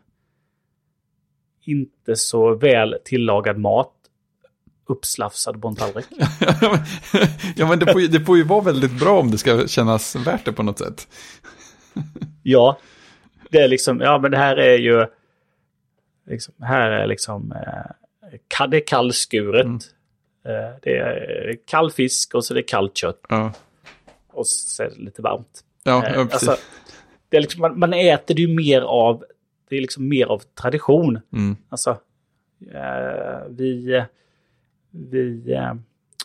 Inte 1.61 2.17
så 2.17 2.55
väl 2.55 2.97
tillagad 3.05 3.59
mat. 3.59 3.98
Uppslafsad 4.89 5.63
på 5.63 5.69
en 5.69 5.77
tallrik. 5.77 6.07
ja, 7.57 7.69
men 7.69 7.79
det 7.79 7.93
får, 7.93 8.01
ju, 8.01 8.09
det 8.09 8.21
får 8.21 8.37
ju 8.37 8.43
vara 8.43 8.61
väldigt 8.61 9.01
bra 9.01 9.21
om 9.21 9.31
det 9.31 9.39
ska 9.39 9.67
kännas 9.67 10.17
värt 10.17 10.45
det 10.45 10.53
på 10.53 10.63
något 10.63 10.79
sätt. 10.79 11.09
Ja, 12.43 12.79
det 13.51 13.59
är 13.59 13.69
liksom, 13.69 14.01
ja 14.01 14.19
men 14.19 14.31
det 14.31 14.37
här 14.37 14.57
är 14.57 14.79
ju, 14.79 15.07
liksom, 16.27 16.55
här 16.61 16.91
är 16.91 17.07
liksom, 17.07 17.53
eh, 17.53 18.67
det 18.69 18.77
är 18.77 18.87
kallskuret. 18.87 19.65
Mm. 19.65 19.79
Eh, 20.45 20.75
det 20.83 20.97
är 20.97 21.57
kall 21.67 21.91
fisk 21.91 22.35
och 22.35 22.45
så 22.45 22.55
är 22.55 22.57
det 22.57 22.63
kallt 22.63 22.97
kött 22.97 23.21
Ja, 23.29 23.53
och 24.33 24.47
så 24.47 24.83
är 24.83 24.91
det 24.91 24.97
lite 24.97 25.23
varmt. 25.23 25.65
ja, 25.83 26.07
Eh, 26.07 26.13
ja 26.15 26.25
precis. 26.25 26.49
alltså, 26.49 26.65
det 27.29 27.37
är 27.37 27.41
liksom, 27.41 27.61
man, 27.61 27.79
man 27.79 27.93
äter 27.93 28.35
det 28.35 28.43
ju 28.43 28.55
mer 28.55 28.81
av, 28.83 29.25
det 29.69 29.77
är 29.77 29.81
liksom 29.81 30.09
mer 30.09 30.27
av 30.27 30.39
tradition. 30.39 31.21
Mm. 31.33 31.57
Alltså, 31.69 31.91
eh, 32.75 33.49
vi, 33.51 34.05
vi, 34.91 35.53
eh, 35.53 35.75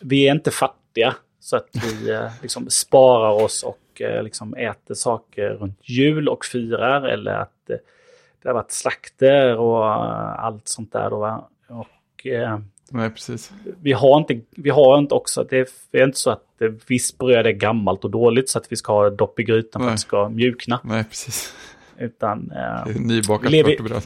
vi 0.02 0.28
är 0.28 0.32
inte 0.32 0.52
fattiga 0.52 1.16
så 1.40 1.56
att 1.58 1.70
vi 1.74 2.12
eh, 2.12 2.30
liksom 2.42 2.70
sparar 2.70 3.44
oss 3.44 3.64
och 3.64 4.02
eh, 4.02 4.24
liksom 4.24 4.54
äter 4.54 4.94
saker 4.96 5.50
runt 5.50 5.80
jul 5.82 6.30
och 6.30 6.46
firar 6.46 7.02
eller 7.02 7.32
att 7.34 7.70
det 8.42 8.50
har 8.50 8.54
varit 8.54 8.72
slakter 8.72 9.58
och 9.58 9.86
allt 10.46 10.68
sånt 10.68 10.92
där. 10.94 11.10
Då, 11.10 11.20
va? 11.20 11.50
Och, 11.68 11.88
Nej, 12.92 13.10
precis. 13.10 13.52
vi 13.82 13.92
har 13.92 14.18
inte, 14.18 14.40
vi 14.52 14.70
har 14.70 14.98
inte 14.98 15.16
också, 15.16 15.44
det 15.44 15.58
är, 15.92 16.04
inte 16.04 16.20
så 16.20 16.30
att 16.30 16.46
visst 16.88 17.18
bröd 17.18 17.48
är 17.48 17.52
gammalt 17.52 18.04
och 18.04 18.12
dåligt 18.12 18.50
så 18.50 18.58
att 18.58 18.72
vi 18.72 18.76
ska 18.76 18.94
ha 18.94 19.10
dopp 19.10 19.40
i 19.40 19.44
grytan 19.44 19.82
för 19.82 19.90
att 19.90 19.94
det 19.96 20.00
ska 20.02 20.30
mjukna. 20.30 20.80
Nej, 20.84 21.04
precis. 21.04 21.54
Utan 21.98 22.52
eh, 22.52 22.96
Nybakat 22.96 23.52
Lever- 23.52 23.70
vörtebröd. 23.70 24.04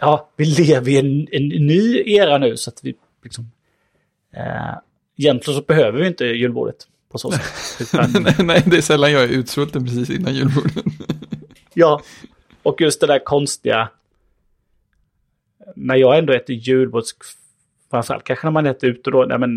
ja, 0.00 0.28
vi 0.36 0.44
lever 0.44 0.88
i 0.90 0.98
en, 0.98 1.28
en 1.32 1.66
ny 1.66 2.02
era 2.06 2.38
nu 2.38 2.56
så 2.56 2.70
att 2.70 2.84
vi 2.84 2.94
liksom... 3.22 3.50
Eh, 4.32 4.74
egentligen 5.16 5.60
så 5.60 5.66
behöver 5.66 6.00
vi 6.00 6.06
inte 6.06 6.24
julbordet 6.24 6.88
på 7.12 7.18
så 7.18 7.30
sätt. 7.30 7.42
Utan, 7.80 8.22
nej, 8.22 8.34
nej, 8.38 8.62
det 8.66 8.76
är 8.76 8.80
sällan 8.80 9.12
jag 9.12 9.22
är 9.22 9.28
utsvulten 9.28 9.84
precis 9.84 10.10
innan 10.10 10.34
julbordet. 10.34 10.84
ja, 11.74 12.02
och 12.62 12.80
just 12.80 13.00
det 13.00 13.06
där 13.06 13.24
konstiga... 13.24 13.88
När 15.76 15.96
jag 15.96 16.18
ändå 16.18 16.32
äter 16.32 16.56
julbord, 16.56 17.02
framförallt 17.90 18.24
kanske 18.24 18.46
när 18.46 18.52
man 18.52 18.66
äter 18.66 18.90
ute 18.90 19.10
då, 19.10 19.24
nej 19.28 19.38
men 19.38 19.50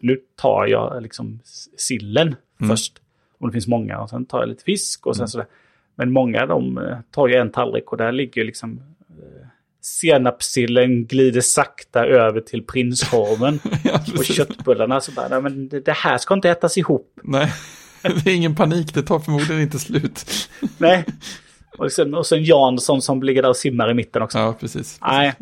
nu 0.00 0.20
tar 0.36 0.66
jag 0.66 1.02
liksom 1.02 1.40
sillen 1.76 2.34
Mm. 2.60 2.76
först. 2.76 2.92
Om 3.38 3.48
det 3.48 3.52
finns 3.52 3.66
många 3.66 3.98
och 4.00 4.10
sen 4.10 4.24
tar 4.24 4.38
jag 4.40 4.48
lite 4.48 4.64
fisk 4.64 5.06
och 5.06 5.16
sen 5.16 5.28
sådär. 5.28 5.46
Men 5.94 6.12
många 6.12 6.46
de 6.46 6.78
eh, 6.78 6.98
tar 7.10 7.28
ju 7.28 7.34
en 7.34 7.50
tallrik 7.50 7.92
och 7.92 7.98
där 7.98 8.12
ligger 8.12 8.44
liksom 8.44 8.80
senapssillen 9.86 11.06
glider 11.06 11.40
sakta 11.40 12.06
över 12.06 12.40
till 12.40 12.62
prinskorven. 12.62 13.60
ja, 13.84 14.00
och 14.18 14.24
köttbullarna 14.24 15.00
så 15.00 15.12
bara, 15.12 15.28
nej, 15.28 15.42
men 15.42 15.68
det, 15.68 15.92
här 15.92 16.18
ska 16.18 16.34
inte 16.34 16.50
ätas 16.50 16.78
ihop. 16.78 17.20
Nej, 17.22 17.52
det 18.02 18.30
är 18.30 18.34
ingen 18.34 18.54
panik. 18.54 18.94
Det 18.94 19.02
tar 19.02 19.18
förmodligen 19.18 19.62
inte 19.62 19.78
slut. 19.78 20.48
Nej. 20.78 21.04
Och 21.78 21.92
sen, 21.92 22.14
och 22.14 22.26
sen 22.26 22.44
Jansson 22.44 23.02
som 23.02 23.22
ligger 23.22 23.42
där 23.42 23.48
och 23.48 23.56
simmar 23.56 23.90
i 23.90 23.94
mitten 23.94 24.22
också. 24.22 24.38
Ja, 24.38 24.56
precis. 24.60 24.98
Nej. 25.00 25.34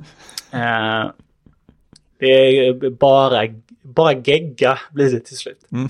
Eh, 0.53 1.11
det 2.19 2.27
är 2.67 2.91
bara, 2.91 3.43
bara 3.83 4.13
gegga 4.13 4.79
blir 4.93 5.13
det 5.13 5.21
till 5.21 5.37
slut. 5.37 5.67
Mm. 5.73 5.89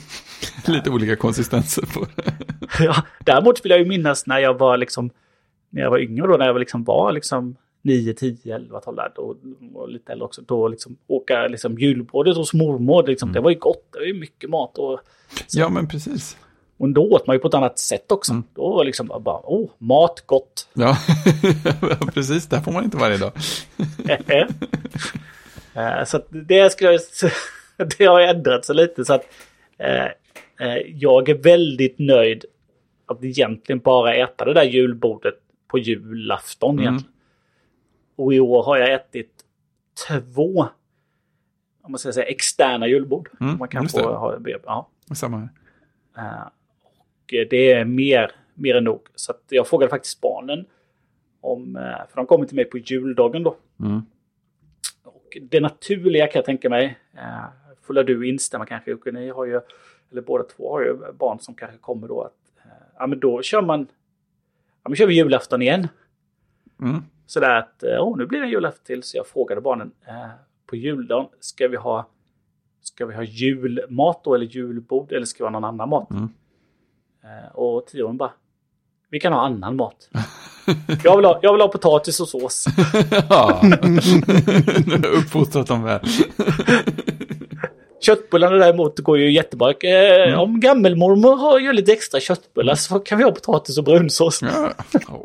Lite 0.67 0.91
olika 0.91 1.17
konsistenser 1.17 1.83
på 1.95 2.07
det. 2.15 2.35
ja, 2.79 3.03
däremot 3.25 3.65
vill 3.65 3.71
jag 3.71 3.81
ju 3.81 3.87
minnas 3.87 4.27
när 4.27 4.39
jag 4.39 4.59
var 4.59 4.77
liksom, 4.77 5.11
när 5.71 5.83
jag 5.83 5.91
var 5.91 5.99
yngre 5.99 6.27
då, 6.27 6.37
när 6.37 6.47
jag 6.47 6.59
liksom 6.59 6.85
var 6.85 7.13
liksom 7.13 7.57
9, 7.85 8.15
10, 8.15 8.55
11, 8.55 8.81
12 8.81 8.97
där, 8.97 9.13
då, 9.17 9.37
och 9.75 9.89
lite 9.89 10.13
äldre 10.13 10.25
också, 10.27 10.43
då 10.43 10.69
liksom 10.69 10.97
åka 11.07 11.47
liksom 11.47 11.79
julbordet 11.79 12.37
hos 12.37 12.53
mormor, 12.55 13.07
liksom, 13.07 13.33
det 13.33 13.41
var 13.41 13.51
ju 13.51 13.59
gott, 13.59 13.85
det 13.93 13.99
var 13.99 14.07
ju 14.07 14.15
mycket 14.15 14.51
mat 14.51 14.79
och, 14.79 15.01
Ja, 15.53 15.69
men 15.69 15.89
precis. 15.89 16.37
och 16.77 16.89
då 16.89 17.11
åt 17.11 17.27
man 17.27 17.37
ju 17.37 17.41
på 17.41 17.49
ett 17.49 17.55
annat 17.55 17.79
sätt 17.79 18.13
också. 18.13 18.33
Mm. 18.33 18.45
Då 18.55 18.71
var 18.71 18.79
det 18.85 18.87
liksom 18.87 19.07
bara, 19.07 19.41
åh, 19.45 19.71
mat 19.79 20.23
gott. 20.27 20.69
Ja, 20.75 20.97
precis. 22.15 22.47
Det 22.47 22.61
får 22.61 22.73
man 22.73 22.85
inte 22.85 22.97
varje 22.97 23.17
dag. 23.17 23.33
Eh, 25.75 26.05
så 26.05 26.17
att 26.17 26.27
det 26.31 26.73
skulle 26.73 26.93
jag, 26.93 27.01
det 27.99 28.05
har 28.05 28.21
ändrat 28.21 28.65
sig 28.65 28.77
lite 28.77 29.05
så 29.05 29.15
att 29.15 29.25
eh, 29.79 30.05
eh, 30.69 30.77
jag 30.95 31.29
är 31.29 31.35
väldigt 31.35 31.99
nöjd 31.99 32.45
att 33.07 33.25
egentligen 33.25 33.79
bara 33.79 34.15
äta 34.15 34.45
det 34.45 34.55
där 34.55 34.65
julbordet 34.65 35.35
på 35.69 35.79
julafton 35.79 36.71
Mm. 36.79 36.83
egentligen. 36.83 37.14
Och 38.17 38.35
i 38.35 38.41
år 38.41 38.63
har 38.63 38.77
jag 38.77 38.93
ätit 38.93 39.45
två 40.09 40.69
om 41.85 41.93
man 41.93 41.99
ska 41.99 42.13
säga 42.13 42.27
externa 42.27 42.87
julbord. 42.87 43.31
Mm, 43.41 43.59
man 43.59 43.69
kan 43.69 43.89
få 43.89 43.99
det. 43.99 44.05
ha, 44.05 44.39
ja. 44.65 44.89
Samma 45.15 45.37
här. 45.39 45.49
Eh, 46.17 46.47
och 46.83 47.49
det 47.51 47.73
är 47.73 47.85
mer, 47.85 48.33
mer 48.55 48.75
än 48.75 48.85
nog. 48.85 49.01
Så 49.15 49.33
jag 49.49 49.69
frågade 49.69 49.91
faktiskt 49.91 50.21
barnen 50.21 50.67
om, 51.41 51.77
eh, 51.77 51.83
för 51.83 52.17
de 52.17 52.27
kommer 52.27 52.47
till 52.47 52.57
mig 52.57 52.65
på 52.65 52.79
juldagen 52.79 53.43
då. 53.43 53.57
Mm. 53.81 54.03
Och 55.05 55.37
det 55.43 55.61
naturliga 55.61 56.27
kan 56.27 56.39
jag 56.39 56.45
tänka 56.45 56.71
mig, 56.71 56.99
eh, 57.15 57.45
får 57.83 57.95
du 57.95 58.29
instämma 58.29 58.67
kanske 58.67 58.91
Jocke, 58.91 59.13
ni 59.13 59.29
har 59.29 59.45
ju, 59.45 59.61
eller 60.11 60.23
båda 60.23 60.45
två 60.45 60.73
har 60.73 60.83
ju 60.83 61.13
barn 61.13 61.39
som 61.39 61.55
kanske 61.55 61.79
kommer 61.79 62.09
då 62.09 62.23
att, 62.23 62.37
ja 62.99 63.07
men 63.07 63.21
då 63.21 63.43
kör 63.43 63.63
man, 63.63 63.87
ja 64.83 64.89
men 64.89 64.97
kör 64.97 65.07
vi 65.07 65.15
julafton 65.15 65.63
igen. 65.63 65.89
Mm. 66.83 67.03
Sådär 67.27 67.55
att, 67.59 67.83
eh, 67.83 67.97
åh 68.01 68.19
nu 68.19 68.27
blir 68.27 68.41
det 68.41 68.47
en 68.47 68.51
julafton 68.51 68.85
till, 68.85 69.03
så 69.03 69.17
jag 69.17 69.27
frågade 69.27 69.61
barnen, 69.61 69.91
eh, 70.07 70.31
på 70.67 70.77
juldagen, 70.77 71.27
ska 71.41 71.69
vi 71.69 71.77
ha, 71.77 72.09
ska 72.83 73.07
vi 73.07 73.15
ha 73.15 73.23
julmat 73.23 74.21
då 74.25 74.35
eller 74.35 74.47
julbord 74.47 75.13
eller 75.13 75.27
ska 75.27 75.45
vi 75.45 75.47
ha 75.47 75.51
någon 75.61 75.65
annan 75.65 75.89
mat? 75.89 76.11
Mm. 76.11 76.29
Eh, 77.25 77.55
och 77.55 77.87
tioåringen 77.87 78.17
bara, 78.17 78.31
vi 79.11 79.21
kan 79.21 79.33
ha 79.33 79.41
annan 79.47 79.77
mat. 79.77 80.09
jag, 81.05 81.17
vill 81.17 81.25
ha, 81.25 81.39
jag 81.43 81.53
vill 81.53 81.61
ha 81.61 81.69
potatis 81.69 82.21
och 82.21 82.29
sås. 82.29 82.65
ja, 83.29 83.61
uppfostrat 85.19 85.67
dem 85.67 85.83
väl. 85.83 86.01
Köttbullarna 88.01 88.57
däremot 88.57 88.99
går 88.99 89.19
ju 89.19 89.33
jättebra. 89.33 89.73
Eh, 89.73 90.41
Om 90.41 90.61
gammelmormor 90.61 91.37
har 91.37 91.59
gör 91.61 91.73
lite 91.73 91.93
extra 91.93 92.21
köttbullar 92.21 92.75
så 92.75 92.99
kan 92.99 93.19
vi 93.19 93.25
ha 93.25 93.31
potatis 93.31 93.79
och 93.79 93.85
brunsås. 93.85 94.43
Ja, 94.43 94.73
Ja. 95.09 95.25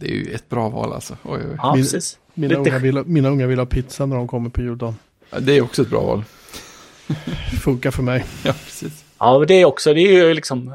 Det 0.00 0.06
är 0.06 0.14
ju 0.14 0.32
ett 0.34 0.48
bra 0.48 0.68
val 0.68 0.92
alltså. 0.92 1.16
Oj, 1.24 1.40
oj. 1.42 1.46
Min- 1.46 1.58
precis. 1.82 2.18
Mina, 2.34 2.58
Lite- 2.58 2.70
unga 2.70 2.78
vill, 2.78 2.96
ha- 2.96 3.04
mina 3.06 3.28
unga 3.28 3.46
vill 3.46 3.58
ha 3.58 3.66
pizza 3.66 4.06
när 4.06 4.16
de 4.16 4.28
kommer 4.28 4.50
på 4.50 4.60
juldagen. 4.62 4.94
Ja, 5.30 5.40
Det 5.40 5.56
är 5.56 5.62
också 5.62 5.82
ett 5.82 5.90
bra 5.90 6.00
val. 6.00 6.24
Funkar 7.64 7.90
för 7.90 8.02
mig. 8.02 8.24
Ja, 8.44 8.52
precis. 8.52 9.04
Ja, 9.18 9.38
men 9.38 9.48
det 9.48 9.54
är 9.54 9.64
också, 9.64 9.94
det 9.94 10.00
är 10.00 10.26
ju 10.28 10.34
liksom 10.34 10.68
eh, 10.68 10.74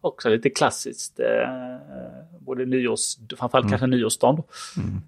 också 0.00 0.28
lite 0.28 0.50
klassiskt. 0.50 1.20
Eh, 1.20 1.26
både 2.40 2.66
nyårs, 2.66 3.16
framförallt 3.38 3.68
kanske 3.68 3.86
nyårsdagen. 3.86 4.36
Då. 4.36 4.44
Mm. 4.82 5.00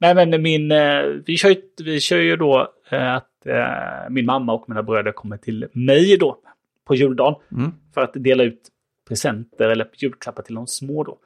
Nej, 0.00 0.14
men 0.14 0.42
min, 0.42 0.72
eh, 0.72 1.02
vi, 1.26 1.36
kör, 1.36 1.48
ju- 1.48 1.62
vi 1.84 2.00
kör 2.00 2.18
ju 2.18 2.36
då 2.36 2.72
eh, 2.90 3.14
att 3.14 3.46
eh, 3.46 4.10
min 4.10 4.26
mamma 4.26 4.52
och 4.52 4.68
mina 4.68 4.82
bröder 4.82 5.12
kommer 5.12 5.36
till 5.36 5.66
mig 5.72 6.16
då 6.16 6.38
på 6.84 6.94
juldagen. 6.94 7.34
Mm. 7.52 7.72
För 7.94 8.00
att 8.00 8.12
dela 8.14 8.42
ut 8.44 8.60
presenter 9.08 9.68
eller 9.68 9.88
julklappar 9.96 10.42
till 10.42 10.54
de 10.54 10.66
små 10.66 11.04
då. 11.04 11.18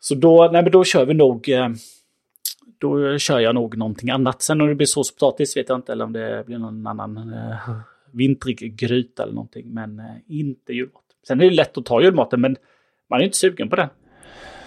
Så 0.00 0.14
då, 0.14 0.48
nej 0.52 0.62
men 0.62 0.72
då 0.72 0.84
kör 0.84 1.06
vi 1.06 1.14
nog, 1.14 1.48
eh, 1.48 1.68
då 2.78 3.18
kör 3.18 3.40
jag 3.40 3.54
nog 3.54 3.76
någonting 3.76 4.10
annat. 4.10 4.42
Sen 4.42 4.60
om 4.60 4.66
det 4.68 4.74
blir 4.74 4.86
sås 4.86 5.10
och 5.10 5.16
potatis 5.18 5.56
vet 5.56 5.68
jag 5.68 5.78
inte, 5.78 5.92
eller 5.92 6.04
om 6.04 6.12
det 6.12 6.46
blir 6.46 6.58
någon 6.58 6.86
annan 6.86 7.32
eh, 7.34 7.70
vintrig 8.12 8.74
gryta 8.76 9.22
eller 9.22 9.34
någonting. 9.34 9.74
Men 9.74 9.98
eh, 9.98 10.06
inte 10.28 10.72
julmat. 10.72 11.02
Sen 11.28 11.40
är 11.40 11.44
det 11.44 11.50
lätt 11.56 11.78
att 11.78 11.84
ta 11.86 12.02
julmaten, 12.02 12.40
men 12.40 12.56
man 13.10 13.20
är 13.20 13.24
inte 13.24 13.36
sugen 13.36 13.68
på 13.68 13.76
den. 13.76 13.88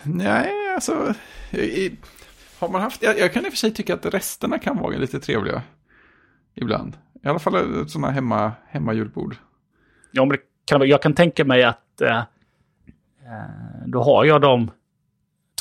Nej, 0.04 0.52
alltså. 0.76 1.14
i- 1.52 1.98
Har 2.60 2.70
man 2.70 2.82
haft, 2.82 3.04
jag, 3.04 3.20
jag 3.20 3.34
kan 3.34 3.46
i 3.46 3.48
och 3.48 3.52
för 3.52 3.58
sig 3.58 3.72
tycka 3.74 3.94
att 3.94 4.06
resterna 4.06 4.60
kan 4.60 4.78
vara 4.78 4.98
lite 4.98 5.20
trevliga. 5.20 5.62
Ibland. 6.56 6.98
I 7.24 7.28
alla 7.28 7.40
fall 7.40 7.90
sådana 7.90 8.10
hemma, 8.12 8.52
hemma 8.68 8.94
julbord. 8.94 9.36
Ja, 10.12 10.26
men 10.26 10.38
kan, 10.66 10.88
jag 10.88 11.02
kan 11.02 11.14
tänka 11.14 11.46
mig 11.46 11.64
att 11.64 12.02
eh, 12.02 12.18
eh, 12.18 12.24
då 13.88 14.02
har 14.04 14.26
jag 14.26 14.42
dem 14.42 14.72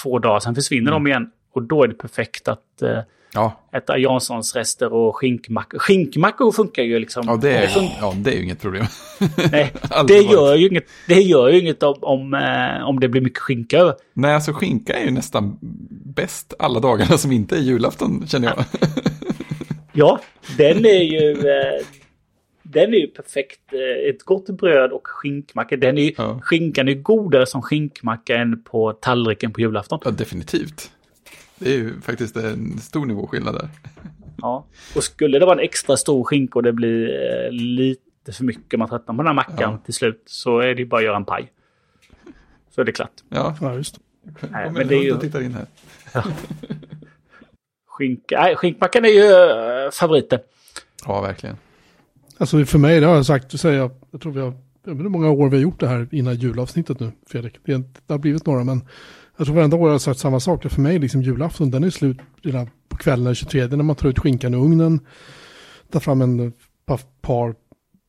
två 0.03 0.19
dagar, 0.19 0.41
sen 0.41 0.55
försvinner 0.55 0.91
de 0.91 1.07
igen. 1.07 1.31
Och 1.55 1.63
då 1.63 1.83
är 1.85 1.89
det 1.89 1.95
perfekt 1.95 2.49
att 2.49 2.83
eh, 2.83 2.99
Ja, 3.35 3.61
äta 3.73 3.99
Janssons 3.99 4.57
rester 4.57 4.93
och 4.93 5.17
skinkmackor. 5.17 5.79
Skinkmackor 5.79 6.53
funkar 6.53 6.83
ju 6.83 6.99
liksom. 6.99 7.23
ja, 7.27 7.37
det, 7.37 7.57
är, 7.57 7.67
fun- 7.67 7.91
ja, 8.01 8.15
det 8.17 8.31
är 8.31 8.35
ju 8.35 8.43
inget 8.43 8.61
problem. 8.61 8.85
nej, 9.53 9.73
det, 10.07 10.19
gör 10.19 10.55
ju 10.55 10.69
inget, 10.69 10.85
det 11.09 11.21
gör 11.23 11.49
ju 11.49 11.61
inget 11.61 11.83
om, 11.83 11.95
om, 12.01 12.35
eh, 12.35 12.89
om 12.89 13.01
det 13.01 13.09
blir 13.09 13.21
mycket 13.21 13.39
skinka 13.39 13.79
över. 13.79 13.95
Nej, 14.15 14.35
alltså 14.35 14.53
skinka 14.53 14.93
är 14.93 15.05
ju 15.05 15.11
nästan 15.11 15.59
bäst 16.05 16.55
alla 16.59 16.81
dagarna 16.81 17.19
som 17.19 17.33
inte 17.33 17.57
är 17.57 17.61
julafton, 17.61 18.25
känner 18.27 18.49
jag. 18.49 18.65
Ja, 19.93 20.21
den 20.59 20.85
är 20.87 21.03
ju... 21.03 21.37
Eh, 22.65 22.71
den 22.71 22.95
är 22.95 22.99
ju 22.99 23.07
perfekt. 23.07 23.61
Eh, 23.73 24.09
ett 24.11 24.23
gott 24.23 24.47
bröd 24.51 24.93
och 24.93 25.07
skinkmacka. 25.07 25.77
Den 25.77 25.99
är 25.99 26.03
ju, 26.03 26.13
Ja. 26.17 26.41
Skinkan 26.43 26.89
är 26.89 26.95
godare 26.95 27.47
som 27.47 27.63
skinkmacka 27.63 28.37
än 28.37 28.63
på 28.63 28.93
tallriken 28.93 29.53
på 29.53 29.61
julafton. 29.61 29.99
Ja, 30.05 30.11
definitivt. 30.11 30.91
Det 31.59 31.71
är 31.71 31.79
ju 31.79 32.01
faktiskt 32.01 32.37
en 32.37 32.79
stor 32.79 33.07
nivåskillnad 33.07 33.55
där. 33.55 33.69
Ja. 34.39 34.67
Och 34.97 35.05
skulle 35.05 35.39
det 35.39 35.47
vara 35.47 35.59
en 35.59 35.65
extra 35.65 35.97
stor 35.97 36.25
skinka 36.25 36.59
och 36.59 36.63
det 36.63 36.73
blir 36.73 37.09
eh, 37.09 37.51
lite 37.53 38.33
för 38.33 38.45
mycket, 38.45 38.79
man 38.79 38.89
tröttnar 38.89 39.15
på 39.15 39.23
den 39.23 39.27
här 39.27 39.35
mackan 39.35 39.73
Ja. 39.73 39.79
till 39.85 39.95
slut, 39.95 40.23
så 40.27 40.59
är 40.59 40.75
det 40.75 40.81
ju 40.83 40.87
bara 40.87 40.97
att 40.99 41.05
göra 41.05 41.17
en 41.17 41.25
paj. 41.25 41.53
Så 42.75 42.81
är 42.81 42.85
det 42.85 42.93
klart. 42.93 43.13
Ja, 43.29 43.57
Ja, 43.61 43.75
just. 43.75 43.99
Nej, 44.25 44.65
kom 44.65 44.73
men 44.73 44.83
en 44.83 44.89
det 44.89 44.95
är 44.95 45.03
ju- 45.03 45.19
tittar 45.19 45.41
in 45.43 45.55
här. 45.55 45.67
Skinka, 47.87 48.41
nej, 48.41 48.57
skinkmackan 48.57 49.05
är 49.05 49.09
ju 49.09 49.23
äh, 49.85 49.91
favoriten. 49.91 50.41
Ja, 51.07 51.21
verkligen. 51.21 51.57
Alltså 52.39 52.65
för 52.65 52.79
mig, 52.79 53.01
det 53.01 53.07
har 53.07 53.15
jag 53.15 53.27
sagt, 53.27 53.61
säger 53.61 53.79
jag, 53.79 53.91
jag 54.11 54.21
tror 54.21 54.33
vi 54.33 54.41
har, 54.41 54.47
jag 54.47 54.55
vet 54.85 54.91
inte 54.93 55.03
hur 55.03 55.09
många 55.09 55.31
år 55.31 55.49
vi 55.49 55.57
har 55.57 55.63
gjort 55.63 55.81
det 55.81 55.89
här 55.89 56.09
innan 56.13 56.35
julavsnittet 56.35 57.01
nu, 57.01 57.13
Fredrik. 57.27 57.59
Det, 57.65 57.77
det 57.77 58.15
har 58.15 58.19
blivit 58.19 58.47
några, 58.47 58.65
men 58.65 58.85
jag 59.37 59.47
tror 59.47 59.57
varenda 59.57 59.77
år 59.77 59.89
jag 59.89 59.95
har 59.95 59.99
sagt 59.99 60.21
samma 60.21 60.41
sak. 60.41 60.63
För 60.73 60.81
mig, 60.81 60.99
liksom 60.99 61.23
julafton, 61.23 61.71
den 61.71 61.85
är 61.85 61.91
slut 61.91 62.19
redan 62.43 62.71
på 62.89 62.97
kvällen 62.97 63.25
den 63.25 63.35
23, 63.35 63.67
när 63.67 63.77
man 63.77 63.97
tar 63.97 64.09
ut 64.09 64.19
skinkan 64.19 64.55
ur 64.55 64.59
ugnen, 64.59 65.01
tar 65.91 66.01
fram 66.01 66.23
en 66.23 66.41
eh, 66.41 66.53
par, 66.87 67.01
par 67.21 67.55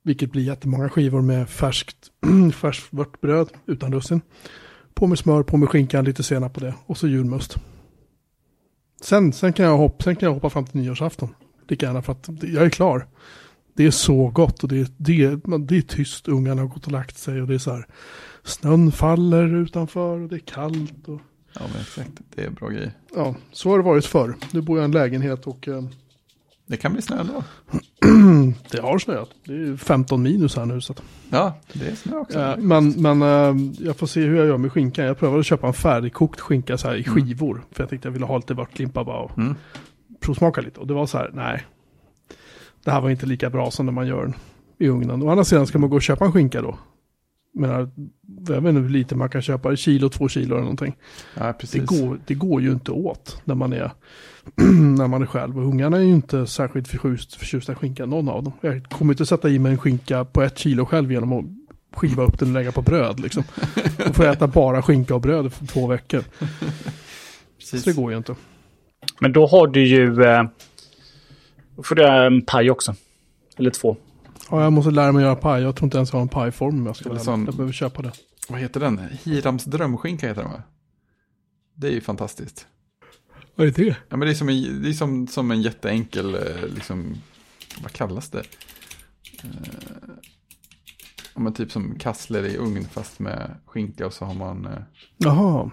vilket 0.03 0.31
blir 0.31 0.43
jättemånga 0.43 0.89
skivor 0.89 1.21
med 1.21 1.49
färskt, 1.49 1.97
färskt 2.55 2.87
vörtbröd 2.89 3.49
utan 3.65 3.93
russin. 3.93 4.21
På 4.93 5.07
med 5.07 5.19
smör, 5.19 5.43
på 5.43 5.57
med 5.57 5.69
skinkan, 5.69 6.05
lite 6.05 6.23
senap 6.23 6.53
på 6.53 6.59
det 6.59 6.73
och 6.85 6.97
så 6.97 7.07
julmust. 7.07 7.57
Sen, 9.01 9.33
sen, 9.33 9.53
kan 9.53 9.65
jag 9.65 9.77
hoppa, 9.77 10.03
sen 10.03 10.15
kan 10.15 10.27
jag 10.27 10.33
hoppa 10.33 10.49
fram 10.49 10.65
till 10.65 10.81
nyårsafton. 10.81 11.29
Lika 11.67 11.85
gärna 11.85 12.01
för 12.01 12.11
att 12.11 12.29
jag 12.41 12.65
är 12.65 12.69
klar. 12.69 13.07
Det 13.75 13.85
är 13.85 13.91
så 13.91 14.27
gott 14.29 14.63
och 14.63 14.69
det 14.69 14.79
är, 14.79 14.87
det, 14.97 15.23
är, 15.23 15.57
det 15.65 15.77
är 15.77 15.81
tyst. 15.81 16.27
Ungarna 16.27 16.61
har 16.61 16.67
gått 16.67 16.85
och 16.85 16.91
lagt 16.91 17.17
sig 17.17 17.41
och 17.41 17.47
det 17.47 17.53
är 17.53 17.57
så 17.59 17.71
här. 17.71 17.85
Snön 18.43 18.91
faller 18.91 19.55
utanför 19.55 20.19
och 20.19 20.29
det 20.29 20.35
är 20.35 20.39
kallt. 20.39 21.07
Och, 21.07 21.21
Ja, 21.55 21.61
men 21.73 21.81
exakt. 21.81 22.11
Det 22.35 22.43
är 22.45 22.49
bra 22.49 22.69
grejer. 22.69 22.91
ja, 23.15 23.35
så 23.51 23.69
har 23.69 23.77
det 23.77 23.83
varit 23.83 24.05
förr. 24.05 24.35
Nu 24.51 24.61
bor 24.61 24.77
jag 24.77 24.83
i 24.83 24.85
en 24.85 24.91
lägenhet 24.91 25.47
och 25.47 25.67
eh, 25.67 25.83
Det 26.67 26.77
kan 26.77 26.93
bli 26.93 27.01
snö 27.01 27.19
ändå. 27.19 27.43
det 28.71 28.81
har 28.81 28.99
snöat. 28.99 29.29
Det 29.45 29.53
är 29.53 29.77
15 29.77 30.23
minus 30.23 30.55
här 30.55 30.65
nu. 30.65 30.81
Så 30.81 30.93
att, 30.93 31.03
Ja, 31.29 31.57
det 31.73 31.87
är 31.87 31.95
snö 31.95 32.17
också. 32.17 32.39
eh, 32.39 32.57
men 32.57 32.89
men 32.89 33.21
eh, 33.21 33.55
jag 33.79 33.97
får 33.97 34.07
se 34.07 34.21
hur 34.21 34.37
jag 34.37 34.47
gör 34.47 34.57
med 34.57 34.71
skinkan. 34.71 35.05
Jag 35.05 35.19
prövade 35.19 35.39
att 35.39 35.45
köpa 35.45 35.67
en 35.67 35.73
färdigkokt 35.73 36.39
skinka 36.39 36.77
så 36.77 36.87
här 36.87 36.95
i 36.95 37.03
skivor. 37.03 37.63
För 37.71 37.83
jag 37.83 37.89
tänkte 37.89 38.07
jag 38.07 38.13
ville 38.13 38.25
ha 38.25 38.37
lite 38.37 38.53
vörtlimpa 38.53 39.03
bara 39.03 39.19
och 39.19 39.37
Mm. 39.37 39.55
provsmaka 40.19 40.61
lite. 40.61 40.79
Och 40.79 40.87
det 40.87 40.93
var 40.93 41.05
så 41.05 41.17
här, 41.17 41.31
nej. 41.33 41.63
Det 42.83 42.91
här 42.91 43.01
var 43.01 43.09
inte 43.09 43.25
lika 43.25 43.49
bra 43.49 43.71
som 43.71 43.85
när 43.85 43.93
man 43.93 44.07
gör 44.07 44.21
den 44.21 44.33
i 44.79 44.87
ugnen. 44.87 45.23
Å 45.23 45.29
andra 45.29 45.43
sidan 45.43 45.67
ska 45.67 45.79
man 45.79 45.89
gå 45.89 45.95
och 45.95 46.01
köpa 46.01 46.25
en 46.25 46.31
skinka 46.31 46.61
då. 46.61 46.77
Men 47.55 47.69
jag 47.69 48.61
vet 48.61 48.69
inte 48.69 48.81
hur 48.81 48.89
lite 48.89 49.15
man 49.15 49.29
kan 49.29 49.41
köpa, 49.41 49.75
kilo, 49.75 50.09
två 50.09 50.27
kilo 50.27 50.55
eller 50.55 50.61
någonting. 50.61 50.95
Ja, 51.37 51.47
Det 51.47 51.53
precis. 51.53 51.85
går, 51.85 52.19
det 52.25 52.33
går 52.33 52.61
ju 52.61 52.71
inte 52.71 52.91
åt 52.91 53.41
när 53.43 53.55
man 53.55 53.73
är, 53.73 53.91
när 54.97 55.07
man 55.07 55.21
är 55.21 55.25
själv. 55.25 55.57
Och 55.57 55.65
ungarna 55.65 55.97
är 55.97 56.01
ju 56.01 56.11
inte 56.13 56.47
särskilt 56.47 56.87
förtjust, 56.87 57.35
förtjusta 57.35 57.71
i 57.71 57.75
skinka, 57.75 58.05
någon 58.05 58.29
av 58.29 58.43
dem. 58.43 58.53
Jag 58.61 58.83
kommer 58.89 59.13
inte 59.13 59.25
sätta 59.25 59.49
i 59.49 59.59
mig 59.59 59.71
en 59.71 59.77
skinka 59.77 60.25
på 60.25 60.41
ett 60.41 60.57
kilo 60.57 60.85
själv 60.85 61.11
genom 61.11 61.33
att 61.33 61.45
skiva 61.95 62.23
upp 62.23 62.39
den 62.39 62.47
och 62.47 62.53
lägga 62.53 62.71
på 62.71 62.81
bröd 62.81 63.19
liksom. 63.19 63.43
Och 64.09 64.15
får 64.15 64.25
äta 64.25 64.47
bara 64.47 64.81
skinka 64.81 65.15
och 65.15 65.21
bröd 65.21 65.53
för 65.53 65.65
två 65.67 65.87
veckor. 65.87 66.23
precis. 67.59 67.83
Så 67.83 67.89
det 67.89 67.95
går 67.95 68.11
ju 68.11 68.17
inte. 68.17 68.35
Men 69.19 69.33
då 69.33 69.47
har 69.47 69.67
du 69.67 69.87
ju... 69.87 70.23
Eh, 70.23 70.43
då 71.75 71.83
får 71.83 71.95
du 71.95 72.01
göra 72.01 72.25
en 72.25 72.41
paj 72.41 72.71
också. 72.71 72.95
Eller 73.57 73.69
två. 73.69 73.97
Ja, 74.51 74.63
jag 74.63 74.73
måste 74.73 74.91
lära 74.91 75.11
mig 75.11 75.23
göra 75.23 75.35
paj. 75.35 75.63
Jag 75.63 75.75
tror 75.75 75.85
inte 75.87 75.97
ens 75.97 76.11
jag 76.11 76.17
har 76.17 76.21
en 76.21 76.29
pajform 76.29 76.79
om 76.79 76.85
jag 76.85 76.95
ska 76.95 77.09
lära 77.09 77.37
mig. 77.37 77.45
Jag 77.45 77.55
behöver 77.55 77.73
köpa 77.73 78.01
det. 78.01 78.11
Vad 78.49 78.59
heter 78.59 78.79
den? 78.79 79.01
Hirams 79.23 79.63
drömskinka 79.65 80.27
heter 80.27 80.41
den 80.41 80.51
va? 80.51 80.63
Det 81.75 81.87
är 81.87 81.91
ju 81.91 82.01
fantastiskt. 82.01 82.67
Vad 83.55 83.67
är 83.67 83.71
det? 83.71 83.95
Ja, 84.09 84.17
men 84.17 84.19
det 84.19 84.29
är 84.29 84.35
som 84.35 84.49
en, 84.49 84.81
det 84.81 84.89
är 84.89 84.93
som, 84.93 85.27
som 85.27 85.51
en 85.51 85.61
jätteenkel, 85.61 86.35
eh, 86.35 86.67
liksom, 86.75 87.15
vad 87.81 87.91
kallas 87.91 88.29
det? 88.29 88.43
Eh, 89.43 89.49
ja, 91.33 91.41
men 91.41 91.53
typ 91.53 91.71
som 91.71 91.95
kassler 91.99 92.45
i 92.45 92.57
ugn 92.57 92.85
fast 92.91 93.19
med 93.19 93.55
skinka 93.65 94.05
och 94.05 94.13
så 94.13 94.25
har 94.25 94.33
man 94.33 94.65
eh, 94.65 94.81
Jaha. 95.17 95.71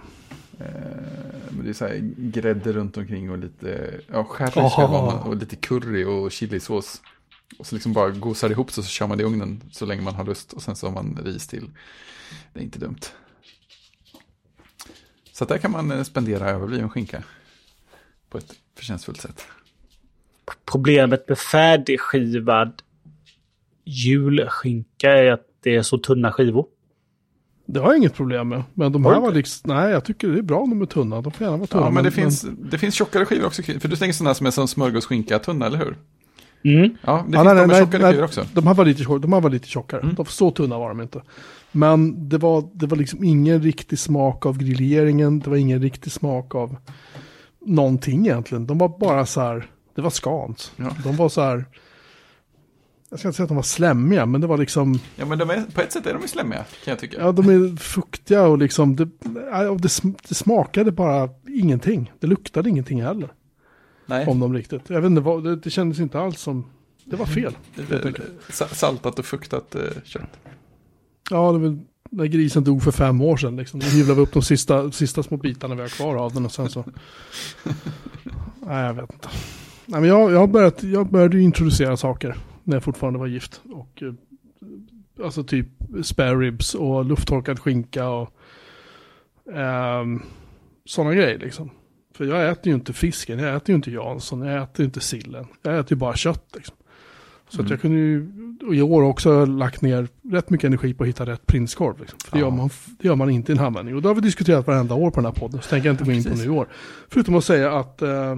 Eh, 0.61 1.51
men 1.51 1.65
det 1.65 1.71
är 1.71 1.75
så 1.75 1.87
här 1.87 2.15
grädde 2.17 2.73
runt 2.73 2.97
omkring 2.97 3.31
och 3.31 3.39
lite, 3.39 4.01
ja 4.13 4.25
sherry 4.25 4.61
vara, 4.77 5.21
och 5.21 5.37
lite 5.37 5.57
curry 5.57 6.05
och 6.05 6.33
chilisås. 6.33 7.03
Och 7.59 7.67
så 7.67 7.75
liksom 7.75 7.93
bara 7.93 8.11
gosar 8.11 8.51
ihop 8.51 8.73
så, 8.73 8.83
så 8.83 8.89
kör 8.89 9.07
man 9.07 9.19
det 9.19 9.23
i 9.23 9.27
ugnen 9.27 9.63
så 9.71 9.87
länge 9.87 10.03
man 10.03 10.15
har 10.15 10.25
lust 10.25 10.53
och 10.53 10.63
sen 10.63 10.77
så 10.77 10.87
har 10.87 10.95
man 10.95 11.19
ris 11.25 11.47
till. 11.47 11.71
Det 12.53 12.61
är 12.61 12.65
inte 12.65 12.79
dumt. 12.79 13.01
Så 15.33 15.45
där 15.45 15.59
kan 15.59 15.71
man 15.71 15.91
eh, 15.91 16.03
spendera 16.03 16.51
överbliven 16.51 16.91
skinka 16.91 17.23
på 18.29 18.39
ett 18.39 18.55
förtjänstfullt 18.77 19.21
sätt. 19.21 19.47
Problemet 20.65 21.29
med 21.29 21.39
färdigskivad 21.39 22.83
julskinka 23.85 25.13
är 25.13 25.31
att 25.31 25.47
det 25.61 25.77
är 25.77 25.83
så 25.83 25.99
tunna 25.99 26.33
skivor. 26.33 26.67
Det 27.73 27.81
har 27.81 27.87
jag 27.87 27.97
inget 27.97 28.15
problem 28.15 28.49
med. 28.49 28.63
Men 28.75 28.93
de 28.93 29.05
Har 29.05 29.13
här 29.15 29.21
var 29.21 29.33
liksom, 29.33 29.75
nej 29.75 29.91
jag 29.91 30.05
tycker 30.05 30.29
det 30.29 30.39
är 30.39 30.43
bra 30.43 30.59
om 30.61 30.71
de 30.71 30.83
är 30.83 30.87
tunna. 30.87 31.21
De 31.21 31.33
får 31.33 31.45
gärna 31.45 31.57
vara 31.57 31.67
tunna. 31.67 31.85
Ja, 31.85 31.91
men 31.91 32.05
det 32.05 32.11
finns, 32.11 32.47
det 32.71 32.79
finns 32.79 32.95
tjockare 32.95 33.25
skivor 33.25 33.47
också. 33.47 33.63
För 33.63 33.89
du 33.89 33.97
tänker 33.97 34.13
sådana 34.15 34.35
som 34.35 34.47
är 34.47 34.51
som 34.51 34.69
smörgåsskinka 34.69 35.39
tunna, 35.39 35.67
eller 35.67 35.79
hur? 35.79 35.97
Mm. 36.65 36.97
Ja, 37.03 37.25
det 37.29 37.37
Ja, 37.37 37.43
finns 37.43 37.45
nej, 37.45 37.45
de 37.45 37.55
med 37.55 37.69
nej, 37.69 37.81
tjockare 37.81 38.03
nej, 38.03 38.13
skivor 38.13 38.25
också. 38.25 38.45
De 38.55 38.67
här 38.67 38.75
var 38.75 38.85
lite, 38.85 39.03
tjock- 39.03 39.19
de 39.23 39.33
här 39.33 39.41
var 39.41 39.51
lite 39.51 39.69
tjockare. 39.69 40.01
Mm. 40.01 40.15
De, 40.15 40.27
så 40.27 40.51
tunna 40.51 40.79
var 40.79 40.89
de 40.89 41.01
inte. 41.01 41.23
Men 41.73 42.29
det 42.29 42.39
var, 42.39 42.69
det 42.73 42.87
var 42.87 42.97
liksom 42.97 43.25
ingen 43.25 43.63
riktig 43.63 43.99
smak 43.99 44.47
av 44.47 44.59
grilleringen. 44.59 45.41
Det 45.41 45.51
var 45.51 45.57
ingen 45.57 45.83
riktig 45.83 46.13
smak 46.13 46.55
av 46.55 46.77
någonting 47.67 48.27
egentligen. 48.27 48.67
De 48.67 48.79
var 48.79 48.99
bara 49.01 49.27
så 49.27 49.41
här, 49.41 49.67
det 49.95 50.03
var 50.03 50.11
skant. 50.11 50.73
Ja. 50.77 50.91
De 51.05 51.17
var 51.17 51.29
så 51.29 51.41
här, 51.41 51.65
jag 53.11 53.19
ska 53.19 53.29
inte 53.29 53.37
säga 53.37 53.45
att 53.45 53.49
de 53.49 53.55
var 53.57 53.63
slämmiga, 53.63 54.27
men 54.27 54.41
det 54.41 54.47
var 54.47 54.59
liksom, 54.59 54.99
Ja, 55.17 55.27
men 55.27 55.39
de 55.39 55.51
är, 55.51 55.63
på 55.75 55.81
ett 55.81 55.93
sätt 55.93 56.07
är 56.07 56.13
de 56.13 56.23
ju 56.23 56.29
slämmiga, 56.29 56.59
kan 56.59 56.93
jag 56.93 56.99
tycka. 56.99 57.17
ja 57.21 57.33
de 57.33 57.49
är 57.49 57.77
fuktiga 57.77 58.43
och 58.47 58.59
liksom, 58.59 58.97
det, 58.97 59.05
det, 59.05 59.89
sm- 59.89 60.19
det 60.29 60.35
smakade 60.35 60.93
bara 60.93 61.29
ingenting. 61.49 62.13
Det 62.21 62.27
luktade 62.27 62.69
ingenting 62.69 63.03
heller 63.03 63.33
Nej, 64.07 64.27
om 64.27 64.41
dem 64.41 64.55
riktigt. 64.55 64.83
Jag 64.91 65.01
vet 65.01 65.11
inte, 65.11 65.21
vad, 65.21 65.45
det, 65.45 65.57
det 65.57 65.71
kändes 65.71 66.01
inte 66.01 66.21
alls 66.21 66.41
som, 66.41 66.65
det 67.05 67.17
var 67.17 67.27
fel. 67.27 67.57
saltat 68.73 69.19
och 69.19 69.25
fuktat 69.25 69.75
eh, 69.75 69.81
kött. 70.05 70.39
Ja, 71.31 71.53
det 71.53 71.59
var 71.59 71.79
när 72.11 72.25
grisen 72.27 72.65
dog 72.65 72.83
för 72.83 72.91
fem 72.93 73.21
år 73.21 73.37
sedan. 73.37 73.57
Liksom. 73.57 73.81
Då 73.81 73.87
hyvlade 73.87 74.15
vi 74.17 74.23
upp 74.23 74.33
de 74.33 74.43
sista, 74.43 74.91
sista 74.93 75.23
små 75.23 75.37
bitarna 75.37 75.75
vi 75.75 75.81
har 75.81 75.89
kvar 75.89 76.17
av 76.17 76.35
den 76.35 76.45
och 76.45 76.53
sen 76.53 76.69
så... 76.71 76.85
Nej, 78.67 78.85
jag 78.87 78.95
vet 78.95 79.13
inte. 79.13 79.29
Nej, 79.87 80.01
men 80.01 80.11
jag, 80.11 80.33
jag, 80.33 80.51
börjat, 80.51 80.83
jag 80.83 81.11
började 81.11 81.41
introducera 81.41 81.97
saker 81.97 82.37
när 82.71 82.77
jag 82.77 82.85
fortfarande 82.85 83.19
var 83.19 83.27
gift. 83.27 83.61
Och, 83.73 84.03
eh, 84.03 84.13
alltså 85.25 85.45
typ 85.45 85.67
spare 86.03 86.35
ribs 86.35 86.75
och 86.75 87.05
lufttorkad 87.05 87.59
skinka 87.59 88.09
och 88.09 88.31
ehm, 89.55 90.23
sådana 90.85 91.15
grejer 91.15 91.39
liksom. 91.39 91.71
För 92.15 92.25
jag 92.25 92.49
äter 92.51 92.67
ju 92.67 92.75
inte 92.75 92.93
fisken, 92.93 93.39
jag 93.39 93.57
äter 93.57 93.69
ju 93.71 93.77
inte 93.77 93.91
Jansson, 93.91 94.41
jag 94.43 94.63
äter 94.63 94.81
ju 94.81 94.85
inte 94.85 95.01
sillen. 95.01 95.47
Jag 95.63 95.79
äter 95.79 95.93
ju 95.93 95.97
bara 95.97 96.17
kött 96.17 96.45
liksom. 96.55 96.77
Så 97.49 97.57
att 97.57 97.61
Mm. 97.61 97.71
jag 97.71 97.81
kunde 97.81 97.99
ju, 97.99 98.29
och 98.67 98.75
i 98.75 98.83
år 98.83 99.03
också 99.03 99.33
har 99.33 99.39
jag 99.39 99.49
lagt 99.49 99.83
ner 99.83 100.09
rätt 100.31 100.51
mycket 100.51 100.67
energi 100.67 100.95
på 100.95 101.03
att 101.03 101.09
hitta 101.09 101.27
rätt 101.27 101.47
prinskorv. 101.47 102.01
Liksom. 102.01 102.19
För 102.25 102.33
det, 102.37 102.41
gör 102.41 102.51
man, 102.51 102.71
det 102.99 103.09
gör 103.09 103.15
man 103.17 103.31
inte 103.31 103.53
i 103.53 103.55
en 103.55 103.59
handvändning. 103.59 103.97
Och 103.97 104.03
det 104.03 104.09
har 104.09 104.15
vi 104.15 104.21
diskuterat 104.21 104.67
varenda 104.67 104.95
år 104.95 105.11
på 105.11 105.17
den 105.17 105.25
här 105.25 105.33
podden. 105.41 105.63
Så 105.63 105.69
tänker 105.69 105.89
jag 105.89 105.93
inte 105.95 106.05
gå 106.05 106.13
in 106.13 106.25
på 106.25 106.37
nu 106.37 106.45
i 106.45 106.49
år. 106.49 106.69
Förutom 107.09 107.35
att 107.35 107.45
säga 107.45 107.73
att, 107.79 108.03
eh, 108.03 108.37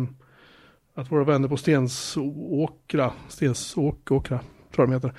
att 0.95 1.13
våra 1.13 1.25
vänner 1.25 1.49
på 1.49 1.57
Stensåkra, 1.57 3.13
Stensåkra, 3.29 4.39
tror 4.39 4.41
jag 4.77 4.89
de 4.89 4.93
heter. 4.93 5.15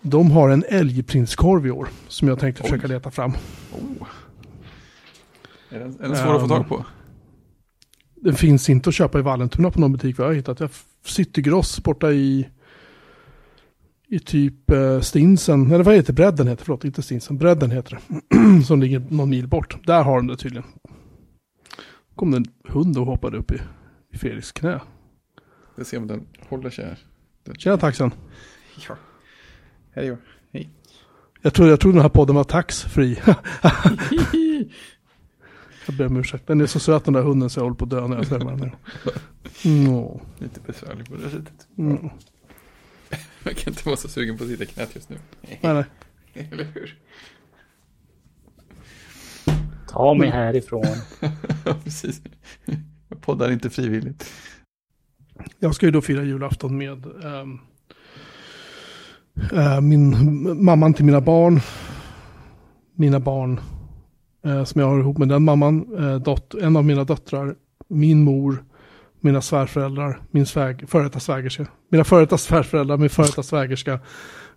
De 0.00 0.30
har 0.30 0.48
en 0.48 0.64
älgprinskorv 0.68 1.66
i 1.66 1.70
år. 1.70 1.88
Som 2.08 2.28
jag 2.28 2.38
tänkte 2.38 2.62
Oj. 2.62 2.68
försöka 2.68 2.86
leta 2.86 3.10
fram. 3.10 3.32
Oh. 3.72 4.06
Är 5.70 5.78
den, 5.78 6.00
är 6.00 6.08
den 6.08 6.16
svår 6.16 6.34
att 6.34 6.40
få 6.40 6.44
Ehm, 6.44 6.48
tag 6.48 6.68
på? 6.68 6.84
Den 8.14 8.34
finns 8.34 8.70
inte 8.70 8.88
att 8.88 8.94
köpa 8.94 9.18
i 9.18 9.22
Vallentuna 9.22 9.70
på 9.70 9.80
någon 9.80 9.92
butik 9.92 10.18
vad 10.18 10.24
jag 10.24 10.30
har 10.30 10.36
hittat. 10.36 10.60
Jag 10.60 10.70
Citygross 11.04 11.82
borta 11.82 12.12
i 12.12 12.48
i 14.08 14.18
typ 14.18 14.70
eh, 14.70 15.00
Stinsen, 15.00 15.72
eller 15.72 15.84
vad 15.84 15.94
heter 15.94 16.12
Bredden 16.12 16.48
heter, 16.48 16.64
förlåt 16.64 16.84
inte 16.84 17.02
Stinsen, 17.02 17.38
Bredden 17.38 17.70
heter 17.70 18.00
det. 18.28 18.62
som 18.66 18.80
ligger 18.80 19.06
någon 19.10 19.30
mil 19.30 19.48
bort. 19.48 19.86
Där 19.86 20.02
har 20.02 20.16
de 20.16 20.26
det 20.26 20.36
tydligen. 20.36 20.64
kom 22.14 22.30
det 22.30 22.36
en 22.36 22.46
hund 22.68 22.98
och 22.98 23.06
hoppade 23.06 23.36
upp 23.36 23.50
i, 23.50 23.60
i 24.16 24.18
Fredriks 24.18 24.52
knä. 24.52 24.80
Jag 25.76 25.86
ser 25.86 25.98
om 25.98 26.06
den 26.06 26.26
håller 26.48 26.70
sig 26.70 26.84
här. 26.84 26.98
Tjena 27.58 27.76
taxen. 27.76 28.12
Ja. 28.88 28.96
Hej 29.92 30.08
då. 30.08 30.16
Hej. 30.52 30.70
Jag 31.42 31.54
trodde, 31.54 31.70
jag 31.70 31.80
trodde 31.80 31.96
den 31.96 32.02
här 32.02 32.08
podden 32.08 32.36
var 32.36 32.44
taxfri. 32.44 33.20
jag 35.86 35.94
ber 35.96 36.06
om 36.06 36.16
ursäkt. 36.16 36.46
Den 36.46 36.60
är 36.60 36.66
så 36.66 36.80
söt 36.80 37.04
den 37.04 37.14
där 37.14 37.22
hunden 37.22 37.50
så 37.50 37.60
jag 37.60 37.64
håller 37.64 37.76
på 37.76 37.84
att 37.84 37.90
dö 37.90 38.08
när 38.08 38.16
jag 38.16 38.26
ser 38.26 38.38
den. 38.38 38.48
Mm. 39.64 40.18
Lite 40.38 40.60
besvärlig 40.66 41.08
på 41.08 41.16
det 41.16 41.30
sättet. 41.30 41.68
Mm. 41.78 42.10
Jag 43.42 43.56
kan 43.56 43.72
inte 43.72 43.86
vara 43.86 43.96
så 43.96 44.08
sugen 44.08 44.38
på 44.38 44.44
att 44.44 44.50
sitta 44.50 44.64
i 44.64 44.66
knät 44.66 44.94
just 44.94 45.08
nu. 45.08 45.16
Nej, 45.40 45.58
nej. 45.62 45.84
Eller 46.52 46.64
hur? 46.64 46.98
Ta 49.88 50.14
mig 50.14 50.30
härifrån. 50.30 50.96
Precis. 51.84 52.22
Poddar 53.26 53.52
inte 53.52 53.70
frivilligt. 53.70 54.32
Jag 55.58 55.74
ska 55.74 55.86
ju 55.86 55.92
då 55.92 56.00
fira 56.00 56.22
julafton 56.22 56.78
med 56.78 57.06
ehm, 57.24 57.58
eh, 59.52 59.80
min 59.80 60.64
mamman 60.64 60.94
till 60.94 61.04
mina 61.04 61.20
barn. 61.20 61.60
Mina 62.94 63.20
barn 63.20 63.60
eh, 64.44 64.64
som 64.64 64.80
jag 64.80 64.88
har 64.88 64.98
ihop 64.98 65.18
med 65.18 65.28
den 65.28 65.42
mamman. 65.42 65.98
Eh, 65.98 66.16
dot, 66.16 66.54
en 66.54 66.76
av 66.76 66.84
mina 66.84 67.04
döttrar, 67.04 67.54
min 67.88 68.22
mor, 68.22 68.64
mina 69.20 69.40
svärföräldrar, 69.40 70.20
min 70.30 70.46
sväg, 70.46 70.88
före 70.88 71.02
detta 71.02 71.20
svägerska. 71.20 71.66
Mina 71.88 72.04
före 72.04 72.20
detta 72.20 72.38
svärföräldrar, 72.38 72.96
min 72.96 73.10
före 73.10 73.26
detta 73.26 73.42
svägerska, 73.42 74.00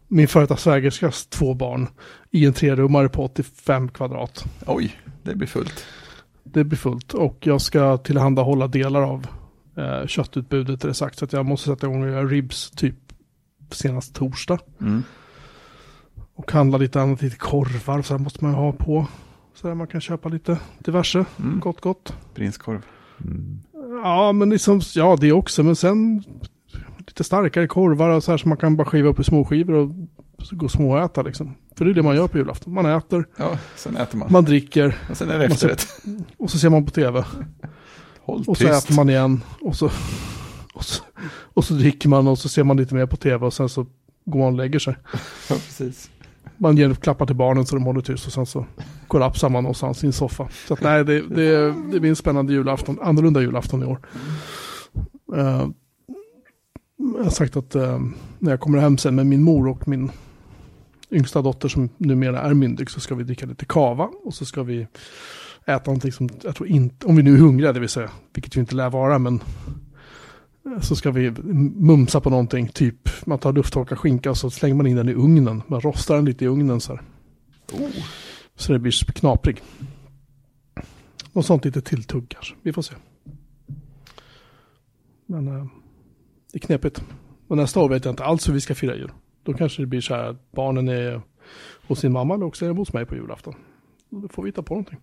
min 0.08 0.28
före 0.28 0.44
detta 0.44 0.58
svägerskas 0.58 1.28
två 1.28 1.54
barn 1.54 1.88
i 2.32 2.46
en 2.46 2.54
trerummare 2.54 3.10
på 3.10 3.24
85 3.24 3.90
kvadrat. 3.90 4.46
Oj, 4.66 5.00
det 5.24 5.36
blir 5.36 5.48
fullt. 5.48 5.86
Det 6.54 6.64
blir 6.64 6.78
fullt 6.78 7.14
och 7.14 7.38
jag 7.48 7.62
ska 7.62 7.98
tillhandahålla 7.98 8.68
delar 8.68 9.02
av 9.02 9.28
eh, 9.78 10.08
köttutbudet 10.08 10.84
är 10.84 10.88
det 10.88 10.94
sagt. 10.94 11.18
Så 11.20 11.26
att 11.26 11.34
jag 11.34 11.46
måste 11.46 11.70
sätta 11.70 11.88
igång 11.88 12.04
och 12.04 12.10
göra 12.10 12.26
ribs 12.26 12.72
typ 12.72 12.96
senast 13.72 14.16
torsdag. 14.16 14.60
Mm. 14.82 15.04
Och 16.36 16.52
handla 16.52 16.78
lite 16.78 17.02
annat, 17.02 17.22
lite 17.22 17.38
korvar 17.38 18.02
så 18.02 18.14
här 18.14 18.20
måste 18.24 18.44
man 18.46 18.54
ha 18.54 18.72
på. 18.72 19.08
Så 19.56 19.68
där 19.68 19.76
man 19.76 19.88
kan 19.88 20.02
köpa 20.02 20.30
lite 20.30 20.60
diverse, 20.80 21.26
Mm. 21.40 21.60
gott 21.60 21.82
gott. 21.82 22.14
Prinskorv. 22.34 22.86
Ja 24.04 24.32
men 24.32 24.50
liksom, 24.50 24.82
ja 24.96 25.18
det 25.22 25.32
också. 25.32 25.64
Men 25.64 25.76
sen 25.76 26.24
lite 26.98 27.24
starkare 27.24 27.68
korvar 27.68 28.10
och 28.10 28.24
så 28.24 28.32
här 28.32 28.38
som 28.38 28.50
man 28.50 28.58
kan 28.58 28.76
bara 28.76 28.86
skiva 28.86 29.10
upp 29.10 29.20
i 29.20 29.24
småskivor 29.24 29.74
och 29.74 29.92
gå 30.52 30.66
och 30.66 30.72
småäta 30.72 31.22
liksom. 31.22 31.56
För 31.80 31.86
det 31.86 31.92
är 31.92 31.94
det 31.96 32.04
man 32.04 32.16
gör 32.16 32.28
på 32.28 32.38
julafton. 32.38 32.74
Man 32.74 32.86
äter, 32.86 33.28
Ja, 33.38 33.58
sen 33.76 33.98
äter 33.98 34.18
man. 34.18 34.32
man 34.32 34.46
dricker 34.46 34.96
Och 35.10 35.18
sen 35.18 35.30
är 35.30 35.40
det 35.40 35.46
efterrätt. 35.46 35.88
och 36.38 36.52
så 36.52 36.58
ser 36.60 36.70
man 36.70 36.86
på 36.86 36.92
tv. 36.92 37.24
Håll 38.22 38.44
Och 38.48 38.58
så 38.58 38.64
tyst. 38.68 38.86
äter 38.86 38.96
man 38.96 39.10
igen. 39.10 39.42
Och 39.62 39.76
så, 39.76 39.86
och, 40.74 40.84
så, 40.84 41.04
och 41.54 41.64
så 41.64 41.74
dricker 41.74 42.10
man 42.10 42.28
och 42.28 42.38
så 42.40 42.50
ser 42.50 42.64
man 42.64 42.78
lite 42.78 42.96
mer 42.96 43.06
på 43.06 43.18
tv 43.18 43.46
och 43.46 43.54
sen 43.54 43.70
så 43.70 43.86
går 44.26 44.40
man 44.40 44.48
och 44.48 44.54
lägger 44.58 44.80
sig. 44.80 44.96
Ja, 45.50 45.56
precis. 45.56 46.10
Man 46.58 46.78
ger 46.78 46.94
klappar 46.94 47.26
till 47.26 47.36
barnen 47.36 47.66
så 47.66 47.76
de 47.76 47.86
håller 47.86 48.02
tyst 48.02 48.28
och 48.28 48.34
sen 48.34 48.46
så 48.46 48.66
kollapsar 49.08 49.50
man 49.50 49.64
någonstans 49.64 50.04
i 50.04 50.08
en 50.08 50.14
soffa. 50.14 50.48
Så 50.68 50.74
att 50.74 50.82
nej, 50.82 51.06
det, 51.06 51.22
det, 51.22 51.74
det 51.92 52.00
blir 52.00 52.10
en 52.10 52.16
spännande 52.16 52.54
julafton, 52.54 53.00
annorlunda 53.02 53.42
julafton 53.42 53.84
i 53.84 53.86
år. 53.86 54.00
Eh, 55.36 55.68
jag 57.18 57.24
har 57.24 57.30
sagt 57.32 57.56
att 57.58 57.76
eh, 57.76 58.00
när 58.40 58.52
jag 58.52 58.60
kommer 58.60 58.78
hem 58.80 58.98
sen 58.98 59.16
med 59.16 59.26
min 59.26 59.44
mor 59.44 59.68
och 59.68 59.88
min 59.88 60.12
yngsta 61.12 61.42
dotter 61.42 61.68
som 61.68 61.90
numera 61.98 62.42
är 62.42 62.54
myndig 62.54 62.90
så 62.90 63.00
ska 63.00 63.16
vi 63.16 63.24
dricka 63.24 63.46
lite 63.46 63.66
kava 63.66 64.10
och 64.24 64.34
så 64.34 64.46
ska 64.46 64.64
vi 64.64 64.88
äta 65.66 65.84
någonting 65.86 66.12
som 66.12 66.30
jag 66.44 66.56
tror 66.56 66.70
inte, 66.70 67.06
om 67.06 67.16
vi 67.16 67.24
nu 67.24 67.34
är 67.34 67.38
hungriga 67.38 67.74
det 67.74 67.80
vill 67.80 67.90
säga, 67.90 68.10
vilket 68.34 68.56
vi 68.56 68.60
inte 68.60 68.76
lär 68.76 68.90
vara, 68.90 69.20
men 69.20 69.42
eh, 70.66 70.82
så 70.82 70.96
ska 70.96 71.12
vi 71.12 71.32
mumsa 71.76 72.22
på 72.22 72.30
någonting, 72.30 72.68
typ 72.68 73.10
man 73.26 73.40
tar 73.40 73.54
lufttorkad 73.54 73.98
skinka 73.98 74.30
och 74.30 74.38
så 74.38 74.50
slänger 74.50 74.76
man 74.76 74.88
in 74.88 74.96
den 74.96 75.10
i 75.10 75.14
ugnen. 75.14 75.64
Man 75.68 75.82
rostar 75.82 76.16
den 76.16 76.26
lite 76.26 76.46
i 76.46 76.48
ugnen 76.48 76.82
så 76.82 76.94
här. 76.94 77.02
Så 78.56 78.74
det 78.74 78.80
blir 78.80 79.12
knaprig. 79.12 79.62
Något 81.34 81.46
sånt 81.46 81.66
lite 81.66 81.82
tilltugg 81.82 82.30
kanske, 82.30 82.56
vi 82.62 82.74
får 82.74 82.82
se. 82.82 82.94
Men 85.26 85.48
eh, 85.48 85.66
det 86.52 86.58
är 86.58 86.60
knepigt. 86.60 87.04
Och 87.48 87.58
nästa 87.58 87.80
år 87.80 87.90
vet 87.90 88.06
jag 88.06 88.12
inte 88.12 88.24
alls 88.24 88.50
hur 88.50 88.54
vi 88.54 88.62
ska 88.62 88.76
fira 88.76 88.96
jul. 88.96 89.12
Då 89.50 89.54
kanske 89.54 89.82
det 89.82 89.86
blir 89.86 90.02
så 90.02 90.16
här 90.16 90.24
att 90.24 90.52
barnen 90.52 90.88
är 90.88 91.22
hos 91.88 92.00
sin 92.00 92.12
mamma 92.12 92.34
eller 92.34 92.46
också 92.46 92.66
är 92.66 92.70
hos 92.70 92.94
mig 92.94 93.06
på 93.06 93.16
julafton. 93.16 93.56
Då 94.10 94.28
får 94.28 94.44
vi 94.44 94.50
hitta 94.50 94.64
på 94.64 94.74
någonting. 94.74 95.00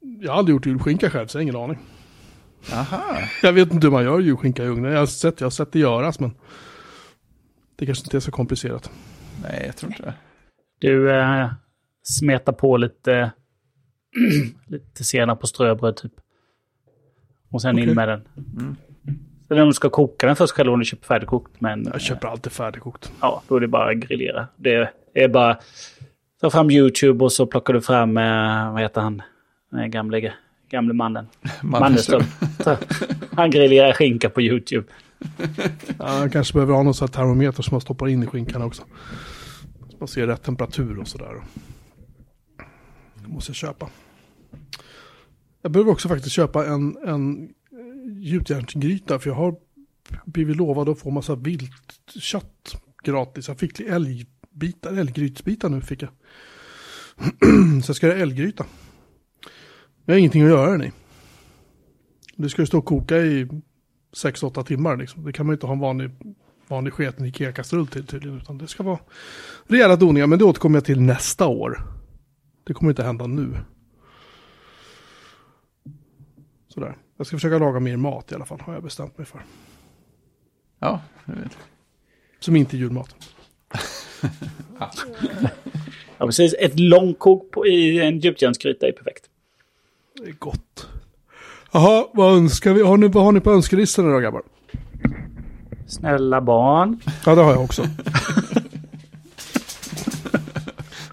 Jag 0.00 0.32
har 0.32 0.38
aldrig 0.38 0.54
gjort 0.54 0.66
julskinka 0.66 1.10
själv 1.10 1.26
så 1.26 1.36
jag 1.36 1.40
har 1.40 1.42
ingen 1.42 1.56
aning. 1.56 1.78
Aha. 2.72 3.18
Jag 3.42 3.52
vet 3.52 3.72
inte 3.72 3.86
hur 3.86 3.92
man 3.92 4.04
gör 4.04 4.20
julskinka 4.20 4.64
i 4.64 4.66
ugnen. 4.66 4.92
Jag 4.92 4.98
har 4.98 5.06
sett, 5.06 5.40
jag 5.40 5.46
har 5.46 5.50
sett 5.50 5.72
det 5.72 5.78
göras 5.78 6.20
men 6.20 6.34
det 7.76 7.86
kanske 7.86 8.06
inte 8.06 8.16
är 8.16 8.20
så 8.20 8.30
komplicerat. 8.30 8.90
Nej, 9.42 9.62
jag 9.66 9.76
tror 9.76 9.92
inte 9.92 10.02
det. 10.02 10.14
Du 10.78 11.10
eh, 11.16 11.52
smetar 12.02 12.52
på 12.52 12.76
lite, 12.76 13.32
lite 14.66 15.04
senap 15.04 15.40
på 15.40 15.46
ströbröd 15.46 15.96
typ. 15.96 16.12
Och 17.50 17.62
sen 17.62 17.74
Okej. 17.74 17.88
in 17.88 17.94
med 17.94 18.08
den. 18.08 18.28
Mm. 18.58 18.76
Sen 19.48 19.58
om 19.58 19.66
du 19.66 19.72
ska 19.74 19.90
koka 19.90 20.26
den 20.26 20.36
först 20.36 20.52
själv 20.52 20.72
om 20.72 20.78
du 20.78 20.84
köper 20.84 21.06
färdigkokt. 21.06 21.60
Men 21.60 21.84
Jag 21.92 22.00
köper 22.00 22.28
alltid 22.28 22.52
färdigkokt. 22.52 23.12
ja, 23.20 23.42
då 23.48 23.56
är 23.56 23.60
det 23.60 23.68
bara 23.68 23.90
att 23.90 23.96
grillera. 23.96 24.48
Det 24.56 24.88
är 25.14 25.28
bara 25.28 25.58
ta 26.40 26.50
fram 26.50 26.70
YouTube 26.70 27.24
och 27.24 27.32
så 27.32 27.46
plockar 27.46 27.74
du 27.74 27.80
fram, 27.80 28.16
eh, 28.16 28.72
vad 28.72 28.82
heter 28.82 29.00
han, 29.00 29.22
den 29.70 29.90
gamle, 29.90 30.32
gamle 30.70 30.94
mannen. 30.94 31.26
Mannerström. 31.62 32.22
Han 33.36 33.50
grillerar 33.50 33.92
skinka 33.92 34.30
på 34.30 34.42
YouTube. 34.42 34.86
Ja, 35.98 36.20
jag 36.20 36.32
kanske 36.32 36.54
behöver 36.54 36.74
ha 36.74 36.82
någon 36.82 36.94
sån 36.94 37.08
här 37.08 37.12
termometer 37.12 37.62
som 37.62 37.74
man 37.74 37.80
stoppar 37.80 38.08
in 38.08 38.22
i 38.22 38.26
skinkan 38.26 38.62
också. 38.62 38.82
Så 39.90 39.96
man 39.98 40.08
ser 40.08 40.26
rätt 40.26 40.42
temperatur 40.42 40.98
och 40.98 41.08
sådär. 41.08 41.42
Det 43.14 43.28
måste 43.28 43.50
jag 43.50 43.56
köpa. 43.56 43.88
Jag 45.62 45.72
behöver 45.72 45.92
också 45.92 46.08
faktiskt 46.08 46.34
köpa 46.34 46.66
en, 46.66 46.96
en 47.06 47.42
eh, 47.42 47.48
gjutjärnsgryta 48.06 49.18
för 49.18 49.30
jag 49.30 49.36
har 49.36 49.56
blivit 50.24 50.56
lovad 50.56 50.88
att 50.88 50.98
få 50.98 51.10
massa 51.10 51.34
viltkött 51.34 52.76
gratis. 53.04 53.48
Jag 53.48 53.58
fick 53.58 53.80
älgbitar, 53.80 54.92
älggrytsbitar 54.92 55.68
nu 55.68 55.80
fick 55.80 56.02
jag. 56.02 56.10
Så 57.84 57.90
jag 57.90 57.96
ska 57.96 58.06
göra 58.06 58.18
älggryta. 58.18 58.66
Jag 60.04 60.14
har 60.14 60.18
ingenting 60.18 60.42
att 60.42 60.48
göra 60.48 60.70
den 60.70 60.84
i. 60.84 60.92
Det 62.36 62.48
ska 62.48 62.62
ju 62.62 62.66
stå 62.66 62.78
och 62.78 62.84
koka 62.84 63.16
i 63.16 63.48
6-8 64.16 64.64
timmar 64.64 64.96
liksom. 64.96 65.24
Det 65.24 65.32
kan 65.32 65.46
man 65.46 65.52
ju 65.52 65.54
inte 65.54 65.66
ha 65.66 65.72
en 65.72 65.78
vanlig, 65.78 66.10
vanlig 66.68 66.92
sketen 66.92 67.26
Ikea-kastrull 67.26 67.86
till 67.86 68.06
tydligen. 68.06 68.38
Utan 68.38 68.58
det 68.58 68.68
ska 68.68 68.82
vara 68.82 68.98
rejäla 69.66 69.96
doningar. 69.96 70.26
Men 70.26 70.38
det 70.38 70.44
återkommer 70.44 70.76
jag 70.76 70.84
till 70.84 71.00
nästa 71.00 71.46
år. 71.46 71.82
Det 72.64 72.74
kommer 72.74 72.90
inte 72.90 73.02
hända 73.02 73.26
nu. 73.26 73.54
Sådär. 76.68 76.96
Jag 77.16 77.26
ska 77.26 77.36
försöka 77.36 77.58
laga 77.58 77.80
mer 77.80 77.96
mat 77.96 78.32
i 78.32 78.34
alla 78.34 78.44
fall. 78.44 78.60
Har 78.60 78.74
jag 78.74 78.82
bestämt 78.82 79.18
mig 79.18 79.26
för. 79.26 79.40
Ja, 80.78 81.00
jag 81.24 81.34
vet. 81.34 81.56
Som 82.40 82.56
inte 82.56 82.76
är 82.76 82.78
julmat. 82.78 83.14
Ja, 86.18 86.26
precis. 86.26 86.54
Ett 86.58 86.80
långkok 86.80 87.50
på, 87.50 87.66
i 87.66 88.00
en 88.00 88.18
djupjärnsgryta 88.18 88.86
är 88.86 88.92
perfekt. 88.92 89.24
Det 90.22 90.28
är 90.28 90.32
gott. 90.32 90.88
Jaha, 91.72 92.06
vad 92.12 92.36
önskar 92.36 92.72
vi? 92.72 92.82
Har 92.82 92.96
ni, 92.96 93.08
vad 93.08 93.24
har 93.24 93.32
ni 93.32 93.40
på 93.40 93.50
önskelistan 93.50 94.12
då 94.12 94.18
grabbar? 94.18 94.42
Snälla 95.86 96.40
barn. 96.40 97.00
Ja, 97.26 97.34
det 97.34 97.42
har 97.42 97.52
jag 97.52 97.64
också. 97.64 97.82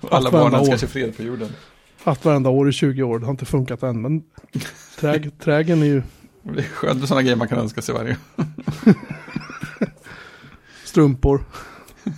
Alla 0.02 0.18
Allt 0.18 0.32
varenda 0.34 0.50
barn 0.52 0.54
önskar 0.54 0.74
år. 0.74 0.78
sig 0.78 0.90
fred 0.90 1.18
på 1.18 1.24
jorden. 1.24 1.50
Haft 2.04 2.26
varenda 2.26 2.50
år 2.50 2.70
i 2.70 2.72
20 2.72 3.04
år. 3.04 3.20
Det 3.20 3.26
har 3.26 3.32
inte 3.32 3.46
funkat 3.46 3.84
än. 3.84 4.02
Men 4.02 4.24
träg, 5.00 5.40
trägen 5.40 5.82
är 5.82 5.86
ju 5.86 6.02
Det 6.42 6.60
är 6.60 6.64
skönt 6.64 7.00
med 7.00 7.08
sådana 7.08 7.22
grejer 7.22 7.36
man 7.36 7.48
kan 7.48 7.60
önska 7.60 7.82
sig 7.82 7.96
varje 7.96 8.18
gång. 8.36 8.46
strumpor. 10.84 11.44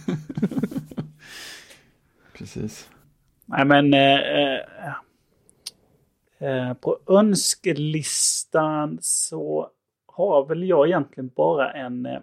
Precis. 2.38 2.90
Nej, 3.45 3.66
men... 3.66 3.94
Eh, 3.94 4.60
eh, 6.40 6.74
på 6.74 6.99
önskelistan 7.10 8.98
så 9.02 9.70
har 10.07 10.45
väl 10.45 10.64
jag 10.64 10.88
egentligen 10.88 11.32
bara 11.36 11.72
en, 11.72 12.06
eh, 12.06 12.20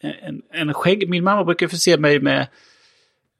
en, 0.00 0.42
en 0.50 0.74
skägg. 0.74 1.08
Min 1.08 1.24
mamma 1.24 1.44
brukar 1.44 1.68
förse 1.68 1.98
mig 1.98 2.20
med, 2.20 2.46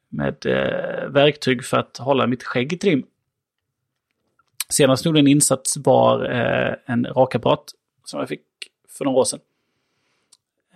med 0.09 0.47
eh, 0.47 1.09
verktyg 1.09 1.65
för 1.65 1.77
att 1.77 1.97
hålla 1.97 2.27
mitt 2.27 2.43
skägg 2.43 2.73
i 2.73 2.79
trim. 2.79 3.07
Senast 4.73 5.05
gjorde 5.07 5.19
en 5.21 5.27
insats 5.27 5.77
var 5.77 6.31
eh, 6.31 6.75
en 6.87 7.07
rakapparat 7.07 7.65
som 8.05 8.21
jag 8.21 8.29
fick 8.29 8.43
för 8.89 9.05
några 9.05 9.19
år 9.19 9.25
sedan. 9.25 9.41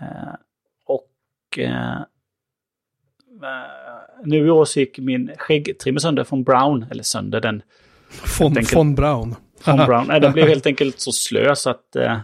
Eh, 0.00 0.34
och 0.84 1.58
eh, 1.58 2.00
Eh, 3.42 4.24
nu 4.24 4.46
i 4.46 4.50
år 4.50 4.64
så 4.64 4.80
gick 4.80 4.98
min 4.98 5.30
skäggtrimmer 5.38 6.00
sönder 6.00 6.24
från 6.24 6.44
Brown. 6.44 6.86
Eller 6.90 7.02
sönder 7.02 7.40
den. 7.40 7.62
Von, 8.38 8.54
tänker- 8.54 8.76
von 8.76 8.94
Braun. 8.94 9.34
Von 9.66 9.76
Brown. 9.76 10.06
Nej, 10.06 10.20
den 10.20 10.32
blev 10.32 10.46
helt 10.48 10.66
enkelt 10.66 11.00
så 11.00 11.12
slö 11.12 11.54
så 11.54 11.70
att 11.70 11.96
eh, 11.96 12.18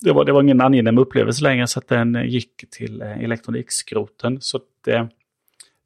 det, 0.00 0.12
var, 0.12 0.24
det 0.24 0.32
var 0.32 0.42
ingen 0.42 0.60
angenäm 0.60 0.98
upplevelse 0.98 1.42
längre 1.42 1.66
så 1.66 1.78
att 1.78 1.88
den 1.88 2.28
gick 2.28 2.70
till 2.70 3.02
eh, 3.02 3.24
elektronikskroten. 3.24 4.40
Så 4.40 4.56
att, 4.56 4.62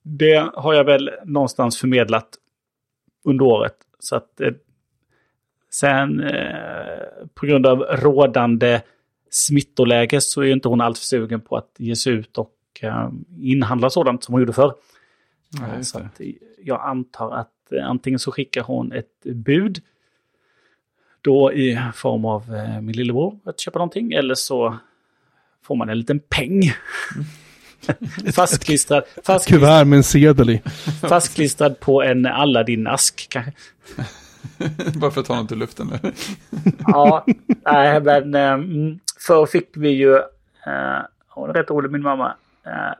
det 0.02 0.50
har 0.54 0.74
jag 0.74 0.84
väl 0.84 1.10
någonstans 1.24 1.78
förmedlat 1.78 2.28
under 3.24 3.44
året. 3.44 3.74
Så 3.98 4.16
att 4.16 4.40
eh, 4.40 4.52
sen 5.70 6.20
eh, 6.20 7.26
på 7.34 7.46
grund 7.46 7.66
av 7.66 7.78
rådande 7.78 8.80
smittoläge 9.30 10.20
så 10.20 10.42
är 10.42 10.52
inte 10.52 10.68
hon 10.68 10.80
alltför 10.80 11.04
sugen 11.04 11.40
på 11.40 11.56
att 11.56 11.74
ge 11.78 11.96
sig 11.96 12.12
ut 12.12 12.38
och 12.38 12.54
eh, 12.80 13.10
inhandla 13.40 13.90
sådant 13.90 14.24
som 14.24 14.32
hon 14.32 14.40
gjorde 14.40 14.52
förr. 14.52 14.74
Ja, 15.50 15.76
just 15.76 15.90
så 15.90 15.98
att 15.98 16.20
jag 16.58 16.80
antar 16.80 17.30
att 17.30 17.72
eh, 17.72 17.88
antingen 17.88 18.18
så 18.18 18.32
skickar 18.32 18.62
hon 18.62 18.92
ett 18.92 19.22
bud 19.22 19.82
då 21.20 21.52
i 21.52 21.78
form 21.94 22.24
av 22.24 22.54
eh, 22.54 22.80
min 22.80 22.96
lillebror 22.96 23.38
att 23.44 23.60
köpa 23.60 23.78
någonting 23.78 24.12
eller 24.12 24.34
så 24.34 24.76
får 25.62 25.76
man 25.76 25.88
en 25.88 25.98
liten 25.98 26.20
peng. 26.20 26.62
fastklistrad, 28.34 29.04
fastklistrad, 29.24 29.60
Kuvert 29.60 29.84
med 29.84 29.96
en 29.96 30.02
sedel 30.02 30.50
i. 30.50 30.62
fastklistrad 31.08 31.80
på 31.80 32.02
en 32.02 32.26
Aladdin-ask 32.26 33.28
kanske. 33.28 33.52
Bara 35.00 35.10
för 35.10 35.20
att 35.20 35.26
ta 35.26 35.36
något 35.36 35.52
ur 35.52 35.56
luften. 35.56 35.92
eller? 35.92 36.12
Ja, 36.78 37.26
nej 37.64 38.00
men 38.00 38.34
mm, 38.34 38.98
förr 39.20 39.46
fick 39.46 39.68
vi 39.74 39.88
ju, 39.88 40.16
eh, 40.16 41.02
hon 41.28 41.50
är 41.50 41.54
rätt 41.54 41.70
rolig 41.70 41.90
min 41.90 42.02
mamma, 42.02 42.34
eh, 42.66 42.94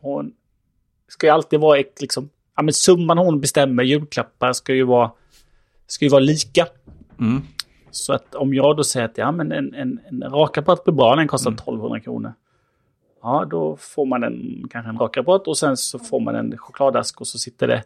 hon 0.00 0.32
ska 1.08 1.26
ju 1.26 1.32
alltid 1.32 1.60
vara 1.60 1.78
ett, 1.78 2.00
liksom, 2.00 2.30
ja 2.56 2.62
men 2.62 2.74
summan 2.74 3.18
hon 3.18 3.40
bestämmer 3.40 3.82
julklappar 3.82 4.52
ska 4.52 4.74
ju 4.74 4.84
vara, 4.84 5.10
ska 5.86 6.04
ju 6.04 6.08
vara 6.08 6.20
lika. 6.20 6.66
Mm. 7.20 7.42
Så 7.90 8.12
att 8.12 8.34
om 8.34 8.54
jag 8.54 8.76
då 8.76 8.84
säger 8.84 9.06
att 9.06 9.18
ja, 9.18 9.32
men 9.32 9.52
en, 9.52 9.74
en, 9.74 10.00
en 10.10 10.22
rakapparat 10.22 10.84
blir 10.84 10.94
bra, 10.94 11.16
den 11.16 11.28
kostar 11.28 11.50
1200 11.50 12.00
kronor. 12.00 12.32
Ja, 13.22 13.46
då 13.50 13.76
får 13.80 14.06
man 14.06 14.22
en, 14.24 14.68
kanske 14.70 14.90
en 14.90 14.98
rakapparat 14.98 15.48
och 15.48 15.58
sen 15.58 15.76
så 15.76 15.98
får 15.98 16.20
man 16.20 16.34
en 16.34 16.58
chokladask 16.58 17.20
och 17.20 17.26
så 17.26 17.38
sitter 17.38 17.66
det 17.66 17.82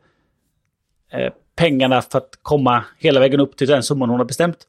eh, 1.10 1.32
pengarna 1.56 2.02
för 2.02 2.18
att 2.18 2.38
komma 2.42 2.84
hela 2.98 3.20
vägen 3.20 3.40
upp 3.40 3.56
till 3.56 3.68
den 3.68 3.82
summan 3.82 4.10
hon 4.10 4.20
har 4.20 4.24
bestämt. 4.24 4.66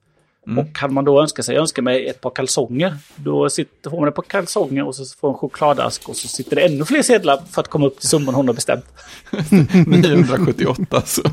Och 0.57 0.75
kan 0.75 0.93
man 0.93 1.05
då 1.05 1.21
önska 1.21 1.43
sig, 1.43 1.57
önska 1.57 1.81
mig 1.81 2.07
ett 2.07 2.21
par 2.21 2.29
kalsonger, 2.29 2.95
då 3.15 3.49
sitter, 3.49 3.89
får 3.89 3.99
man 3.99 4.09
ett 4.09 4.15
par 4.15 4.23
kalsonger 4.23 4.87
och 4.87 4.95
så 4.95 5.05
får 5.19 5.27
man 5.27 5.33
en 5.35 5.39
chokladask 5.39 6.09
och 6.09 6.15
så 6.15 6.27
sitter 6.27 6.55
det 6.55 6.61
ännu 6.61 6.85
fler 6.85 7.01
sedlar 7.01 7.37
för 7.51 7.61
att 7.61 7.67
komma 7.67 7.85
upp 7.85 7.99
till 7.99 8.09
summan 8.09 8.35
hon 8.35 8.47
har 8.47 8.53
bestämt. 8.53 8.85
978 9.87 11.01
så. 11.05 11.21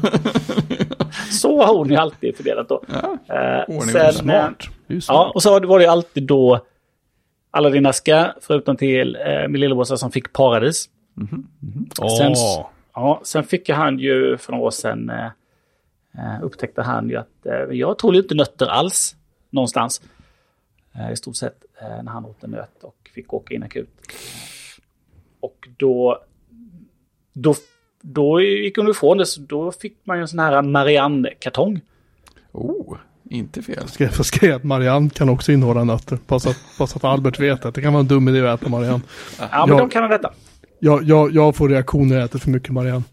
Så 1.31 1.63
har 1.63 1.75
hon 1.75 1.89
ju 1.89 1.97
alltid 1.97 2.37
fördelat 2.37 2.69
då. 2.69 2.83
Ja, 2.87 3.19
Eh, 3.35 3.81
sen, 3.81 3.97
eh, 3.97 4.11
smart. 4.11 4.63
Ja, 4.87 5.33
och 5.35 5.43
så 5.43 5.61
var 5.61 5.79
det 5.79 5.85
ju 5.85 5.91
alltid 5.91 6.23
då 6.23 6.61
alla 7.51 7.71
dina 7.71 7.93
ska, 7.93 8.33
förutom 8.41 8.77
till 8.77 9.17
eh, 9.17 9.49
min 9.49 9.61
lillebrorsa 9.61 9.97
som 9.97 10.11
fick 10.13 10.33
paradis. 10.33 10.91
Sen, 12.19 12.33
Åh. 12.37 12.67
ja, 12.95 13.21
sen 13.25 13.45
fick 13.45 13.69
han 13.69 13.99
ju 13.99 14.37
för 14.37 14.53
några 14.53 14.65
år 14.65 14.71
sedan, 14.71 15.11
eh, 15.11 15.27
eh, 16.15 16.43
upptäckte 16.43 16.83
han 16.83 17.09
ju 17.09 17.17
att 17.17 17.47
eh, 17.47 17.77
jag 17.77 17.99
tål 17.99 18.17
inte 18.17 18.35
nötter 18.35 18.67
alls 18.67 19.17
någonstans. 19.51 20.03
Eh, 20.95 21.13
I 21.13 21.17
stort 21.17 21.37
sett 21.37 21.65
eh, 21.81 22.03
när 22.03 22.13
han 22.13 22.25
åt 22.25 22.45
en 22.45 22.51
nöt 22.51 22.85
och 22.85 23.11
fick 23.15 23.35
åka 23.35 23.55
in 23.55 23.63
akut. 23.63 23.89
Och 25.41 25.69
då, 25.77 26.19
då, 27.33 27.55
då 28.01 28.41
gick 28.41 28.77
hon 28.77 28.91
ifrån 28.91 29.19
det, 29.19 29.27
så 29.27 29.41
då 29.41 29.73
fick 29.73 29.97
man 30.05 30.17
ju 30.17 30.21
en 30.21 30.29
sån 30.29 30.39
här 30.39 30.63
Marianne-kartong. 30.63 31.81
Oh, 32.53 32.97
inte 33.31 33.63
fel. 33.63 33.89
Ska 33.89 34.05
jag 34.05 34.15
få 34.15 34.25
skriva 34.25 34.57
att 34.57 34.65
Marianne 34.65 35.11
kan 35.11 35.29
också 35.29 35.53
innehålla 35.53 35.85
nötter. 35.85 36.19
Så, 36.39 36.51
att, 36.51 36.97
att 36.97 37.05
Albert 37.05 37.41
vet 37.41 37.65
att 37.65 37.75
det 37.75 37.83
kan 37.83 37.93
vara 37.93 38.01
en 38.01 38.07
dum 38.09 38.29
idé 38.29 38.49
att 38.49 38.61
äta 38.61 38.71
Marianne. 38.71 39.01
Ja, 39.39 39.67
men 39.67 39.77
Ja. 39.77 39.83
de 39.83 39.89
kan 39.91 40.03
ha 40.03 40.09
detta. 40.09 40.33
Jag, 40.79 41.03
jag, 41.05 41.33
jag 41.35 41.57
får 41.57 41.69
reaktioner 41.69 42.07
när 42.07 42.17
jag 42.17 42.25
äter 42.25 42.39
för 42.39 42.51
mycket 42.51 42.71
Marianne. 42.71 43.05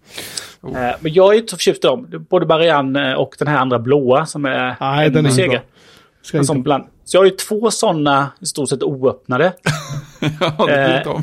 Eh, 0.64 0.72
Men 1.00 1.14
jag 1.14 1.34
är 1.34 1.38
inte 1.38 1.50
så 1.52 1.56
förtjust 1.58 1.84
i 1.84 1.88
dem. 1.88 2.26
Både 2.30 2.46
Marianne 2.46 3.16
och 3.16 3.36
den 3.40 3.48
här 3.48 3.58
andra 3.58 3.80
blåa 3.80 4.26
som 4.26 4.46
är 4.46 4.76
Nej, 4.80 5.08
en 5.08 5.14
den 5.14 5.26
är 5.26 5.30
inte 5.30 5.48
bra. 5.48 5.60
Ska 6.22 6.38
inte, 6.38 6.54
bland... 6.54 6.84
Så 7.06 7.18
jag 7.18 7.22
har 7.22 7.26
ju 7.26 7.32
två 7.32 7.72
sådana 7.72 8.32
i 8.42 8.46
stort 8.46 8.70
sett 8.70 8.84
oöppnade 8.84 9.54
Ja, 10.40 10.66
det 10.66 11.04
Eh, 11.06 11.22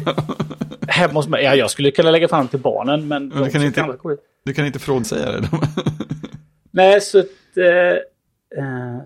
hemma 0.88 1.12
hos 1.12 1.28
mig. 1.28 1.44
Ja, 1.44 1.54
jag 1.54 1.70
skulle 1.70 1.90
kunna 1.90 2.10
lägga 2.10 2.28
fram 2.28 2.48
till 2.48 2.58
barnen 2.58 3.08
men... 3.08 3.28
Men 3.28 3.42
du 3.42 3.50
kan 3.50 3.62
inte-. 3.62 3.96
Du 4.44 4.54
kan 4.54 4.66
inte 4.66 4.78
frånsäga 4.78 5.30
det. 5.30 5.48
Nej, 6.70 7.00
så 7.00 7.18
att... 7.18 7.24
Eh, 7.56 7.64
eh, 7.64 7.96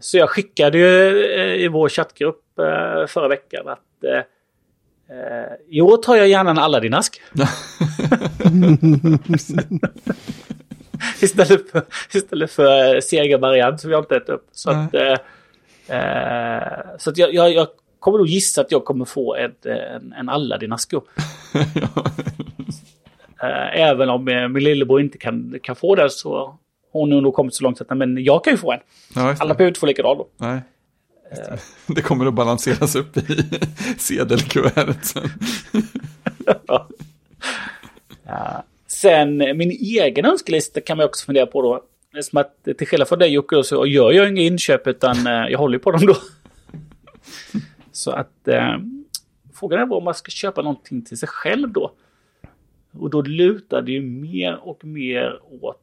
så 0.01 0.19
jag 0.19 0.31
skickade 0.31 0.79
ju 0.79 1.25
eh, 1.25 1.65
i 1.65 1.69
vår 1.69 1.89
chattgrupp 1.89 2.59
eh, 2.59 3.07
förra 3.07 3.29
veckan 3.29 3.69
att... 3.69 4.05
Eh, 4.05 4.23
eh, 5.16 5.53
I 5.69 5.81
år 5.81 5.97
tar 5.97 6.16
jag 6.16 6.29
gärna 6.29 6.51
en 6.51 6.59
Aladdin-ask. 6.59 7.20
istället 11.20 11.70
för, 11.70 11.83
istället 12.15 12.51
för 12.51 12.95
eh, 12.95 13.01
segervariant 13.01 13.81
som 13.81 13.91
jag 13.91 14.03
inte 14.03 14.16
ätit 14.16 14.29
upp. 14.29 14.49
Så 14.53 14.70
att, 14.70 14.95
eh, 14.95 15.16
eh, 15.99 16.79
så 16.99 17.11
att 17.11 17.19
jag, 17.19 17.35
jag, 17.35 17.53
jag 17.53 17.69
kommer 18.01 18.19
nog 18.19 18.27
gissa 18.27 18.61
att 18.61 18.73
jag 18.73 18.85
kommer 18.85 19.05
få 19.05 19.35
ett, 19.35 19.66
eh, 19.66 19.95
en, 19.95 20.12
en 20.12 20.29
Aladdin-ask. 20.29 20.93
Eh, 23.43 23.81
Även 23.81 24.09
om 24.09 24.29
eh, 24.29 24.49
min 24.49 24.65
lillebror 24.65 25.01
inte 25.01 25.19
kan, 25.19 25.59
kan 25.62 25.77
få 25.77 25.95
det 25.95 26.11
så 26.11 26.59
har 26.93 27.01
hon 27.01 27.23
nog 27.23 27.35
kommit 27.35 27.55
så 27.55 27.62
långt 27.62 27.81
att 27.81 27.97
men 27.97 28.24
jag 28.24 28.44
kan 28.44 28.52
ju 28.52 28.56
få 28.56 28.73
en. 28.73 28.81
Ja, 29.15 29.35
Alla 29.39 29.55
behöver 29.55 29.69
inte 29.69 29.81
få 29.81 29.86
likadan 29.86 30.19
då. 30.19 30.28
Nej. 30.36 30.60
Just 31.31 31.51
det. 31.86 31.94
det 31.94 32.02
kommer 32.02 32.27
att 32.27 32.35
balanseras 32.35 32.97
upp 32.97 33.16
i 33.16 33.23
sedelkuvertet 33.98 35.06
sen. 35.06 35.31
Ja. 38.27 38.65
Sen 38.86 39.40
eh, 39.40 39.55
min 39.55 39.70
egen 39.70 40.24
önskelista 40.24 40.81
kan 40.81 40.97
man 40.97 41.06
också 41.06 41.27
fundera 41.27 41.47
på 41.47 41.62
då. 41.62 41.85
Som 42.23 42.39
att 42.40 42.69
eh, 42.69 42.74
till 42.74 42.86
skillnad 42.86 43.09
från 43.09 43.19
dig 43.19 43.32
Jocke 43.32 43.65
så 43.65 43.86
gör 43.86 44.12
jag 44.12 44.28
inga 44.28 44.43
inköp 44.43 44.86
utan 44.86 45.27
eh, 45.27 45.32
jag 45.51 45.59
håller 45.59 45.78
på 45.78 45.90
dem 45.90 46.06
då. 46.06 46.16
så 47.93 48.10
att 48.10 48.48
eh, 48.48 48.77
frågan 49.55 49.81
är 49.81 49.93
om 49.93 50.05
man 50.05 50.15
ska 50.15 50.31
köpa 50.31 50.62
någonting 50.62 51.02
till 51.05 51.19
sig 51.19 51.28
själv 51.28 51.73
då. 51.73 51.93
Och 52.93 53.10
då 53.10 53.23
lutar 53.23 53.82
det 53.82 53.93
ju 53.93 54.02
mer 54.02 54.59
och 54.69 54.85
mer 54.85 55.40
åt 55.62 55.81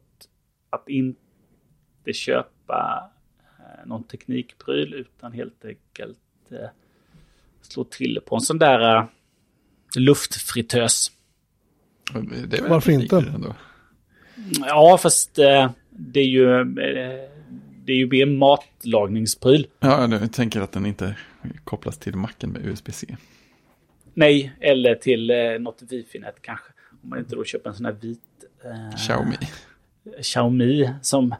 att 0.70 0.88
inte 0.88 2.12
köpa 2.12 3.10
eh, 3.58 3.86
någon 3.86 4.04
teknikpryl 4.04 4.94
utan 4.94 5.32
helt 5.32 5.64
enkelt 5.64 6.18
eh, 6.50 6.68
slå 7.62 7.84
till 7.84 8.20
på 8.26 8.34
en 8.34 8.40
sån 8.40 8.58
där 8.58 8.96
eh, 8.96 9.04
luftfritös. 9.96 11.12
Det 12.48 12.56
är 12.56 12.62
väl 12.62 12.70
Varför 12.70 12.92
inte? 12.92 13.16
Ändå. 13.16 13.54
Ja, 14.60 14.98
fast 15.02 15.34
det 15.90 16.20
är 16.20 16.24
ju, 16.24 16.64
det 17.84 17.92
är 17.92 17.96
ju 17.96 18.06
mer 18.10 18.26
matlagningspryl. 18.26 19.66
Ja, 19.80 20.08
jag 20.08 20.32
tänker 20.32 20.60
att 20.60 20.72
den 20.72 20.86
inte 20.86 21.16
kopplas 21.64 21.98
till 21.98 22.16
macken 22.16 22.50
med 22.50 22.66
USB-C. 22.66 23.16
Nej, 24.18 24.52
eller 24.60 24.94
till 24.94 25.30
eh, 25.30 25.36
något 25.60 25.82
wifi-nät 25.82 26.42
kanske. 26.42 26.72
Om 27.02 27.08
man 27.08 27.18
inte 27.18 27.36
då 27.36 27.44
köper 27.44 27.70
en 27.70 27.76
sån 27.76 27.86
här 27.86 27.92
vit 27.92 28.20
eh, 28.64 28.96
Xiaomi. 28.96 29.36
Xiaomi 30.22 30.90
som, 31.02 31.34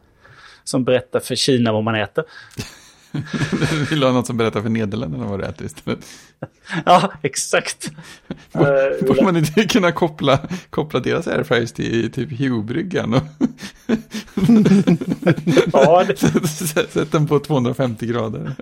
som 0.64 0.84
berättar 0.84 1.20
för 1.20 1.34
Kina 1.34 1.72
vad 1.72 1.84
man 1.84 1.94
äter. 1.94 2.24
Du 3.70 3.84
vill 3.84 4.02
ha 4.02 4.12
något 4.12 4.26
som 4.26 4.36
berättar 4.36 4.62
för 4.62 4.68
Nederländerna 4.68 5.26
vad 5.26 5.40
du 5.40 5.44
äter 5.44 5.66
istället. 5.66 5.98
Ja, 6.84 7.12
exakt. 7.22 7.90
Eh, 8.52 9.06
Borde 9.06 9.22
man 9.22 9.36
inte 9.36 9.64
kunna 9.64 9.92
koppla, 9.92 10.38
koppla 10.70 11.00
deras 11.00 11.26
airfryers 11.26 11.72
till 11.72 12.12
typ 12.12 12.30
Hue-bryggan? 12.32 13.14
Och 13.14 13.22
ja, 15.72 16.04
det, 16.04 16.48
Sätt 16.48 17.12
den 17.12 17.26
på 17.26 17.38
250 17.38 18.06
grader. 18.06 18.54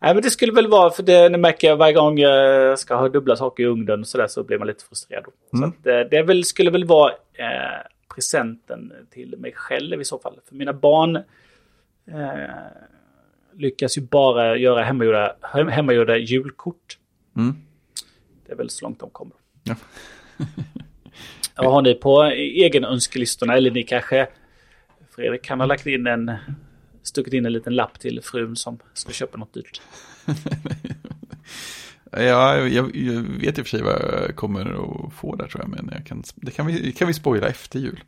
Nej, 0.00 0.14
men 0.14 0.22
det 0.22 0.30
skulle 0.30 0.52
väl 0.52 0.66
vara, 0.66 0.90
för 0.90 1.02
det, 1.02 1.38
märker 1.38 1.68
jag 1.68 1.76
varje 1.76 1.92
gång 1.94 2.18
jag 2.18 2.78
ska 2.78 2.94
ha 2.94 3.08
dubbla 3.08 3.36
saker 3.36 3.62
i 3.62 3.66
ugnen 3.66 4.04
så, 4.04 4.18
där, 4.18 4.26
så 4.26 4.42
blir 4.44 4.58
man 4.58 4.66
lite 4.66 4.84
frustrerad. 4.84 5.24
då. 5.24 5.58
Så 5.58 5.64
att, 5.64 5.86
eh, 5.86 6.00
det 6.10 6.22
väl, 6.22 6.44
skulle 6.44 6.70
väl 6.70 6.84
vara 6.84 7.12
eh, 7.34 7.86
presenten 8.14 8.92
till 9.10 9.38
mig 9.38 9.52
själv 9.52 10.00
i 10.00 10.04
så 10.04 10.18
fall. 10.18 10.40
För 10.48 10.54
mina 10.54 10.72
barn 10.72 11.16
eh, 11.16 11.22
lyckas 13.54 13.98
ju 13.98 14.02
bara 14.02 14.56
göra 14.56 14.82
hemmagjorda, 14.82 15.36
hem- 15.42 15.68
hemmagjorda 15.68 16.16
julkort. 16.16 16.98
Mm. 17.36 17.54
Det 18.46 18.52
är 18.52 18.56
väl 18.56 18.70
så 18.70 18.84
långt 18.84 19.00
de 19.00 19.10
kommer. 19.10 19.36
Ja. 19.64 19.74
Vad 21.56 21.72
har 21.72 21.82
ni 21.82 21.94
på 21.94 22.22
egen 22.24 22.84
önskelistorna? 22.84 23.54
Eller 23.56 23.70
ni 23.70 23.82
kanske, 23.82 24.28
Fredrik 25.10 25.42
kan 25.42 25.60
ha 25.60 25.66
lagt 25.66 25.86
in 25.86 26.06
en, 26.06 26.32
stuckit 27.08 27.34
in 27.34 27.46
en 27.46 27.52
liten 27.52 27.74
lapp 27.74 28.00
till 28.00 28.20
frun 28.22 28.56
som 28.56 28.78
ska 28.94 29.12
köpa 29.12 29.38
något 29.38 29.54
dyrt. 29.54 29.80
Ja, 32.10 32.56
jag, 32.56 32.96
jag 32.96 33.22
vet 33.22 33.58
i 33.58 33.62
och 33.62 33.66
för 33.66 33.70
sig 33.70 33.82
vad 33.82 33.94
jag 33.94 34.36
kommer 34.36 34.60
att 34.60 35.12
få 35.12 35.36
där 35.36 35.46
tror 35.46 35.62
jag, 35.62 35.70
men 35.70 35.90
jag 35.92 36.06
kan, 36.06 36.22
det 36.34 36.50
kan 36.50 36.66
vi, 36.66 36.92
kan 36.92 37.08
vi 37.08 37.14
spoila 37.14 37.48
efter 37.48 37.78
jul. 37.78 38.04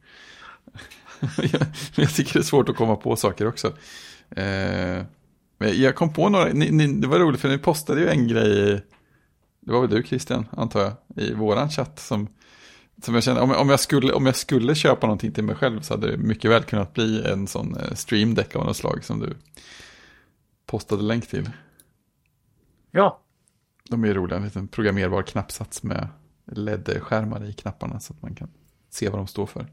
jag, 1.37 1.63
jag 1.95 2.15
tycker 2.15 2.33
det 2.33 2.39
är 2.39 2.43
svårt 2.43 2.69
att 2.69 2.77
komma 2.77 2.97
på 2.97 3.17
saker 3.17 3.47
också. 3.47 3.67
Eh, 4.31 5.05
men 5.59 5.81
jag 5.81 5.95
kom 5.95 6.13
på 6.13 6.29
några, 6.29 6.45
ni, 6.45 6.71
ni, 6.71 6.87
det 6.87 7.09
var 7.09 7.19
roligt 7.19 7.41
för 7.41 7.49
ni 7.49 7.59
postade 7.59 8.01
ju 8.01 8.09
en 8.09 8.29
grej, 8.29 8.83
det 9.61 9.73
var 9.73 9.81
väl 9.81 9.91
du 9.91 10.03
Christian, 10.03 10.47
antar 10.53 10.81
jag, 10.81 11.25
i 11.25 11.35
våran 11.35 11.71
chatt 11.71 11.99
som, 11.99 12.29
som 13.03 13.15
jag 13.15 13.23
kände, 13.25 13.41
om, 13.41 13.51
om, 13.51 13.69
jag 13.69 13.81
skulle, 13.81 14.13
om 14.13 14.27
jag 14.27 14.37
skulle 14.37 14.75
köpa 14.75 15.07
någonting 15.07 15.33
till 15.33 15.45
mig 15.45 15.57
själv 15.57 15.81
så 15.81 15.95
hade 15.95 16.11
det 16.11 16.17
mycket 16.17 16.51
väl 16.51 16.63
kunnat 16.63 16.95
bli 16.95 17.25
en 17.27 17.47
sån 17.47 17.77
eh, 17.77 17.95
stream 17.95 18.35
deck 18.35 18.57
av 18.57 18.67
något 18.67 18.77
slag 18.77 19.05
som 19.05 19.21
du 19.21 19.37
postade 20.67 21.03
länk 21.03 21.27
till. 21.27 21.51
Ja, 22.91 23.21
De 23.91 24.05
är 24.05 24.15
roliga, 24.15 24.39
en 24.39 24.45
liten 24.45 24.69
programmerbar 24.69 25.23
knappsats 25.23 25.83
med 25.83 26.09
LED-skärmar 26.47 27.45
i 27.45 27.53
knapparna 27.53 28.01
så 28.01 28.13
att 28.13 28.23
man 28.23 28.35
kan 28.35 28.51
se 28.89 29.09
vad 29.09 29.19
de 29.19 29.27
står 29.27 29.47
för. 29.47 29.67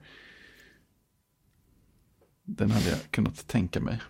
Den 2.43 2.71
hade 2.71 2.89
jag 2.89 2.99
kunnat 3.11 3.47
tänka 3.47 3.79
mig. 3.79 4.01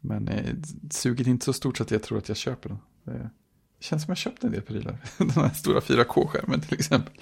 Men 0.00 0.28
eh, 0.28 0.54
suget 0.90 1.26
är 1.26 1.30
inte 1.30 1.44
så 1.44 1.52
stort 1.52 1.76
så 1.76 1.82
att 1.82 1.90
jag 1.90 2.02
tror 2.02 2.18
att 2.18 2.28
jag 2.28 2.36
köper 2.36 2.68
den. 2.68 2.78
Det 3.04 3.30
känns 3.80 4.04
som 4.04 4.10
jag 4.10 4.18
köpt 4.18 4.44
en 4.44 4.50
del 4.52 4.62
prylar. 4.62 4.96
Den 5.18 5.30
här 5.30 5.48
stora 5.48 5.80
4K-skärmen 5.80 6.60
till 6.60 6.74
exempel. 6.74 7.14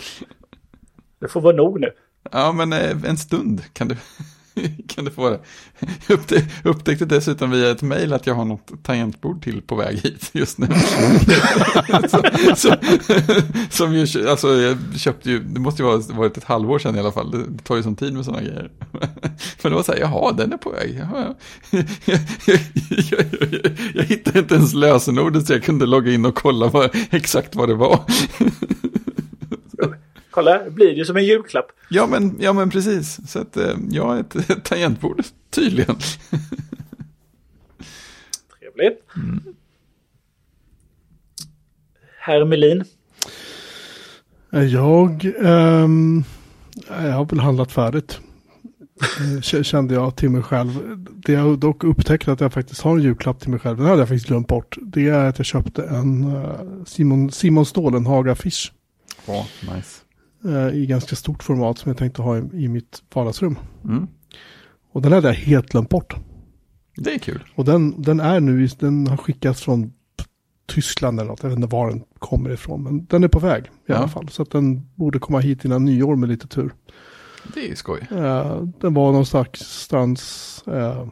det 1.20 1.28
får 1.28 1.40
vara 1.40 1.56
nog 1.56 1.80
nu. 1.80 1.86
Ja, 2.32 2.52
men 2.52 2.72
eh, 2.72 3.04
en 3.04 3.16
stund 3.16 3.62
kan 3.72 3.88
du, 3.88 3.96
kan 4.88 5.04
du 5.04 5.10
få 5.10 5.30
det. 5.30 5.40
Jag 6.06 6.18
upptäckte 6.62 7.04
dessutom 7.04 7.50
via 7.50 7.70
ett 7.70 7.82
mejl 7.82 8.12
att 8.12 8.26
jag 8.26 8.34
har 8.34 8.44
något 8.44 8.82
tangentbord 8.82 9.42
till 9.42 9.62
på 9.62 9.76
väg 9.76 9.96
hit 9.96 10.30
just 10.32 10.58
nu. 10.58 10.68
Alltså, 11.88 12.22
så, 12.56 12.56
så, 12.56 12.76
som 13.70 13.94
ju, 13.94 14.28
alltså 14.28 14.54
jag 14.54 14.78
köpte 14.96 15.30
ju, 15.30 15.38
det 15.38 15.60
måste 15.60 15.82
ju 15.82 15.88
ha 15.88 16.02
varit 16.08 16.36
ett 16.36 16.44
halvår 16.44 16.78
sedan 16.78 16.96
i 16.96 16.98
alla 16.98 17.12
fall. 17.12 17.30
Det 17.30 17.62
tar 17.62 17.76
ju 17.76 17.82
sån 17.82 17.96
tid 17.96 18.12
med 18.12 18.24
sådana 18.24 18.42
grejer. 18.42 18.70
Men 19.62 19.72
det 19.72 19.76
var 19.76 19.82
så 19.82 19.92
här, 19.92 19.98
jaha, 19.98 20.32
den 20.32 20.52
är 20.52 20.56
på 20.56 20.70
väg. 20.70 20.96
Jaha, 20.98 21.34
ja. 21.70 21.82
jag, 22.04 22.18
jag, 22.44 22.60
jag, 23.10 23.26
jag, 23.52 23.78
jag 23.94 24.04
hittade 24.04 24.38
inte 24.38 24.54
ens 24.54 24.74
lösenordet 24.74 25.46
så 25.46 25.52
jag 25.52 25.62
kunde 25.62 25.86
logga 25.86 26.12
in 26.12 26.24
och 26.24 26.34
kolla 26.34 26.68
vad, 26.68 26.90
exakt 27.10 27.54
vad 27.54 27.68
det 27.68 27.74
var. 27.74 28.00
Kolla, 30.36 30.64
det 30.64 30.70
blir 30.70 30.92
ju 30.92 31.04
som 31.04 31.16
en 31.16 31.24
julklapp. 31.24 31.66
Ja 31.88 32.06
men, 32.06 32.36
ja, 32.40 32.52
men 32.52 32.70
precis. 32.70 33.30
Så 33.30 33.38
att 33.38 33.56
eh, 33.56 33.76
jag 33.90 34.04
har 34.04 34.16
ett, 34.20 34.64
tangentbord, 34.64 35.22
tydligen. 35.50 35.96
Trevligt. 38.58 39.02
Herr 42.18 42.44
Melin. 42.44 42.84
Jag, 44.50 45.24
ehm, 45.24 46.24
jag 46.88 47.12
har 47.12 47.24
väl 47.24 47.40
handlat 47.40 47.72
färdigt. 47.72 48.20
Eh, 49.00 49.40
Kände 49.62 49.94
jag 49.94 50.16
till 50.16 50.30
mig 50.30 50.42
själv. 50.42 50.96
Det 51.14 51.32
jag 51.32 51.58
dock 51.58 51.84
upptäckt 51.84 52.28
att 52.28 52.40
jag 52.40 52.52
faktiskt 52.52 52.80
har 52.80 52.96
en 52.96 53.02
julklapp 53.02 53.40
till 53.40 53.50
mig 53.50 53.60
själv. 53.60 53.76
Den 53.76 53.86
hade 53.86 53.98
jag 53.98 54.08
faktiskt 54.08 54.28
glömt 54.28 54.48
bort. 54.48 54.76
Det 54.82 55.08
är 55.08 55.24
att 55.24 55.38
jag 55.38 55.46
köpte 55.46 55.82
en 55.82 56.36
eh, 56.36 56.60
Simon, 56.86 57.30
Simon 57.30 57.66
Stålenhag 57.66 58.28
affisch. 58.28 58.72
Ja, 59.26 59.46
nice. 59.74 60.05
Eh, 60.44 60.68
I 60.74 60.86
ganska 60.86 61.16
stort 61.16 61.42
format 61.42 61.78
som 61.78 61.88
jag 61.90 61.98
tänkte 61.98 62.22
ha 62.22 62.38
i, 62.38 62.42
i 62.52 62.68
mitt 62.68 63.02
vardagsrum. 63.14 63.58
Mm. 63.84 64.06
Och 64.92 65.02
den 65.02 65.12
hade 65.12 65.28
jag 65.28 65.34
helt 65.34 65.68
glömt 65.68 65.88
bort. 65.88 66.16
Det 66.96 67.14
är 67.14 67.18
kul. 67.18 67.44
Och 67.54 67.64
den, 67.64 68.02
den 68.02 68.20
är 68.20 68.40
nu, 68.40 68.66
den 68.78 69.06
har 69.06 69.16
skickats 69.16 69.62
från 69.62 69.92
Tyskland 70.66 71.20
eller 71.20 71.30
något. 71.30 71.42
Jag 71.42 71.50
vet 71.50 71.56
inte 71.58 71.68
var 71.68 71.88
den 71.90 72.02
kommer 72.18 72.50
ifrån. 72.50 72.82
Men 72.82 73.04
den 73.06 73.24
är 73.24 73.28
på 73.28 73.38
väg 73.38 73.64
i 73.64 73.68
Ja. 73.86 73.94
alla 73.96 74.08
fall. 74.08 74.28
Så 74.28 74.42
att 74.42 74.50
den 74.50 74.90
borde 74.94 75.18
komma 75.18 75.38
hit 75.40 75.64
innan 75.64 75.84
nyår 75.84 76.16
med 76.16 76.28
lite 76.28 76.46
tur. 76.48 76.74
Det 77.54 77.60
är 77.64 77.68
ju 77.68 77.76
skoj. 77.76 78.00
Eh, 78.10 78.62
den 78.80 78.94
var 78.94 79.12
någonstans 79.12 80.62
eh, 80.66 81.06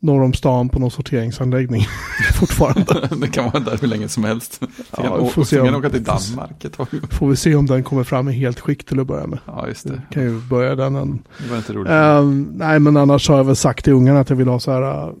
norr 0.00 0.22
om 0.22 0.32
stan 0.32 0.68
på 0.68 0.78
någon 0.78 0.90
sorteringsanläggning 0.90 1.82
fortfarande. 2.34 3.08
det 3.20 3.28
kan 3.28 3.44
vara 3.44 3.58
där 3.60 3.78
hur 3.80 3.88
länge 3.88 4.08
som 4.08 4.24
helst. 4.24 4.60
Ja, 4.96 5.02
vi 5.02 5.08
och 5.08 5.32
får 5.32 5.44
se 5.44 5.60
om- 5.60 5.74
åka 5.74 5.90
till. 5.90 6.04
Danmark 6.04 6.64
ett 6.64 6.72
tag. 6.72 6.86
Får 7.10 7.28
vi 7.28 7.36
se 7.36 7.54
om 7.54 7.66
den 7.66 7.82
kommer 7.82 8.04
fram 8.04 8.28
i 8.28 8.32
helt 8.32 8.60
skick 8.60 8.84
till 8.84 9.00
att 9.00 9.06
börja 9.06 9.26
med. 9.26 9.38
Ja, 9.46 9.68
just 9.68 9.88
det. 9.88 10.02
Kan 10.10 10.22
ju 10.22 10.40
börja 10.40 10.74
den 10.74 10.96
en 10.96 11.22
Det 11.44 11.50
var 11.50 11.56
inte 11.56 11.72
roligt. 11.72 11.90
Eh, 11.92 12.24
nej, 12.58 12.80
men 12.80 12.96
annars 12.96 13.28
har 13.28 13.36
jag 13.36 13.44
väl 13.44 13.56
sagt 13.56 13.84
till 13.84 13.92
ungarna 13.92 14.20
att 14.20 14.30
jag 14.30 14.36
vill 14.36 14.48
ha 14.48 14.60
så 14.60 14.70
här, 14.72 15.08
uh, 15.08 15.14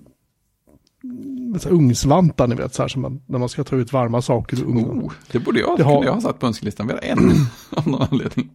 så 1.58 1.68
här 1.68 1.74
ugnsvantar, 1.76 2.46
ni 2.46 2.54
vet, 2.54 2.74
så 2.74 2.82
här 2.82 2.88
som 2.88 3.02
man, 3.02 3.20
när 3.26 3.38
man 3.38 3.48
ska 3.48 3.64
ta 3.64 3.76
ut 3.76 3.92
varma 3.92 4.22
saker 4.22 4.56
ur 4.56 4.64
ugnen. 4.64 4.84
Oh, 4.84 5.12
det 5.32 5.38
borde 5.38 5.60
jag, 5.60 5.78
Det 5.78 5.84
har- 5.84 6.04
jag 6.04 6.12
ha 6.12 6.20
satt 6.20 6.38
på 6.38 6.46
önskelistan. 6.46 6.86
Vi 6.86 6.92
har 6.92 7.00
en 7.02 7.32
av 7.70 7.88
någon 7.88 8.02
anledning. 8.10 8.50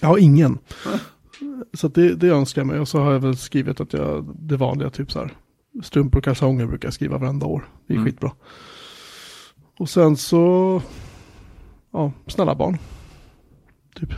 Jag 0.00 0.08
har 0.08 0.18
ingen. 0.18 0.58
Så 1.74 1.88
det, 1.88 2.14
det 2.14 2.28
önskar 2.28 2.60
jag 2.62 2.66
mig. 2.66 2.80
Och 2.80 2.88
så 2.88 3.00
har 3.00 3.12
jag 3.12 3.20
väl 3.20 3.36
skrivit 3.36 3.80
att 3.80 3.92
jag, 3.92 4.34
det 4.38 4.56
vanliga, 4.56 4.90
typ 4.90 5.12
så 5.12 5.18
här, 5.18 5.32
strumpor 5.82 6.18
och 6.18 6.24
kalsonger 6.24 6.66
brukar 6.66 6.86
jag 6.86 6.94
skriva 6.94 7.18
varenda 7.18 7.46
år. 7.46 7.68
Det 7.86 7.92
är 7.92 7.96
Mm. 7.96 8.06
skitbra. 8.06 8.32
Och 9.78 9.88
sen 9.88 10.16
så, 10.16 10.82
ja, 11.90 12.12
snälla 12.26 12.54
barn. 12.54 12.78
Typ. 13.94 14.10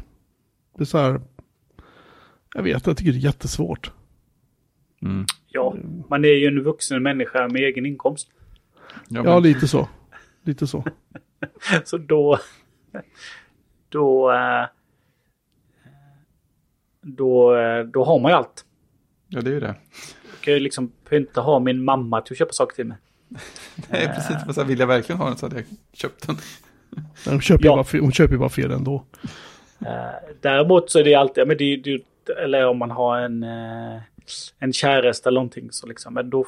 Det 0.77 0.83
är 0.83 0.85
så 0.85 0.99
här, 0.99 1.21
jag 2.55 2.63
vet, 2.63 2.87
jag 2.87 2.97
tycker 2.97 3.13
det 3.13 3.19
är 3.19 3.21
jättesvårt. 3.21 3.93
Mm. 5.03 5.27
Ja, 5.49 5.75
man 6.11 6.25
är 6.25 6.29
ju 6.29 6.47
en 6.47 6.63
vuxen 6.63 7.03
människa 7.03 7.49
med 7.49 7.57
egen 7.63 7.87
inkomst. 7.87 8.29
Ja, 9.09 9.23
Ja, 9.25 9.39
lite 9.39 9.69
så. 9.69 9.89
Lite 10.43 10.67
så. 10.67 10.85
Så 11.85 11.99
då... 11.99 12.39
Då... 13.89 14.33
eh, 14.33 14.65
Då, 17.05 17.57
eh, 17.57 17.85
då 17.85 18.05
har 18.05 18.21
man 18.21 18.31
ju 18.31 18.37
allt. 18.37 18.65
Ja, 19.33 19.41
det 19.41 19.51
är 19.51 19.55
ju 19.55 19.61
det. 19.61 19.67
Jag 20.31 20.41
kan 20.41 20.55
ju 20.55 20.61
liksom 20.61 20.93
inte 21.13 21.41
ha 21.41 21.59
min 21.59 21.85
mamma 21.85 22.21
till 22.21 22.35
att 22.35 22.39
köpa 22.39 22.53
saker 22.53 22.77
till 22.77 22.87
mig. 22.87 22.97
Nej, 23.91 24.07
precis. 24.09 24.57
Här, 24.57 24.65
vill 24.65 24.79
jag 24.79 24.87
verkligen 24.87 25.19
ha 25.21 25.29
den 25.29 25.37
så 25.37 25.47
hade 25.47 25.57
jag 25.57 25.65
köpt 25.93 26.27
den. 26.27 26.37
Men 27.27 27.35
de 27.37 27.41
köper, 27.41 27.65
Ja. 27.65 27.71
ju 27.71 27.99
bara, 27.99 28.03
hon 28.05 28.13
köper 28.13 28.33
ju 28.35 28.39
bara 28.39 28.49
fel 28.49 28.71
ändå. 28.71 29.05
Eh, 29.81 30.31
Däremot 30.41 30.91
så 30.91 30.99
är 30.99 31.05
det 31.05 31.15
alltid, 31.15 31.49
men 31.49 31.57
det, 31.57 31.77
det, 31.77 32.03
eller 32.43 32.67
om 32.67 32.79
man 32.79 32.91
har 32.91 33.19
en, 33.19 33.43
eh, 33.43 34.01
en 34.59 34.73
käresta 34.73 35.29
eller 35.29 35.41
någonting 35.41 35.69
så 35.73 35.87
liksom, 35.87 36.15
men 36.15 36.31
då 36.31 36.45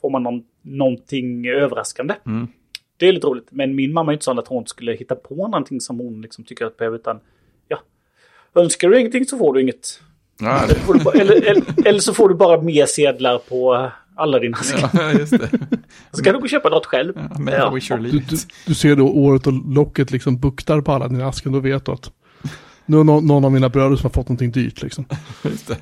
får 0.00 0.10
man 0.10 0.22
någon, 0.22 0.44
någonting 0.62 1.48
överraskande. 1.48 2.14
Mm. 2.26 2.48
Det 2.96 3.08
är 3.08 3.12
lite 3.12 3.26
roligt, 3.26 3.46
men 3.50 3.74
min 3.74 3.92
mamma 3.92 4.12
är 4.12 4.14
inte 4.14 4.24
sån 4.24 4.38
att 4.38 4.48
hon 4.48 4.66
skulle 4.66 4.92
hitta 4.92 5.14
på 5.14 5.34
någonting 5.34 5.80
som 5.80 5.98
hon 5.98 6.20
liksom 6.22 6.44
tycker 6.44 6.66
att 6.66 6.76
behöver, 6.76 6.96
utan 6.98 7.20
ja, 7.68 7.78
önskar 8.54 8.88
du 8.88 9.00
ingenting 9.00 9.24
så 9.24 9.38
får 9.38 9.54
du 9.54 9.60
inget. 9.62 10.00
Ja, 10.40 10.64
Eller, 10.64 10.74
får 10.74 10.94
du 10.94 11.00
bara, 11.04 11.18
eller, 11.20 11.50
eller, 11.50 11.64
eller 11.88 12.00
så 12.00 12.14
får 12.14 12.28
du 12.28 12.34
bara 12.34 12.62
mer 12.62 12.86
sedlar 12.86 13.38
på 13.38 13.90
alla 14.14 14.38
dina 14.38 14.56
askar. 14.58 14.90
ja, 14.92 15.12
just 15.18 15.30
det. 15.30 15.50
Så 16.12 16.22
kan 16.22 16.32
du 16.32 16.38
gå 16.38 16.44
och 16.44 16.48
köpa 16.50 16.68
något 16.68 16.86
själv. 16.86 17.12
Ja, 17.46 17.80
Ja. 17.90 17.96
Du, 17.96 18.10
du, 18.10 18.36
du 18.66 18.74
ser 18.74 18.96
då 18.96 19.08
året 19.08 19.46
och 19.46 19.52
locket 19.52 20.10
liksom 20.10 20.38
buktar 20.38 20.80
på 20.80 20.92
alla 20.92 21.08
dina 21.08 21.26
asken, 21.26 21.52
då 21.52 21.60
vet 21.60 21.84
du 21.84 21.92
att 21.92 22.12
nu 22.86 22.96
har 22.96 23.04
någon, 23.04 23.26
någon 23.26 23.44
av 23.44 23.52
mina 23.52 23.68
bröder 23.68 23.96
som 23.96 24.02
har 24.02 24.10
fått 24.10 24.28
någonting 24.28 24.50
dyrt 24.50 24.82
liksom. 24.82 25.04
Just 25.44 25.68
det. 25.68 25.76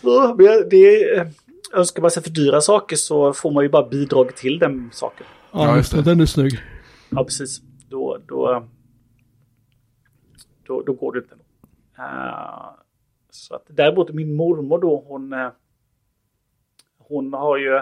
Ja, 0.00 0.36
det 0.70 0.76
är, 0.76 1.30
önskar 1.74 2.02
man 2.02 2.10
sig 2.10 2.22
för 2.22 2.30
dyra 2.30 2.60
saker 2.60 2.96
så 2.96 3.32
får 3.32 3.50
man 3.50 3.62
ju 3.64 3.68
bara 3.70 3.88
bidrag 3.88 4.36
till 4.36 4.58
den 4.58 4.90
saken. 4.92 5.26
Ja, 5.52 5.76
just 5.76 5.92
det. 5.92 6.02
Den 6.02 6.20
är 6.20 6.26
snygg. 6.26 6.58
Ja, 7.10 7.24
precis. 7.24 7.60
Då, 7.90 8.18
då, 8.28 8.66
då, 10.66 10.82
då 10.86 10.92
går 10.92 11.12
det 11.12 11.18
inte. 11.18 11.34
Uh, 11.98 12.70
så 13.30 13.54
att 13.54 13.66
däremot 13.68 14.14
min 14.14 14.34
mormor 14.34 14.78
då, 14.78 15.04
hon, 15.06 15.32
eh, 15.32 15.50
hon 16.98 17.32
har 17.32 17.56
ju, 17.56 17.76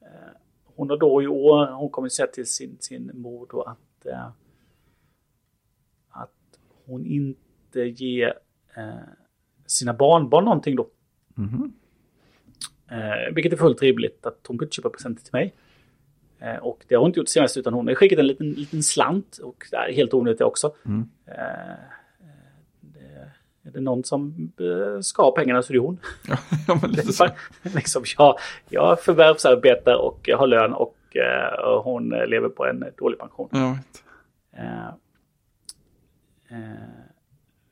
eh, 0.00 0.32
hon 0.64 0.90
har 0.90 0.96
då 0.96 1.22
i 1.22 1.26
år, 1.26 1.66
hon 1.66 1.90
kommer 1.90 2.08
säga 2.08 2.26
till 2.26 2.46
sin, 2.46 2.76
sin 2.80 3.10
mor 3.14 3.46
då 3.50 3.62
att, 3.62 4.06
eh, 4.06 4.28
att 6.08 6.58
hon 6.86 7.06
inte 7.06 7.80
ger 7.80 8.38
eh, 8.76 8.94
sina 9.66 9.94
barnbarn 9.94 10.44
någonting 10.44 10.76
då. 10.76 10.90
Mhm. 11.34 11.72
Eh, 12.90 13.34
vilket 13.34 13.52
är 13.52 13.56
fullt 13.56 13.82
rimligt 13.82 14.26
att 14.26 14.46
hon 14.46 14.58
kunde 14.58 14.72
köpa 14.72 14.90
presenter 14.90 15.22
till 15.22 15.32
mig. 15.32 15.54
Eh, 16.38 16.56
och 16.56 16.84
det 16.88 16.94
har 16.94 17.00
hon 17.00 17.10
inte 17.10 17.20
gjort 17.20 17.28
senast 17.28 17.56
utan 17.56 17.74
hon 17.74 17.86
har 17.86 17.94
skickat 17.94 18.18
en 18.18 18.26
liten, 18.26 18.52
liten 18.52 18.82
slant 18.82 19.38
och 19.38 19.64
det 19.70 19.76
är 19.76 19.92
helt 19.92 20.14
onödigt 20.14 20.40
också. 20.40 20.74
Mm. 20.84 21.08
Eh, 21.26 21.70
eh, 21.70 21.76
det, 22.80 23.08
är 23.62 23.65
det 23.65 23.65
någon 23.80 24.04
som 24.04 24.52
eh, 24.60 25.00
ska 25.00 25.22
ha 25.22 25.30
pengarna 25.30 25.62
så 25.62 25.72
är 25.72 25.74
det 25.74 25.80
hon. 25.80 25.98
Ja, 26.68 26.78
men 26.82 26.90
lite 26.90 27.12
så. 27.12 27.28
liksom, 27.62 28.04
jag, 28.18 28.38
jag 28.68 29.00
förvärvsarbetar 29.00 29.94
och 29.94 30.20
jag 30.22 30.38
har 30.38 30.46
lön 30.46 30.72
och, 30.72 30.96
eh, 31.16 31.64
och 31.64 31.84
hon 31.84 32.08
lever 32.08 32.48
på 32.48 32.66
en 32.66 32.84
dålig 32.98 33.18
pension. 33.18 33.48
Ja. 33.52 33.78
Eh, 36.50 36.56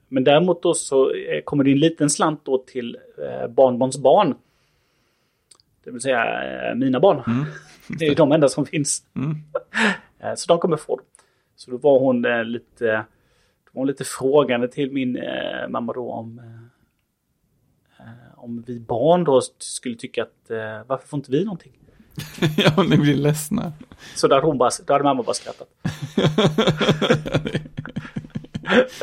men 0.08 0.24
däremot 0.24 0.62
då 0.62 0.74
så 0.74 1.12
kommer 1.44 1.64
det 1.64 1.72
en 1.72 1.78
liten 1.78 2.10
slant 2.10 2.40
då 2.44 2.58
till 2.58 2.98
eh, 3.18 3.48
barnbarns 3.48 3.98
barn. 3.98 4.34
Det 5.84 5.90
vill 5.90 6.00
säga 6.00 6.74
mina 6.74 7.00
barn. 7.00 7.22
Mm. 7.26 7.44
Det 7.98 8.06
är 8.06 8.14
de 8.14 8.32
enda 8.32 8.48
som 8.48 8.66
finns. 8.66 9.02
Mm. 9.16 9.36
Så 10.36 10.46
de 10.48 10.58
kommer 10.58 10.76
få. 10.76 11.00
Så 11.56 11.70
då 11.70 11.76
var 11.76 11.98
hon 11.98 12.22
lite... 12.52 13.04
var 13.74 13.86
lite 13.86 14.04
frågande 14.04 14.68
till 14.68 14.92
min 14.92 15.16
eh, 15.16 15.68
mamma 15.68 15.92
då 15.92 16.12
om 16.12 16.38
eh, 16.38 16.64
om 18.36 18.64
vi 18.66 18.80
barn 18.80 19.24
då 19.24 19.40
skulle 19.58 19.96
tycka 19.96 20.22
att 20.22 20.50
eh, 20.50 20.86
varför 20.86 21.08
får 21.08 21.16
inte 21.16 21.30
vi 21.30 21.44
någonting? 21.44 21.72
ja, 22.56 22.82
ni 22.82 22.96
blir 22.96 23.14
ledsna. 23.14 23.72
Så 24.14 24.34
hade, 24.34 24.46
hon 24.46 24.58
bara, 24.58 24.70
då 24.86 24.92
hade 24.92 25.04
mamma 25.04 25.22
bara 25.22 25.34
skrattat. 25.34 25.68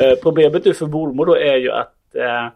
eh, 0.00 0.12
problemet 0.22 0.64
nu 0.64 0.74
för 0.74 0.86
mormor 0.86 1.26
då 1.26 1.36
är 1.36 1.56
ju 1.56 1.70
att 1.70 2.14
eh, 2.14 2.44
eh 2.44 2.50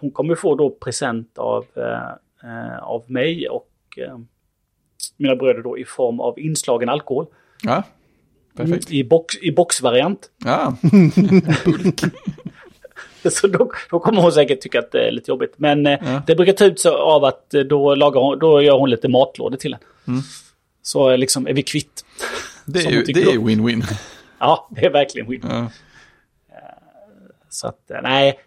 hon 0.00 0.10
kommer 0.10 0.34
få 0.34 0.54
då 0.54 0.70
present 0.70 1.38
av, 1.38 1.66
eh, 1.76 2.10
eh, 2.50 2.78
av 2.78 3.10
mig 3.10 3.48
och 3.48 3.72
mina 5.16 5.36
bröder 5.36 5.62
då 5.62 5.78
i 5.78 5.84
form 5.84 6.20
av 6.20 6.38
inslagen 6.38 6.88
alkohol. 6.88 7.26
Ja, 7.62 7.82
perfekt. 8.56 8.90
I, 8.90 9.04
box, 9.04 9.34
i 9.42 9.52
boxvariant. 9.52 10.30
Ja, 10.44 10.76
Så 13.30 13.46
då, 13.46 13.72
då, 13.90 13.98
kommer 13.98 14.22
hon 14.22 14.32
säkert 14.32 14.60
tycka 14.60 14.78
att 14.78 14.92
det 14.92 15.08
är 15.08 15.10
lite 15.10 15.30
jobbigt. 15.30 15.54
Men 15.56 15.84
ja. 15.84 16.22
det 16.26 16.36
brukar 16.36 16.52
ta 16.52 16.64
ut 16.64 16.80
sig 16.80 16.90
av 16.90 17.24
att 17.24 17.50
då, 17.50 17.94
lagar 17.94 18.20
hon, 18.20 18.38
då 18.38 18.62
gör 18.62 18.78
hon 18.78 18.90
lite 18.90 19.08
matlådor 19.08 19.56
till 19.56 19.74
en. 19.74 19.80
Mm. 20.08 20.20
Så 20.82 21.16
liksom 21.16 21.46
är 21.46 21.52
vi 21.52 21.62
kvitt. 21.62 22.04
Det 22.66 22.78
är 22.78 22.90
ju 22.90 23.02
win-win. 23.40 23.84
Ja, 24.38 24.68
det 24.70 24.86
är 24.86 24.90
verkligen 24.90 25.30
win. 25.30 25.40
Ja. 25.42 25.70
Så 27.48 27.66
att, 27.66 27.90
nej, 28.02 28.38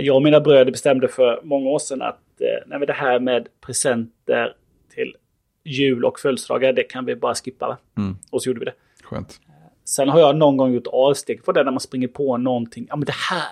jag 0.00 0.16
och 0.16 0.22
mina 0.22 0.40
bröder 0.40 0.72
bestämde 0.72 1.08
för 1.08 1.40
många 1.42 1.68
år 1.68 1.78
sedan 1.78 2.02
att 2.02 2.20
nej, 2.66 2.86
det 2.86 2.92
här 2.92 3.20
med 3.20 3.48
presenter 3.66 4.54
till 4.94 5.16
jul 5.64 6.04
och 6.04 6.20
födelsedagar, 6.20 6.72
det 6.72 6.82
kan 6.82 7.04
vi 7.04 7.16
bara 7.16 7.34
skippa. 7.34 7.78
Mm. 7.96 8.16
Och 8.30 8.42
så 8.42 8.48
gjorde 8.48 8.60
vi 8.60 8.64
det. 8.64 8.74
Skönt. 9.10 9.40
Sen 9.84 10.08
har 10.08 10.20
jag 10.20 10.36
någon 10.36 10.56
gång 10.56 10.72
gjort 10.72 10.86
avsteg 10.86 11.44
på 11.44 11.52
det 11.52 11.64
när 11.64 11.70
man 11.70 11.80
springer 11.80 12.08
på 12.08 12.36
någonting. 12.36 12.86
Ja, 12.88 12.96
men 12.96 13.04
det 13.04 13.14
här. 13.30 13.48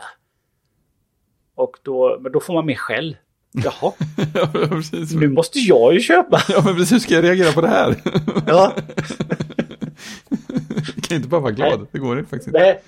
Och 1.55 1.77
då, 1.83 2.19
men 2.21 2.33
då 2.33 2.41
får 2.41 2.55
man 2.55 2.67
mer 2.67 2.75
skäll. 2.75 3.17
Jaha. 3.53 3.93
ja, 4.35 4.47
precis. 4.53 5.15
Nu 5.15 5.29
måste 5.29 5.59
jag 5.59 5.95
ju 5.95 6.01
köpa. 6.01 6.41
ja, 6.49 6.63
men 6.65 6.77
precis. 6.77 6.93
Hur 6.93 6.99
ska 6.99 7.15
jag 7.15 7.25
reagera 7.25 7.53
på 7.53 7.61
det 7.61 7.69
här? 7.69 7.97
ja. 8.47 8.73
jag 10.95 11.05
kan 11.05 11.17
inte 11.17 11.29
bara 11.29 11.41
vara 11.41 11.53
glad. 11.53 11.87
Det 11.93 11.99
går 11.99 12.19
inte 12.19 12.31
faktiskt 12.31 12.49
inte. 12.49 12.81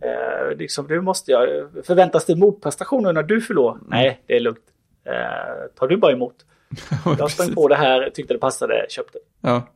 Eh, 0.00 0.56
liksom, 0.56 0.86
nu 0.86 1.00
måste 1.00 1.30
jag. 1.30 1.48
Förväntas 1.84 2.24
det 2.24 2.36
motprestationer 2.36 3.12
när 3.12 3.22
du 3.22 3.40
förlorar? 3.40 3.74
Mm. 3.74 3.86
Nej, 3.88 4.22
det 4.26 4.36
är 4.36 4.40
lugnt. 4.40 4.64
Eh, 5.04 5.78
tar 5.78 5.88
du 5.88 5.96
bara 5.96 6.12
emot. 6.12 6.36
jag 7.18 7.30
sprang 7.30 7.54
på 7.54 7.68
det 7.68 7.76
här, 7.76 8.10
tyckte 8.10 8.34
det 8.34 8.38
passade, 8.38 8.86
köpte. 8.88 9.18
Ja, 9.40 9.68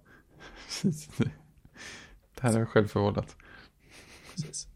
precis. 0.67 1.09
Det 2.41 2.49
här 2.49 2.61
är 2.61 2.65
självförvållat. 2.65 3.37
Precis. 4.35 4.67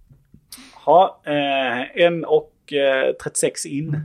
Ha, 0.74 1.20
eh, 1.24 2.04
en 2.04 2.24
och 2.24 2.72
eh, 2.72 3.14
36 3.22 3.66
in. 3.66 4.00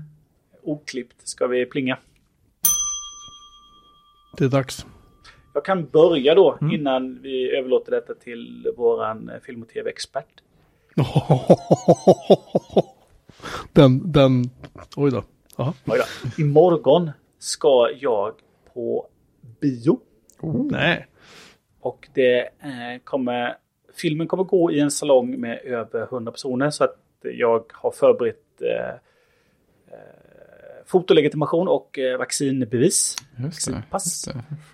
Oklippt. 0.63 1.27
Ska 1.27 1.47
vi 1.47 1.65
plinga? 1.65 1.97
Det 4.37 4.45
är 4.45 4.49
dags. 4.49 4.85
Jag 5.53 5.65
kan 5.65 5.85
börja 5.85 6.35
då 6.35 6.57
mm. 6.61 6.73
innan 6.73 7.21
vi 7.21 7.57
överlåter 7.57 7.91
detta 7.91 8.13
till 8.13 8.67
våran 8.77 9.29
eh, 9.29 9.39
film 9.39 9.61
och 9.61 9.69
tv-expert. 9.69 10.43
den, 13.73 14.11
den, 14.11 14.49
oj 14.95 15.11
då. 15.11 15.23
Aha. 15.55 15.73
Oj 15.85 15.97
då. 15.97 16.03
Imorgon 16.43 17.11
ska 17.39 17.89
jag 17.99 18.33
på 18.73 19.07
bio. 19.59 19.99
Oh. 20.39 20.71
Nej. 20.71 21.07
Och 21.87 22.07
det 22.13 22.39
eh, 22.39 23.01
kommer, 23.03 23.55
filmen 23.95 24.27
kommer 24.27 24.43
gå 24.43 24.71
i 24.71 24.79
en 24.79 24.91
salong 24.91 25.39
med 25.39 25.59
över 25.63 26.03
100 26.03 26.31
personer 26.31 26.69
så 26.69 26.83
att 26.83 26.95
jag 27.21 27.63
har 27.73 27.91
förberett 27.91 28.61
eh, 28.61 28.89
eh, 29.87 30.85
fotolegitimation 30.85 31.67
och 31.67 31.99
eh, 31.99 32.17
vaccinbevis. 32.17 33.15
Vaccinpass. 33.37 34.29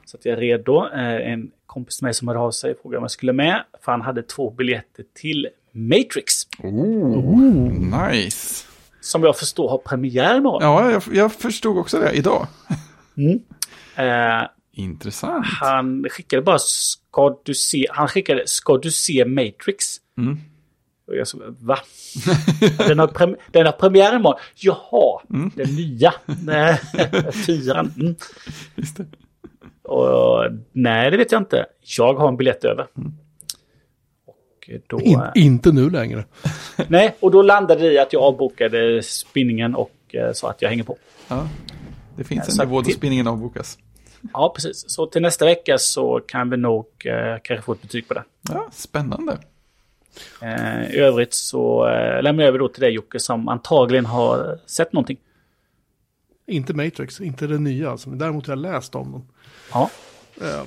Så 0.05 0.17
att 0.17 0.25
jag 0.25 0.33
är 0.33 0.37
redo. 0.37 0.87
En 0.93 1.51
kompis 1.65 2.01
med 2.01 2.07
mig 2.07 2.13
som 2.13 2.27
hörde 2.27 2.39
av 2.39 2.51
sig 2.51 2.75
frågade 2.81 2.97
om 2.97 3.03
jag 3.03 3.11
skulle 3.11 3.33
med. 3.33 3.63
För 3.81 3.91
han 3.91 4.01
hade 4.01 4.23
två 4.23 4.49
biljetter 4.49 5.05
till 5.13 5.47
Matrix. 5.71 6.33
Oh, 6.63 8.11
nice. 8.11 8.65
Som 9.01 9.23
jag 9.23 9.37
förstår 9.37 9.69
har 9.69 9.77
premiär 9.77 10.37
imorgon. 10.37 10.61
Ja, 10.61 10.91
jag, 10.91 11.03
jag 11.11 11.33
förstod 11.33 11.77
också 11.77 11.99
det 11.99 12.11
idag. 12.11 12.47
Mm. 13.17 13.39
Eh, 13.95 14.47
Intressant. 14.75 15.45
Han 15.45 16.05
skickade 16.09 16.41
bara, 16.41 16.59
ska 17.13 17.37
du 17.43 17.53
se, 17.53 17.87
han 17.89 18.07
skickade, 18.07 18.47
ska 18.47 18.77
du 18.77 18.91
se 18.91 19.25
Matrix? 19.25 19.85
Mm. 20.17 20.37
Och 21.07 21.15
jag 21.15 21.27
sa, 21.27 21.37
va? 21.59 21.79
den, 22.77 22.99
har 22.99 23.07
prem, 23.07 23.35
den 23.51 23.65
har 23.65 23.73
premiär 23.73 24.15
imorgon. 24.15 24.39
Jaha, 24.55 25.21
mm. 25.29 25.51
den 25.55 25.75
nya. 25.75 26.13
Fyran. 27.45 27.93
Mm. 27.99 28.15
Och, 29.81 30.45
nej, 30.71 31.11
det 31.11 31.17
vet 31.17 31.31
jag 31.31 31.41
inte. 31.41 31.65
Jag 31.97 32.13
har 32.13 32.27
en 32.27 32.37
biljett 32.37 32.65
över. 32.65 32.87
Mm. 32.97 33.13
Då, 34.87 35.01
In, 35.01 35.21
inte 35.35 35.71
nu 35.71 35.89
längre. 35.89 36.25
nej, 36.87 37.15
och 37.19 37.31
då 37.31 37.41
landade 37.41 37.81
det 37.81 37.93
i 37.93 37.99
att 37.99 38.13
jag 38.13 38.21
avbokade 38.21 39.03
spinningen 39.03 39.75
och 39.75 39.91
eh, 40.09 40.33
sa 40.33 40.49
att 40.49 40.61
jag 40.61 40.69
hänger 40.69 40.83
på. 40.83 40.97
Ja, 41.27 41.47
det 42.17 42.23
finns 42.23 42.59
en 42.59 42.67
nivå 42.67 42.81
där 42.81 42.91
spinningen 42.91 43.27
avbokas. 43.27 43.77
Ja, 44.33 44.53
precis. 44.55 44.85
Så 44.87 45.05
till 45.05 45.21
nästa 45.21 45.45
vecka 45.45 45.77
så 45.77 46.19
kan 46.27 46.49
vi 46.49 46.57
nog 46.57 46.85
eh, 47.05 47.37
kanske 47.43 47.61
få 47.65 47.71
ett 47.71 47.81
betyg 47.81 48.07
på 48.07 48.13
det. 48.13 48.23
Ja, 48.49 48.69
spännande. 48.71 49.37
Eh, 50.41 50.91
I 50.91 50.97
övrigt 50.97 51.33
så 51.33 51.87
eh, 51.87 52.23
lämnar 52.23 52.43
jag 52.43 52.47
över 52.47 52.59
då 52.59 52.67
till 52.67 52.81
dig 52.81 52.91
Jocke 52.91 53.19
som 53.19 53.47
antagligen 53.47 54.05
har 54.05 54.59
sett 54.65 54.93
någonting. 54.93 55.17
Inte 56.47 56.73
Matrix, 56.73 57.21
inte 57.21 57.47
det 57.47 57.59
nya 57.59 57.91
alltså, 57.91 58.09
men 58.09 58.17
däremot 58.17 58.47
har 58.47 58.51
jag 58.51 58.61
läst 58.61 58.95
om 58.95 59.11
dem. 59.11 59.27
Ja. 59.73 59.89
Eh, 60.41 60.63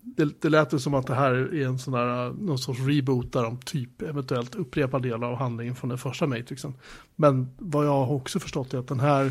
det, 0.00 0.42
det 0.42 0.48
lät 0.48 0.72
ju 0.72 0.78
som 0.78 0.94
att 0.94 1.06
det 1.06 1.14
här 1.14 1.32
är 1.32 1.66
en 1.66 1.78
sån 1.78 1.92
där, 1.92 2.30
någon 2.30 2.58
sorts 2.58 2.80
reboot 2.80 3.32
där 3.32 3.42
de 3.42 3.58
typ 3.58 4.02
eventuellt 4.02 4.54
upprepar 4.54 5.00
delar 5.00 5.28
av 5.28 5.36
handlingen 5.36 5.74
från 5.74 5.88
den 5.88 5.98
första 5.98 6.26
Matrixen. 6.26 6.74
Men 7.16 7.54
vad 7.58 7.86
jag 7.86 8.04
har 8.04 8.14
också 8.14 8.40
förstått 8.40 8.74
är 8.74 8.78
att 8.78 8.88
den 8.88 9.00
här 9.00 9.30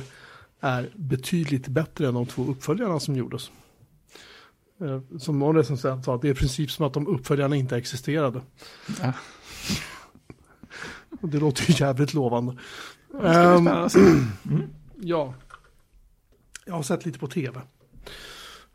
är 0.60 0.90
betydligt 0.96 1.68
bättre 1.68 2.08
än 2.08 2.14
de 2.14 2.26
två 2.26 2.46
uppföljarna 2.46 3.00
som 3.00 3.16
gjordes. 3.16 3.52
Eh, 4.82 5.18
som 5.20 5.40
någon 5.40 5.56
recensent 5.56 6.06
sa, 6.06 6.18
det 6.18 6.28
är 6.28 6.32
i 6.32 6.36
princip 6.36 6.72
som 6.72 6.86
att 6.86 6.94
de 6.94 7.08
uppföljarna 7.08 7.56
inte 7.56 7.78
existerade. 7.78 8.42
Ja. 9.02 9.14
det 11.22 11.40
låter 11.40 11.72
ju 11.72 11.86
jävligt 11.86 12.14
lovande. 12.14 12.56
Um, 13.12 13.68
mm. 13.68 14.70
Ja. 15.02 15.34
Jag 16.66 16.74
har 16.74 16.84
sett 16.84 17.06
lite 17.06 17.20
på 17.20 17.28
tv. 17.28 17.62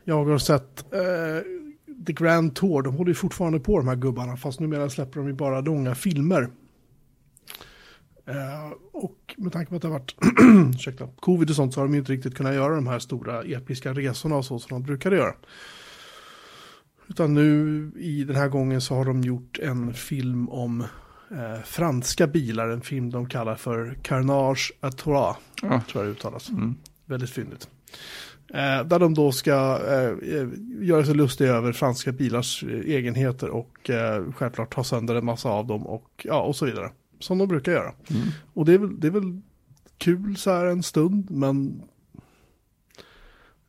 Jag 0.05 0.25
har 0.25 0.39
sett 0.39 0.85
uh, 0.95 1.43
The 2.07 2.13
Grand 2.13 2.55
Tour, 2.55 2.83
de 2.83 2.95
håller 2.95 3.11
ju 3.11 3.15
fortfarande 3.15 3.61
på 3.61 3.79
de 3.79 3.89
här 3.89 3.97
gubbarna, 3.97 4.37
fast 4.37 4.61
numera 4.61 4.91
släpper 4.91 5.21
de 5.21 5.27
ju 5.27 5.35
bara 5.35 5.61
långa 5.61 5.95
filmer. 5.95 6.51
Uh, 8.29 8.73
och 8.93 9.35
med 9.37 9.53
tanke 9.53 9.71
på 9.71 9.77
att 9.77 9.83
det 9.83 9.89
har 9.89 9.99
varit 9.99 10.15
ursäkta, 10.75 11.09
covid 11.21 11.51
och 11.51 11.57
sånt 11.57 11.75
så 11.75 11.81
har 11.81 11.87
de 11.87 11.95
inte 11.95 12.13
riktigt 12.13 12.35
kunnat 12.35 12.55
göra 12.55 12.75
de 12.75 12.87
här 12.87 12.99
stora 12.99 13.43
episka 13.43 13.93
resorna 13.93 14.37
och 14.37 14.45
så 14.45 14.59
som 14.59 14.69
de 14.69 14.83
brukade 14.83 15.17
göra. 15.17 15.35
Utan 17.09 17.35
nu 17.35 17.91
i 17.97 18.25
den 18.25 18.37
här 18.37 18.49
gången 18.49 18.81
så 18.81 18.95
har 18.95 19.05
de 19.05 19.21
gjort 19.21 19.59
en 19.59 19.95
film 19.95 20.49
om 20.49 20.81
eh, 21.31 21.63
franska 21.65 22.27
bilar, 22.27 22.69
en 22.69 22.81
film 22.81 23.11
de 23.11 23.29
kallar 23.29 23.55
för 23.55 23.99
Carnage 24.03 24.73
à 24.81 24.91
Trois, 24.93 25.37
ja. 25.63 25.83
tror 25.91 26.05
jag 26.05 26.05
det 26.05 26.11
uttalas. 26.11 26.51
Mm. 26.51 26.75
Väldigt 27.07 27.31
fyndigt. 27.31 27.69
Eh, 28.55 28.85
där 28.87 28.99
de 28.99 29.15
då 29.15 29.33
ska 29.33 29.81
eh, 29.89 30.39
eh 30.39 30.49
göra 30.81 31.05
sig 31.05 31.15
lustiga 31.15 31.53
över 31.53 31.73
franska 31.73 32.13
bilars 32.13 32.65
eh, 32.65 32.95
egenheter 32.95 33.49
och 33.49 33.91
självklart 34.35 34.75
ta 34.75 34.85
sönder 34.85 35.15
en 35.15 35.25
massa 35.25 35.49
av 35.49 35.67
dem 35.67 35.87
och, 35.87 36.11
ja, 36.25 36.43
och 36.43 36.57
så 36.57 36.67
vidare. 36.67 36.91
Som 37.25 37.39
de 37.39 37.49
brukar 37.49 37.73
göra. 37.73 37.93
Mm. 38.11 38.29
Och 38.55 38.65
det 38.65 38.73
är, 38.73 38.79
väl, 38.79 39.01
det 39.01 39.07
är 39.07 39.11
väl 39.11 39.41
kul 39.99 40.37
så 40.37 40.51
här 40.51 40.67
en 40.67 40.83
stund, 40.83 41.31
men 41.31 41.83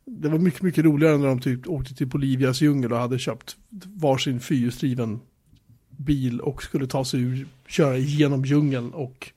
det 0.04 0.28
var 0.28 0.38
mycket, 0.38 0.62
mycket 0.62 0.84
roligare 0.84 1.18
när 1.18 1.26
de 1.26 1.40
typ 1.40 1.68
åkte 1.68 1.94
till 1.94 2.06
Bolivias 2.06 2.60
djungel 2.60 2.92
och 2.92 2.98
hade 2.98 3.18
köpt 3.18 3.56
varsin 3.94 4.40
fyrhjulsdriven 4.40 5.20
bil 5.88 6.40
och 6.40 6.62
skulle 6.62 6.86
ta 6.86 7.04
sig 7.04 7.20
ur, 7.20 7.46
köra 7.66 7.96
igenom 7.96 8.44
djungeln 8.44 8.90
och 8.90 9.32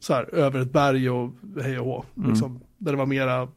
så 0.00 0.14
här 0.14 0.34
över 0.34 0.60
ett 0.60 0.72
berg 0.72 1.10
och 1.10 1.32
hej 1.62 1.78
och 1.78 1.86
hå. 1.86 2.04
Mm. 2.16 2.30
Liksom, 2.30 2.60
där 2.78 2.92
det 2.92 2.98
var 2.98 3.06
mera, 3.06 3.48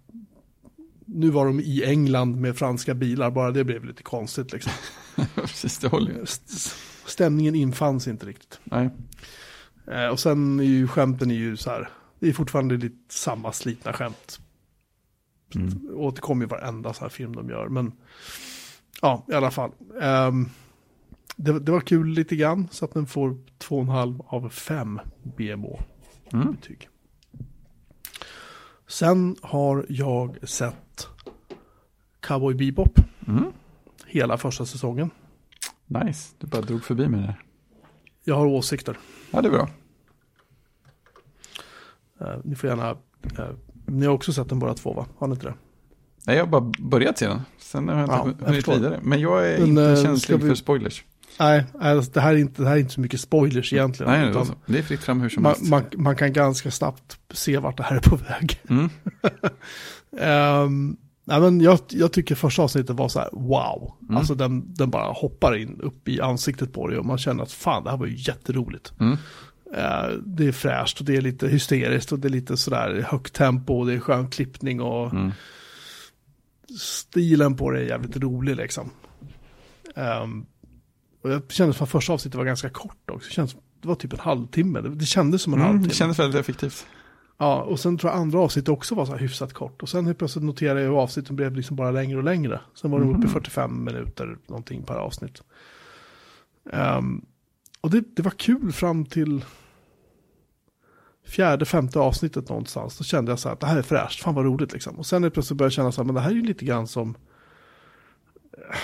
nu 1.06 1.30
var 1.30 1.46
de 1.46 1.60
i 1.60 1.84
England 1.86 2.42
med 2.42 2.58
franska 2.58 2.94
bilar, 2.94 3.32
bara 3.32 3.52
det 3.52 3.64
blev 3.64 3.86
lite 3.86 4.04
konstigt 4.04 4.54
liksom. 4.54 4.72
Precis, 5.36 5.78
det 5.78 5.88
håller 5.88 6.22
Stämningen 7.06 7.56
infanns 7.56 8.08
inte 8.08 8.26
riktigt. 8.26 8.60
Nej. 8.64 8.90
Eh, 9.92 10.08
och 10.08 10.20
sen 10.20 10.60
är 10.60 10.64
ju 10.64 10.88
skämten 10.88 11.32
är 11.32 11.36
ju 11.36 11.58
så 11.58 11.70
här, 11.70 11.90
det 12.20 12.30
är 12.30 12.34
fortfarande 12.34 12.78
lite 12.78 13.14
samma 13.14 13.52
slitna 13.52 13.94
skämt. 13.94 14.40
Mm. 15.56 15.90
Återkommer 15.96 16.46
ju 16.46 16.50
varenda 16.50 16.94
så 16.94 17.02
här 17.02 17.10
film 17.10 17.36
de 17.36 17.50
gör, 17.50 17.68
men 17.70 17.92
ja, 19.02 19.26
i 19.28 19.34
alla 19.34 19.52
fall. 19.52 19.72
Um, 20.02 20.50
det, 21.36 21.60
det 21.60 21.72
var 21.72 21.82
kul 21.82 22.08
lite 22.08 22.36
grann 22.36 22.68
så 22.72 22.86
att 22.86 22.94
den 22.94 23.08
får 23.08 23.30
2,5 23.30 24.26
av 24.28 24.50
5 24.50 25.00
BMO 25.24 25.80
Mm. 26.34 26.52
betyg. 26.52 26.90
Sen 28.88 29.36
har 29.42 29.86
jag 29.90 30.50
sett 30.50 31.08
Cowboy 32.20 32.54
Bebop 32.54 33.00
Mm. 33.28 33.46
hela 34.06 34.38
första 34.38 34.66
säsongen. 34.66 35.10
Nice, 35.88 36.36
du 36.40 36.48
bara 36.48 36.62
drog 36.62 36.84
förbi 36.84 37.08
med 37.08 37.20
det 37.20 37.26
där. 37.26 37.42
Jag 38.24 38.36
har 38.36 38.46
åsikter. 38.46 38.98
Ja, 39.32 39.42
det 39.42 39.48
är 39.48 39.52
bra. 39.52 39.70
Eh, 42.22 42.28
ni 42.44 42.56
får 42.56 42.70
gärna... 42.70 42.90
eh, 42.90 43.46
ni 43.86 44.06
har 44.06 44.14
också 44.14 44.34
sett 44.34 44.50
den 44.50 44.60
båda 44.60 44.74
två 44.74 44.94
va? 44.94 45.06
Har 45.18 45.28
ni 45.28 45.34
inte 45.34 45.46
det? 45.48 45.54
Nej, 46.28 46.36
jag 46.38 46.46
har 46.46 46.52
bara 46.52 46.72
börjat 46.80 47.18
se 47.18 47.28
den. 47.28 47.42
Sen 47.60 47.88
har 47.88 47.96
jag 47.96 48.04
inte 48.06 48.14
Ja, 48.16 48.18
jag 48.40 48.46
hunnit 48.48 48.56
förstår. 48.66 48.74
vidare. 48.74 49.00
Men 49.04 49.20
jag 49.20 49.48
är 49.50 49.60
Men, 49.60 49.68
inte 49.70 49.84
eh, 49.84 50.02
känslig 50.04 50.40
vi- 50.40 50.48
för 50.48 50.56
spoilers. 50.56 51.04
Nej, 51.40 51.66
alltså, 51.80 52.12
det, 52.12 52.22
här 52.22 52.34
är 52.34 52.38
inte, 52.38 52.62
det 52.62 52.68
här 52.68 52.76
är 52.76 52.80
inte 52.80 52.94
så 52.94 53.02
mycket 53.02 53.20
spoilers 53.22 53.74
egentligen. 53.74 54.12
Nej, 54.12 54.30
utan 54.30 54.48
det 54.66 54.78
är 54.78 54.84
fritt 54.84 55.00
fram 55.04 55.22
hur 55.22 55.30
som 55.30 55.44
man, 55.44 55.52
helst. 55.52 55.70
man, 55.70 55.84
man 55.98 56.16
kan 56.16 56.34
ganska 56.34 56.72
snabbt 56.72 57.18
se 57.34 57.58
vart 57.58 57.78
det 57.78 57.84
här 57.84 57.96
är 57.96 58.00
på 58.10 58.16
väg. 58.16 58.60
Mm. 58.70 58.90
Um, 60.66 60.98
nej, 61.26 61.40
men 61.42 61.62
jag, 61.62 61.80
jag 61.90 62.14
tycker 62.14 62.36
första 62.36 62.62
avsnittet 62.64 62.96
var 62.96 63.08
så 63.10 63.20
här, 63.20 63.30
wow. 63.32 63.94
Mm. 64.02 64.18
Alltså 64.18 64.36
den, 64.36 64.74
den 64.74 64.90
bara 64.90 65.12
hoppar 65.12 65.56
in 65.56 65.80
upp 65.82 66.08
i 66.08 66.22
ansiktet 66.22 66.74
på 66.74 66.88
dig 66.88 66.98
och 66.98 67.06
man 67.06 67.18
känner 67.18 67.44
att 67.44 67.52
fan, 67.52 67.84
det 67.84 67.90
här 67.90 67.98
var 67.98 68.06
ju 68.06 68.16
jätteroligt. 68.18 68.94
Mm. 69.00 69.18
Eh, 69.74 70.10
det 70.26 70.48
är 70.48 70.52
fräscht 70.52 71.00
och 71.00 71.06
det 71.06 71.16
är 71.16 71.22
lite 71.22 71.48
hysteriskt 71.48 72.12
och 72.12 72.20
det 72.20 72.28
är 72.28 72.30
lite 72.30 72.58
sådär 72.58 73.06
högt 73.10 73.34
tempo 73.34 73.74
och 73.74 73.86
det 73.88 73.94
är 73.94 74.00
skön 74.00 74.30
klippning 74.30 74.82
och 74.82 75.12
Mm. 75.14 75.32
stilen 76.80 77.56
på 77.56 77.72
det 77.72 77.80
är 77.80 77.84
jävligt 77.84 78.18
rolig 78.18 78.56
liksom. 78.56 78.90
Ehm, 79.96 80.46
och 81.24 81.32
jag 81.32 81.52
kände 81.52 81.76
att 81.80 81.90
första 81.90 82.14
avsnittet 82.14 82.38
var 82.38 82.46
ganska 82.46 82.70
kort 82.70 83.10
också. 83.10 83.28
Det, 83.28 83.34
kändes, 83.34 83.56
det 83.82 83.88
var 83.88 83.96
typ 83.96 84.14
en 84.14 84.20
halvtimme. 84.20 84.82
Det, 84.82 84.90
det 84.96 85.06
kändes 85.06 85.42
som 85.42 85.54
en 85.54 85.60
Mm, 85.60 85.68
halvtimme. 85.72 85.88
det 85.90 85.96
kändes 85.96 86.20
väldigt 86.20 86.40
effektivt. 86.40 86.86
Ja, 87.38 87.62
och 87.62 87.80
sen 87.80 87.98
tror 87.98 88.12
jag 88.12 88.20
andra 88.22 88.40
avsnittet 88.40 88.70
också 88.70 88.96
var 88.96 89.06
så 89.06 89.12
här 89.12 89.20
hyfsat 89.20 89.54
kort. 89.54 89.82
Och 89.82 89.90
sen 89.90 90.06
helt 90.06 90.18
plötsligt 90.18 90.44
noterade 90.46 90.82
jag 90.82 90.88
hur 90.90 90.98
avsnitten 91.02 91.36
blev 91.36 91.56
liksom 91.56 91.76
bara 91.76 91.92
längre 91.92 92.18
och 92.18 92.24
längre. 92.24 92.60
Sen 92.74 92.92
var 92.92 93.00
de 93.00 93.10
uppe 93.10 93.18
i 93.20 93.24
Mhm. 93.24 93.30
45 93.34 93.84
minuter 93.84 94.38
någonting 94.48 94.84
per 94.84 94.96
avsnitt. 94.96 95.42
Ehm, 96.72 97.26
och 97.82 97.90
det, 97.90 98.04
det 98.16 98.22
var 98.22 98.32
kul 98.32 98.72
fram 98.72 99.06
till 99.06 99.46
fjärde, 101.32 101.66
femte 101.66 102.00
avsnittet 102.00 102.50
någonstans. 102.50 102.98
Då 102.98 103.04
kände 103.04 103.32
jag 103.32 103.40
så 103.40 103.50
här 103.50 103.54
att 103.54 103.60
det 103.60 103.68
här 103.68 103.78
är 103.78 103.82
fräscht, 103.82 104.22
fan 104.24 104.36
vad 104.36 104.46
roligt 104.46 104.74
liksom. 104.74 104.96
Och 105.00 105.06
sen 105.06 105.24
helt 105.24 105.34
plötsligt 105.34 105.58
började 105.58 105.68
jag 105.68 105.74
känna 105.74 105.92
så 105.92 106.02
här, 106.02 106.06
men 106.06 106.16
det 106.16 106.22
här 106.22 106.30
är 106.32 106.36
ju 106.36 106.44
lite 106.46 106.66
grann 106.66 106.88
som 106.88 107.16
eh, 108.58 108.76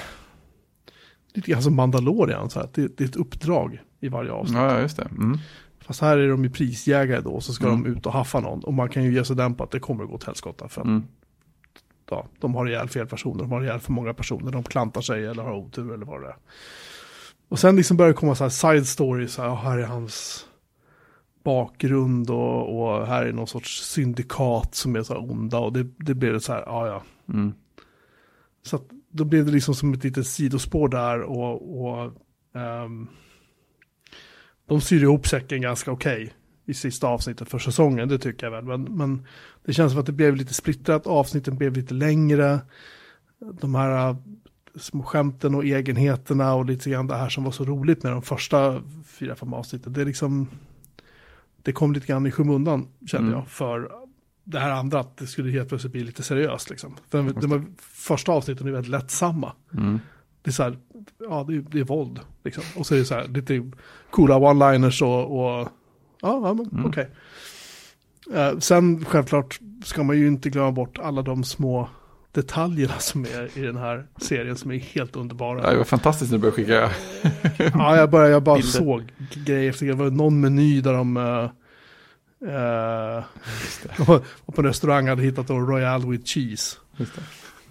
lite 1.34 1.52
grann 1.52 1.64
som 1.64 1.76
Mandalorian, 1.76 2.50
så 2.50 2.60
här, 2.60 2.70
det, 2.74 2.98
det 2.98 3.04
är 3.04 3.08
ett 3.08 3.16
uppdrag 3.16 3.82
i 4.00 4.10
varje 4.10 4.32
avsnitt. 4.32 4.58
Ja, 4.58 4.80
just 4.80 4.98
det. 4.98 5.08
Mm. 5.12 5.38
Fast 5.80 6.02
här 6.02 6.18
är 6.18 6.30
de 6.30 6.44
ju 6.44 6.50
prisjägare 6.50 7.22
då, 7.22 7.42
så 7.42 7.54
ska 7.54 7.68
Mm. 7.68 7.84
de 7.84 7.90
ut 7.90 8.06
och 8.06 8.14
haffa 8.14 8.40
någon. 8.40 8.64
Och 8.64 8.74
man 8.74 8.90
kan 8.90 9.04
ju 9.04 9.14
ge 9.14 9.26
sig 9.26 9.36
den 9.36 9.56
på 9.56 9.64
att 9.64 9.72
det 9.72 9.80
kommer 9.80 10.04
att 10.04 10.10
gå 10.10 10.18
till 10.18 10.28
helskotta. 10.28 10.68
För 10.68 10.82
att 10.82 10.88
Mm. 10.88 11.04
ja, 12.10 12.28
de 12.40 12.56
har 12.56 12.68
ihjäl 12.70 12.90
fel 12.90 13.08
personer, 13.08 13.40
de 13.44 13.52
har 13.52 13.64
ihjäl 13.64 13.80
för 13.80 13.92
många 13.92 14.14
personer, 14.14 14.52
de 14.52 14.64
klantar 14.64 15.02
sig 15.02 15.26
eller 15.26 15.44
har 15.44 15.54
otur 15.56 15.94
eller 15.94 16.06
vad 16.06 16.22
det 16.22 16.28
är. 16.28 16.36
Och 17.50 17.60
sen 17.60 17.76
liksom 17.76 17.98
börjar 17.98 18.12
det 18.14 18.18
komma 18.18 18.36
så 18.36 18.44
här 18.44 18.50
side 18.50 18.88
stories, 18.88 19.34
så 19.34 19.42
här, 19.42 19.56
här 19.56 19.78
är 19.78 19.86
hans 19.86 20.46
bakgrund 21.48 22.30
och, 22.30 22.80
och 22.80 23.08
här 23.08 23.26
är 23.26 23.34
någon 23.34 23.48
sorts 23.48 23.84
syndikat 23.84 24.76
som 24.76 24.96
är 24.96 25.04
så 25.04 25.14
här 25.14 25.32
onda 25.32 25.60
och 25.60 25.74
det, 25.74 25.84
det 25.98 26.14
det 26.14 26.40
så 26.40 26.54
här, 26.54 26.64
ja 26.66 26.88
ja. 26.88 27.04
Mm. 27.34 27.54
Så 28.64 28.76
att 28.76 28.84
då 29.10 29.26
blev 29.26 29.46
det 29.46 29.52
liksom 29.52 29.76
som 29.76 29.94
ett 29.94 30.04
litet 30.04 30.28
sidospår 30.28 30.90
där 30.90 31.22
och, 31.22 31.82
och 31.82 32.14
ehm, 32.56 33.08
de 34.68 34.82
syr 34.82 35.04
ihop 35.04 35.28
säcken 35.28 35.62
ganska 35.62 35.92
okej 35.92 36.34
i 36.66 36.74
sista 36.74 37.08
avsnittet 37.08 37.50
för 37.50 37.60
säsongen, 37.60 38.10
det 38.10 38.20
tycker 38.20 38.46
jag 38.46 38.52
väl. 38.52 38.66
Men, 38.66 38.84
men 38.84 39.26
det 39.66 39.74
känns 39.74 39.92
som 39.92 40.00
att 40.00 40.06
det 40.06 40.12
blev 40.12 40.36
lite 40.36 40.54
splittrat, 40.54 41.08
avsnitten 41.08 41.58
blev 41.58 41.74
lite 41.74 41.94
längre. 41.94 42.60
De 43.62 43.76
här 43.76 44.10
äh, 44.10 44.18
små 44.76 45.04
skämten 45.04 45.56
och 45.56 45.66
egenheterna 45.66 46.54
och 46.54 46.66
lite 46.66 46.90
grann 46.90 47.08
det 47.08 47.16
här 47.16 47.30
som 47.30 47.44
var 47.44 47.52
så 47.52 47.66
roligt 47.66 48.04
med 48.04 48.12
de 48.12 48.22
första 48.22 48.82
fyra, 49.06 49.36
fem 49.36 49.54
avsnitten. 49.54 49.94
Det 49.94 50.02
är 50.02 50.06
liksom, 50.06 50.48
det 51.68 51.74
kom 51.74 51.94
lite 51.94 52.08
grann 52.08 52.26
i 52.28 52.32
skymundan 52.32 52.88
kände 53.06 53.28
Mm. 53.28 53.40
jag 53.40 53.48
för 53.48 53.92
det 54.44 54.60
här 54.60 54.72
andra, 54.72 55.00
att 55.00 55.18
det 55.18 55.28
skulle 55.28 55.52
helt 55.52 55.70
plötsligt 55.70 55.92
bli 55.94 56.04
lite 56.04 56.24
seriöst 56.24 56.70
liksom. 56.70 56.96
För 57.10 57.18
de, 57.24 57.32
de, 57.34 57.48
de 57.50 57.76
första 57.82 58.32
avsnitten 58.32 58.68
är 58.68 58.72
väldigt 58.72 58.92
lättsamma. 58.92 59.52
Mm. 59.74 60.00
Det 60.42 60.50
är 60.50 60.54
så 60.54 60.64
här, 60.64 60.78
ja 61.20 61.46
det 61.48 61.56
är, 61.56 61.60
det 61.60 61.80
är 61.80 61.84
våld 61.84 62.20
liksom. 62.44 62.64
Och 62.78 62.86
så 62.86 62.96
är 62.96 63.00
det 63.00 63.06
så 63.06 63.14
här 63.16 63.28
lite 63.28 63.72
coola 64.12 64.36
one-liners 64.36 65.02
och, 65.04 65.24
och 65.40 65.68
ja, 66.22 66.48
ja 66.48 66.54
men 66.54 66.70
Mm. 66.72 66.86
okej. 66.86 67.10
Eh, 68.34 68.58
sen 68.60 69.06
självklart 69.06 69.60
ska 69.84 70.04
man 70.04 70.18
ju 70.18 70.28
inte 70.28 70.50
glömma 70.50 70.72
bort 70.72 70.98
alla 71.00 71.22
de 71.22 71.44
små 71.44 71.90
detaljerna 72.38 73.00
som 73.00 73.26
är 73.26 73.58
i 73.58 73.62
den 73.62 73.76
här 73.78 74.06
serien 74.18 74.56
som 74.56 74.72
är 74.72 74.80
helt 74.80 75.16
underbara. 75.16 75.62
Ja, 75.64 75.72
det 75.72 75.78
var 75.78 75.84
fantastiskt 75.84 76.32
när 76.32 76.38
du 76.38 76.42
började 76.42 76.56
skicka. 76.56 76.92
Ja, 77.74 77.98
jag, 77.98 78.10
bara, 78.10 78.30
jag 78.30 78.44
bara 78.44 78.56
Bilder. 78.56 78.72
såg 78.72 79.04
grejer 79.46 79.70
efter. 79.70 79.86
Det 79.86 79.94
var 79.94 80.10
någon 80.10 80.40
meny 80.42 80.82
där 80.82 80.94
de 80.94 81.18
eh, 81.18 81.44
eh, 82.54 83.24
var 84.08 84.20
på 84.54 84.62
en 84.62 84.66
restaurang 84.66 85.08
hade 85.08 85.22
hittat 85.22 85.48
då 85.48 85.60
Royal 85.60 86.10
with 86.12 86.26
cheese. 86.26 86.78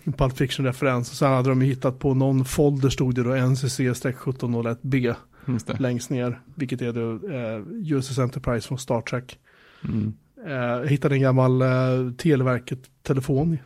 En 0.04 0.12
Pulp 0.12 0.36
Fiction-referens. 0.36 1.10
Och 1.10 1.16
sen 1.16 1.32
hade 1.32 1.48
de 1.48 1.60
hittat 1.60 1.98
på 1.98 2.14
någon 2.14 2.44
folder 2.44 2.88
stod 2.88 3.14
det 3.14 3.22
då 3.22 3.30
NCC-1701B 3.30 5.14
Just 5.46 5.66
det. 5.66 5.80
längst 5.80 6.10
ner. 6.10 6.40
Vilket 6.54 6.82
är 6.82 6.92
då 6.92 7.28
eh, 7.32 7.62
USS 7.96 8.18
Enterprise 8.18 8.68
från 8.68 8.78
Star 8.78 9.00
Trek. 9.00 9.38
Mm. 9.84 10.14
Eh, 10.46 10.52
jag 10.52 10.86
hittade 10.86 11.14
en 11.14 11.20
gammal 11.20 11.62
eh, 11.62 11.68
Televerket-telefon. 12.16 13.58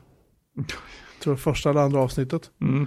Tror 1.22 1.32
jag 1.34 1.40
första 1.40 1.70
eller 1.70 1.80
andra 1.80 2.00
avsnittet. 2.00 2.50
Mm. 2.60 2.86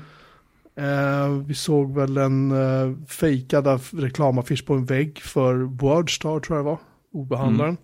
Eh, 0.75 1.29
vi 1.45 1.53
såg 1.53 1.95
väl 1.95 2.17
en 2.17 2.51
eh, 2.51 2.95
fejkad 3.07 3.67
af- 3.67 3.93
reklamaffisch 4.01 4.65
på 4.65 4.73
en 4.73 4.85
vägg 4.85 5.21
för 5.21 5.53
Wordstar 5.55 6.39
tror 6.39 6.57
jag 6.57 6.65
det 6.65 6.69
var. 6.69 6.79
Obehandlaren. 7.13 7.77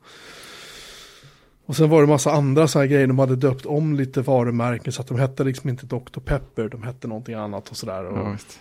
Och 1.66 1.76
sen 1.76 1.90
var 1.90 2.02
det 2.02 2.08
massa 2.08 2.32
andra 2.32 2.68
så 2.68 2.80
här 2.80 2.86
grejer. 2.86 3.08
De 3.08 3.20
hade 3.20 3.36
döpt 3.36 3.66
om 3.66 3.96
lite 3.96 4.22
varumärken 4.22 4.94
så 4.94 5.02
att 5.02 5.08
de 5.08 5.20
hette 5.20 5.44
liksom 5.44 5.70
inte 5.70 5.86
Dr. 5.86 6.20
Pepper. 6.26 6.70
De 6.70 6.84
hette 6.84 7.08
någonting 7.08 7.36
annat 7.36 7.70
och 7.70 7.78
sådär. 7.78 8.06
Och, 8.06 8.18
Ja, 8.18 8.32
visst. 8.32 8.60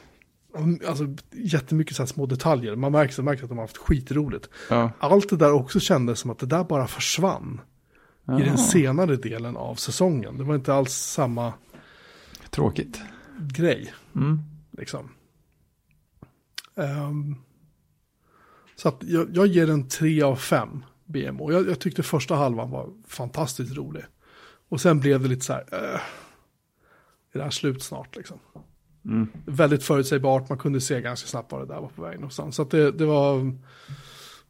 Alltså 0.89 1.05
jättemycket 1.33 1.97
så 1.97 2.03
här 2.03 2.07
små 2.07 2.27
detaljer. 2.27 2.77
Man 2.77 2.93
märker, 2.93 3.23
märker 3.23 3.43
att 3.43 3.49
de 3.49 3.59
har 3.59 3.65
haft 3.65 3.77
skitroligt. 3.77 4.49
Ja. 4.71 4.91
Allt 4.99 5.31
det 5.31 5.37
där 5.37 5.53
också 5.53 5.81
kändes 5.81 6.19
som 6.19 6.31
att 6.31 6.39
det 6.39 6.47
där 6.47 6.65
bara 6.65 6.87
försvann. 6.87 7.61
I 8.29 8.43
den 8.43 8.59
senare 8.59 9.17
delen 9.17 9.57
av 9.57 9.75
säsongen. 9.75 10.39
Det 10.39 10.45
var 10.45 10.55
inte 10.55 10.75
alls 10.75 10.93
samma 10.95 11.53
Tråkigt. 12.51 13.01
grej. 13.39 13.93
Mm. 14.17 14.39
Liksom. 14.71 15.09
Ehm, 16.77 17.35
så 18.77 18.89
att 18.89 19.03
jag, 19.03 19.29
jag 19.37 19.47
ger 19.47 19.67
den 19.67 19.89
3 19.89 20.23
av 20.23 20.37
5 20.37 20.85
BMO. 21.05 21.53
Jag, 21.53 21.69
jag 21.69 21.79
tyckte 21.81 22.03
första 22.03 22.35
halvan 22.35 22.71
var 22.71 22.91
fantastiskt 23.07 23.77
rolig. 23.77 24.05
Och 24.69 24.81
sen 24.81 25.01
blev 25.01 25.23
det 25.23 25.29
lite 25.29 25.45
så 25.45 25.53
här, 25.53 25.65
äh, 25.73 26.01
är 27.33 27.39
det 27.39 27.43
här 27.43 27.51
slut 27.51 27.83
snart 27.83 28.17
liksom? 28.17 28.39
Mm. 29.05 29.29
Väldigt 29.47 29.83
förutsägbart, 29.85 30.49
man 30.49 30.59
kunde 30.59 30.81
se 30.81 31.01
ganska 31.01 31.29
snabbt 31.29 31.53
vad 31.53 31.61
det 31.61 31.75
där 31.75 31.81
var 31.81 31.89
på 31.89 32.03
väg 32.03 32.15
någonstans. 32.15 32.57
Så 32.57 32.63
att 32.63 32.71
det, 32.71 32.91
det 32.93 33.07
var, 33.07 33.57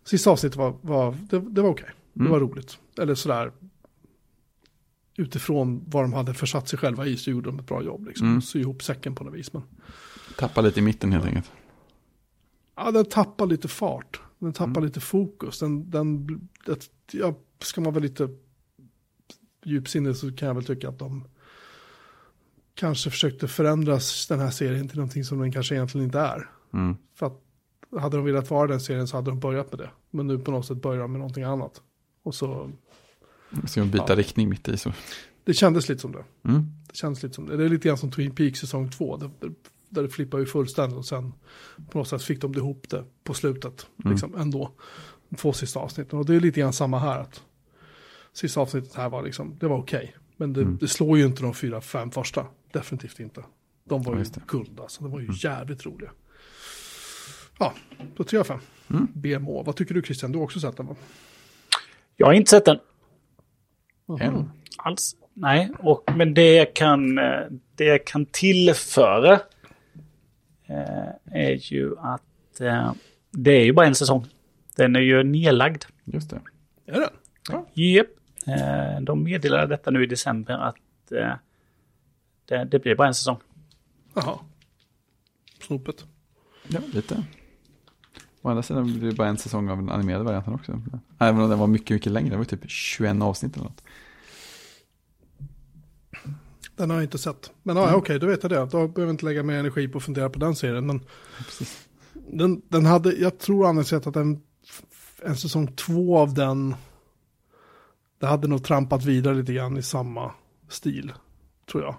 sista 0.04 0.30
avsnittet 0.30 0.56
var, 0.58 0.74
var 0.82 1.16
det, 1.30 1.38
det 1.38 1.62
var 1.62 1.70
okej. 1.70 1.90
Det 2.12 2.20
Mm. 2.20 2.32
var 2.32 2.40
roligt. 2.40 2.78
Eller 3.00 3.14
sådär, 3.14 3.52
utifrån 5.18 5.84
vad 5.86 6.04
de 6.04 6.12
hade 6.12 6.34
försatt 6.34 6.68
sig 6.68 6.78
själva 6.78 7.06
i 7.06 7.16
så 7.16 7.30
gjorde 7.30 7.48
de 7.48 7.58
ett 7.58 7.66
bra 7.66 7.82
jobb. 7.82 8.06
Liksom. 8.06 8.26
Mm. 8.26 8.42
Sy 8.42 8.60
ihop 8.60 8.82
säcken 8.82 9.14
på 9.14 9.24
något 9.24 9.34
vis. 9.34 9.52
Men 9.52 9.62
Tappa 10.38 10.60
lite 10.60 10.80
i 10.80 10.82
mitten 10.82 11.12
helt 11.12 11.24
enkelt. 11.24 11.52
Ja, 12.76 12.90
den 12.90 13.04
tappar 13.04 13.46
lite 13.46 13.68
fart. 13.68 14.20
Den 14.38 14.52
tappar 14.52 14.70
Mm. 14.70 14.84
lite 14.84 15.00
fokus. 15.00 15.58
Den, 15.58 15.90
den, 15.90 16.26
det, 16.66 16.90
ja, 17.12 17.34
ska 17.60 17.80
man 17.80 17.92
vara 17.92 18.02
lite 18.02 18.28
djupsinnig 19.64 20.16
så 20.16 20.32
kan 20.32 20.48
jag 20.48 20.54
väl 20.54 20.64
tycka 20.64 20.88
att 20.88 20.98
de 20.98 21.24
kanske 22.74 23.10
försökte 23.10 23.48
förändras 23.48 24.26
den 24.26 24.38
här 24.40 24.50
serien 24.50 24.88
till 24.88 24.98
någonting 24.98 25.24
som 25.24 25.38
den 25.38 25.52
kanske 25.52 25.74
egentligen 25.74 26.04
inte 26.04 26.18
är. 26.20 26.50
Mm. 26.72 26.96
För 27.14 27.26
att 27.26 27.42
hade 28.00 28.16
de 28.16 28.24
velat 28.26 28.50
vara 28.50 28.66
den 28.66 28.80
serien 28.80 29.08
så 29.08 29.16
hade 29.16 29.30
de 29.30 29.40
börjat 29.40 29.72
med 29.72 29.78
det. 29.78 29.90
Men 30.10 30.26
nu 30.26 30.38
på 30.38 30.50
något 30.50 30.66
sätt 30.66 30.82
börjar 30.82 31.02
de 31.02 31.12
med 31.12 31.18
någonting 31.18 31.44
annat. 31.44 31.82
Och 32.22 32.34
så, 32.34 32.70
Så 33.66 33.84
byta 33.84 34.04
Ja. 34.08 34.16
riktning 34.16 34.48
mitt 34.48 34.68
i 34.68 34.76
så. 34.76 34.92
det 35.44 35.54
kändes 35.54 35.88
lite 35.88 36.00
som 36.00 36.12
det. 36.12 36.24
Mm. 36.48 36.66
Det 36.88 36.96
känns 36.96 37.22
lite 37.22 37.34
som 37.34 37.46
det. 37.46 37.56
Det 37.56 37.64
är 37.64 37.68
lite 37.68 37.88
grann 37.88 37.98
som 37.98 38.10
Twin 38.10 38.34
Peaks 38.34 38.60
säsong 38.60 38.90
två. 38.90 39.16
Där, 39.16 39.30
där 39.88 40.02
det 40.02 40.08
flippar 40.08 40.38
ju 40.38 40.46
fullständigt 40.46 40.98
och 40.98 41.06
sen 41.06 41.32
på 41.90 41.98
något 41.98 42.08
sätt 42.08 42.22
fick 42.22 42.40
de 42.40 42.52
det 42.52 42.58
ihop 42.58 42.86
det 42.88 43.04
på 43.24 43.34
slutet. 43.34 43.86
Mm. 44.04 44.12
Liksom 44.12 44.34
ändå. 44.34 44.72
De 45.28 45.36
två 45.36 45.52
sista 45.52 45.80
avsnitten. 45.80 46.18
Och 46.18 46.26
det 46.26 46.34
är 46.34 46.40
lite 46.40 46.60
grann 46.60 46.72
samma 46.72 46.98
här. 46.98 47.18
Att 47.20 47.42
sista 48.32 48.60
avsnittet 48.60 48.94
här 48.94 49.08
var 49.08 49.22
liksom, 49.22 49.56
det 49.60 49.66
var 49.68 49.78
okej. 49.78 50.16
Men 50.36 50.52
det, 50.52 50.60
Mm. 50.62 50.78
det 50.80 50.88
slår 50.88 51.18
ju 51.18 51.26
inte 51.26 51.42
de 51.42 51.54
fyra, 51.54 51.80
fem 51.80 52.10
första. 52.10 52.46
Definitivt 52.72 53.20
inte. 53.20 53.44
De 53.84 54.02
var 54.02 54.14
Ja, 54.16 54.20
ju 54.20 54.26
guld 54.46 54.80
alltså. 54.80 55.02
De 55.02 55.12
var 55.12 55.18
ju 55.20 55.24
Mm. 55.26 55.36
jävligt 55.38 55.86
roliga. 55.86 56.10
Ja, 57.58 57.74
då 58.16 58.24
3 58.24 58.38
av 58.38 58.44
5. 58.44 58.58
BMO. 59.14 59.62
Vad 59.62 59.76
tycker 59.76 59.94
du 59.94 60.02
Christian? 60.02 60.32
Du 60.32 60.38
har 60.38 60.44
också 60.44 60.60
sett 60.60 60.76
den 60.76 60.86
va? 60.86 60.96
Jag 62.16 62.26
har 62.26 62.32
inte 62.32 62.50
sett 62.50 62.64
den 62.64 62.78
En. 64.20 64.50
alls. 64.76 65.16
Nej, 65.34 65.70
och, 65.78 66.04
men 66.16 66.34
det 66.34 66.54
jag 66.56 66.74
kan, 66.74 67.18
eh, 67.18 67.40
det 67.74 67.84
jag 67.84 68.06
kan 68.06 68.26
tillföra 68.26 69.32
eh, 70.66 71.08
är 71.32 71.72
ju 71.72 71.98
att 71.98 72.60
eh, 72.60 72.92
det 73.30 73.50
är 73.50 73.64
ju 73.64 73.72
bara 73.72 73.86
en 73.86 73.94
säsong. 73.94 74.26
Den 74.76 74.96
är 74.96 75.00
ju 75.00 75.22
nedlagd. 75.22 75.84
Just 76.04 76.30
det. 76.30 76.40
Är 76.86 77.00
den? 77.00 77.64
Japp. 77.74 78.06
Eh, 78.46 79.00
de 79.00 79.22
meddelade 79.24 79.66
detta 79.66 79.90
nu 79.90 80.02
i 80.02 80.06
december 80.06 80.54
att 80.54 81.12
eh, 81.12 81.34
det, 82.44 82.64
det 82.64 82.78
blir 82.78 82.94
bara 82.94 83.08
en 83.08 83.14
säsong. 83.14 83.36
Jaha. 84.14 84.38
Snopet. 85.60 86.04
Ja, 86.68 86.80
lite. 86.92 87.24
Å 88.48 88.50
andra 88.50 88.62
sidan 88.62 88.84
blir 88.84 89.10
det 89.10 89.16
bara 89.16 89.28
en 89.28 89.38
säsong 89.38 89.68
av 89.68 89.76
den 89.76 89.90
animerade 89.90 90.24
varianten 90.24 90.54
också. 90.54 90.80
Även 91.18 91.40
om 91.40 91.50
den 91.50 91.58
var 91.58 91.66
mycket, 91.66 91.90
mycket 91.90 92.12
längre. 92.12 92.30
Det 92.30 92.36
var 92.36 92.44
typ 92.44 92.70
21 92.70 93.22
avsnitt 93.22 93.56
eller 93.56 93.64
något. 93.64 93.82
Den 96.76 96.90
har 96.90 96.96
jag 96.96 97.04
inte 97.04 97.18
sett. 97.18 97.52
Men 97.62 97.76
ja, 97.76 97.94
okej, 97.94 98.18
då 98.18 98.26
vet 98.26 98.42
jag 98.42 98.52
det. 98.52 98.56
Då 98.56 98.66
behöver 98.66 99.02
jag 99.02 99.10
inte 99.10 99.24
lägga 99.24 99.42
mer 99.42 99.58
energi 99.58 99.88
på 99.88 99.98
att 99.98 100.04
fundera 100.04 100.30
på 100.30 100.38
den 100.38 100.56
serien. 100.56 100.86
Men 100.86 101.00
Precis. 101.38 101.88
den, 102.12 102.62
den 102.68 102.86
hade, 102.86 103.12
jag 103.12 103.38
tror 103.38 103.68
annars 103.68 103.86
sett 103.86 104.06
att 104.06 104.16
en, 104.16 104.40
en 105.22 105.36
säsong 105.36 105.66
två 105.66 106.18
av 106.18 106.34
den, 106.34 106.74
det 108.20 108.26
hade 108.26 108.48
nog 108.48 108.64
trampat 108.64 109.04
vidare 109.04 109.34
lite 109.34 109.52
grann 109.52 109.76
i 109.76 109.82
samma 109.82 110.32
stil, 110.68 111.12
tror 111.70 111.82
jag. 111.82 111.96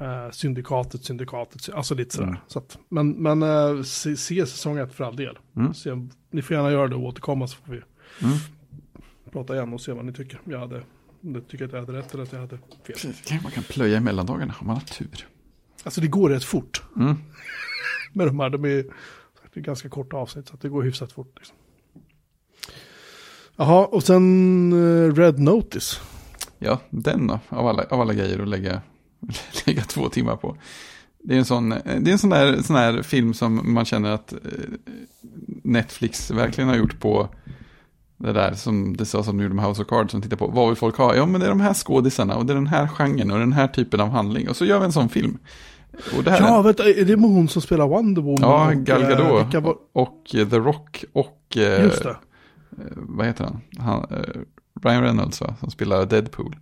Eh, 0.00 0.30
syndikatet, 0.30 1.04
syndikatet, 1.04 1.68
alltså 1.74 1.94
lite 1.94 2.14
sådär. 2.14 2.28
Mm. 2.28 2.40
Så 2.46 2.58
att, 2.58 2.78
men 2.88 3.10
men 3.10 3.42
eh, 3.42 3.82
se, 3.82 4.16
se 4.16 4.46
säsong 4.46 4.78
ett 4.78 4.92
för 4.92 5.04
all 5.04 5.16
del. 5.16 5.38
Mm. 5.56 5.74
Se, 5.74 5.90
ni 6.30 6.42
får 6.42 6.56
gärna 6.56 6.70
göra 6.70 6.88
det 6.88 6.94
och 6.96 7.02
återkomma 7.02 7.46
så 7.46 7.56
får 7.56 7.72
vi 7.72 7.80
Mm. 8.22 8.36
prata 9.32 9.54
igen 9.54 9.72
och 9.74 9.80
se 9.80 9.92
vad 9.92 10.04
ni 10.04 10.12
tycker. 10.12 10.40
Jag 10.44 10.58
hade, 10.58 10.82
du 11.20 11.40
tycker 11.40 11.64
att 11.64 11.72
jag 11.72 11.80
hade 11.80 11.92
rätt 11.92 12.14
eller 12.14 12.22
att 12.22 12.32
jag 12.32 12.40
hade 12.40 12.58
fel. 12.58 12.96
Kanske 13.24 13.40
man 13.42 13.52
kan 13.52 13.62
plöja 13.62 13.96
i 13.96 14.00
mellandagarna 14.00 14.54
om 14.60 14.66
man 14.66 14.76
har 14.76 14.82
tur. 14.82 15.26
Alltså 15.84 16.00
det 16.00 16.08
går 16.08 16.30
rätt 16.30 16.44
fort. 16.44 16.82
Mm. 16.96 17.16
med 18.12 18.26
de 18.26 18.40
här. 18.40 18.50
De 18.50 18.64
är, 18.64 18.68
det 19.54 19.60
är 19.60 19.60
ganska 19.60 19.88
korta 19.88 20.16
avsnitt 20.16 20.48
så 20.48 20.56
det 20.60 20.68
går 20.68 20.82
hyfsat 20.82 21.12
fort. 21.12 21.32
Liksom. 21.36 21.56
Jaha, 23.56 23.86
och 23.86 24.02
sen 24.02 24.72
eh, 24.72 25.14
Red 25.14 25.38
Notice. 25.38 26.00
Ja, 26.58 26.80
den 26.90 27.30
av 27.30 27.66
alla, 27.66 27.84
av 27.90 28.00
alla 28.00 28.14
grejer 28.14 28.38
att 28.38 28.48
lägga, 28.48 28.82
lägga 29.66 29.82
två 29.82 30.08
timmar 30.08 30.36
på. 30.36 30.56
Det 31.22 31.34
är 31.34 31.38
en 31.38 31.44
sån, 31.44 31.68
det 31.68 31.76
är 31.84 32.12
en 32.12 32.18
sån 32.18 32.30
där, 32.30 32.62
sån 32.62 32.76
här 32.76 33.02
film 33.02 33.34
som 33.34 33.72
man 33.74 33.84
känner 33.84 34.10
att 34.10 34.32
eh, 34.32 34.38
Netflix 35.64 36.30
verkligen 36.30 36.68
har 36.68 36.76
gjort 36.76 37.00
på 37.00 37.28
det 38.16 38.32
där 38.32 38.54
som 38.54 38.96
det 38.96 39.04
sa 39.04 39.22
som 39.22 39.36
de 39.36 39.42
gjorde 39.42 39.54
med 39.54 39.64
House 39.64 39.82
of 39.82 39.88
Cards 39.88 40.10
som 40.12 40.22
tittar 40.22 40.36
på. 40.36 40.46
Vad 40.46 40.68
vill 40.68 40.76
folk 40.76 40.96
ha? 40.96 41.16
Ja, 41.16 41.26
men 41.26 41.40
det 41.40 41.46
är 41.46 41.50
de 41.50 41.60
här 41.60 41.74
skådisarna 41.74 42.36
och 42.36 42.46
det 42.46 42.52
är 42.52 42.54
den 42.54 42.66
här 42.66 42.88
genren 42.88 43.30
och 43.30 43.38
den 43.38 43.52
här 43.52 43.68
typen 43.68 44.00
av 44.00 44.08
handling. 44.10 44.48
Och 44.48 44.56
så 44.56 44.64
gör 44.64 44.78
vi 44.78 44.84
en 44.84 44.92
sån 44.92 45.08
film. 45.08 45.38
Och 46.16 46.24
det 46.24 46.30
här 46.30 46.40
Ja, 46.40 46.62
vet 46.62 46.76
du, 46.76 47.00
är 47.00 47.04
det 47.04 47.16
med 47.16 47.30
hon 47.30 47.48
som 47.48 47.62
spelar 47.62 47.88
Wonder 47.88 48.22
Woman? 48.22 48.40
Ja, 48.50 48.66
och, 48.66 48.74
Gal 48.74 49.02
eh, 49.02 49.08
Gadot. 49.08 49.46
vilka 49.46 49.60
var- 49.60 49.76
Och 49.92 50.34
eh, 50.34 50.48
The 50.48 50.58
Rock 50.58 51.04
och... 51.12 51.56
eh, 51.56 51.84
Just 51.84 52.02
det. 52.02 52.10
eh, 52.10 52.16
Vad 52.96 53.26
heter 53.26 53.44
han? 53.44 53.60
han 53.78 54.06
eh, 54.10 54.18
Ryan 54.82 55.02
Reynolds 55.02 55.40
va? 55.40 55.54
Som 55.60 55.70
spelar 55.70 56.06
Deadpool. 56.06 56.56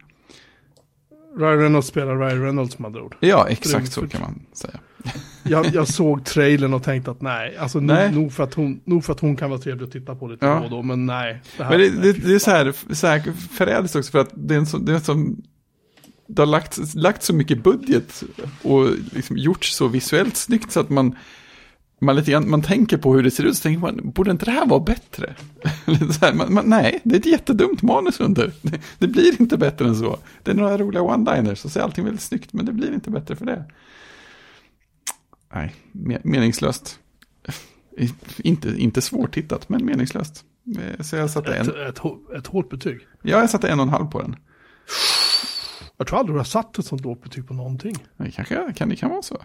Ryan 1.36 1.58
Reynolds 1.58 1.88
spelar 1.88 2.16
Ryan 2.18 2.42
Reynolds 2.42 2.78
med 2.78 2.86
andra 2.86 3.02
ord. 3.02 3.16
Ja, 3.20 3.48
exakt 3.48 3.92
så 3.92 4.08
kan 4.08 4.20
man 4.20 4.40
säga. 4.52 4.80
Jag, 5.48 5.66
jag 5.66 5.88
såg 5.88 6.24
trailern 6.24 6.74
och 6.74 6.82
tänkte 6.82 7.10
att 7.10 7.20
nej, 7.20 7.56
alltså 7.56 7.80
Nej. 7.80 8.12
nog, 8.12 8.32
för 8.32 8.44
att 8.44 8.54
hon, 8.54 8.80
nog 8.84 9.04
för 9.04 9.12
att 9.12 9.20
hon 9.20 9.36
kan 9.36 9.50
vara 9.50 9.60
trevlig 9.60 9.84
att 9.84 9.92
titta 9.92 10.14
på 10.14 10.28
lite 10.28 10.46
Ja. 10.46 10.54
då 10.58 10.64
och 10.64 10.70
då, 10.70 10.82
men 10.82 11.06
nej. 11.06 11.42
Det 11.56 11.64
här, 11.64 11.70
Men 11.70 11.80
det, 11.80 11.90
nej, 11.90 12.12
det, 12.12 12.28
det 12.28 12.34
är 12.34 12.38
så 12.38 12.50
här, 12.50 12.94
så 12.94 13.06
här 13.06 13.20
förrädiskt 13.52 13.96
också 13.96 14.10
för 14.10 14.18
att 14.18 14.30
det 14.34 14.54
är 14.54 14.58
en 14.58 14.66
så, 14.66 14.78
det 14.78 14.94
är 14.94 14.98
som... 14.98 15.42
Det 16.26 16.42
har 16.42 16.46
lagt, 16.46 16.94
lagt 16.94 17.22
så 17.22 17.34
mycket 17.34 17.62
budget 17.62 18.22
och 18.62 18.90
liksom 19.12 19.36
gjorts 19.36 19.74
så 19.74 19.88
visuellt 19.88 20.36
snyggt 20.36 20.72
så 20.72 20.80
att 20.80 20.90
man, 20.90 21.16
man, 22.01 22.16
lite 22.16 22.31
grann, 22.31 22.51
man 22.51 22.62
tänker 22.62 22.97
på 22.98 23.14
hur 23.14 23.23
det 23.23 23.31
ser 23.31 23.44
ut 23.44 23.56
så 23.56 23.62
tänker 23.62 23.81
man, 23.81 24.10
borde 24.10 24.31
inte 24.31 24.44
det 24.44 24.51
här 24.51 24.66
vara 24.66 24.81
bättre? 24.81 25.35
Här, 26.20 26.35
man, 26.35 26.55
man, 26.55 26.64
nej, 26.70 27.01
det 27.05 27.14
är 27.14 27.18
ett 27.18 27.27
jättedumt 27.27 27.82
manus 27.82 28.20
under. 28.20 28.52
Det, 28.62 28.81
det 28.98 29.09
blir 29.09 29.40
inte 29.40 29.56
bättre 29.56 29.89
än 29.89 29.97
så. 29.97 30.18
Det 30.43 30.51
är 30.51 30.55
några 30.55 30.78
roliga 30.78 31.02
one-liners 31.02 31.64
och 31.64 31.70
så 31.73 31.78
är 31.78 31.82
allting 31.82 32.05
väldigt 32.05 32.23
snyggt, 32.23 32.52
men 32.52 32.66
det 32.66 32.73
blir 32.73 32.93
inte 32.94 33.10
bättre 33.10 33.36
för 33.36 33.47
det. 33.47 33.64
Nej, 35.55 35.74
me- 35.93 36.20
meningslöst. 36.24 36.98
Inte, 38.39 38.68
inte 38.82 39.01
svårtittat, 39.02 39.68
men 39.68 39.85
meningslöst. 39.86 40.44
Eh, 40.78 41.02
Så 41.05 41.16
jag 41.16 41.31
satte 41.31 41.55
en, 41.55 41.68
Ett, 41.68 41.77
ett, 41.77 41.98
hå- 41.98 42.36
ett 42.39 42.47
hårt 42.47 42.70
betyg. 42.70 43.01
ja, 43.23 43.39
jag 43.40 43.51
satte 43.51 43.68
en 43.68 43.81
och 43.81 43.86
en 43.86 43.93
halv 43.93 44.06
på 44.06 44.23
den. 44.23 44.36
Jag 45.97 46.06
tror 46.06 46.18
aldrig 46.18 46.35
du 46.35 46.39
har 46.39 46.44
satt 46.44 46.78
ett 46.78 46.86
sånt 46.86 47.01
lågt 47.05 47.23
betyg 47.23 47.48
på 47.48 47.55
någonting. 47.55 47.94
Det 48.16 48.31
kanske 48.31 48.73
kan, 48.77 48.89
det 48.89 48.97
kan 48.97 49.10
vara 49.10 49.23
så. 49.23 49.43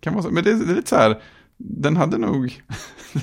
Kan 0.00 0.12
vara 0.14 0.22
så. 0.22 0.30
Men 0.30 0.44
det, 0.44 0.64
det 0.64 0.72
är 0.72 0.76
lite 0.76 0.88
så 0.88 0.96
här, 0.96 1.22
den 1.56 1.96
hade 1.96 2.18
nog, 2.18 2.62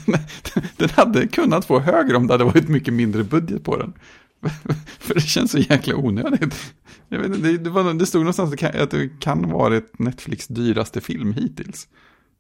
den 0.78 0.90
hade 0.90 1.28
kunnat 1.28 1.66
få 1.66 1.80
högre 1.80 2.18
om 2.18 2.28
det 2.28 2.34
hade 2.34 2.44
varit 2.44 2.68
mycket 2.68 2.94
mindre 2.94 3.24
budget 3.24 3.64
på 3.64 3.78
den. 3.78 3.94
För 5.00 5.14
det 5.14 5.22
känns 5.22 5.52
så 5.52 5.58
jäkla 5.58 5.96
onödigt. 5.96 6.74
Jag 7.10 7.20
vet, 7.20 7.28
inte, 7.28 7.40
det, 7.40 7.58
det, 7.58 7.70
var, 7.70 7.94
det 7.94 8.06
stod 8.06 8.22
någonstans 8.22 8.48
att 8.48 8.52
det 8.52 8.58
kan, 8.58 8.82
att 8.82 8.92
det 8.92 9.10
kan 9.20 9.46
ha 9.46 9.58
varit 9.58 10.00
Netflix 10.00 10.48
dyraste 10.48 11.02
film 11.02 11.34
hittills. 11.34 11.88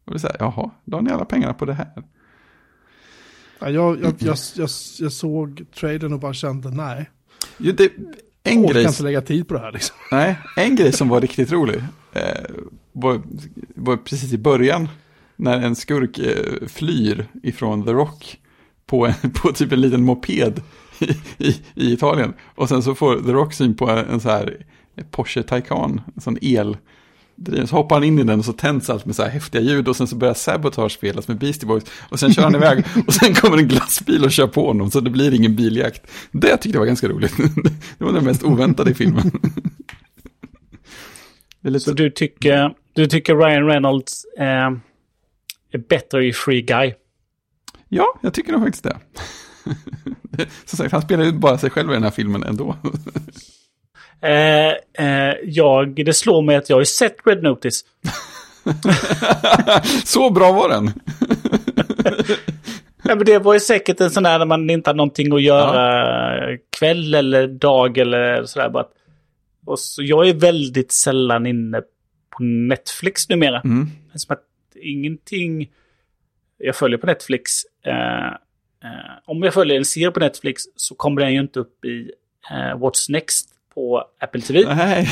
Och 0.06 0.12
det 0.12 0.18
är 0.18 0.20
så 0.20 0.28
här, 0.28 0.38
jaha, 0.40 0.72
la 0.86 1.02
ni 1.02 1.12
alla 1.12 1.26
pengarna 1.26 1.54
på 1.54 1.66
det 1.66 1.74
här? 1.74 2.04
Ja, 3.60 3.70
jag, 3.70 4.02
jag, 4.02 4.14
jag, 4.20 4.38
jag, 4.56 4.70
jag 5.00 5.12
såg 5.12 5.66
trailern 5.76 6.14
och 6.14 6.20
bara 6.20 6.34
kände 6.34 6.72
nej. 6.72 7.10
Jo, 7.58 7.74
det, 7.78 7.92
en 8.44 8.62
Jag 8.62 8.72
grej, 8.72 8.86
inte 8.86 9.04
lägga 9.04 9.22
tid 9.22 9.48
på 9.48 9.54
det 9.54 9.60
här 9.60 9.72
liksom. 9.72 9.96
nej, 10.12 10.40
en 10.58 10.76
grej 10.76 10.94
som 10.94 11.10
var 11.10 11.22
riktigt 11.22 11.52
rolig 11.52 11.84
eh, 12.14 12.46
var, 12.92 13.22
var 13.76 13.98
precis 13.98 14.34
i 14.34 14.38
början 14.38 14.90
när 15.42 15.62
en 15.62 15.76
skurk 15.76 16.20
eh, 16.20 16.68
flyr 16.68 17.28
ifrån 17.44 17.86
The 17.86 17.92
Rock 17.92 18.38
på, 18.86 19.08
en, 19.08 19.32
på 19.34 19.52
typ 19.52 19.72
en 19.72 19.82
liten 19.82 20.04
moped 20.04 20.62
i, 21.00 21.12
i, 21.38 21.56
i 21.76 21.94
Italien. 21.94 22.34
Och 22.56 22.70
sen 22.70 22.84
så 22.84 22.96
får 22.96 23.20
The 23.20 23.32
Rock 23.32 23.54
syn 23.54 23.76
på 23.76 23.90
en, 23.90 24.20
så 24.20 24.30
här 24.30 24.66
Porsche 25.12 25.44
Taycan, 25.44 26.02
en 26.16 26.22
sån 26.22 26.38
el. 26.42 26.78
Så 27.66 27.76
hoppar 27.76 27.96
han 27.96 28.04
in 28.04 28.20
i 28.20 28.24
den 28.24 28.40
och 28.40 28.46
så 28.46 28.54
tänds 28.54 28.90
allt 28.90 29.06
med 29.06 29.16
så 29.16 29.24
här 29.24 29.30
häftiga 29.30 29.62
ljud 29.62 29.88
och 29.88 29.96
sen 29.96 30.08
så 30.08 30.16
börjar 30.16 30.34
Sabotage 30.34 30.92
spelas 30.92 31.28
med 31.28 31.38
Beastie 31.38 31.68
Boys 31.68 31.84
och 32.10 32.20
sen 32.20 32.34
kör 32.34 32.44
han 32.44 32.56
iväg 32.56 32.86
och 33.08 33.14
sen 33.14 33.34
kommer 33.34 33.58
en 33.58 33.68
glassbil 33.68 34.24
och 34.24 34.32
kör 34.32 34.48
på 34.48 34.68
honom 34.68 34.92
så 34.92 35.00
det 35.00 35.10
blir 35.10 35.34
ingen 35.34 35.56
biljakt. 35.56 36.12
Det 36.32 36.58
tyckte 36.58 36.70
jag 36.70 36.80
var 36.80 36.88
ganska 36.88 37.08
roligt. 37.08 37.34
Det 37.98 38.06
var 38.06 38.14
det 38.14 38.22
mest 38.22 38.44
oväntade 38.44 38.92
i 38.92 38.94
filmen. 38.94 39.32
Så 41.80 41.92
du 41.92 42.10
tycker, 42.10 42.76
du 42.94 43.08
tycker 43.08 43.36
Ryan 43.36 43.68
Reynolds 43.68 44.26
eh, 44.40 44.72
är 45.72 45.77
bättre 45.77 46.26
i 46.26 46.34
Free 46.34 46.61
Guy? 46.61 46.93
Ja, 47.89 48.19
jag 48.22 48.34
tycker 48.34 48.52
nog 48.52 48.61
faktiskt 48.61 48.84
det. 48.84 48.98
Som 50.65 50.77
sagt, 50.77 50.91
han 50.91 51.02
spelar 51.02 51.23
ju 51.23 51.31
bara 51.31 51.57
sig 51.57 51.69
själv 51.69 51.91
i 51.91 51.93
den 51.93 52.03
här 52.03 52.11
filmen 52.11 52.43
ändå. 52.43 52.76
Eh, 54.23 54.73
eh, 55.07 55.35
jag, 55.43 56.06
det 56.06 56.14
slår 56.14 56.41
mig 56.41 56.56
att 56.56 56.69
jag 56.69 56.77
har 56.77 56.84
sett 56.84 57.15
Red 57.26 57.43
Notice. 57.43 57.85
Så 60.06 60.30
bra 60.30 60.52
var 60.52 60.69
den. 60.69 60.91
Ja, 63.03 63.15
men 63.15 63.26
det 63.26 63.39
var 63.39 63.53
ju 63.53 63.60
säkert 63.60 64.02
en 64.02 64.11
sån 64.11 64.23
där 64.23 64.39
när 64.39 64.45
man 64.45 64.69
inte 64.69 64.89
har 64.89 64.95
någonting 64.95 65.34
att 65.34 65.41
göra 65.41 66.57
kväll 66.80 67.14
eller 67.14 67.48
dag 67.48 67.98
eller 67.98 68.45
sådär. 68.45 68.85
Och 69.65 69.80
så, 69.80 70.03
jag 70.03 70.30
är 70.30 70.34
väldigt 70.34 70.91
sällan 70.91 71.45
inne 71.45 71.81
på 72.38 72.43
Netflix 72.43 73.30
numera. 73.30 73.61
Mm. 73.61 73.88
Som 74.15 74.34
att 74.34 74.43
ingenting 74.82 75.72
jag 76.58 76.76
följer 76.76 76.98
på 76.98 77.06
Netflix. 77.08 77.52
Eh, 77.86 78.28
eh, 78.28 79.18
om 79.26 79.44
jag 79.44 79.53
följer 79.53 79.78
en 79.78 79.86
serie 79.86 80.12
på 80.12 80.20
Netflix 80.20 80.64
så 80.76 80.95
kommer 80.95 81.22
den 81.22 81.34
ju 81.34 81.40
inte 81.40 81.60
upp 81.60 81.86
i 81.86 82.12
eh, 82.52 82.78
What's 82.78 83.12
Next 83.12 83.49
på 83.74 84.03
Apple 84.20 84.41
TV. 84.41 84.76
Nej. 84.76 85.08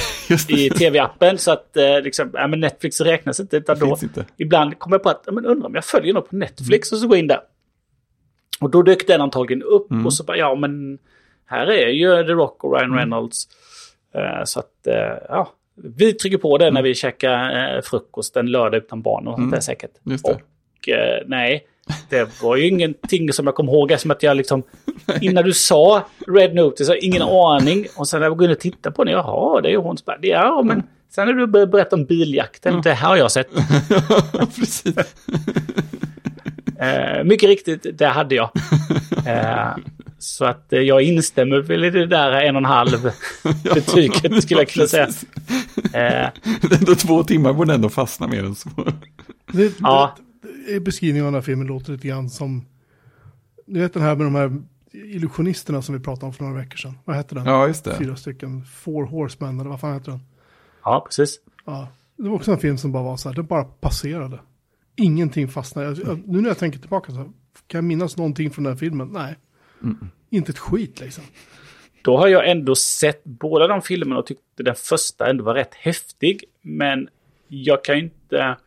I 0.50 0.70
tv-appen. 0.70 1.38
Så 1.38 1.52
att 1.52 1.78
eh, 1.78 2.02
liksom, 2.02 2.32
ja, 2.34 2.48
men 2.48 2.60
Netflix 2.60 3.02
räknas 3.02 3.40
inte. 3.40 3.58
Utan 3.58 3.80
då, 3.80 3.98
inte. 4.04 4.26
ibland 4.38 4.80
kommer 4.80 4.96
jag 4.96 5.04
på 5.04 5.10
att 5.10 5.24
ja, 5.26 5.32
men 5.32 5.46
undrar 5.46 5.68
om 5.68 5.76
jag 5.76 5.86
följer 5.86 6.14
något 6.14 6.30
på 6.30 6.36
Netflix 6.36 6.92
och 6.92 6.98
så 6.98 7.08
går 7.08 7.18
jag 7.18 7.20
in 7.24 7.28
där. 7.28 7.42
Och 8.60 8.70
då 8.70 8.82
dök 8.82 9.08
den 9.08 9.22
antagligen 9.22 9.64
upp 9.64 9.92
Mm. 9.92 10.06
och 10.06 10.14
så 10.14 10.24
bara 10.24 10.38
ja 10.38 10.56
men 10.56 11.00
här 11.46 11.68
är 11.68 11.88
ju 11.88 12.24
The 12.24 12.32
Rock 12.32 12.64
och 12.64 12.74
Ryan 12.78 12.96
Reynolds. 12.98 13.48
Eh, 14.16 14.44
så 14.44 14.60
att 14.60 14.88
eh, 14.88 15.18
ja, 15.30 15.54
vi 15.84 16.14
trycker 16.14 16.38
på 16.38 16.58
det 16.58 16.72
när 16.72 16.82
vi 16.82 16.96
käkar 16.96 17.76
eh, 17.76 17.82
frukost 17.82 18.36
en 18.38 18.46
lördag 18.52 18.78
utan 18.78 19.02
barn 19.02 19.28
och 19.28 19.32
sånt 19.34 19.38
Mm. 19.40 19.52
där 19.52 19.60
säkert. 19.60 19.92
Just 20.04 20.26
det. 20.26 20.32
Och 20.32 20.90
eh, 20.90 21.24
nej, 21.28 21.64
det 22.10 22.42
var 22.44 22.56
ju 22.56 22.68
ingenting 22.68 23.34
som 23.34 23.46
jag 23.46 23.56
kom 23.56 23.70
ihåg. 23.70 23.94
Som 24.00 24.12
att 24.12 24.24
jag 24.24 24.38
liksom, 24.38 24.64
innan 25.22 25.44
du 25.44 25.54
sa 25.54 26.04
Red 26.28 26.56
Notice, 26.56 26.88
har 26.88 27.04
ingen 27.06 27.22
aning. 27.22 27.86
Och 27.98 28.08
sen 28.08 28.20
när 28.20 28.28
jag 28.28 28.38
går 28.38 28.46
in 28.46 28.52
och 28.52 28.60
tittar 28.60 28.92
på 28.92 29.04
den, 29.04 29.14
jaha, 29.14 29.62
det 29.62 29.68
är 29.68 29.72
ju 29.72 29.78
hon 29.78 29.98
som 29.98 30.14
ja 30.22 30.62
men 30.66 30.84
sen 31.10 31.28
när 31.28 31.34
du 31.34 31.48
började 31.48 31.72
berätta 31.72 31.96
om 31.96 32.06
biljakten, 32.06 32.82
det 32.82 32.94
här 32.94 33.08
har 33.10 33.18
jag 33.18 33.32
sett. 33.32 33.48
Precis. 34.56 34.96
Eh, 36.80 37.24
mycket 37.24 37.50
riktigt, 37.50 37.86
det 37.98 38.08
hade 38.08 38.36
jag. 38.36 38.50
Eh, 39.26 39.76
så 40.20 40.46
att 40.46 40.74
eh, 40.74 40.80
jag 40.80 41.02
instämmer 41.02 41.58
väl 41.62 41.84
i 41.84 41.90
det 41.90 42.06
där 42.06 42.32
en 42.32 42.56
och 42.56 42.60
en 42.62 42.66
halv 42.66 43.02
betyget 43.74 44.44
skulle 44.44 44.60
jag 44.62 44.70
kunna 44.70 44.88
säga. 44.88 45.08
Eh, 45.94 46.30
Ändå 46.80 46.96
två 46.96 47.24
timmar 47.24 47.54
borde 47.54 47.74
ändå 47.74 47.90
fastna 47.90 48.28
mer 48.28 48.44
än 48.44 48.56
så. 48.56 48.70
Det, 49.52 49.74
Ja. 49.80 50.16
det, 50.42 50.74
det, 50.74 50.80
beskrivningen 50.80 51.26
av 51.26 51.32
den 51.32 51.42
här 51.42 51.46
filmen 51.46 51.68
låter 51.68 51.92
lite 51.92 52.08
grann 52.08 52.30
som... 52.30 52.66
Du 53.66 53.80
vet 53.80 53.94
den 53.94 54.04
här 54.04 54.16
med 54.16 54.26
de 54.28 54.36
här 54.36 54.62
illusionisterna 54.94 55.82
som 55.82 55.96
vi 55.96 56.02
pratade 56.02 56.26
om 56.26 56.34
för 56.34 56.44
några 56.44 56.58
veckor 56.60 56.78
sedan. 56.78 56.98
Vad 57.06 57.16
hette 57.16 57.36
den? 57.36 57.46
Ja, 57.46 57.68
just 57.68 57.84
det. 57.84 57.96
Fyra 57.98 58.16
stycken. 58.16 58.66
Four 58.66 59.06
Horsemen 59.06 59.60
eller 59.60 59.70
vad 59.70 59.80
fan 59.80 59.94
heter 59.94 60.12
den? 60.12 60.22
ja, 60.84 61.04
precis. 61.08 61.40
Ja. 61.66 61.88
Det 62.18 62.30
var 62.30 62.36
också 62.36 62.52
en 62.52 62.58
film 62.60 62.78
som 62.78 62.92
bara 62.92 63.04
var 63.04 63.18
så 63.18 63.30
här, 63.30 63.36
den 63.36 63.46
bara 63.46 63.64
passerade. 63.64 64.40
Ingenting 65.00 65.48
fastnade. 65.48 65.88
Jag, 65.88 65.98
jag, 65.98 66.28
nu 66.28 66.42
när 66.42 66.50
jag 66.50 66.58
tänker 66.58 66.80
tillbaka 66.80 67.12
så 67.12 67.18
här, 67.18 67.26
kan 67.68 67.78
jag 67.78 67.84
minnas 67.84 68.18
någonting 68.18 68.52
från 68.52 68.64
den 68.64 68.74
här 68.74 68.78
filmen? 68.80 69.10
Nej. 69.14 69.36
Inte 70.30 70.52
ett 70.52 70.60
skit 70.60 71.00
liksom. 71.00 71.24
Då 72.02 72.18
har 72.18 72.28
jag 72.28 72.50
ändå 72.50 72.76
sett 72.76 73.24
båda 73.24 73.68
de 73.68 73.82
filmerna 73.82 74.20
och 74.20 74.26
tyckte 74.26 74.64
den 74.64 74.76
första 74.76 75.30
ändå 75.30 75.44
var 75.44 75.54
rätt 75.54 75.74
häftig. 75.74 76.44
Men 76.62 77.10
jag 77.48 77.84
kan 77.84 77.98
inte... 77.98 78.58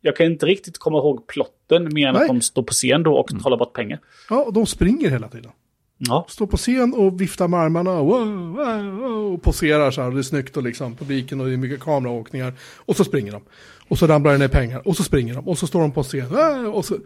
Jag 0.00 0.16
kan 0.16 0.26
inte 0.26 0.46
riktigt 0.46 0.78
komma 0.78 0.98
ihåg 0.98 1.26
plotten 1.26 1.94
mer 1.94 2.08
än 2.08 2.14
Nej. 2.14 2.22
att 2.22 2.28
de 2.28 2.40
står 2.40 2.62
på 2.62 2.72
scen 2.72 3.02
då 3.02 3.14
och 3.14 3.28
trollar 3.42 3.56
bort 3.56 3.72
pengar. 3.72 4.00
Ja, 4.30 4.42
och 4.42 4.52
de 4.52 4.66
springer 4.66 5.10
hela 5.10 5.28
tiden. 5.28 5.50
Ja, 5.98 6.26
Står 6.28 6.46
på 6.46 6.56
scen 6.56 6.94
och 6.94 7.20
viftar 7.20 7.48
med 7.48 7.60
armarna 7.60 7.90
och, 7.90 8.06
wow, 8.06 8.56
wow, 8.56 9.32
och 9.32 9.42
poserar 9.42 9.90
så 9.90 10.00
här. 10.00 10.08
Och 10.08 10.14
det 10.14 10.20
är 10.20 10.22
snyggt 10.22 10.56
och 10.56 10.62
liksom 10.62 10.96
publiken 10.96 11.40
och 11.40 11.46
det 11.46 11.52
är 11.52 11.56
mycket 11.56 11.80
kameraåkningar. 11.80 12.52
Och 12.76 12.96
så 12.96 13.04
springer 13.04 13.32
de. 13.32 13.42
Och 13.88 13.98
så 13.98 14.06
ramlar 14.06 14.32
det 14.32 14.38
ner 14.38 14.48
pengar. 14.48 14.88
Och 14.88 14.96
så 14.96 15.02
springer 15.04 15.34
de. 15.34 15.48
Och 15.48 15.58
så 15.58 15.66
står 15.66 15.80
de 15.80 15.92
på 15.92 16.02
scen. 16.02 16.34
Ah, 16.36 16.68
Och 16.68 16.84
så, 16.84 16.96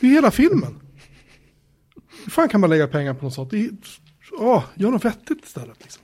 det 0.00 0.06
är 0.06 0.10
hela 0.10 0.30
filmen. 0.30 0.80
Hur 2.24 2.30
fan 2.30 2.48
kan 2.48 2.60
man 2.60 2.70
lägga 2.70 2.86
pengar 2.88 3.14
på 3.14 3.24
något 3.24 3.34
sånt? 3.34 3.50
Det 3.50 3.60
är, 3.64 3.70
åh, 4.38 4.64
gör 4.74 4.90
något 4.90 5.04
vettigt 5.04 5.44
istället. 5.44 5.76
Liksom. 5.82 6.02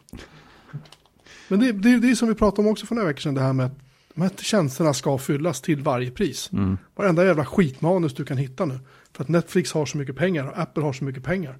Men 1.49 1.61
det, 1.61 1.73
det, 1.73 1.99
det 2.01 2.11
är 2.11 2.15
som 2.15 2.29
vi 2.29 2.35
pratade 2.35 2.63
om 2.69 2.73
också 2.73 2.87
för 2.87 2.95
några 2.95 3.09
veckor 3.09 3.21
sedan. 3.21 3.35
Det 3.35 3.41
här 3.41 3.53
med 3.53 3.67
att 3.67 3.79
de 4.15 4.23
här 4.23 4.31
tjänsterna 4.39 4.95
ska 4.95 5.19
fyllas 5.19 5.61
till 5.61 5.81
varje 5.83 6.11
pris. 6.11 6.51
Varenda 6.97 7.25
jävla 7.25 7.45
skitmanus 7.45 8.15
du 8.15 8.25
kan 8.25 8.37
hitta 8.37 8.65
nu. 8.65 8.79
För 9.13 9.23
att 9.23 9.29
Netflix 9.29 9.73
har 9.73 9.87
så 9.87 9.99
mycket 9.99 10.17
pengar 10.17 10.47
och 10.47 10.59
Apple 10.59 10.83
har 10.83 10.93
så 10.93 11.05
mycket 11.05 11.23
pengar. 11.25 11.59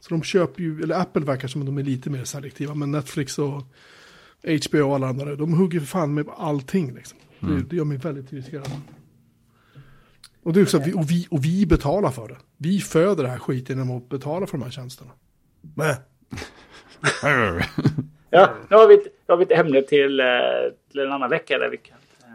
Så 0.00 0.08
de 0.10 0.22
köper 0.22 0.62
ju, 0.62 0.82
eller 0.82 1.00
Apple 1.00 1.24
verkar 1.24 1.48
som 1.48 1.60
att 1.62 1.66
de 1.66 1.78
är 1.78 1.82
lite 1.82 2.10
mer 2.10 2.24
selektiva, 2.24 2.74
men 2.74 2.90
Netflix 2.90 3.38
och 3.38 3.62
HBO 4.70 4.88
och 4.88 4.94
alla 4.94 5.06
andra, 5.08 5.36
de 5.36 5.52
hugger 5.54 5.80
för 5.80 5.86
fan 5.86 6.14
med 6.14 6.26
allting. 6.36 6.94
Liksom. 6.94 7.18
Det, 7.48 7.62
det 7.70 7.76
gör 7.76 7.84
mig 7.84 7.96
väldigt 7.98 8.32
irriterad. 8.32 8.68
Och, 10.42 10.52
det 10.52 10.60
är 10.60 10.62
också, 10.64 10.76
att 10.76 10.86
vi, 10.86 10.92
och, 10.92 11.10
vi, 11.10 11.26
och 11.30 11.44
vi 11.44 11.66
betalar 11.66 12.10
för 12.10 12.28
det. 12.28 12.36
Vi 12.56 12.80
föder 12.80 13.22
det 13.22 13.28
här 13.28 13.38
skiten 13.38 13.78
genom 13.78 13.96
att 13.96 14.08
betala 14.08 14.46
för 14.46 14.58
de 14.58 14.64
här 14.64 14.70
tjänsterna. 14.70 15.10
Nej. 15.76 15.96
ja 18.30 18.54
nu 18.70 18.76
har 18.76 18.88
vi, 18.88 18.94
ett- 18.94 19.04
nu 19.04 19.32
har 19.32 19.36
vi 19.36 19.44
ett 19.44 19.50
ämne 19.52 19.82
till, 19.82 20.20
eh, 20.20 20.26
till 20.90 21.00
en 21.00 21.12
annan 21.12 21.30
vecka 21.30 21.58
där 21.58 21.68
vi 21.70 21.76
kan, 21.76 21.96
eh, 22.22 22.28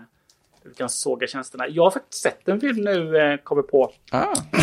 där 0.64 0.70
vi 0.70 0.76
kan 0.76 0.90
såga 0.90 1.28
tjänsterna. 1.28 1.68
Jag 1.68 1.84
har 1.84 1.92
faktiskt 1.92 2.24
sett 2.24 2.48
en 2.48 2.60
film 2.60 2.78
nu, 2.84 3.18
eh, 3.18 3.38
kommer 3.44 3.62
på. 3.62 3.92
Ah, 4.12 4.34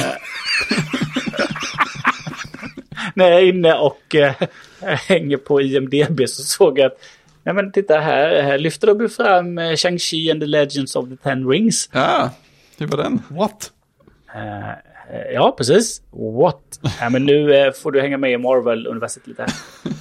när 3.14 3.31
jag 3.31 3.40
är 3.40 3.47
inne 3.47 3.74
och 3.74 4.16
hänger 4.81 5.36
på 5.36 5.60
IMDB 5.62 6.28
så 6.28 6.43
såg 6.43 6.78
jag 6.78 6.86
att 6.86 6.98
Nej 7.47 7.55
men 7.55 7.73
titta 7.73 7.98
här, 7.98 8.43
här 8.43 8.59
lyfter 8.59 8.94
de 8.94 9.09
fram 9.09 9.59
eh, 9.59 9.70
Shang-Chi 9.70 10.31
and 10.31 10.40
the 10.40 10.47
Legends 10.47 10.97
of 10.97 11.09
the 11.09 11.16
Ten 11.16 11.48
Rings. 11.48 11.90
ah, 11.93 12.31
hur 12.78 12.86
var 12.86 12.97
den? 12.97 13.23
What? 13.28 13.70
Eh, 14.35 15.32
ja, 15.35 15.55
precis. 15.59 16.02
What? 16.43 16.81
Ja, 17.01 17.10
men 17.10 17.24
nu 17.24 17.55
eh, 17.55 17.73
får 17.73 17.93
du 17.93 18.01
hänga 18.01 18.16
med 18.16 18.32
i 18.32 18.36
Marvel-universet 18.36 19.27
lite. 19.27 19.47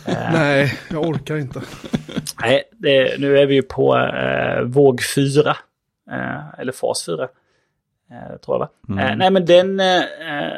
här. 0.05 0.31
Nej, 0.33 0.79
jag 0.91 1.07
orkar 1.07 1.37
inte. 1.37 1.61
Nej, 2.41 2.63
det, 2.71 3.19
nu 3.19 3.37
är 3.37 3.45
vi 3.45 3.55
ju 3.55 3.61
på 3.61 3.97
eh, 3.97 4.61
våg 4.61 5.01
4. 5.15 5.49
Eh, 6.11 6.59
eller 6.59 6.71
fas 6.71 7.05
4. 7.05 7.23
Eh, 7.23 7.27
tror 8.37 8.55
jag 8.55 8.59
va? 8.59 8.69
Eh, 9.01 9.15
nej 9.17 9.31
men 9.31 9.45
den, 9.45 9.81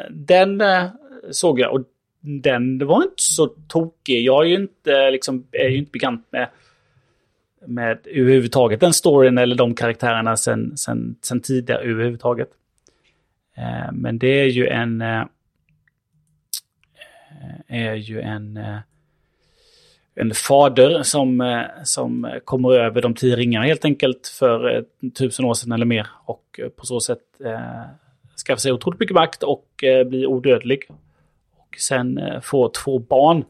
den 0.10 0.64
såg 1.32 1.60
jag 1.60 1.74
och 1.74 1.82
den 2.22 2.88
var 2.88 3.04
inte 3.04 3.24
så 3.24 3.48
tokig. 3.48 4.26
Jag 4.26 4.46
är 4.46 4.50
ju 4.50 4.56
inte, 4.56 5.12
liksom, 5.12 5.48
är 5.52 5.70
ju 5.70 5.78
inte 5.78 5.92
bekant 5.92 6.28
med, 6.32 6.48
med 7.68 8.00
överhuvudtaget 8.06 8.80
den 8.80 8.94
storyn 8.94 9.38
eller 9.38 9.56
de 9.56 9.76
karaktärerna 9.76 10.38
sen, 10.38 10.78
sen, 10.78 11.16
sen 11.22 11.42
tidigare 11.42 11.84
överhuvudtaget. 11.84 12.50
Eh, 13.58 13.92
men 13.92 14.20
det 14.20 14.42
är 14.42 14.48
ju 14.48 14.68
en... 14.68 15.02
Eh, 15.02 15.22
eh, 17.70 17.92
är 17.92 17.96
ju 17.96 18.22
en... 18.22 18.58
Eh, 18.58 18.78
en 20.20 20.32
fader 20.34 21.04
som, 21.04 21.42
eh, 21.42 21.64
som 21.84 22.40
kommer 22.46 22.72
över 22.72 23.02
de 23.02 23.14
tio 23.14 23.36
ringarna 23.36 23.66
helt 23.66 23.86
enkelt 23.86 24.28
för 24.28 24.76
eh, 24.76 25.10
tusen 25.10 25.46
år 25.46 25.54
sedan 25.54 25.72
eller 25.72 25.86
mer. 25.86 26.08
Och 26.26 26.60
eh, 26.64 26.70
på 26.70 26.86
så 26.86 27.00
sätt 27.00 27.42
eh, 27.46 27.82
skaffar 28.46 28.60
sig 28.60 28.72
otroligt 28.72 29.00
mycket 29.00 29.16
makt 29.16 29.44
och 29.44 29.84
eh, 29.84 30.08
blir 30.08 30.28
odödlig. 30.28 30.84
Och 31.58 31.76
sen 31.80 32.18
eh, 32.18 32.42
får 32.42 32.72
två 32.84 33.00
barn 33.00 33.44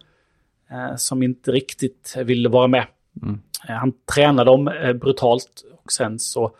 eh, 0.72 0.96
som 0.96 1.24
inte 1.24 1.52
riktigt 1.52 2.16
vill 2.26 2.48
vara 2.48 2.68
med. 2.68 2.86
Mm 3.22 3.42
han 3.60 3.94
tränar 4.16 4.46
dem 4.46 4.68
eh, 4.68 4.94
brutalt 4.94 5.64
och 5.84 5.92
sen 5.92 6.20
så 6.20 6.52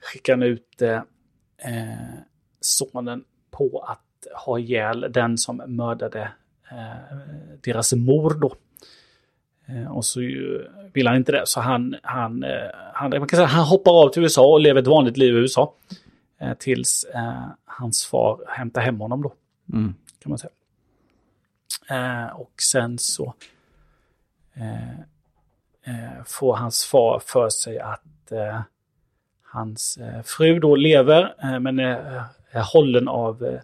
skickar 0.00 0.32
han 0.32 0.42
ut 0.42 0.82
eh, 0.82 0.96
eh, 1.58 2.14
sonen 2.60 3.24
på 3.50 3.84
att 3.88 4.26
ha 4.46 4.58
ihjäl 4.58 5.06
den 5.10 5.38
som 5.38 5.56
mördade 5.66 6.30
eh, 6.70 7.16
deras 7.60 7.92
mor 7.92 8.30
då. 8.40 8.54
Eh, 9.66 9.96
Och 9.96 10.04
så 10.04 10.20
vill 10.92 11.06
han 11.06 11.16
inte 11.16 11.32
det, 11.32 11.42
så 11.46 11.60
han, 11.60 11.96
han, 12.02 12.42
eh, 12.44 12.70
han, 12.94 13.10
man 13.10 13.28
kan 13.28 13.36
säga, 13.36 13.46
han 13.46 13.64
hoppar 13.64 13.92
av 14.04 14.08
till 14.08 14.22
USA 14.22 14.52
och 14.52 14.60
lever 14.60 14.80
ett 14.80 14.86
vanligt 14.86 15.16
liv 15.16 15.34
i 15.34 15.38
USA. 15.38 15.74
Eh, 16.38 16.54
Tills 16.54 17.04
eh, 17.14 17.44
hans 17.64 18.06
far 18.06 18.40
hämtar 18.48 18.80
hem 18.80 19.00
honom 19.00 19.22
då, 19.22 19.32
Mm. 19.72 19.94
kan 20.18 20.30
man 20.30 20.38
säga. 20.38 20.50
Eh, 21.90 22.26
och 22.40 22.52
sen 22.62 22.98
så 22.98 23.34
eh, 25.86 26.04
eh, 26.04 26.24
får 26.26 26.56
hans 26.56 26.84
far 26.84 27.22
för 27.26 27.48
sig 27.48 27.78
att 27.78 28.32
eh, 28.32 28.60
hans 29.42 29.96
eh, 29.96 30.22
fru 30.22 30.58
då 30.58 30.76
lever, 30.76 31.34
eh, 31.42 31.60
men 31.60 31.78
är, 31.78 32.22
är 32.50 32.72
hållen 32.72 33.08
av, 33.08 33.44
eh, 33.44 33.60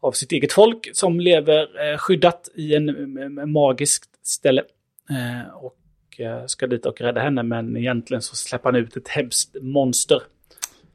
av 0.00 0.12
sitt 0.12 0.32
eget 0.32 0.52
folk 0.52 0.90
som 0.92 1.20
lever 1.20 1.92
eh, 1.92 1.98
skyddat 1.98 2.48
i 2.54 2.74
en, 2.74 2.88
en 3.38 3.52
magiskt 3.52 4.26
ställe. 4.26 4.62
Eh, 5.10 5.54
och 5.54 6.20
eh, 6.20 6.46
ska 6.46 6.66
dit 6.66 6.86
och 6.86 7.00
rädda 7.00 7.20
henne, 7.20 7.42
men 7.42 7.76
egentligen 7.76 8.22
så 8.22 8.36
släpper 8.36 8.72
han 8.72 8.80
ut 8.80 8.96
ett 8.96 9.08
hemskt 9.08 9.56
monster. 9.62 10.22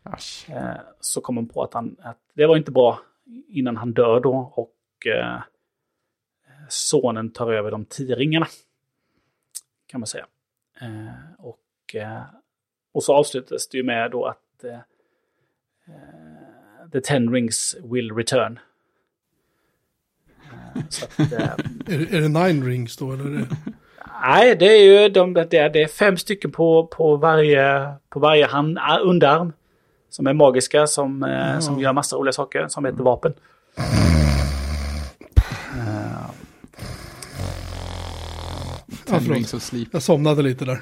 Asch. 0.03 0.49
Eh, 0.49 0.80
så 0.99 1.21
kom 1.21 1.38
han 1.38 1.47
på 1.47 1.63
att, 1.63 1.73
han, 1.73 1.95
att 2.01 2.19
det 2.34 2.45
var 2.45 2.57
inte 2.57 2.71
bra 2.71 2.99
innan 3.47 3.77
han 3.77 3.93
dör 3.93 4.19
då 4.19 4.53
och 4.55 5.07
eh, 5.07 5.41
sonen 6.69 7.31
tar 7.31 7.53
över 7.53 7.71
de 7.71 7.85
tio 7.85 8.15
ringarna. 8.15 8.47
Kan 9.88 9.99
man 9.99 10.07
säga. 10.07 10.27
Eh, 10.81 11.14
och, 11.38 11.95
eh, 11.95 12.22
och 12.93 13.03
så 13.03 13.14
avslutas 13.15 13.68
det 13.68 13.77
ju 13.77 13.84
med 13.84 14.11
då 14.11 14.26
att 14.26 14.64
eh, 14.64 14.80
The 16.91 17.01
Ten 17.01 17.34
Rings 17.34 17.76
will 17.84 18.11
return. 18.15 18.60
Att, 20.76 21.19
Är, 21.19 21.97
det- 21.97 22.18
är 22.18 22.22
det 22.22 22.27
nine 22.27 22.65
rings 22.65 22.97
då? 22.97 23.11
Eller 23.14 23.26
är 23.26 23.30
det... 23.30 23.47
Nej, 24.22 24.56
det 24.56 24.65
är 24.65 24.84
ju 25.03 25.10
de, 25.10 25.34
det, 25.34 25.53
är, 25.53 25.69
det 25.69 25.84
är 25.84 25.88
fem 25.88 26.18
stycken 26.18 26.51
på, 26.51 26.88
på 26.88 27.15
varje, 27.15 27.93
på 28.10 28.19
varje 28.19 28.45
hand, 28.45 28.77
ah, 28.81 28.97
underarm. 28.99 29.53
Som 30.10 30.27
är 30.27 30.34
magiska, 30.34 30.88
som, 30.88 31.23
eh, 31.23 31.60
som 31.60 31.80
gör 31.80 31.93
massa 31.93 32.15
roliga 32.15 32.34
saker, 32.34 32.68
som 32.68 32.85
heter 32.85 33.03
vapen. 33.03 33.34
Ten 39.10 39.19
rings 39.34 39.53
of 39.53 39.61
sleep. 39.64 39.88
Jag 39.91 40.02
somnade 40.02 40.41
lite 40.41 40.65
där. 40.65 40.81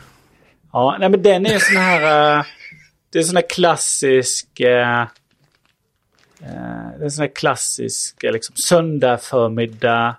Ja, 0.74 0.98
nej 0.99 1.10
men 1.10 1.22
den 1.24 1.45
är 1.45 1.54
en 1.54 1.60
sån 1.60 1.78
här... 1.78 2.38
eh, 2.40 2.45
det 3.10 3.18
är 3.20 3.22
en 3.22 3.28
sån 3.28 3.36
här 3.36 3.49
klassisk... 3.49 4.60
eh, 4.60 5.02
eh, 5.02 5.08
det 6.98 6.99
är 6.99 7.04
en 7.04 7.12
sån 7.12 7.22
här 7.22 7.36
klassisk 7.36 8.24
eh, 8.24 8.32
liksom, 8.32 8.56
söndag 8.56 9.18
förmiddag 9.18 10.16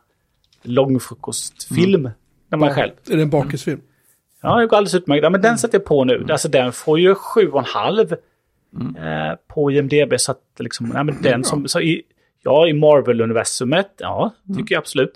långfrukostfilm. 0.62 2.10
När 2.48 2.58
man 2.58 2.68
är 2.68 2.74
själv. 2.74 2.92
Är 3.10 3.16
det 3.16 3.22
en 3.22 3.30
bakisfilm? 3.30 3.80
Ja, 4.40 4.56
det 4.60 4.66
går 4.66 4.76
alldeles 4.76 4.94
utmärkt. 4.94 5.22
Ja, 5.22 5.30
men 5.30 5.40
den 5.40 5.58
sätter 5.58 5.78
jag 5.78 5.84
på 5.84 6.04
nu. 6.04 6.26
Alltså 6.30 6.48
den 6.48 6.72
får 6.72 6.98
ju 6.98 7.14
sju 7.14 7.48
och 7.48 7.58
en 7.58 7.64
halv 7.64 8.12
eh, 8.98 9.34
på 9.48 9.70
IMDB. 9.70 10.14
Så 10.16 10.32
att 10.32 10.42
liksom, 10.58 10.92
ja, 10.94 11.02
men 11.02 11.22
den 11.22 11.44
som, 11.44 11.68
så 11.68 11.80
i, 11.80 12.02
ja, 12.42 12.68
i 12.68 12.72
Marvel-universumet, 12.72 13.90
ja, 13.98 14.34
tycker 14.56 14.74
jag 14.74 14.80
absolut. 14.80 15.12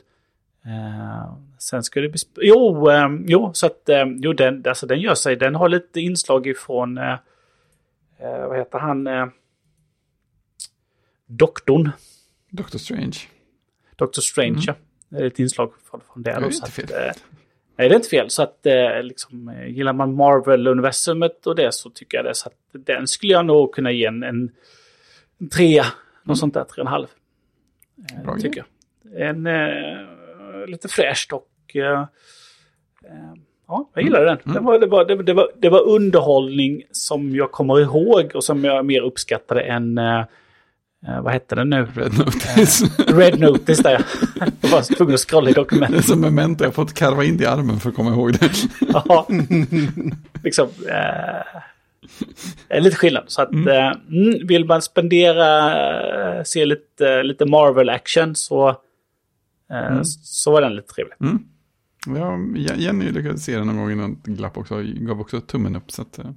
Eh, 0.67 1.35
sen 1.59 1.83
ska 1.83 2.01
det 2.01 2.15
Jo, 2.37 2.91
eh, 2.91 3.09
jo, 3.27 3.51
så 3.55 3.67
att, 3.67 3.89
eh, 3.89 4.05
jo, 4.17 4.33
den, 4.33 4.65
alltså 4.67 4.87
den 4.87 5.01
gör 5.01 5.15
sig, 5.15 5.37
den 5.37 5.55
har 5.55 5.69
lite 5.69 6.01
inslag 6.01 6.47
ifrån, 6.47 6.99
eh, 6.99 7.13
eh, 8.19 8.49
vad 8.49 8.59
heter 8.59 8.79
han, 8.79 9.09
Doktorn. 11.27 11.91
Doctor 12.51 12.79
Strange. 12.79 13.19
Doctor 13.97 14.23
Strange, 14.23 14.63
ja. 14.67 14.75
Det 15.09 15.17
är 15.17 15.27
ett 15.27 15.39
inslag 15.39 15.73
från, 15.91 16.01
från 16.01 16.23
det. 16.23 16.31
Det 16.31 16.37
är 16.37 16.45
inte 16.45 16.63
att, 16.63 16.71
fel. 16.71 16.87
nej, 17.77 17.89
det 17.89 17.95
är 17.95 17.97
inte 17.97 18.09
fel. 18.09 18.31
Så 18.31 18.43
att 18.43 18.67
liksom, 19.03 19.55
gillar 19.67 19.93
man 19.93 20.15
Marvel-universumet 20.15 21.47
och 21.47 21.57
det 21.57 21.75
så 21.75 21.91
tycker 21.91 22.19
jag 22.19 22.25
det. 22.25 22.35
Så 22.35 22.49
att 22.49 22.85
den 22.87 23.07
skulle 23.07 23.33
jag 23.33 23.47
nog 23.47 23.75
kunna 23.75 23.91
ge 23.91 24.07
en, 24.07 24.23
en, 24.23 24.51
en 25.39 25.49
trea. 25.49 25.85
Något 26.23 26.39
sånt 26.39 26.55
där, 26.55 26.65
tre 26.65 26.83
och 26.83 26.87
en 26.87 26.93
halv. 26.93 27.07
Bra 28.25 28.39
tycker 28.39 28.65
jag. 28.65 28.67
En, 29.29 29.47
lite 30.67 30.89
fräscht 30.89 31.33
och... 31.33 31.49
Eh, 31.75 32.01
eh, 33.05 33.35
ja, 33.69 33.91
jag 33.95 34.05
gillade 34.05 34.25
den. 34.25 34.39
Mm. 34.45 34.55
den 34.55 34.65
var, 34.65 34.79
det, 34.79 34.87
var, 34.87 35.05
det, 35.05 35.23
det, 35.23 35.33
var, 35.33 35.49
det 35.57 35.69
var 35.69 35.89
underhållning 35.89 36.83
som 36.91 37.37
jag 37.37 37.53
kommer 37.53 37.81
ihåg 37.81 38.31
och 38.35 38.45
som 38.45 38.65
jag 38.65 38.87
mer 38.87 39.01
uppskattade 39.01 39.61
än... 39.61 39.99
Eh, 39.99 40.21
eh, 41.09 41.23
vad 41.23 41.33
hette 41.33 41.55
den 41.55 41.71
nu? 41.71 41.89
Red 41.95 42.19
Notice. 42.19 42.99
Red 42.99 43.41
Notice 43.41 43.79
där. 43.79 44.05
Jag 44.61 44.69
var 44.69 44.97
tvungen 44.97 45.15
att 45.15 45.21
scrolla 45.21 45.51
i 45.51 45.53
det 45.53 45.59
är 45.59 45.63
dokumentet. 45.63 46.05
som 46.05 46.21
memento, 46.21 46.65
jag 46.65 46.69
har 46.69 46.75
fått 46.75 46.95
karva 46.95 47.25
in 47.25 47.37
det 47.37 47.45
i 47.45 47.47
armen 47.47 47.81
för 47.81 47.89
att 47.89 47.97
komma 47.97 48.11
ihåg 48.11 48.33
det. 48.33 48.51
Ja. 49.09 49.29
liksom, 50.45 50.69
eh, 50.89 51.61
det 52.69 52.81
lite 52.81 52.97
skillnad. 52.97 53.25
Så 53.27 53.43
att, 53.43 53.53
eh, 53.53 53.93
mm, 54.11 54.47
vill 54.47 54.65
man 54.65 54.83
spendera, 54.83 55.73
eh, 56.37 56.43
se 56.43 56.65
lite, 56.65 57.23
lite 57.23 57.47
Marvel-action 57.47 58.35
så, 58.35 58.77
eh, 59.73 60.01
så 60.23 60.53
var 60.53 60.61
den 60.61 60.77
lite 60.77 60.95
trevlig. 60.95 61.17
Mm. 61.21 61.47
Ja, 62.07 62.39
Jenny 62.77 63.11
lyckades 63.11 63.45
se 63.45 63.57
den 63.57 63.67
någon 63.67 63.77
gång 63.77 63.93
innan 63.93 64.21
det 64.25 64.31
glapp 64.31 64.57
också, 64.57 64.83
gav 64.83 65.21
också 65.21 65.41
tummen 65.41 65.77
upp. 65.77 65.91
Så 65.91 66.03
att, 66.03 66.19
eh, 66.19 66.31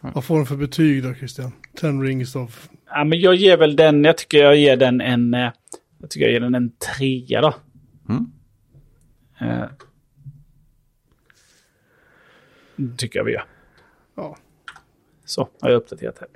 Vad 0.00 0.24
får 0.24 0.36
den 0.36 0.46
för 0.46 0.56
betyg 0.56 1.02
då 1.02 1.14
Christian? 1.14 1.52
Ten 1.80 2.02
rings 2.02 2.36
of... 2.36 2.68
Ja, 2.86 3.04
men 3.04 3.20
jag 3.20 3.34
ger 3.34 3.56
väl 3.56 3.76
den, 3.76 4.04
jag 4.04 4.18
tycker 4.18 4.38
jag 4.38 4.56
ger 4.56 4.76
den 4.76 5.00
en, 5.00 5.34
eh, 5.34 5.50
jag 5.98 6.10
tycker 6.10 6.26
jag 6.26 6.32
ger 6.32 6.40
den 6.40 6.54
en 6.54 6.72
trea 6.76 7.40
då. 7.40 7.54
Mm. 8.08 8.32
Eh, 9.40 9.68
tycker 12.96 13.18
jag 13.18 13.24
vi 13.24 13.32
gör. 13.32 13.44
Ja. 14.14 14.36
Så, 15.24 15.48
har 15.60 15.70
jag 15.70 15.76
uppdaterat 15.76 16.18
här. 16.20 16.28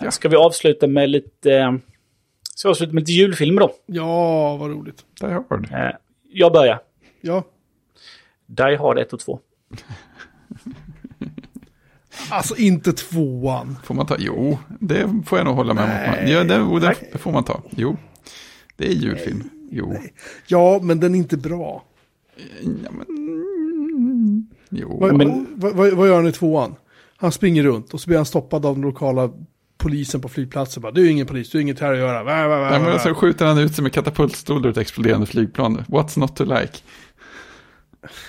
Ja. 0.00 0.10
Ska 0.10 0.28
vi 0.28 0.36
avsluta 0.36 0.86
med 0.86 1.10
lite... 1.10 1.80
eh, 2.62 2.62
Ska 2.62 2.68
vi 2.68 2.70
avsluta 2.70 2.92
med 2.92 3.00
lite 3.00 3.12
julfilmer 3.12 3.60
då? 3.60 3.70
ja, 3.86 4.56
vad 4.56 4.70
roligt. 4.70 5.04
Die 5.20 5.26
Hard. 5.26 5.68
Eh, 5.72 5.90
Jag 6.32 6.52
börjar. 6.52 6.80
Ja, 7.20 7.44
Die 8.46 8.76
Hard 8.76 8.98
1 8.98 9.12
och 9.12 9.20
2. 9.20 9.40
alltså 12.30 12.56
inte 12.56 12.92
tvåan. 12.92 13.76
Får 13.84 13.94
man 13.94 14.06
ta? 14.06 14.16
Jo, 14.18 14.58
det 14.80 15.22
får 15.26 15.38
jag 15.38 15.44
nog 15.44 15.54
hålla 15.54 15.74
med 15.74 15.84
om. 15.84 15.90
Nej. 15.90 16.30
Ja, 16.32 16.44
det, 16.44 16.56
det, 16.58 16.86
Nej. 16.86 17.08
det 17.12 17.18
får 17.18 17.32
man 17.32 17.44
ta. 17.44 17.62
Jo, 17.70 17.96
det 18.76 18.86
är 18.86 18.92
julfilm. 18.92 19.50
Jo. 19.70 19.96
Ja, 20.46 20.80
men 20.82 21.00
den 21.00 21.14
är 21.14 21.18
inte 21.18 21.36
bra. 21.36 21.84
Ja, 22.84 22.90
men... 22.90 23.06
Jo. 24.70 24.98
Vad, 25.00 25.14
Men- 25.16 25.46
vad, 25.56 25.72
vad, 25.74 25.92
vad 25.92 26.08
gör 26.08 26.16
han 26.16 26.26
i 26.26 26.32
tvåan? 26.32 26.74
Han 27.16 27.32
springer 27.32 27.62
runt 27.62 27.94
och 27.94 28.00
så 28.00 28.06
blir 28.08 28.16
han 28.16 28.26
stoppad 28.26 28.66
av 28.66 28.74
den 28.74 28.82
lokala 28.82 29.30
polisen 29.82 30.20
på 30.20 30.28
flygplatsen. 30.28 30.82
Bara, 30.82 30.92
du 30.92 31.06
är 31.06 31.10
ingen 31.10 31.26
polis, 31.26 31.50
du 31.50 31.58
har 31.58 31.62
inget 31.62 31.80
här 31.80 31.92
att 31.92 31.98
göra. 31.98 32.22
Va, 32.22 32.48
va, 32.48 32.60
va, 32.60 32.70
Nej, 32.70 32.80
men 32.80 32.98
så 32.98 33.14
skjuter 33.14 33.46
han 33.46 33.58
ut 33.58 33.74
sig 33.74 33.82
med 33.82 33.92
katapultstol 33.92 34.66
ur 34.66 34.70
ett 34.70 34.76
exploderande 34.76 35.26
flygplan. 35.26 35.78
What's 35.88 36.18
not 36.18 36.36
to 36.36 36.44
like? 36.44 36.78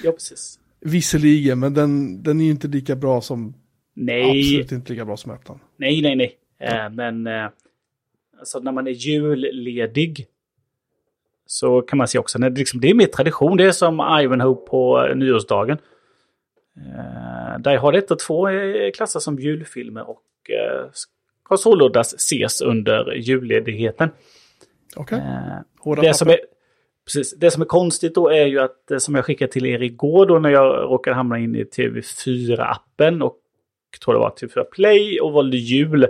Ja, 0.04 0.12
precis. 0.12 0.60
Visserligen, 0.80 1.60
men 1.60 1.74
den, 1.74 2.24
den 2.24 2.40
är 2.42 2.46
ju 2.46 2.52
inte 2.52 2.68
lika 2.68 2.96
bra 2.96 3.22
som... 3.22 3.54
Nej, 3.96 4.40
Absolut 4.40 4.72
inte 4.72 4.94
lika 4.94 5.06
bra 5.06 5.18
som 5.18 5.32
ettan. 5.32 5.60
nej, 5.78 6.02
nej, 6.02 6.16
nej. 6.16 6.38
Eh, 6.60 6.90
men 6.90 7.28
eh, 7.28 7.50
alltså 8.40 8.60
när 8.60 8.72
man 8.72 8.88
är 8.88 8.92
julledig 8.92 10.28
så 11.46 11.82
kan 11.82 11.98
man 11.98 12.08
se 12.08 12.20
också, 12.20 12.40
när 12.40 12.50
det, 12.50 12.60
liksom, 12.60 12.82
det 12.82 12.90
är 12.90 12.94
mer 12.94 13.06
tradition. 13.06 13.58
Det 13.58 13.66
är 13.66 13.72
som 13.72 14.20
Ivanhoe 14.22 14.56
på 14.56 15.08
eh, 15.08 15.16
nyårsdagen. 15.16 15.78
Eh, 16.78 17.60
Die 17.60 17.78
Hard 17.78 17.96
1 17.96 18.12
och 18.12 18.20
2 18.20 18.48
är 18.48 18.92
klassas 18.92 19.24
som 19.24 19.40
julfilmer 19.40 20.10
och 20.10 20.22
eh, 21.52 21.58
ska 21.58 21.58
således 21.58 22.14
ses 22.14 22.62
under 22.62 23.14
julledigheten. 23.16 24.10
Okej, 24.96 25.18
Eh, 25.18 25.60
hårda 25.80 26.02
det, 26.02 26.14
som 26.14 26.30
är, 26.30 26.40
precis, 27.06 27.34
det 27.38 27.52
som 27.52 27.62
är 27.62 27.66
konstigt 27.66 28.16
då 28.16 28.30
är 28.30 28.46
ju 28.46 28.60
att, 28.60 28.92
eh, 28.92 28.98
som 28.98 29.16
jag 29.16 29.26
skickade 29.26 29.52
till 29.52 29.66
er 29.66 29.82
igår 29.82 30.26
då 30.26 30.40
när 30.40 30.50
jag 30.50 30.84
råkade 30.84 31.16
hamna 31.16 31.40
in 31.40 31.56
i 31.56 31.64
TV4-appen 31.64 33.22
och 33.22 33.40
tror 34.04 34.14
det 34.14 34.20
var 34.20 34.30
TV4 34.30 34.64
Play 34.64 35.20
och 35.20 35.32
valde 35.32 35.58
jul. 35.58 36.08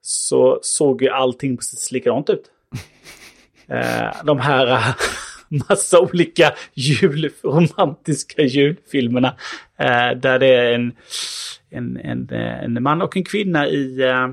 Så 0.00 0.58
såg 0.62 1.02
ju 1.02 1.08
allting 1.08 1.56
precis 1.56 1.92
likadant 1.92 2.30
ut. 2.30 2.44
Eh, 3.68 4.24
de 4.24 4.38
här 4.40 4.66
eh, 4.66 4.94
massa 5.68 6.00
olika 6.00 6.54
jul, 6.74 7.30
romantiska 7.42 8.42
julfilmerna. 8.42 9.36
Eh, 9.78 10.10
där 10.16 10.38
det 10.38 10.46
är 10.46 10.72
en, 10.72 10.92
en, 11.70 11.96
en, 11.96 12.28
eh, 12.30 12.64
en 12.64 12.82
man 12.82 13.02
och 13.02 13.16
en 13.16 13.24
kvinna 13.24 13.68
i... 13.68 14.02
eh, 14.02 14.28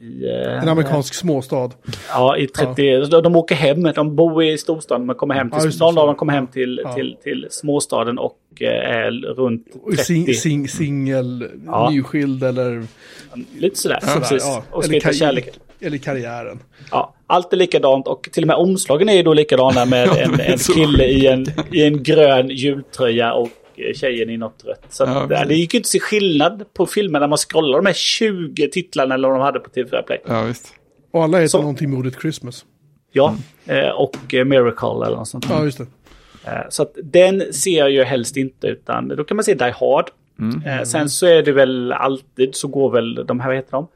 i 0.00 0.24
eh, 0.28 0.62
En 0.62 0.68
amerikansk 0.68 1.14
småstad. 1.14 1.70
Ja, 2.08 2.36
i 2.36 2.46
30... 2.46 3.00
De, 3.06 3.22
de 3.22 3.36
åker 3.36 3.54
hem, 3.54 3.82
de 3.82 4.16
bor 4.16 4.44
i 4.44 4.58
storstaden, 4.58 5.06
men 5.06 5.16
kommer 5.16 5.34
hem 5.34 5.50
till... 5.50 5.70
Ja, 5.80 5.86
någon 5.86 5.98
av 5.98 6.06
dem 6.06 6.16
kommer 6.16 6.32
hem 6.32 6.46
till, 6.46 6.80
Ja. 6.84 6.92
till, 6.92 7.16
till 7.22 7.46
småstaden 7.50 8.18
och 8.18 8.38
eh, 8.60 8.68
är 8.96 9.10
runt 9.34 9.66
Och 9.82 9.94
sing, 9.94 10.24
30. 10.26 10.38
sing, 10.38 10.68
singel, 10.68 11.48
Ja. 11.66 11.90
nyskild 11.90 12.42
eller, 12.44 12.84
Lite 13.58 13.78
sådär, 13.78 13.98
sådär. 14.00 14.14
precis. 14.20 14.42
Ja. 14.46 14.62
Och 14.70 14.84
ska 14.84 14.90
Eller, 14.92 15.00
hitta 15.06 15.12
kärleken. 15.12 15.54
eller 15.80 15.98
karriären. 15.98 16.58
Ja, 16.90 17.14
allt 17.26 17.52
är 17.52 17.56
likadant 17.56 18.08
och 18.08 18.28
till 18.32 18.42
och 18.42 18.46
med 18.46 18.56
omslagen 18.56 19.08
är 19.08 19.12
ju 19.14 19.22
då 19.22 19.34
likadana 19.34 19.84
med 19.84 20.08
Ja, 20.08 20.16
en, 20.16 20.40
en 20.40 20.58
kille 20.58 21.04
i 21.04 21.26
en, 21.26 21.46
i 21.72 21.82
en 21.86 22.02
grön 22.02 22.48
jultröja 22.48 23.32
och 23.32 23.48
tjejen 23.94 24.30
i 24.30 24.36
något 24.36 24.64
rött. 24.64 24.84
Så 24.88 25.04
Ja, 25.04 25.22
att, 25.22 25.28
precis. 25.28 25.48
det 25.48 25.54
gick 25.54 25.74
ju 25.74 25.78
inte 25.78 25.86
att 25.86 25.90
se 25.90 26.00
skillnad 26.00 26.64
på 26.74 26.86
filmerna 26.86 27.18
när 27.22 27.28
man 27.28 27.38
scrollar 27.38 27.78
de 27.78 27.86
här 27.86 27.92
20 27.94 28.68
titlarna 28.68 29.14
eller 29.14 29.28
vad 29.28 29.36
de 29.38 29.42
hade 29.42 29.60
på 29.60 29.70
TV4 29.70 30.02
Play. 30.02 30.20
Ja, 30.26 30.42
visst. 30.42 30.74
Och 31.10 31.24
alla 31.24 31.38
heter 31.38 31.48
Så- 31.48 31.60
någonting 31.60 31.90
med 31.90 31.98
ordet 31.98 32.20
Christmas. 32.20 32.64
Ja, 33.12 33.36
eh, 33.66 33.88
och 33.88 34.34
eh, 34.34 34.44
Miracle 34.44 35.06
eller 35.06 35.16
något 35.16 35.28
sånt. 35.28 35.46
Ja, 35.50 35.64
just 35.64 35.78
det. 35.78 35.86
Eh, 36.44 36.60
Så 36.68 36.82
att 36.82 36.96
den 37.02 37.52
ser 37.52 37.78
jag 37.78 37.90
ju 37.90 38.02
helst 38.04 38.36
inte 38.36 38.66
utan 38.66 39.08
då 39.08 39.24
kan 39.24 39.36
man 39.36 39.44
se 39.44 39.54
Die 39.54 39.64
Hard. 39.80 40.10
Mm. 40.38 40.62
Eh, 40.66 40.82
sen 40.84 41.10
så 41.10 41.26
är 41.26 41.42
det 41.42 41.52
väl 41.52 41.92
alltid 41.92 42.54
så 42.54 42.68
går 42.68 42.90
väl 42.90 43.14
de 43.26 43.40
här, 43.40 43.48
vad 43.48 43.56
heter 43.56 43.70
de? 43.72 43.88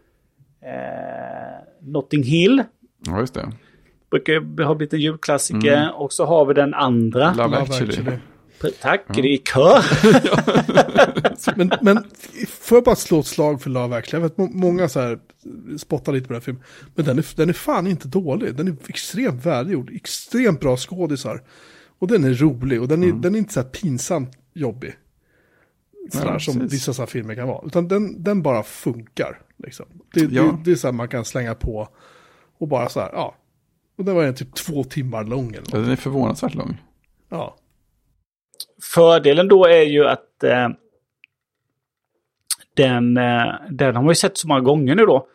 Eh, 0.62 1.90
Notting 1.92 2.22
Hill. 2.22 2.62
Ja, 3.06 3.20
just 3.20 3.34
det. 3.34 3.52
Brukar 4.10 4.32
ju 4.32 4.62
ha 4.64 4.74
blivit 4.74 4.92
en 4.92 5.00
julklassiker. 5.00 5.90
Och 5.94 6.12
så 6.12 6.24
har 6.24 6.44
vi 6.44 6.54
den 6.54 6.74
andra. 6.74 7.30
Love, 7.32 7.42
Love 7.44 7.56
actually. 7.56 7.88
actually. 7.92 8.16
Tack, 8.82 9.04
det 9.08 9.20
är 9.20 9.26
i 9.26 9.38
kör. 9.38 9.84
Men, 11.56 11.70
men 11.82 12.04
får 12.48 12.76
jag 12.76 12.84
bara 12.84 12.96
slå 12.96 13.20
ett 13.20 13.26
slag 13.26 13.62
för 13.62 13.70
Love 13.70 13.96
actually? 13.96 14.22
Jag 14.22 14.28
vet 14.28 14.38
må- 14.38 14.50
många 14.66 14.88
så 14.88 15.00
här 15.00 15.18
spottar 15.78 16.12
lite 16.12 16.26
på 16.26 16.32
den 16.32 16.40
här 16.40 16.44
filmen. 16.44 16.62
Men 16.94 17.04
den 17.06 17.18
är, 17.18 17.36
den 17.36 17.48
är 17.48 17.52
fan 17.52 17.86
inte 17.86 18.08
dålig. 18.08 18.54
Den 18.54 18.68
är 18.68 18.76
extremt 18.88 19.46
välgjord. 19.46 19.90
Extremt 19.94 20.60
bra 20.60 20.76
skådisar. 20.76 21.42
Och 21.98 22.06
den 22.08 22.24
är 22.24 22.34
rolig. 22.34 22.82
Och 22.82 22.88
den 22.88 23.02
är, 23.02 23.12
den 23.12 23.34
är 23.34 23.38
inte 23.38 23.52
så 23.52 23.60
här 23.60 23.68
pinsamt 23.68 24.30
jobbig. 24.54 24.94
Sådär, 26.12 26.26
Ja, 26.32 26.38
som 26.40 26.54
precis. 26.54 26.72
vissa 26.72 26.92
så 26.94 27.02
här 27.02 27.06
filmer 27.06 27.34
kan 27.34 27.48
vara. 27.48 27.66
Utan 27.66 27.88
den, 27.88 28.22
den 28.22 28.42
bara 28.42 28.62
funkar. 28.62 29.40
Liksom. 29.64 29.86
Det, 30.14 30.20
Ja. 30.20 30.42
det, 30.42 30.58
det 30.64 30.70
är 30.70 30.76
så 30.76 30.86
här 30.86 30.92
man 30.92 31.08
kan 31.08 31.24
slänga 31.24 31.54
på. 31.54 31.88
Och 32.58 32.68
bara 32.68 32.88
så 32.88 33.00
här, 33.00 33.10
ja. 33.12 33.34
Och 33.98 34.04
den 34.04 34.14
var 34.14 34.24
en 34.24 34.34
typ 34.34 34.54
två 34.54 34.84
timmar 34.84 35.24
lång 35.24 35.48
eller 35.48 35.60
något. 35.60 35.70
den 35.72 35.90
är 35.90 35.96
förvånansvärt 35.96 36.54
lång. 36.54 36.76
Ja. 37.28 37.56
Fördelen 38.94 39.48
då 39.48 39.66
är 39.66 39.82
ju 39.82 40.06
att 40.06 40.44
eh, 40.44 40.68
den, 42.76 43.16
eh, 43.16 43.52
den 43.70 43.96
har 43.96 44.02
man 44.02 44.10
ju 44.10 44.14
sett 44.14 44.38
så 44.38 44.48
många 44.48 44.60
gånger 44.60 44.94
nu 44.94 45.06
då. 45.06 45.26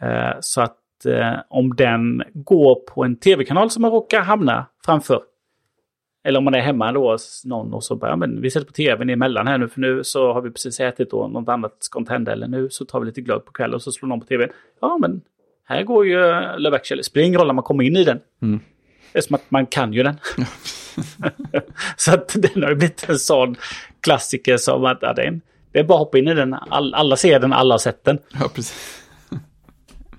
Eh, 0.00 0.32
så 0.40 0.60
att 0.60 1.06
eh, 1.06 1.34
om 1.48 1.76
den 1.76 2.22
går 2.34 2.74
på 2.74 3.04
en 3.04 3.16
tv-kanal 3.16 3.70
som 3.70 3.82
man 3.82 3.90
råkar 3.90 4.20
hamna 4.20 4.66
framför. 4.84 5.22
Eller 6.24 6.38
om 6.38 6.44
man 6.44 6.54
är 6.54 6.60
hemma 6.60 6.92
då 6.92 7.12
hos 7.12 7.44
någon 7.44 7.74
och 7.74 7.84
så 7.84 7.96
bara, 7.96 8.10
ja, 8.10 8.16
men 8.16 8.40
vi 8.40 8.50
sätter 8.50 8.66
på 8.66 8.72
tvn 8.72 9.10
emellan 9.10 9.46
här 9.46 9.58
nu 9.58 9.68
för 9.68 9.80
nu 9.80 10.04
så 10.04 10.32
har 10.32 10.40
vi 10.40 10.50
precis 10.50 10.80
ätit 10.80 11.12
och 11.12 11.30
något 11.30 11.48
annat 11.48 11.76
ska 11.78 11.98
inte 11.98 12.12
hända. 12.12 12.32
Eller 12.32 12.48
nu 12.48 12.70
så 12.70 12.84
tar 12.84 13.00
vi 13.00 13.06
lite 13.06 13.20
glögg 13.20 13.44
på 13.44 13.52
kvällen 13.52 13.74
och 13.74 13.82
så 13.82 13.92
slår 13.92 14.08
någon 14.08 14.20
på 14.20 14.26
tvn. 14.26 14.50
Ja 14.80 14.98
men 15.00 15.20
här 15.64 15.82
går 15.82 16.06
ju 16.06 16.30
eh, 16.30 16.58
Love 16.58 16.76
actually. 16.76 17.02
Spelar 17.02 17.26
ingen 17.26 17.38
roll 17.38 17.46
när 17.46 17.54
man 17.54 17.64
kommer 17.64 17.84
in 17.84 17.96
i 17.96 18.04
den. 18.04 18.20
Mm. 18.42 18.60
Det 19.12 19.18
är 19.18 19.22
som 19.22 19.34
att 19.34 19.50
man 19.50 19.66
kan 19.66 19.92
ju 19.92 20.02
den. 20.02 20.16
så 21.96 22.14
att 22.14 22.36
den 22.38 22.62
har 22.62 22.70
ju 22.70 22.76
blivit 22.76 23.08
en 23.08 23.18
sån 23.18 23.56
klassiker 24.00 24.56
som 24.56 24.84
att 24.84 24.98
ja, 25.00 25.12
det, 25.12 25.22
är 25.22 25.40
det 25.72 25.78
är 25.78 25.84
bara 25.84 25.94
att 25.94 26.06
hoppa 26.06 26.18
in 26.18 26.28
i 26.28 26.34
den. 26.34 26.54
All, 26.54 26.94
alla 26.94 27.16
ser 27.16 27.40
den, 27.40 27.52
alla 27.52 27.74
har 27.74 27.78
sett 27.78 28.04
den. 28.04 28.18
Ja, 28.40 28.50
precis. 28.54 28.98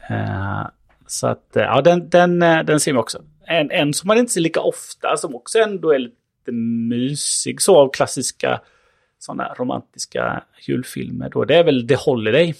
Eh, 0.09 0.67
så 1.07 1.27
att 1.27 1.55
eh, 1.55 1.63
ja, 1.63 1.81
den, 1.81 2.09
den, 2.09 2.41
eh, 2.41 2.63
den 2.63 2.79
ser 2.79 2.93
vi 2.93 2.97
också. 2.97 3.23
En, 3.45 3.71
en 3.71 3.93
som 3.93 4.07
man 4.07 4.17
inte 4.17 4.31
ser 4.31 4.41
lika 4.41 4.61
ofta, 4.61 5.17
som 5.17 5.35
också 5.35 5.59
ändå 5.59 5.93
är 5.93 5.99
lite 5.99 6.51
mysig, 6.89 7.61
så 7.61 7.77
av 7.77 7.89
klassiska 7.89 8.61
sådana 9.19 9.53
romantiska 9.53 10.43
julfilmer. 10.67 11.29
Då, 11.29 11.45
det 11.45 11.55
är 11.55 11.63
väl 11.63 11.87
The 11.87 11.95
Holiday. 11.95 12.55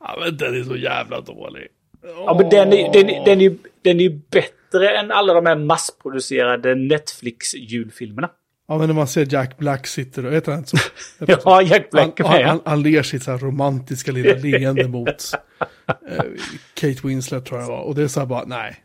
ja, 0.00 0.16
men 0.20 0.36
den 0.36 0.60
är 0.60 0.64
så 0.64 0.76
jävla 0.76 1.20
dålig. 1.20 1.68
Ja, 2.02 2.36
men 2.40 2.50
den 2.50 2.72
är, 2.72 2.92
den, 2.92 3.24
den, 3.24 3.40
är, 3.40 3.56
den 3.82 4.00
är 4.00 4.04
ju 4.04 4.20
bättre 4.30 4.90
än 4.98 5.10
alla 5.10 5.34
de 5.34 5.46
här 5.46 5.56
massproducerade 5.56 6.74
Netflix-julfilmerna. 6.74 8.28
Ja, 8.68 8.78
men 8.78 8.86
när 8.86 8.94
man 8.94 9.06
ser 9.08 9.26
Jack 9.32 9.58
Black 9.58 9.86
sitter 9.86 10.26
och, 10.26 10.32
heter 10.32 10.52
han 10.52 10.58
inte 10.58 10.70
så? 10.70 10.78
Ja, 11.44 11.62
Jack 11.62 11.90
Black 11.90 12.20
han, 12.20 12.34
är 12.34 12.38
med. 12.38 12.48
han, 12.48 12.60
han 12.64 12.82
ler 12.82 13.02
sitt 13.02 13.22
så 13.22 13.30
här 13.30 13.38
romantiska 13.38 14.12
lilla 14.12 14.34
leende 14.34 14.88
mot 14.88 15.06
eh, 15.08 16.24
Kate 16.74 17.06
Winslet 17.06 17.44
tror 17.46 17.60
jag 17.60 17.66
var. 17.68 17.80
Och 17.80 17.94
det 17.94 18.02
är 18.02 18.08
så 18.08 18.20
här 18.20 18.26
bara, 18.26 18.44
nej. 18.44 18.76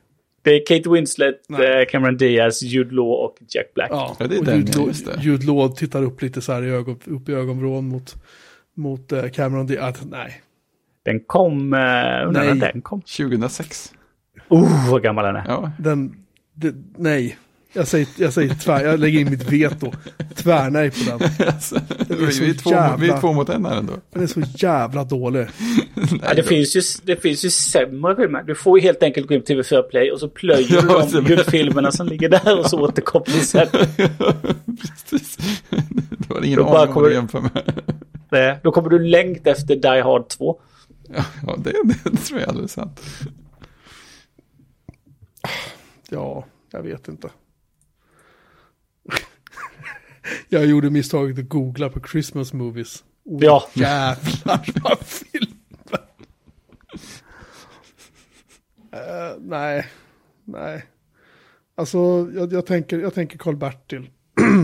Det 0.42 0.50
är 0.52 0.66
Kate 0.66 0.90
Winslet, 0.90 1.36
Nej. 1.50 1.86
Cameron 1.92 2.18
Diaz, 2.18 2.62
Jude 2.64 2.96
Law 2.96 3.12
och 3.26 3.38
Jack 3.50 3.74
Black. 3.74 3.88
Ja, 3.92 4.16
Ja, 4.20 4.28
det 4.28 4.36
är 4.36 4.40
och 4.40 4.46
den, 4.46 4.58
Jude, 4.58 4.72
Law- 4.72 4.88
just 4.88 5.06
det. 5.06 5.20
Jude 5.22 5.46
Law 5.46 5.76
tittar 5.76 6.04
upp 6.04 6.22
lite 6.22 6.42
så 6.42 6.54
här 6.54 6.64
i 6.64 6.70
ögon, 6.70 7.00
upp 7.06 7.30
i 7.30 7.34
ögonvrån 7.34 7.86
mot, 7.88 8.16
mot 8.76 9.12
eh, 9.12 9.30
Cameron 9.30 9.66
Diaz. 9.68 9.96
Nej. 10.12 10.42
Den 11.06 11.20
kom... 11.28 11.74
Eh, 11.74 11.80
undrar 11.80 12.32
när 12.32 12.54
Nej. 12.54 12.72
den 12.74 12.82
kom. 12.82 13.02
2006. 13.02 13.94
Oh, 14.50 14.92
vad 14.92 15.04
gammal 15.04 15.26
den 15.26 15.36
är. 15.36 15.44
Ja, 15.48 15.72
Den, 15.80 16.16
det, 16.54 16.74
nej. 16.98 17.38
Jag 17.76 17.88
säger, 17.88 18.08
jag 18.18 18.34
säger 18.34 18.56
tvär, 18.56 18.86
jag 18.86 19.00
lägger 19.00 19.20
in 19.20 19.30
mitt 19.30 19.50
veto. 19.52 19.92
Tvärnej 20.36 20.92
på 20.92 21.18
den. 21.18 21.30
alltså, 21.48 21.80
vi, 22.10 22.32
så 22.32 22.44
vi, 22.44 22.50
är 22.50 22.54
två, 22.54 22.70
jävla- 22.70 22.98
vi 22.98 23.10
är 23.10 23.20
två 23.20 23.34
mot 23.34 23.50
en 23.50 23.66
här 23.66 23.78
ändå. 23.78 23.94
Den 24.14 24.24
är 24.24 24.28
så 24.28 24.42
jävla 24.58 25.04
dålig. 25.04 25.48
Ja, 26.22 26.34
det, 26.36 26.44
finns 26.44 26.76
ju, 26.76 26.82
det 27.04 27.22
finns 27.22 27.46
ju 27.46 27.50
sämre 27.50 28.16
filmer. 28.16 28.44
Du 28.44 28.56
får 28.56 28.80
ju 28.80 28.84
helt 28.84 29.04
enkelt 29.04 29.28
gå 29.28 29.34
in 29.34 29.42
på 29.42 29.48
TV4 29.48 29.82
Play 29.82 30.12
och 30.12 30.20
så 30.20 30.30
plöjer 30.30 30.82
du 30.82 30.88
Ja, 30.88 31.08
de 31.12 31.22
det- 31.24 31.30
julfilmerna 31.30 31.92
som 31.92 32.08
ligger 32.08 32.30
där 32.30 32.60
och 32.60 32.66
så 32.70 32.80
återkopplar 32.82 33.36
sen. 33.36 33.68
Precis. 35.10 35.38
Du 36.28 36.34
har 36.34 36.44
ingen 36.46 36.60
aning 36.60 36.74
om 36.76 36.88
kommer- 36.88 37.02
vad 37.02 37.10
du 37.10 37.14
jämför 37.14 37.44
med. 38.30 38.58
Då 38.64 38.72
kommer 38.72 38.90
du 38.90 39.00
längta 39.00 39.50
efter 39.50 39.76
Die 39.76 40.02
Hard 40.02 40.28
2. 40.30 40.60
Ja, 41.10 41.26
ja 41.48 41.56
det, 41.58 41.74
det 42.04 42.18
tror 42.18 42.40
jag 42.40 42.48
är 42.48 42.50
alldeles 42.52 42.72
sant. 42.72 43.02
Ja, 46.10 46.46
jag 46.72 46.84
vet 46.84 47.08
inte. 47.08 47.30
jag 50.50 50.66
gjorde 50.66 50.90
misstaget 50.90 51.40
att 51.40 51.50
googla 51.50 51.90
på 51.90 52.00
Christmas 52.02 52.54
movies. 52.54 53.04
Oh, 53.24 53.44
Ja. 53.44 53.70
Jävlar 53.74 54.82
vad 54.84 55.00
filmer. 55.00 56.08
Eh, 58.92 59.38
nej, 59.40 59.88
nej. 60.44 60.86
Alltså, 61.76 62.30
jag, 62.36 62.54
jag 62.54 62.66
tänker, 62.66 63.00
jag 63.00 63.14
tänker 63.14 63.38
Karl-Bertil 63.38 64.10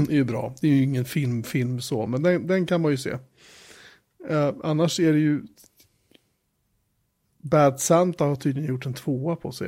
är 0.10 0.14
ju 0.14 0.24
bra. 0.24 0.56
Det 0.62 0.68
är 0.68 0.72
ju 0.72 0.84
ingen 0.84 1.06
film, 1.06 1.44
film 1.44 1.82
så, 1.82 2.08
men 2.08 2.24
den, 2.24 2.48
den 2.48 2.66
kan 2.66 2.82
man 2.82 2.92
ju 2.92 2.98
se. 2.98 3.18
Eh, 4.30 4.54
annars 4.64 5.00
är 5.00 5.14
det 5.14 5.20
ju... 5.20 5.42
Bad 7.50 7.80
Santa 7.80 8.26
har 8.26 8.36
tydligen 8.36 8.70
gjort 8.70 8.86
en 8.86 8.94
tvåa 8.94 9.36
på 9.36 9.52
sig. 9.52 9.68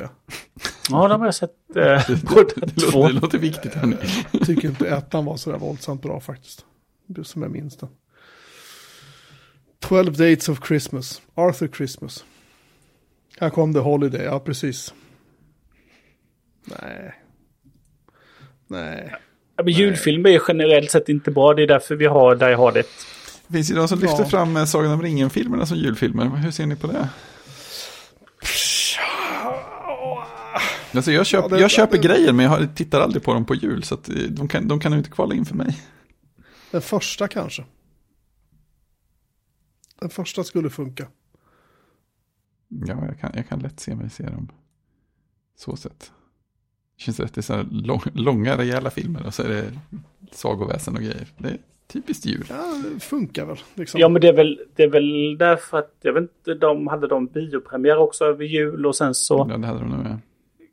Ja, 0.90 1.08
de 1.08 1.20
har 1.22 1.28
jag 1.28 1.36
sett 1.36 1.52
eh, 1.76 1.84
Det 1.84 2.18
två. 2.18 2.36
låter, 2.36 3.08
det 3.08 3.20
låter 3.20 3.38
viktigt. 3.38 3.74
Hörni. 3.74 3.96
Jag 4.32 4.46
tycker 4.46 4.68
inte 4.68 4.88
ettan 4.88 5.26
var 5.26 5.38
sådär 5.38 5.58
våldsamt 5.58 6.02
bra 6.02 6.20
faktiskt. 6.20 6.66
Det 7.08 7.24
som 7.24 7.42
jag 7.42 7.52
minns 7.52 7.78
den. 7.78 7.90
12 9.80 10.12
Dates 10.14 10.50
of 10.50 10.68
Christmas. 10.68 11.22
Arthur 11.36 11.68
Christmas. 11.68 12.26
Här 13.40 13.50
kom 13.50 13.74
The 13.74 13.80
Holiday, 13.80 14.22
ja 14.24 14.40
precis. 14.40 14.94
Nej. 16.66 17.14
Nej. 18.68 19.16
Ja, 19.58 19.64
men 19.64 19.74
julfilm 19.74 20.26
är 20.26 20.42
generellt 20.48 20.92
sett 20.92 21.10
inte 21.10 21.32
bra. 21.32 21.54
Det 21.54 21.64
är 21.64 21.68
därför 21.68 21.96
vi 21.96 22.06
har 22.06 22.36
Die 22.36 22.54
Hard 22.56 22.78
1. 22.78 22.86
Det 23.48 23.54
finns 23.54 23.72
ju 23.72 23.76
de 23.76 23.88
som 23.88 24.00
lyfter 24.00 24.24
Ja. 24.24 24.30
fram 24.30 24.58
eh, 24.58 24.66
Sagan 24.66 24.92
om 24.92 25.02
ringen-filmerna 25.02 25.66
som 25.66 25.78
julfilmer. 25.78 26.26
Hur 26.26 26.52
ser 26.52 26.66
ni 26.66 26.76
på 26.76 26.88
det? 26.88 27.10
Alltså 30.96 31.12
jag, 31.12 31.26
köp, 31.26 31.42
Ja, 31.44 31.48
det- 31.56 31.62
jag 31.62 31.72
köper 31.72 31.98
det- 31.98 32.04
grejer 32.08 32.34
men 32.34 32.46
jag 32.46 32.76
tittar 32.76 33.02
aldrig 33.02 33.24
på 33.24 33.34
dem 33.34 33.46
på 33.46 33.56
jul. 33.56 33.84
Så 33.84 33.96
att 33.96 34.10
eh, 34.10 34.16
de, 34.16 34.48
kan, 34.48 34.68
de 34.68 34.80
kan 34.80 34.94
inte 34.94 35.10
kvala 35.10 35.36
in 35.36 35.46
för 35.46 35.56
mig. 35.56 35.80
Den 36.72 36.82
första 36.82 37.28
kanske. 37.28 37.66
Den 40.00 40.10
första 40.10 40.44
skulle 40.44 40.70
funka. 40.70 41.08
Ja, 42.68 43.06
jag 43.06 43.20
kan, 43.20 43.32
jag 43.36 43.48
kan 43.50 43.60
lätt 43.60 43.80
se 43.80 43.96
mig 43.96 44.10
se 44.10 44.24
dem. 44.24 44.50
Så 45.58 45.76
sett. 45.76 46.12
Det 46.98 47.04
känns 47.04 47.20
rätt, 47.20 47.34
det 47.34 47.40
är 47.40 47.44
så 47.44 47.54
här 47.54 47.68
lång, 47.72 48.02
långa 48.14 48.58
rejäla 48.58 48.90
filmer 48.90 49.26
och 49.26 49.34
så 49.34 49.44
är 49.44 49.50
det 49.50 49.80
sagoväsen 50.32 50.96
och 50.96 51.02
grejer. 51.02 51.28
Det 51.38 51.48
är 51.50 51.58
typiskt 51.88 52.26
jul. 52.26 52.46
Ja, 52.50 52.82
det 52.94 53.00
funkar 53.00 53.46
väl. 53.46 53.58
Liksom. 53.76 54.00
Ja, 54.00 54.10
men 54.10 54.22
det 54.22 54.28
är, 54.28 54.34
väl, 54.34 54.60
det 54.76 54.84
är 54.84 54.90
väl 54.90 55.38
därför 55.38 55.78
att, 55.80 55.96
jag 56.02 56.14
vet 56.14 56.22
inte, 56.22 56.54
de 56.54 56.88
hade 56.88 57.08
de 57.08 57.26
biopremiär 57.28 57.98
också 57.98 58.26
över 58.26 58.46
jul 58.46 58.86
och 58.86 58.96
sen 58.96 59.14
så 59.16 59.46
Ja, 59.50 59.58
det 59.58 59.68
hade 59.68 59.80
de 59.80 59.90
nog 59.90 60.04
med. 60.04 60.20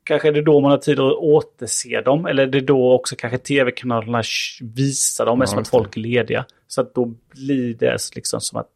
Kanske 0.09 0.27
är 0.27 0.31
det 0.31 0.41
då 0.41 0.59
man 0.59 0.71
har 0.71 0.77
tid 0.77 0.99
att 0.99 1.13
återse 1.13 2.01
dem. 2.01 2.25
Eller 2.25 2.43
är 2.43 2.47
det 2.47 2.61
då 2.61 2.93
också 2.93 3.15
kanske 3.15 3.37
tv-kanalerna 3.37 4.23
visar 4.61 5.25
dem 5.25 5.37
Ja, 5.39 5.43
eftersom 5.43 5.61
att 5.61 5.67
folk 5.67 5.97
är 5.97 6.01
lediga. 6.01 6.45
Så 6.67 6.81
att 6.81 6.95
då 6.95 7.05
blir 7.05 7.73
det 7.73 7.97
liksom 8.15 8.41
som 8.41 8.59
att 8.59 8.69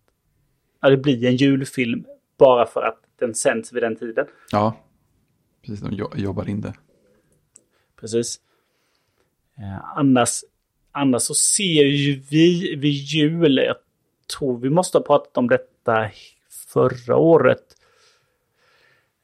ja, 0.82 0.90
det 0.90 0.98
blir 0.98 1.26
en 1.26 1.36
julfilm 1.36 2.06
bara 2.38 2.66
för 2.66 2.82
att 2.82 3.00
den 3.20 3.36
sänds 3.36 3.74
vid 3.74 3.84
den 3.84 3.96
tiden. 3.96 4.26
Ja, 4.52 4.78
precis. 5.62 5.82
De 5.82 5.94
jo- 5.94 6.12
jobbar 6.16 6.50
in 6.50 6.62
det. 6.62 6.74
Precis. 8.00 8.40
Eh, 9.58 9.98
annars, 9.98 10.44
annars 10.92 11.22
så 11.22 11.34
ser 11.34 11.84
ju 11.84 12.22
vi 12.30 12.76
vid 12.76 12.94
jul, 12.94 13.58
jag 13.58 13.76
tror 14.38 14.58
vi 14.58 14.70
måste 14.70 14.98
ha 14.98 15.04
pratat 15.04 15.38
om 15.38 15.50
detta 15.50 16.10
förra 16.74 17.18
året. 17.18 17.64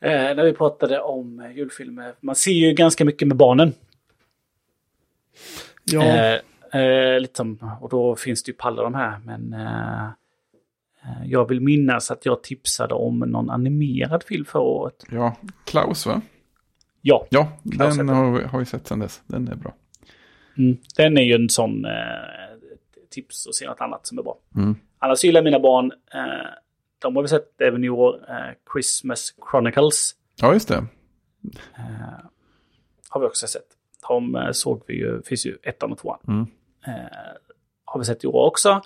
Eh, 0.01 0.35
när 0.35 0.43
vi 0.43 0.53
pratade 0.53 1.01
om 1.01 1.39
eh, 1.39 1.57
julfilmer. 1.57 2.13
Man 2.19 2.35
ser 2.35 2.51
ju 2.51 2.73
ganska 2.73 3.05
mycket 3.05 3.27
med 3.27 3.37
barnen. 3.37 3.73
Ja, 5.83 6.03
Eh, 6.03 6.81
eh, 6.81 7.19
lite 7.19 7.37
som, 7.37 7.77
och 7.81 7.89
då 7.89 8.15
finns 8.15 8.43
det 8.43 8.49
ju 8.51 8.55
på 8.57 8.67
alla 8.67 8.83
de 8.83 8.95
här. 8.95 9.19
Men 9.25 9.53
eh, 9.53 10.09
jag 11.25 11.49
vill 11.49 11.61
minnas 11.61 12.11
att 12.11 12.25
jag 12.25 12.43
tipsade 12.43 12.93
om 12.93 13.19
någon 13.19 13.49
animerad 13.49 14.23
film 14.23 14.45
förra 14.45 14.61
året. 14.61 15.03
Ja, 15.11 15.35
Klaus 15.65 16.05
va? 16.05 16.21
Ja, 17.01 17.27
Ja, 17.29 17.51
Klaus 17.75 17.97
den 17.97 18.09
har, 18.09 18.41
har 18.41 18.59
vi 18.59 18.65
sett 18.65 18.87
sedan 18.87 18.99
dess. 18.99 19.21
Den 19.27 19.47
är 19.47 19.55
bra. 19.55 19.73
mm, 20.57 20.77
den 20.97 21.17
är 21.17 21.21
ju 21.21 21.33
en 21.33 21.49
sån 21.49 21.85
eh, 21.85 21.91
tips 23.09 23.45
och 23.45 23.55
se 23.55 23.67
något 23.67 23.81
annat 23.81 24.07
som 24.07 24.17
är 24.19 24.23
bra. 24.23 24.37
Mm. 24.55 24.75
Annars 24.99 25.23
gillar 25.23 25.41
mina 25.41 25.59
barn, 25.59 25.91
de 26.99 27.15
har 27.15 27.23
vi 27.23 27.29
sett 27.29 27.61
även 27.61 27.83
i 27.83 27.89
år, 27.89 28.25
eh, 28.29 28.53
Christmas 28.73 29.33
Chronicles. 29.51 30.15
Ja, 30.35 30.53
just 30.53 30.67
det. 30.67 30.85
Eh, 31.77 32.25
har 33.09 33.21
vi 33.21 33.27
också 33.27 33.47
sett. 33.47 33.67
De 34.07 34.35
eh, 34.35 34.51
såg 34.51 34.83
vi 34.87 34.93
ju, 34.93 35.21
finns 35.21 35.45
ju 35.45 35.57
ettan 35.63 35.91
och 35.91 35.97
tvåan. 35.97 36.19
Mm. 36.27 36.47
Eh, 36.87 37.11
har 37.85 37.99
vi 37.99 38.05
sett 38.05 38.23
i 38.23 38.27
år 38.27 38.45
också. 38.47 38.81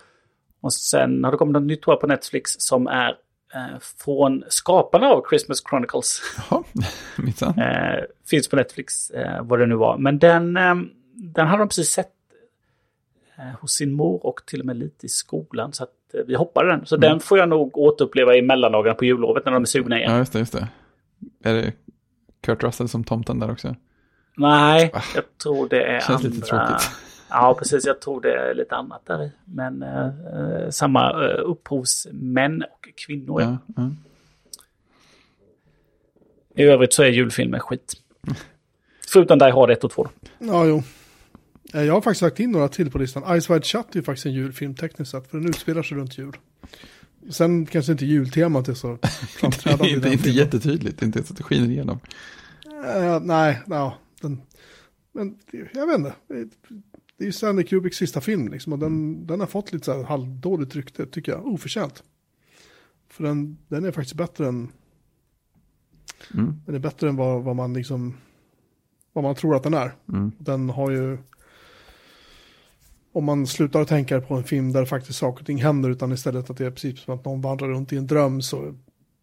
Och 0.62 0.74
sen 0.74 1.24
har 1.24 1.32
det 1.32 1.38
kommit 1.38 1.54
något 1.54 1.64
nytt 1.64 1.82
tror 1.82 1.94
jag, 1.94 2.02
på 2.02 2.08
Netflix 2.08 2.56
som 2.58 2.88
är 2.88 3.10
eh, 3.54 3.80
från 3.80 4.44
skaparna 4.48 5.08
av 5.08 5.26
Christmas 5.30 5.64
Chronicles. 5.70 6.22
Jaha, 6.38 6.64
minsann. 7.18 7.60
Eh, 7.60 8.04
finns 8.30 8.48
på 8.48 8.56
Netflix, 8.56 9.12
vad 9.42 9.60
det 9.60 9.66
nu 9.66 9.76
var. 9.76 9.98
Men 9.98 10.20
den, 10.20 10.54
den 11.14 11.48
hade 11.48 11.62
de 11.62 11.68
precis 11.68 11.90
sett 11.90 12.10
hos 13.62 13.72
sin 13.72 13.94
mor 13.94 14.26
och 14.26 14.46
till 14.46 14.60
och 14.60 14.66
med 14.66 14.78
lite 14.78 15.06
i 15.06 15.10
skolan. 15.10 15.74
Så 15.74 15.84
att, 15.84 15.90
vi 16.28 16.36
hoppade 16.36 16.70
den. 16.70 16.86
Så 16.86 16.98
den 16.98 17.20
får 17.20 17.38
jag 17.38 17.50
nog 17.50 17.78
återuppleva 17.78 18.36
i 18.36 18.42
mellandagarna 18.42 18.96
på 18.96 19.06
jullovet 19.06 19.46
när 19.46 19.52
de 19.52 19.62
är 19.62 19.68
sugna 19.68 19.98
igen. 19.98 20.12
Ja, 20.12 20.18
just 20.18 20.34
det, 20.34 20.40
just 20.40 20.54
det. 20.54 20.68
Är 21.44 21.54
det 21.54 21.74
Kurt 22.42 22.64
Russell 22.64 22.88
som 22.88 23.04
tomten 23.04 23.40
där 23.40 23.52
också? 23.52 23.76
Nej, 24.38 24.92
jag 25.16 25.24
tror 25.44 25.70
det 25.70 25.84
är 25.84 26.00
Känns 26.00 26.10
andra... 26.10 26.30
lite 26.30 26.48
tråkigt. 26.48 26.90
Ja, 27.30 27.56
precis. 27.60 27.86
Jag 27.86 28.02
tror 28.02 28.22
det 28.22 28.34
är 28.34 28.54
lite 28.54 28.76
annat 28.76 29.02
där 29.06 29.24
i. 29.24 29.32
Men 29.46 29.84
eh, 29.84 30.06
eh, 30.06 30.70
samma 30.70 31.26
eh, 31.26 31.40
upphovsmän 31.44 32.64
och 32.64 32.90
kvinnor. 32.96 33.42
Ja, 33.42 33.58
ja. 33.76 33.92
I 36.56 36.64
övrigt 36.64 36.94
så 36.94 37.04
är 37.04 37.08
julfilmer 37.08 37.60
skit. 37.60 37.94
Förutom 39.08 39.40
Die 39.40 39.52
Hard 39.52 39.70
1 39.70 39.84
och 39.84 39.92
2. 39.92 40.08
ja, 40.40 40.66
jo. 40.66 40.84
Eh, 41.74 41.84
Jag 41.84 41.94
har 41.94 42.02
faktiskt 42.02 42.22
lagt 42.22 42.40
in 42.40 42.52
några 42.52 42.68
till 42.68 42.92
på 42.92 42.98
listan. 42.98 43.42
Ice 43.42 43.50
Wide 43.50 43.62
Shut 43.66 43.86
är 43.92 43.96
ju 43.96 44.04
faktiskt 44.04 44.26
en 44.26 44.34
julfilm 44.34 44.76
tekniskt 44.76 45.12
sett, 45.12 45.28
för 45.32 45.38
den 45.38 45.50
utspelar 45.50 45.84
sig 45.84 45.98
runt 45.98 46.18
jul. 46.18 46.38
Sen 47.30 47.66
kanske 47.66 47.92
inte 47.92 48.06
jultemat 48.06 48.68
är 48.68 48.74
så 48.74 48.88
Det 49.02 49.08
framträdande 49.08 49.86
är 49.86 49.90
i 49.90 49.94
inte, 49.94 50.06
den 50.06 50.12
inte 50.14 50.24
filmen. 50.24 50.38
jättetydligt, 50.46 51.00
det 51.00 51.04
är 51.04 51.08
inte 51.08 51.24
så 51.24 51.34
att 51.34 51.38
det 51.38 51.44
skiner 51.44 51.70
igenom. 51.70 52.00
Eh, 52.96 53.20
nej, 53.22 53.62
ja, 53.68 53.98
den, 54.22 54.42
men 55.12 55.38
jag 55.74 55.88
vet 55.88 55.98
inte. 55.98 56.14
Det 56.28 56.34
är- 56.34 56.50
Det 57.18 57.24
är 57.24 57.26
ju 57.26 57.32
Stanley 57.32 57.66
Kubricks 57.66 57.98
sista 57.98 58.22
film 58.22 58.48
liksom, 58.48 58.74
och 58.74 58.80
den, 58.80 59.28
den 59.28 59.40
har 59.40 59.48
fått 59.48 59.74
lite 59.74 59.86
så 59.86 59.94
här 59.94 60.04
halvdåligt 60.04 60.76
rykte, 60.76 61.06
tycker 61.06 61.32
jag. 61.32 61.48
Oförtjänt. 61.48 62.04
För 63.10 63.24
den, 63.24 63.58
den 63.68 63.86
är 63.86 63.92
faktiskt 63.92 64.16
bättre 64.16 64.48
än, 64.48 64.72
Mm. 66.34 66.54
den 66.66 66.76
är 66.76 66.80
bättre 66.80 67.10
än 67.10 67.16
vad, 67.16 67.44
vad 67.44 67.56
man 67.56 67.74
liksom, 67.74 68.18
vad 69.14 69.24
man 69.24 69.36
tror 69.36 69.56
att 69.56 69.64
den 69.64 69.74
är. 69.74 69.96
Mm. 70.10 70.32
Den 70.38 70.70
har 70.70 70.92
ju, 70.92 71.18
om 73.14 73.24
man 73.26 73.48
slutar 73.48 73.86
tänka 73.86 74.22
på 74.22 74.36
en 74.36 74.44
film 74.44 74.72
där 74.72 74.86
faktiskt 74.86 75.20
saker 75.20 75.42
och 75.42 75.46
ting 75.46 75.62
händer, 75.62 75.90
utan 75.90 76.12
istället 76.12 76.50
att 76.50 76.58
det 76.58 76.66
är 76.66 76.72
precis 76.72 77.00
som 77.00 77.14
att 77.14 77.26
någon 77.26 77.42
vandrar 77.42 77.68
runt 77.68 77.94
i 77.94 77.98
en 77.98 78.08
dröm, 78.08 78.42
så 78.42 78.74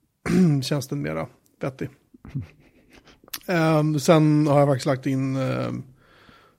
känns 0.62 0.88
den 0.88 1.02
mera 1.02 1.26
vettig. 1.60 1.88
Ehm, 3.46 4.00
sen 4.00 4.46
har 4.46 4.58
jag 4.58 4.68
faktiskt 4.68 4.86
lagt 4.86 5.06
in 5.06 5.36
ehm, 5.36 5.82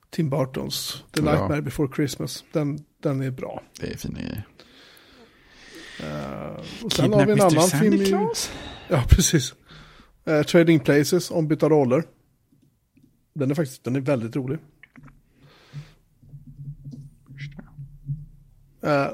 Tim 0.10 0.30
Burtons 0.30 1.04
The 1.12 1.22
Ja. 1.26 1.32
Nightmare 1.32 1.62
Before 1.62 1.90
Christmas. 1.96 2.44
Den, 2.52 2.80
den 3.04 3.22
är 3.22 3.32
bra. 3.32 3.64
Det 3.80 3.94
är 3.94 3.98
fina 3.98 4.20
grejer. 4.20 4.48
Ehm, 6.00 6.56
och 6.84 6.92
sen 6.92 7.14
har 7.14 7.26
vi 7.26 7.32
en 7.32 7.38
Kidnap 7.38 7.52
Mr. 7.52 7.58
annan 7.58 7.70
Sandy 7.70 8.06
film. 8.06 8.22
I, 8.22 8.34
ja, 8.90 9.04
precis. 9.10 9.54
Eh, 10.26 10.44
Trading 10.44 10.80
Places, 10.80 11.32
ombytta 11.32 11.70
roller. 11.70 12.04
Den 13.34 13.52
är 13.52 13.56
faktiskt 13.56 13.84
den 13.84 13.96
är 13.96 14.00
väldigt 14.00 14.36
rolig. 14.36 14.60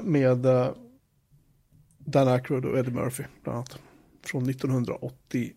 Med 0.02 0.46
eh, 0.46 0.70
Dan 1.98 2.28
Aykroyd 2.28 2.64
och 2.64 2.78
Eddie 2.78 2.90
Murphy 2.90 3.24
bland 3.42 3.56
annat. 3.56 3.78
Från 4.22 4.48
1980 4.48 5.52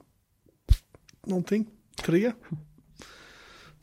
någonting. 1.27 1.65
Tre? 2.03 2.31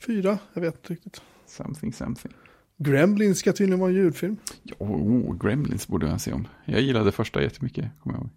Fyra? 0.06 0.38
Jag 0.55 0.60
vet 0.60 0.74
inte 0.74 0.92
riktigt. 0.92 1.22
Something, 1.46 1.92
something. 1.92 2.34
Gremlins 2.76 3.38
ska 3.38 3.52
tydligen 3.52 3.80
vara 3.80 3.90
en 3.90 3.96
julfilm. 3.96 4.36
Jo, 4.62 4.76
oh, 4.78 5.36
Gremlins 5.38 5.88
borde 5.88 6.06
jag 6.06 6.20
se 6.20 6.32
om. 6.32 6.48
Jag 6.64 6.80
gillade 6.80 7.12
första 7.12 7.42
jättemycket, 7.42 7.90
kommer 8.02 8.16
jag 8.16 8.22
ihåg. 8.22 8.30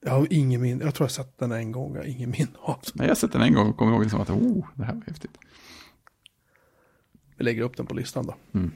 Jag 0.00 0.10
har 0.10 0.26
ingen 0.30 0.62
min. 0.62 0.80
Jag 0.80 0.94
tror 0.94 1.04
jag 1.04 1.10
sett 1.10 1.38
den 1.38 1.52
en 1.52 1.72
gång. 1.72 1.94
Jag 1.94 2.02
har 2.02 2.08
ingen 2.08 2.30
minne 2.30 2.50
av 2.58 2.80
den. 2.84 2.92
Nej, 2.94 3.06
jag 3.06 3.10
har 3.10 3.14
sett 3.14 3.32
den 3.32 3.42
en 3.42 3.54
gång 3.54 3.68
och 3.68 3.76
kommer 3.76 3.92
ihåg 3.92 4.02
det 4.02 4.10
som 4.10 4.20
att 4.20 4.30
oh, 4.30 4.66
det 4.74 4.84
här 4.84 4.94
var 4.94 5.02
häftigt. 5.06 5.38
Vi 7.36 7.44
lägger 7.44 7.62
upp 7.62 7.76
den 7.76 7.86
på 7.86 7.94
listan 7.94 8.26
då. 8.26 8.34
Mm. 8.52 8.70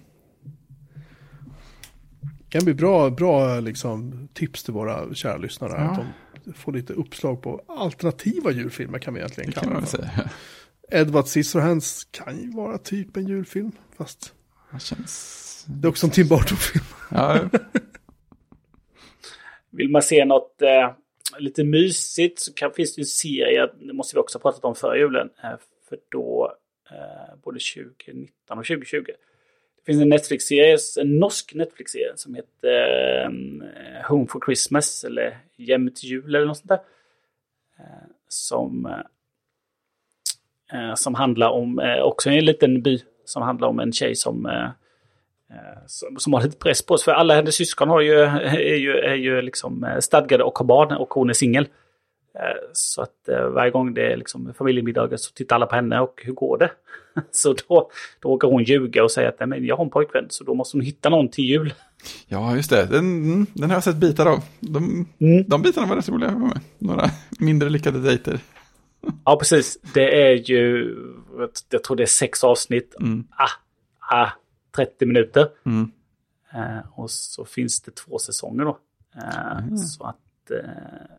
Kan 2.57 2.65
bli 2.65 2.75
bra, 2.75 3.11
bra 3.11 3.61
liksom, 3.61 4.29
tips 4.35 4.63
till 4.65 4.75
våra 4.75 5.15
kära 5.15 5.37
lyssnare. 5.37 5.73
Ja. 5.73 6.05
Att 6.35 6.45
de 6.45 6.53
får 6.53 6.73
lite 6.73 6.93
uppslag 6.93 7.43
på 7.43 7.65
alternativa 7.69 8.51
julfilmer 8.51 8.99
kan 8.99 9.15
vi 9.15 9.21
egentligen 9.21 9.51
Det 9.51 9.55
kan 9.55 9.63
kalla 9.63 9.75
man 9.75 9.83
det 9.83 9.89
för. 9.89 9.99
säga. 9.99 10.31
Edward 10.91 11.27
Scissorhands 11.27 12.05
kan 12.11 12.39
ju 12.43 12.51
vara 12.51 12.79
typ 12.79 13.17
en 13.17 13.27
julfilm. 13.27 13.73
Fast 13.97 14.35
Det 14.73 14.81
känns... 14.83 15.65
det 15.69 15.87
är 15.87 15.91
också 15.91 16.07
en 16.07 16.11
Tim 16.11 16.29
Burton-film. 16.29 16.85
Ja, 17.11 17.41
Vill 19.71 19.91
man 19.91 20.03
se 20.03 20.25
något 20.25 20.63
eh, 20.63 20.93
lite 21.39 21.65
mysigt 21.65 22.39
så 22.41 22.53
kan, 22.55 22.73
finns 22.73 22.95
det 22.95 23.01
ju 23.01 23.03
en 23.03 23.07
serie, 23.07 23.71
det 23.81 23.93
måste 23.93 24.17
vi 24.17 24.21
också 24.21 24.39
ha 24.39 24.43
pratat 24.43 24.65
om 24.65 24.75
före 24.75 24.99
julen, 24.99 25.29
eh, 25.43 25.51
för 25.89 25.99
då 26.11 26.55
eh, 26.91 27.37
både 27.45 27.59
2019 27.59 28.59
och 28.59 28.67
2020. 28.67 29.05
Det 29.87 29.93
finns 29.93 30.03
en 30.03 30.09
Netflix-serie, 30.09 30.79
en 31.01 31.19
norsk 31.19 31.55
Netflix-serie 31.55 32.13
som 32.17 32.35
heter 32.35 33.25
eh, 33.25 33.31
Home 34.09 34.27
for 34.27 34.41
Christmas 34.47 35.05
eller 35.05 35.39
Hem 35.59 35.91
till 35.91 36.09
jul 36.09 36.35
eller 36.35 36.47
något 36.47 36.57
sånt 36.57 36.69
där. 36.69 36.81
Eh, 37.79 38.09
som, 38.29 38.87
eh, 38.87 39.01
eh, 40.91 40.95
som 40.95 41.15
handlar 41.15 41.51
om, 41.51 41.79
eh, 41.79 42.03
också 42.03 42.31
en 42.31 42.45
liten 42.45 42.83
by, 42.83 43.03
som 43.25 43.43
handlar 43.43 43.69
om 43.69 43.81
en 43.81 43.93
tjej 43.93 44.15
som 44.15 44.47
eh, 44.47 44.69
eh, 45.51 45.79
som, 45.87 46.19
som 46.19 46.33
har 46.33 46.43
lite 46.43 46.59
press 46.59 46.87
på 46.87 46.99
sig. 46.99 47.05
För 47.05 47.13
alla 47.13 47.35
hennes 47.35 47.55
syskon 47.55 47.89
har 47.89 48.01
ju, 48.01 48.21
är, 48.21 48.77
ju, 48.77 48.93
är 48.93 49.15
ju 49.15 49.43
liksom 49.43 49.85
eh, 49.85 49.99
stadgade 49.99 50.45
och 50.45 50.59
har 50.59 50.67
barn 50.67 50.93
och 50.93 51.15
hon 51.15 51.31
är 51.31 51.35
singel. 51.35 51.69
Eh, 52.37 52.57
Så 52.73 53.03
att 53.03 53.29
eh, 53.29 53.49
varje 53.49 53.71
gång 53.71 53.95
det 53.95 54.13
är 54.13 54.17
liksom 54.17 54.55
familjemiddagar 54.55 55.17
så 55.17 55.33
tittar 55.33 55.57
alla 55.57 55.67
på 55.67 55.75
henne 55.75 56.01
och 56.01 56.23
hur 56.25 56.33
går 56.33 56.59
det? 56.59 56.71
Så 57.31 57.55
då, 57.69 57.91
då 58.21 58.29
åker 58.29 58.49
hon 58.49 58.63
ljuga 58.63 59.05
och 59.05 59.11
säga 59.11 59.29
att 59.29 59.49
men 59.49 59.65
jag 59.65 59.77
har 59.77 59.85
en 59.85 59.91
pojkvän 59.91 60.27
så 60.31 60.45
då 60.45 60.55
måste 60.55 60.77
hon 60.77 60.85
hitta 60.85 61.09
någon 61.09 61.29
till 61.29 61.45
jul. 61.45 61.75
ja 62.29 62.57
just 62.57 62.71
det. 62.71 62.87
Den, 62.87 62.99
mm, 63.25 63.47
den 63.55 63.71
har 63.71 63.77
jag 63.77 63.85
sett 63.85 63.97
bitar 63.97 64.27
av. 64.27 64.39
De, 64.61 65.07
Mm. 65.21 65.45
de 65.49 65.63
bitarna 65.63 65.87
var 65.87 65.97
rätt 65.97 66.09
roliga. 66.09 66.31
med. 66.39 66.61
Några 66.79 67.11
mindre 67.39 67.69
lyckade 67.69 68.01
dejter. 68.03 68.41
Ja, 69.25 69.37
precis. 69.39 69.79
Det 69.95 70.23
är 70.23 70.51
ju, 70.51 70.95
jag 71.71 71.83
tror 71.85 71.97
det 71.97 72.03
är 72.03 72.07
sex 72.07 72.45
avsnitt. 72.45 72.95
Mm. 73.01 73.25
Ah, 73.31 73.51
ah, 74.25 74.31
30 74.77 75.07
minuter. 75.07 75.49
Mm. 75.67 75.91
Eh, 76.55 76.79
och 76.99 77.11
så 77.11 77.45
finns 77.45 77.81
det 77.83 77.95
två 77.95 78.19
säsonger 78.19 78.65
då. 78.65 78.79
Eh, 79.17 79.59
Mm. 79.59 79.77
Så 79.77 80.05
att... 80.05 80.51
Eh, 80.51 81.17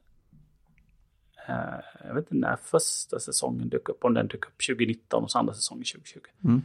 jag 2.07 2.13
vet 2.15 2.31
inte 2.31 2.35
när 2.35 2.55
första 2.63 3.19
säsongen 3.19 3.69
dök 3.69 3.89
upp. 3.89 4.03
Om 4.05 4.13
den 4.13 4.27
dök 4.27 4.45
upp 4.45 4.65
2019 4.67 5.23
och 5.23 5.31
så 5.31 5.39
andra 5.39 5.53
säsongen 5.53 5.83
2020. 5.83 6.19
Mm. 6.43 6.61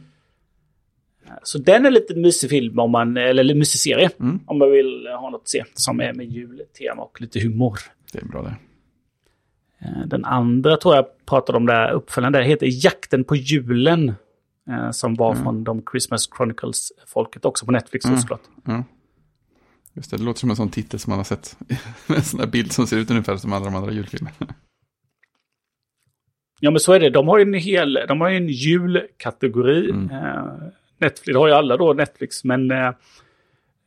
Eh, 1.25 1.31
Så 1.43 1.57
den 1.57 1.85
är 1.85 1.91
lite 1.91 2.15
mysig 2.15 2.49
film 2.49 2.79
om 2.79 2.91
man, 2.91 3.17
eller 3.17 3.55
mysig 3.55 3.79
serie. 3.79 4.09
Mm. 4.19 4.39
Om 4.45 4.57
man 4.59 4.71
vill 4.71 5.07
ha 5.19 5.29
något 5.29 5.41
att 5.41 5.47
se 5.47 5.63
som 5.73 5.99
är 6.01 6.13
med 6.13 6.25
jultema 6.25 7.01
och 7.03 7.21
lite 7.21 7.39
humor. 7.39 7.79
Det 8.11 8.19
är 8.21 8.25
bra 8.25 8.41
det. 8.43 8.55
Eh, 9.79 10.07
Den 10.07 10.25
andra 10.25 10.77
tror 10.77 10.95
jag 10.95 11.25
pratade 11.25 11.57
om 11.57 11.65
där, 11.65 11.91
uppföljaren 11.91 12.33
där, 12.33 12.41
heter 12.41 12.85
Jakten 12.85 13.23
på 13.23 13.35
julen. 13.35 14.13
eh, 14.69 14.91
Som 14.91 15.15
var 15.15 15.31
Mm. 15.31 15.43
från 15.43 15.63
de 15.63 15.83
Christmas 15.91 16.29
Chronicles-folket 16.37 17.45
också 17.45 17.65
på 17.65 17.71
Netflix 17.71 18.05
Mm. 18.05 18.17
såklart. 18.19 18.41
Ja. 18.65 18.83
Just 19.93 20.11
det, 20.11 20.17
det 20.17 20.23
låter 20.23 20.39
som 20.39 20.49
en 20.49 20.55
sån 20.55 20.69
titel 20.69 20.99
som 20.99 21.11
man 21.11 21.19
har 21.19 21.23
sett. 21.23 21.57
en 22.07 22.21
sån 22.23 22.39
där 22.39 22.47
bild 22.47 22.71
som 22.71 22.87
ser 22.87 22.97
ut 22.97 23.11
ungefär 23.11 23.37
som 23.37 23.53
alla 23.53 23.65
de 23.65 23.75
andra 23.75 23.91
julfilmerna. 23.91 24.35
Ja 26.63 26.71
men 26.71 26.79
så 26.79 26.93
är 26.93 26.99
det, 26.99 27.09
de 27.09 27.27
har 27.27 27.37
ju 27.37 27.41
en 27.41 27.53
hel, 27.53 27.99
de 28.07 28.21
har 28.21 28.29
ju 28.29 28.37
en 28.37 28.47
julkategori. 28.47 29.89
Mm. 29.89 30.11
Eh, 30.11 30.43
Netflix, 30.97 31.33
det 31.33 31.39
har 31.39 31.47
ju 31.47 31.53
alla 31.53 31.77
då 31.77 31.93
Netflix, 31.93 32.43
men 32.43 32.71
eh, 32.71 32.91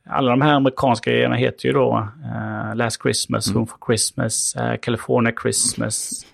alla 0.09 0.31
de 0.31 0.41
här 0.41 0.53
amerikanska 0.53 1.11
grejerna 1.11 1.35
heter 1.35 1.67
ju 1.67 1.73
då 1.73 2.07
eh, 2.23 2.75
Last 2.75 3.01
Christmas, 3.01 3.47
Mm. 3.47 3.55
Home 3.57 3.67
for 3.67 3.77
Christmas, 3.85 4.55
California 4.81 5.33
Christmas. 5.41 6.25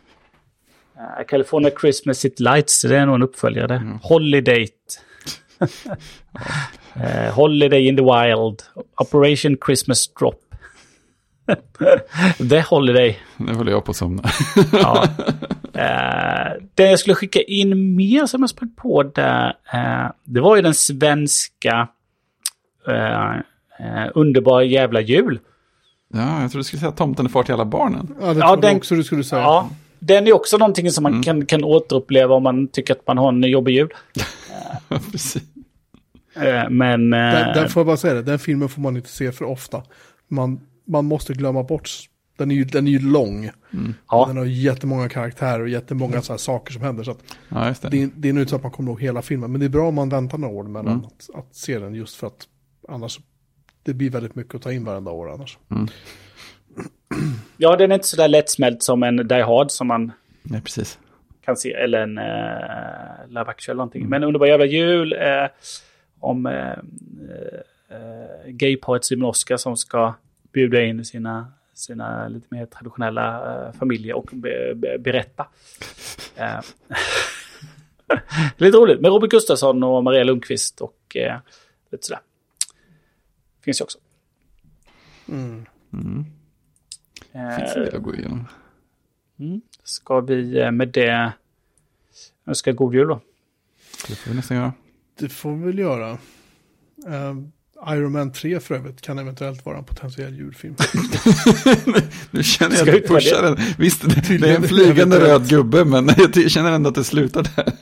California 1.28 1.72
Christmas 1.82 2.20
City 2.20 2.44
Lights, 2.44 2.82
det 2.82 2.98
är 2.98 3.06
nog 3.06 3.16
en 3.16 3.24
uppföljare. 3.24 3.76
Mm. 3.76 4.00
Holiday. 4.02 4.68
Holiday 7.34 7.88
in 7.88 7.98
the 7.98 8.04
Wild. 8.04 8.64
Operation 8.96 9.58
Christmas 9.66 10.14
Drop. 10.14 10.53
The 12.50 12.60
Holiday. 12.62 13.20
Nu 13.38 13.54
håller 13.54 13.72
jag 13.72 13.86
på 13.86 13.92
att 13.92 13.98
somna. 13.98 14.24
Ja. 14.72 15.08
Eh, 15.74 16.64
det 16.76 16.84
jag 16.90 17.00
skulle 17.00 17.16
skicka 17.16 17.42
in 17.42 17.96
mer 17.96 18.26
som 18.26 18.42
jag 18.42 18.50
sprang 18.50 18.72
på 18.76 19.04
där, 19.04 19.48
eh, 19.74 20.12
det 20.24 20.42
var 20.42 20.56
ju 20.56 20.62
den 20.62 20.74
svenska 20.74 21.88
eh, 22.88 23.32
eh, 23.80 24.10
Underbara 24.16 24.64
jävla 24.64 25.02
jul. 25.02 25.40
ja, 26.14 26.42
jag 26.42 26.52
tror 26.52 26.60
du 26.60 26.64
skulle 26.64 26.80
säga 26.80 26.92
Tomten 26.92 27.26
är 27.26 27.30
far 27.30 27.44
till 27.44 27.54
alla 27.54 27.66
barnen. 27.66 28.16
Ja, 28.22 28.34
det 28.34 28.40
Ja, 28.40 28.48
trodde 28.48 28.68
jag 28.68 28.74
den- 28.74 28.78
också 28.78 28.96
du 28.96 29.04
skulle 29.04 29.24
säga. 29.24 29.42
Ja, 29.42 29.70
den 30.00 30.28
är 30.28 30.34
också 30.34 30.58
någonting 30.58 30.92
som 30.92 31.04
man 31.04 31.12
Mm. 31.12 31.24
kan, 31.24 31.46
kan 31.46 31.64
återuppleva 31.64 32.36
om 32.36 32.44
man 32.44 32.68
tycker 32.68 32.94
att 32.94 33.08
man 33.08 33.18
har 33.18 33.30
en 33.30 33.44
jobbig 33.44 33.74
jul. 33.76 33.90
Precis. 35.12 35.44
Eh, 36.36 36.70
men... 36.70 37.14
eh, 37.14 37.20
Den, 37.20 37.54
den 37.54 37.70
får 37.70 37.80
jag 37.80 37.88
bara 37.88 37.98
säga 37.98 38.14
det, 38.14 38.22
den 38.22 38.40
filmen 38.40 38.70
får 38.70 38.82
man 38.82 38.96
inte 38.98 39.10
se 39.10 39.32
för 39.32 39.46
ofta. 39.46 39.82
Man, 40.28 40.60
man 40.86 41.06
måste 41.06 41.34
glömma 41.34 41.64
bort, 41.64 41.90
den 42.38 42.52
är 42.52 42.56
ju, 42.56 42.64
den 42.64 42.88
är 42.88 42.92
ju 42.92 43.00
lång. 43.00 43.50
ja, 44.10 44.26
Den 44.28 44.38
har 44.38 44.46
ju 44.46 44.54
jättemånga 44.54 45.10
karaktärer 45.10 45.62
och 45.62 45.70
jättemånga 45.70 46.22
så 46.22 46.34
här 46.34 46.38
saker 46.38 46.74
som 46.74 46.82
händer. 46.82 47.04
Så 47.04 47.12
att 47.12 47.24
Ja, 47.50 47.68
just 47.68 47.82
det. 47.82 47.90
det, 47.90 48.04
är- 48.04 48.10
det 48.16 48.30
är 48.30 48.34
nog 48.34 48.42
inte 48.42 48.50
så 48.50 48.56
att 48.56 48.64
man 48.64 48.72
kommer 48.72 48.92
ihåg 48.92 49.02
hela 49.02 49.22
filmen. 49.22 49.52
Men 49.52 49.60
det 49.60 49.66
är 49.66 49.70
bra 49.70 49.88
om 49.88 49.96
man 49.96 50.10
väntar 50.10 50.38
några 50.38 50.54
år 50.56 50.64
mellan 50.64 50.94
Mm. 50.94 51.06
att, 51.06 51.30
att 51.36 51.56
se 51.56 51.80
den 51.80 51.94
just 51.96 52.16
för 52.16 52.28
att 52.28 52.48
annars 52.90 53.20
det 53.84 53.94
blir 53.94 54.10
väldigt 54.10 54.36
mycket 54.36 54.56
att 54.56 54.62
ta 54.62 54.72
in 54.72 54.86
varenda 54.86 55.12
år 55.12 55.32
annars. 55.34 55.58
ja, 57.58 57.76
den 57.76 57.92
är 57.92 57.96
inte 57.96 58.08
så 58.08 58.18
där 58.18 58.28
lättsmält 58.28 58.84
som 58.84 59.04
en 59.04 59.28
Die 59.28 59.42
Hard 59.42 59.72
som 59.72 59.88
man 59.88 60.12
Nej, 60.44 60.62
precis. 60.62 61.00
kan 61.46 61.56
se. 61.58 61.74
Eller 61.74 62.00
en 62.02 62.18
uh, 62.18 63.34
Love 63.34 63.50
Actual 63.52 63.74
eller 63.74 63.78
någonting. 63.78 64.10
Men 64.10 64.24
Underbara 64.24 64.50
jävla 64.50 64.66
jul 64.66 65.14
eh, 65.14 65.50
om 66.20 66.46
eh, 66.46 66.70
eh, 67.90 68.48
gayparet 68.52 69.06
Simon 69.06 69.30
Oskar 69.30 69.58
som 69.58 69.78
ska 69.78 70.14
bjuda 70.54 70.82
in 70.82 71.06
sina, 71.06 71.54
sina 71.74 72.28
lite 72.28 72.48
mer 72.50 72.66
traditionella 72.66 73.56
eh, 73.68 73.74
familjer 73.74 74.16
och 74.16 74.30
be, 74.34 74.76
be, 74.76 74.98
berätta. 75.00 75.48
Eh, 76.36 76.60
lite 78.58 78.78
roligt 78.78 79.02
med 79.02 79.12
Robert 79.12 79.30
Gustafsson 79.30 79.84
och 79.84 80.04
Maria 80.04 80.24
Lundqvist 80.24 80.82
och 80.82 81.16
eh, 81.16 81.40
lite 81.92 82.06
sådär. 82.06 82.22
Finns 83.62 83.82
ju 83.82 83.84
också. 83.84 84.00
Mm. 85.28 85.66
Mm. 85.94 86.26
Finns 87.60 87.74
del 87.74 87.96
att 87.96 88.04
gå 88.04 88.16
igenom. 88.16 88.48
mm. 89.40 89.62
Ska 89.84 90.20
vi 90.20 90.72
med 90.72 90.88
det 90.88 91.34
önska 92.46 92.72
god 92.72 92.94
jul 92.96 93.08
då? 93.08 93.20
Det 94.08 94.16
får 94.16 94.30
vi 94.30 94.36
nästan 94.36 94.58
göra. 94.58 94.74
Det 95.20 95.30
får 95.30 95.56
vi 95.56 95.66
väl 95.66 95.80
göra. 95.80 96.18
Iron 97.88 98.12
Man 98.12 98.32
3 98.32 98.60
för 98.60 98.76
övrigt 98.76 99.02
kan 99.02 99.20
eventuellt 99.20 99.66
vara 99.66 99.78
en 99.78 99.84
potentiell 99.84 100.38
julfilm. 100.38 100.76
Nu 102.32 102.44
känner 102.44 102.76
jag 102.76 102.90
att 102.90 102.94
du 102.96 103.00
det? 103.00 103.08
pushar 103.08 103.42
den. 103.42 103.58
Visst, 103.78 104.02
det, 104.02 104.38
det 104.38 104.50
är 104.50 104.56
en 104.56 104.64
flygande 104.64 105.20
röd 105.20 105.50
gubbe, 105.50 105.86
men 105.86 106.10
jag 106.18 106.52
känner 106.52 106.72
ändå 106.72 106.90
att 106.90 106.96
det 106.96 107.04
slutar 107.04 107.44
där. 107.56 107.74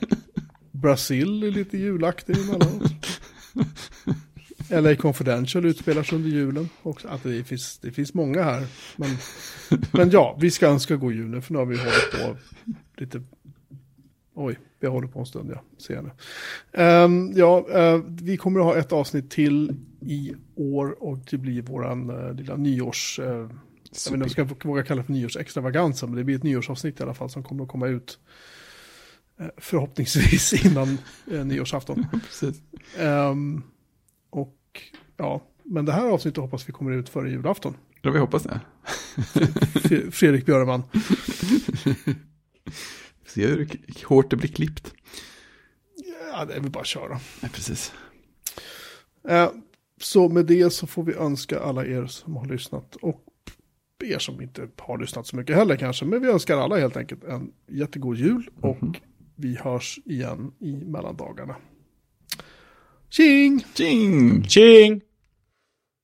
Brasil 0.70 1.42
är 1.42 1.50
lite 1.50 1.78
julaktig 1.78 2.36
emellanåt. 2.36 2.92
LA 4.68 4.96
Confidential 4.96 5.66
utspelar 5.66 6.02
sig 6.02 6.16
under 6.16 6.30
julen. 6.30 6.68
Också, 6.82 7.08
att 7.08 7.22
det, 7.22 7.44
finns, 7.44 7.78
det 7.78 7.90
finns 7.90 8.14
många 8.14 8.42
här. 8.42 8.66
Men, 8.96 9.16
men 9.92 10.10
ja, 10.10 10.36
vi 10.40 10.50
ska 10.50 10.66
önska 10.66 10.96
god 10.96 11.12
jul 11.12 11.28
nu 11.28 11.40
för 11.40 11.52
nu 11.52 11.58
har 11.58 11.66
vi 11.66 11.76
hållit 11.76 12.10
på 12.12 12.36
lite... 12.96 13.22
Oj, 14.34 14.58
vi 14.82 14.86
har 14.86 14.92
hållit 14.92 15.12
på 15.12 15.18
en 15.18 15.26
stund, 15.26 15.50
ja. 15.54 15.62
Ser 15.78 15.94
jag 15.94 16.04
nu. 16.04 16.10
Um, 16.82 17.32
ja, 17.36 17.66
uh, 17.74 18.04
vi 18.08 18.36
kommer 18.36 18.60
att 18.60 18.66
ha 18.66 18.76
ett 18.76 18.92
avsnitt 18.92 19.30
till 19.30 19.76
i 20.00 20.34
år 20.54 21.02
och 21.02 21.18
det 21.30 21.38
blir 21.38 21.62
våran 21.62 22.10
uh, 22.10 22.34
lilla 22.34 22.56
nyårs... 22.56 23.18
Uh, 23.18 23.26
jag 23.26 23.42
vet 23.42 24.06
inte 24.06 24.14
om 24.14 24.20
jag 24.20 24.30
ska 24.30 24.68
våga 24.68 24.82
kalla 24.82 25.00
det 25.00 25.06
för 25.06 25.12
nyårsextravaganza, 25.12 26.06
men 26.06 26.16
det 26.16 26.24
blir 26.24 26.36
ett 26.36 26.42
nyårsavsnitt 26.42 27.00
i 27.00 27.02
alla 27.02 27.14
fall 27.14 27.30
som 27.30 27.42
kommer 27.42 27.62
att 27.62 27.68
komma 27.68 27.88
ut 27.88 28.18
förhoppningsvis 29.56 30.64
innan 30.66 30.98
nyårsafton. 31.44 32.06
Um, 33.00 33.62
och 34.30 34.80
ja, 35.16 35.42
men 35.62 35.84
det 35.84 35.92
här 35.92 36.06
avsnittet 36.06 36.42
hoppas 36.42 36.68
vi 36.68 36.72
kommer 36.72 36.92
ut 36.92 37.08
före 37.08 37.30
julafton. 37.30 37.74
Ja, 38.02 38.10
vi 38.10 38.18
hoppas 38.18 38.42
det. 38.42 38.60
Fredrik 40.10 40.46
Björman. 40.46 40.82
Se 43.34 43.46
hur 43.46 43.68
hårt 44.04 44.30
det 44.30 44.36
blir 44.36 44.48
klippt. 44.48 44.94
Ja, 46.32 46.44
det 46.44 46.54
är 46.54 46.60
väl 46.60 46.70
bara 46.70 46.80
att 46.80 46.86
köra. 46.86 47.20
Ja, 47.42 47.48
precis. 47.52 47.92
Eh, 49.28 49.50
så 50.00 50.28
med 50.28 50.46
det 50.46 50.70
så 50.70 50.86
får 50.86 51.04
vi 51.04 51.14
önska 51.14 51.60
alla 51.60 51.86
er 51.86 52.06
som 52.06 52.36
har 52.36 52.46
lyssnat 52.46 52.96
och 52.96 53.24
er 54.04 54.18
som 54.18 54.40
inte 54.40 54.68
har 54.78 54.98
lyssnat 54.98 55.26
så 55.26 55.36
mycket 55.36 55.56
heller 55.56 55.76
kanske. 55.76 56.04
Men 56.04 56.22
vi 56.22 56.28
önskar 56.28 56.56
alla 56.58 56.76
helt 56.76 56.96
enkelt 56.96 57.24
en 57.24 57.52
jättegod 57.68 58.16
jul 58.16 58.50
och 58.60 58.82
mm 58.82 58.92
-hmm. 58.92 59.00
vi 59.36 59.56
hörs 59.56 59.98
igen 60.04 60.52
i 60.58 60.72
mellandagarna. 60.72 61.56
Tjing! 63.10 63.64
Tjing! 63.74 64.44
Tjing! 64.48 65.00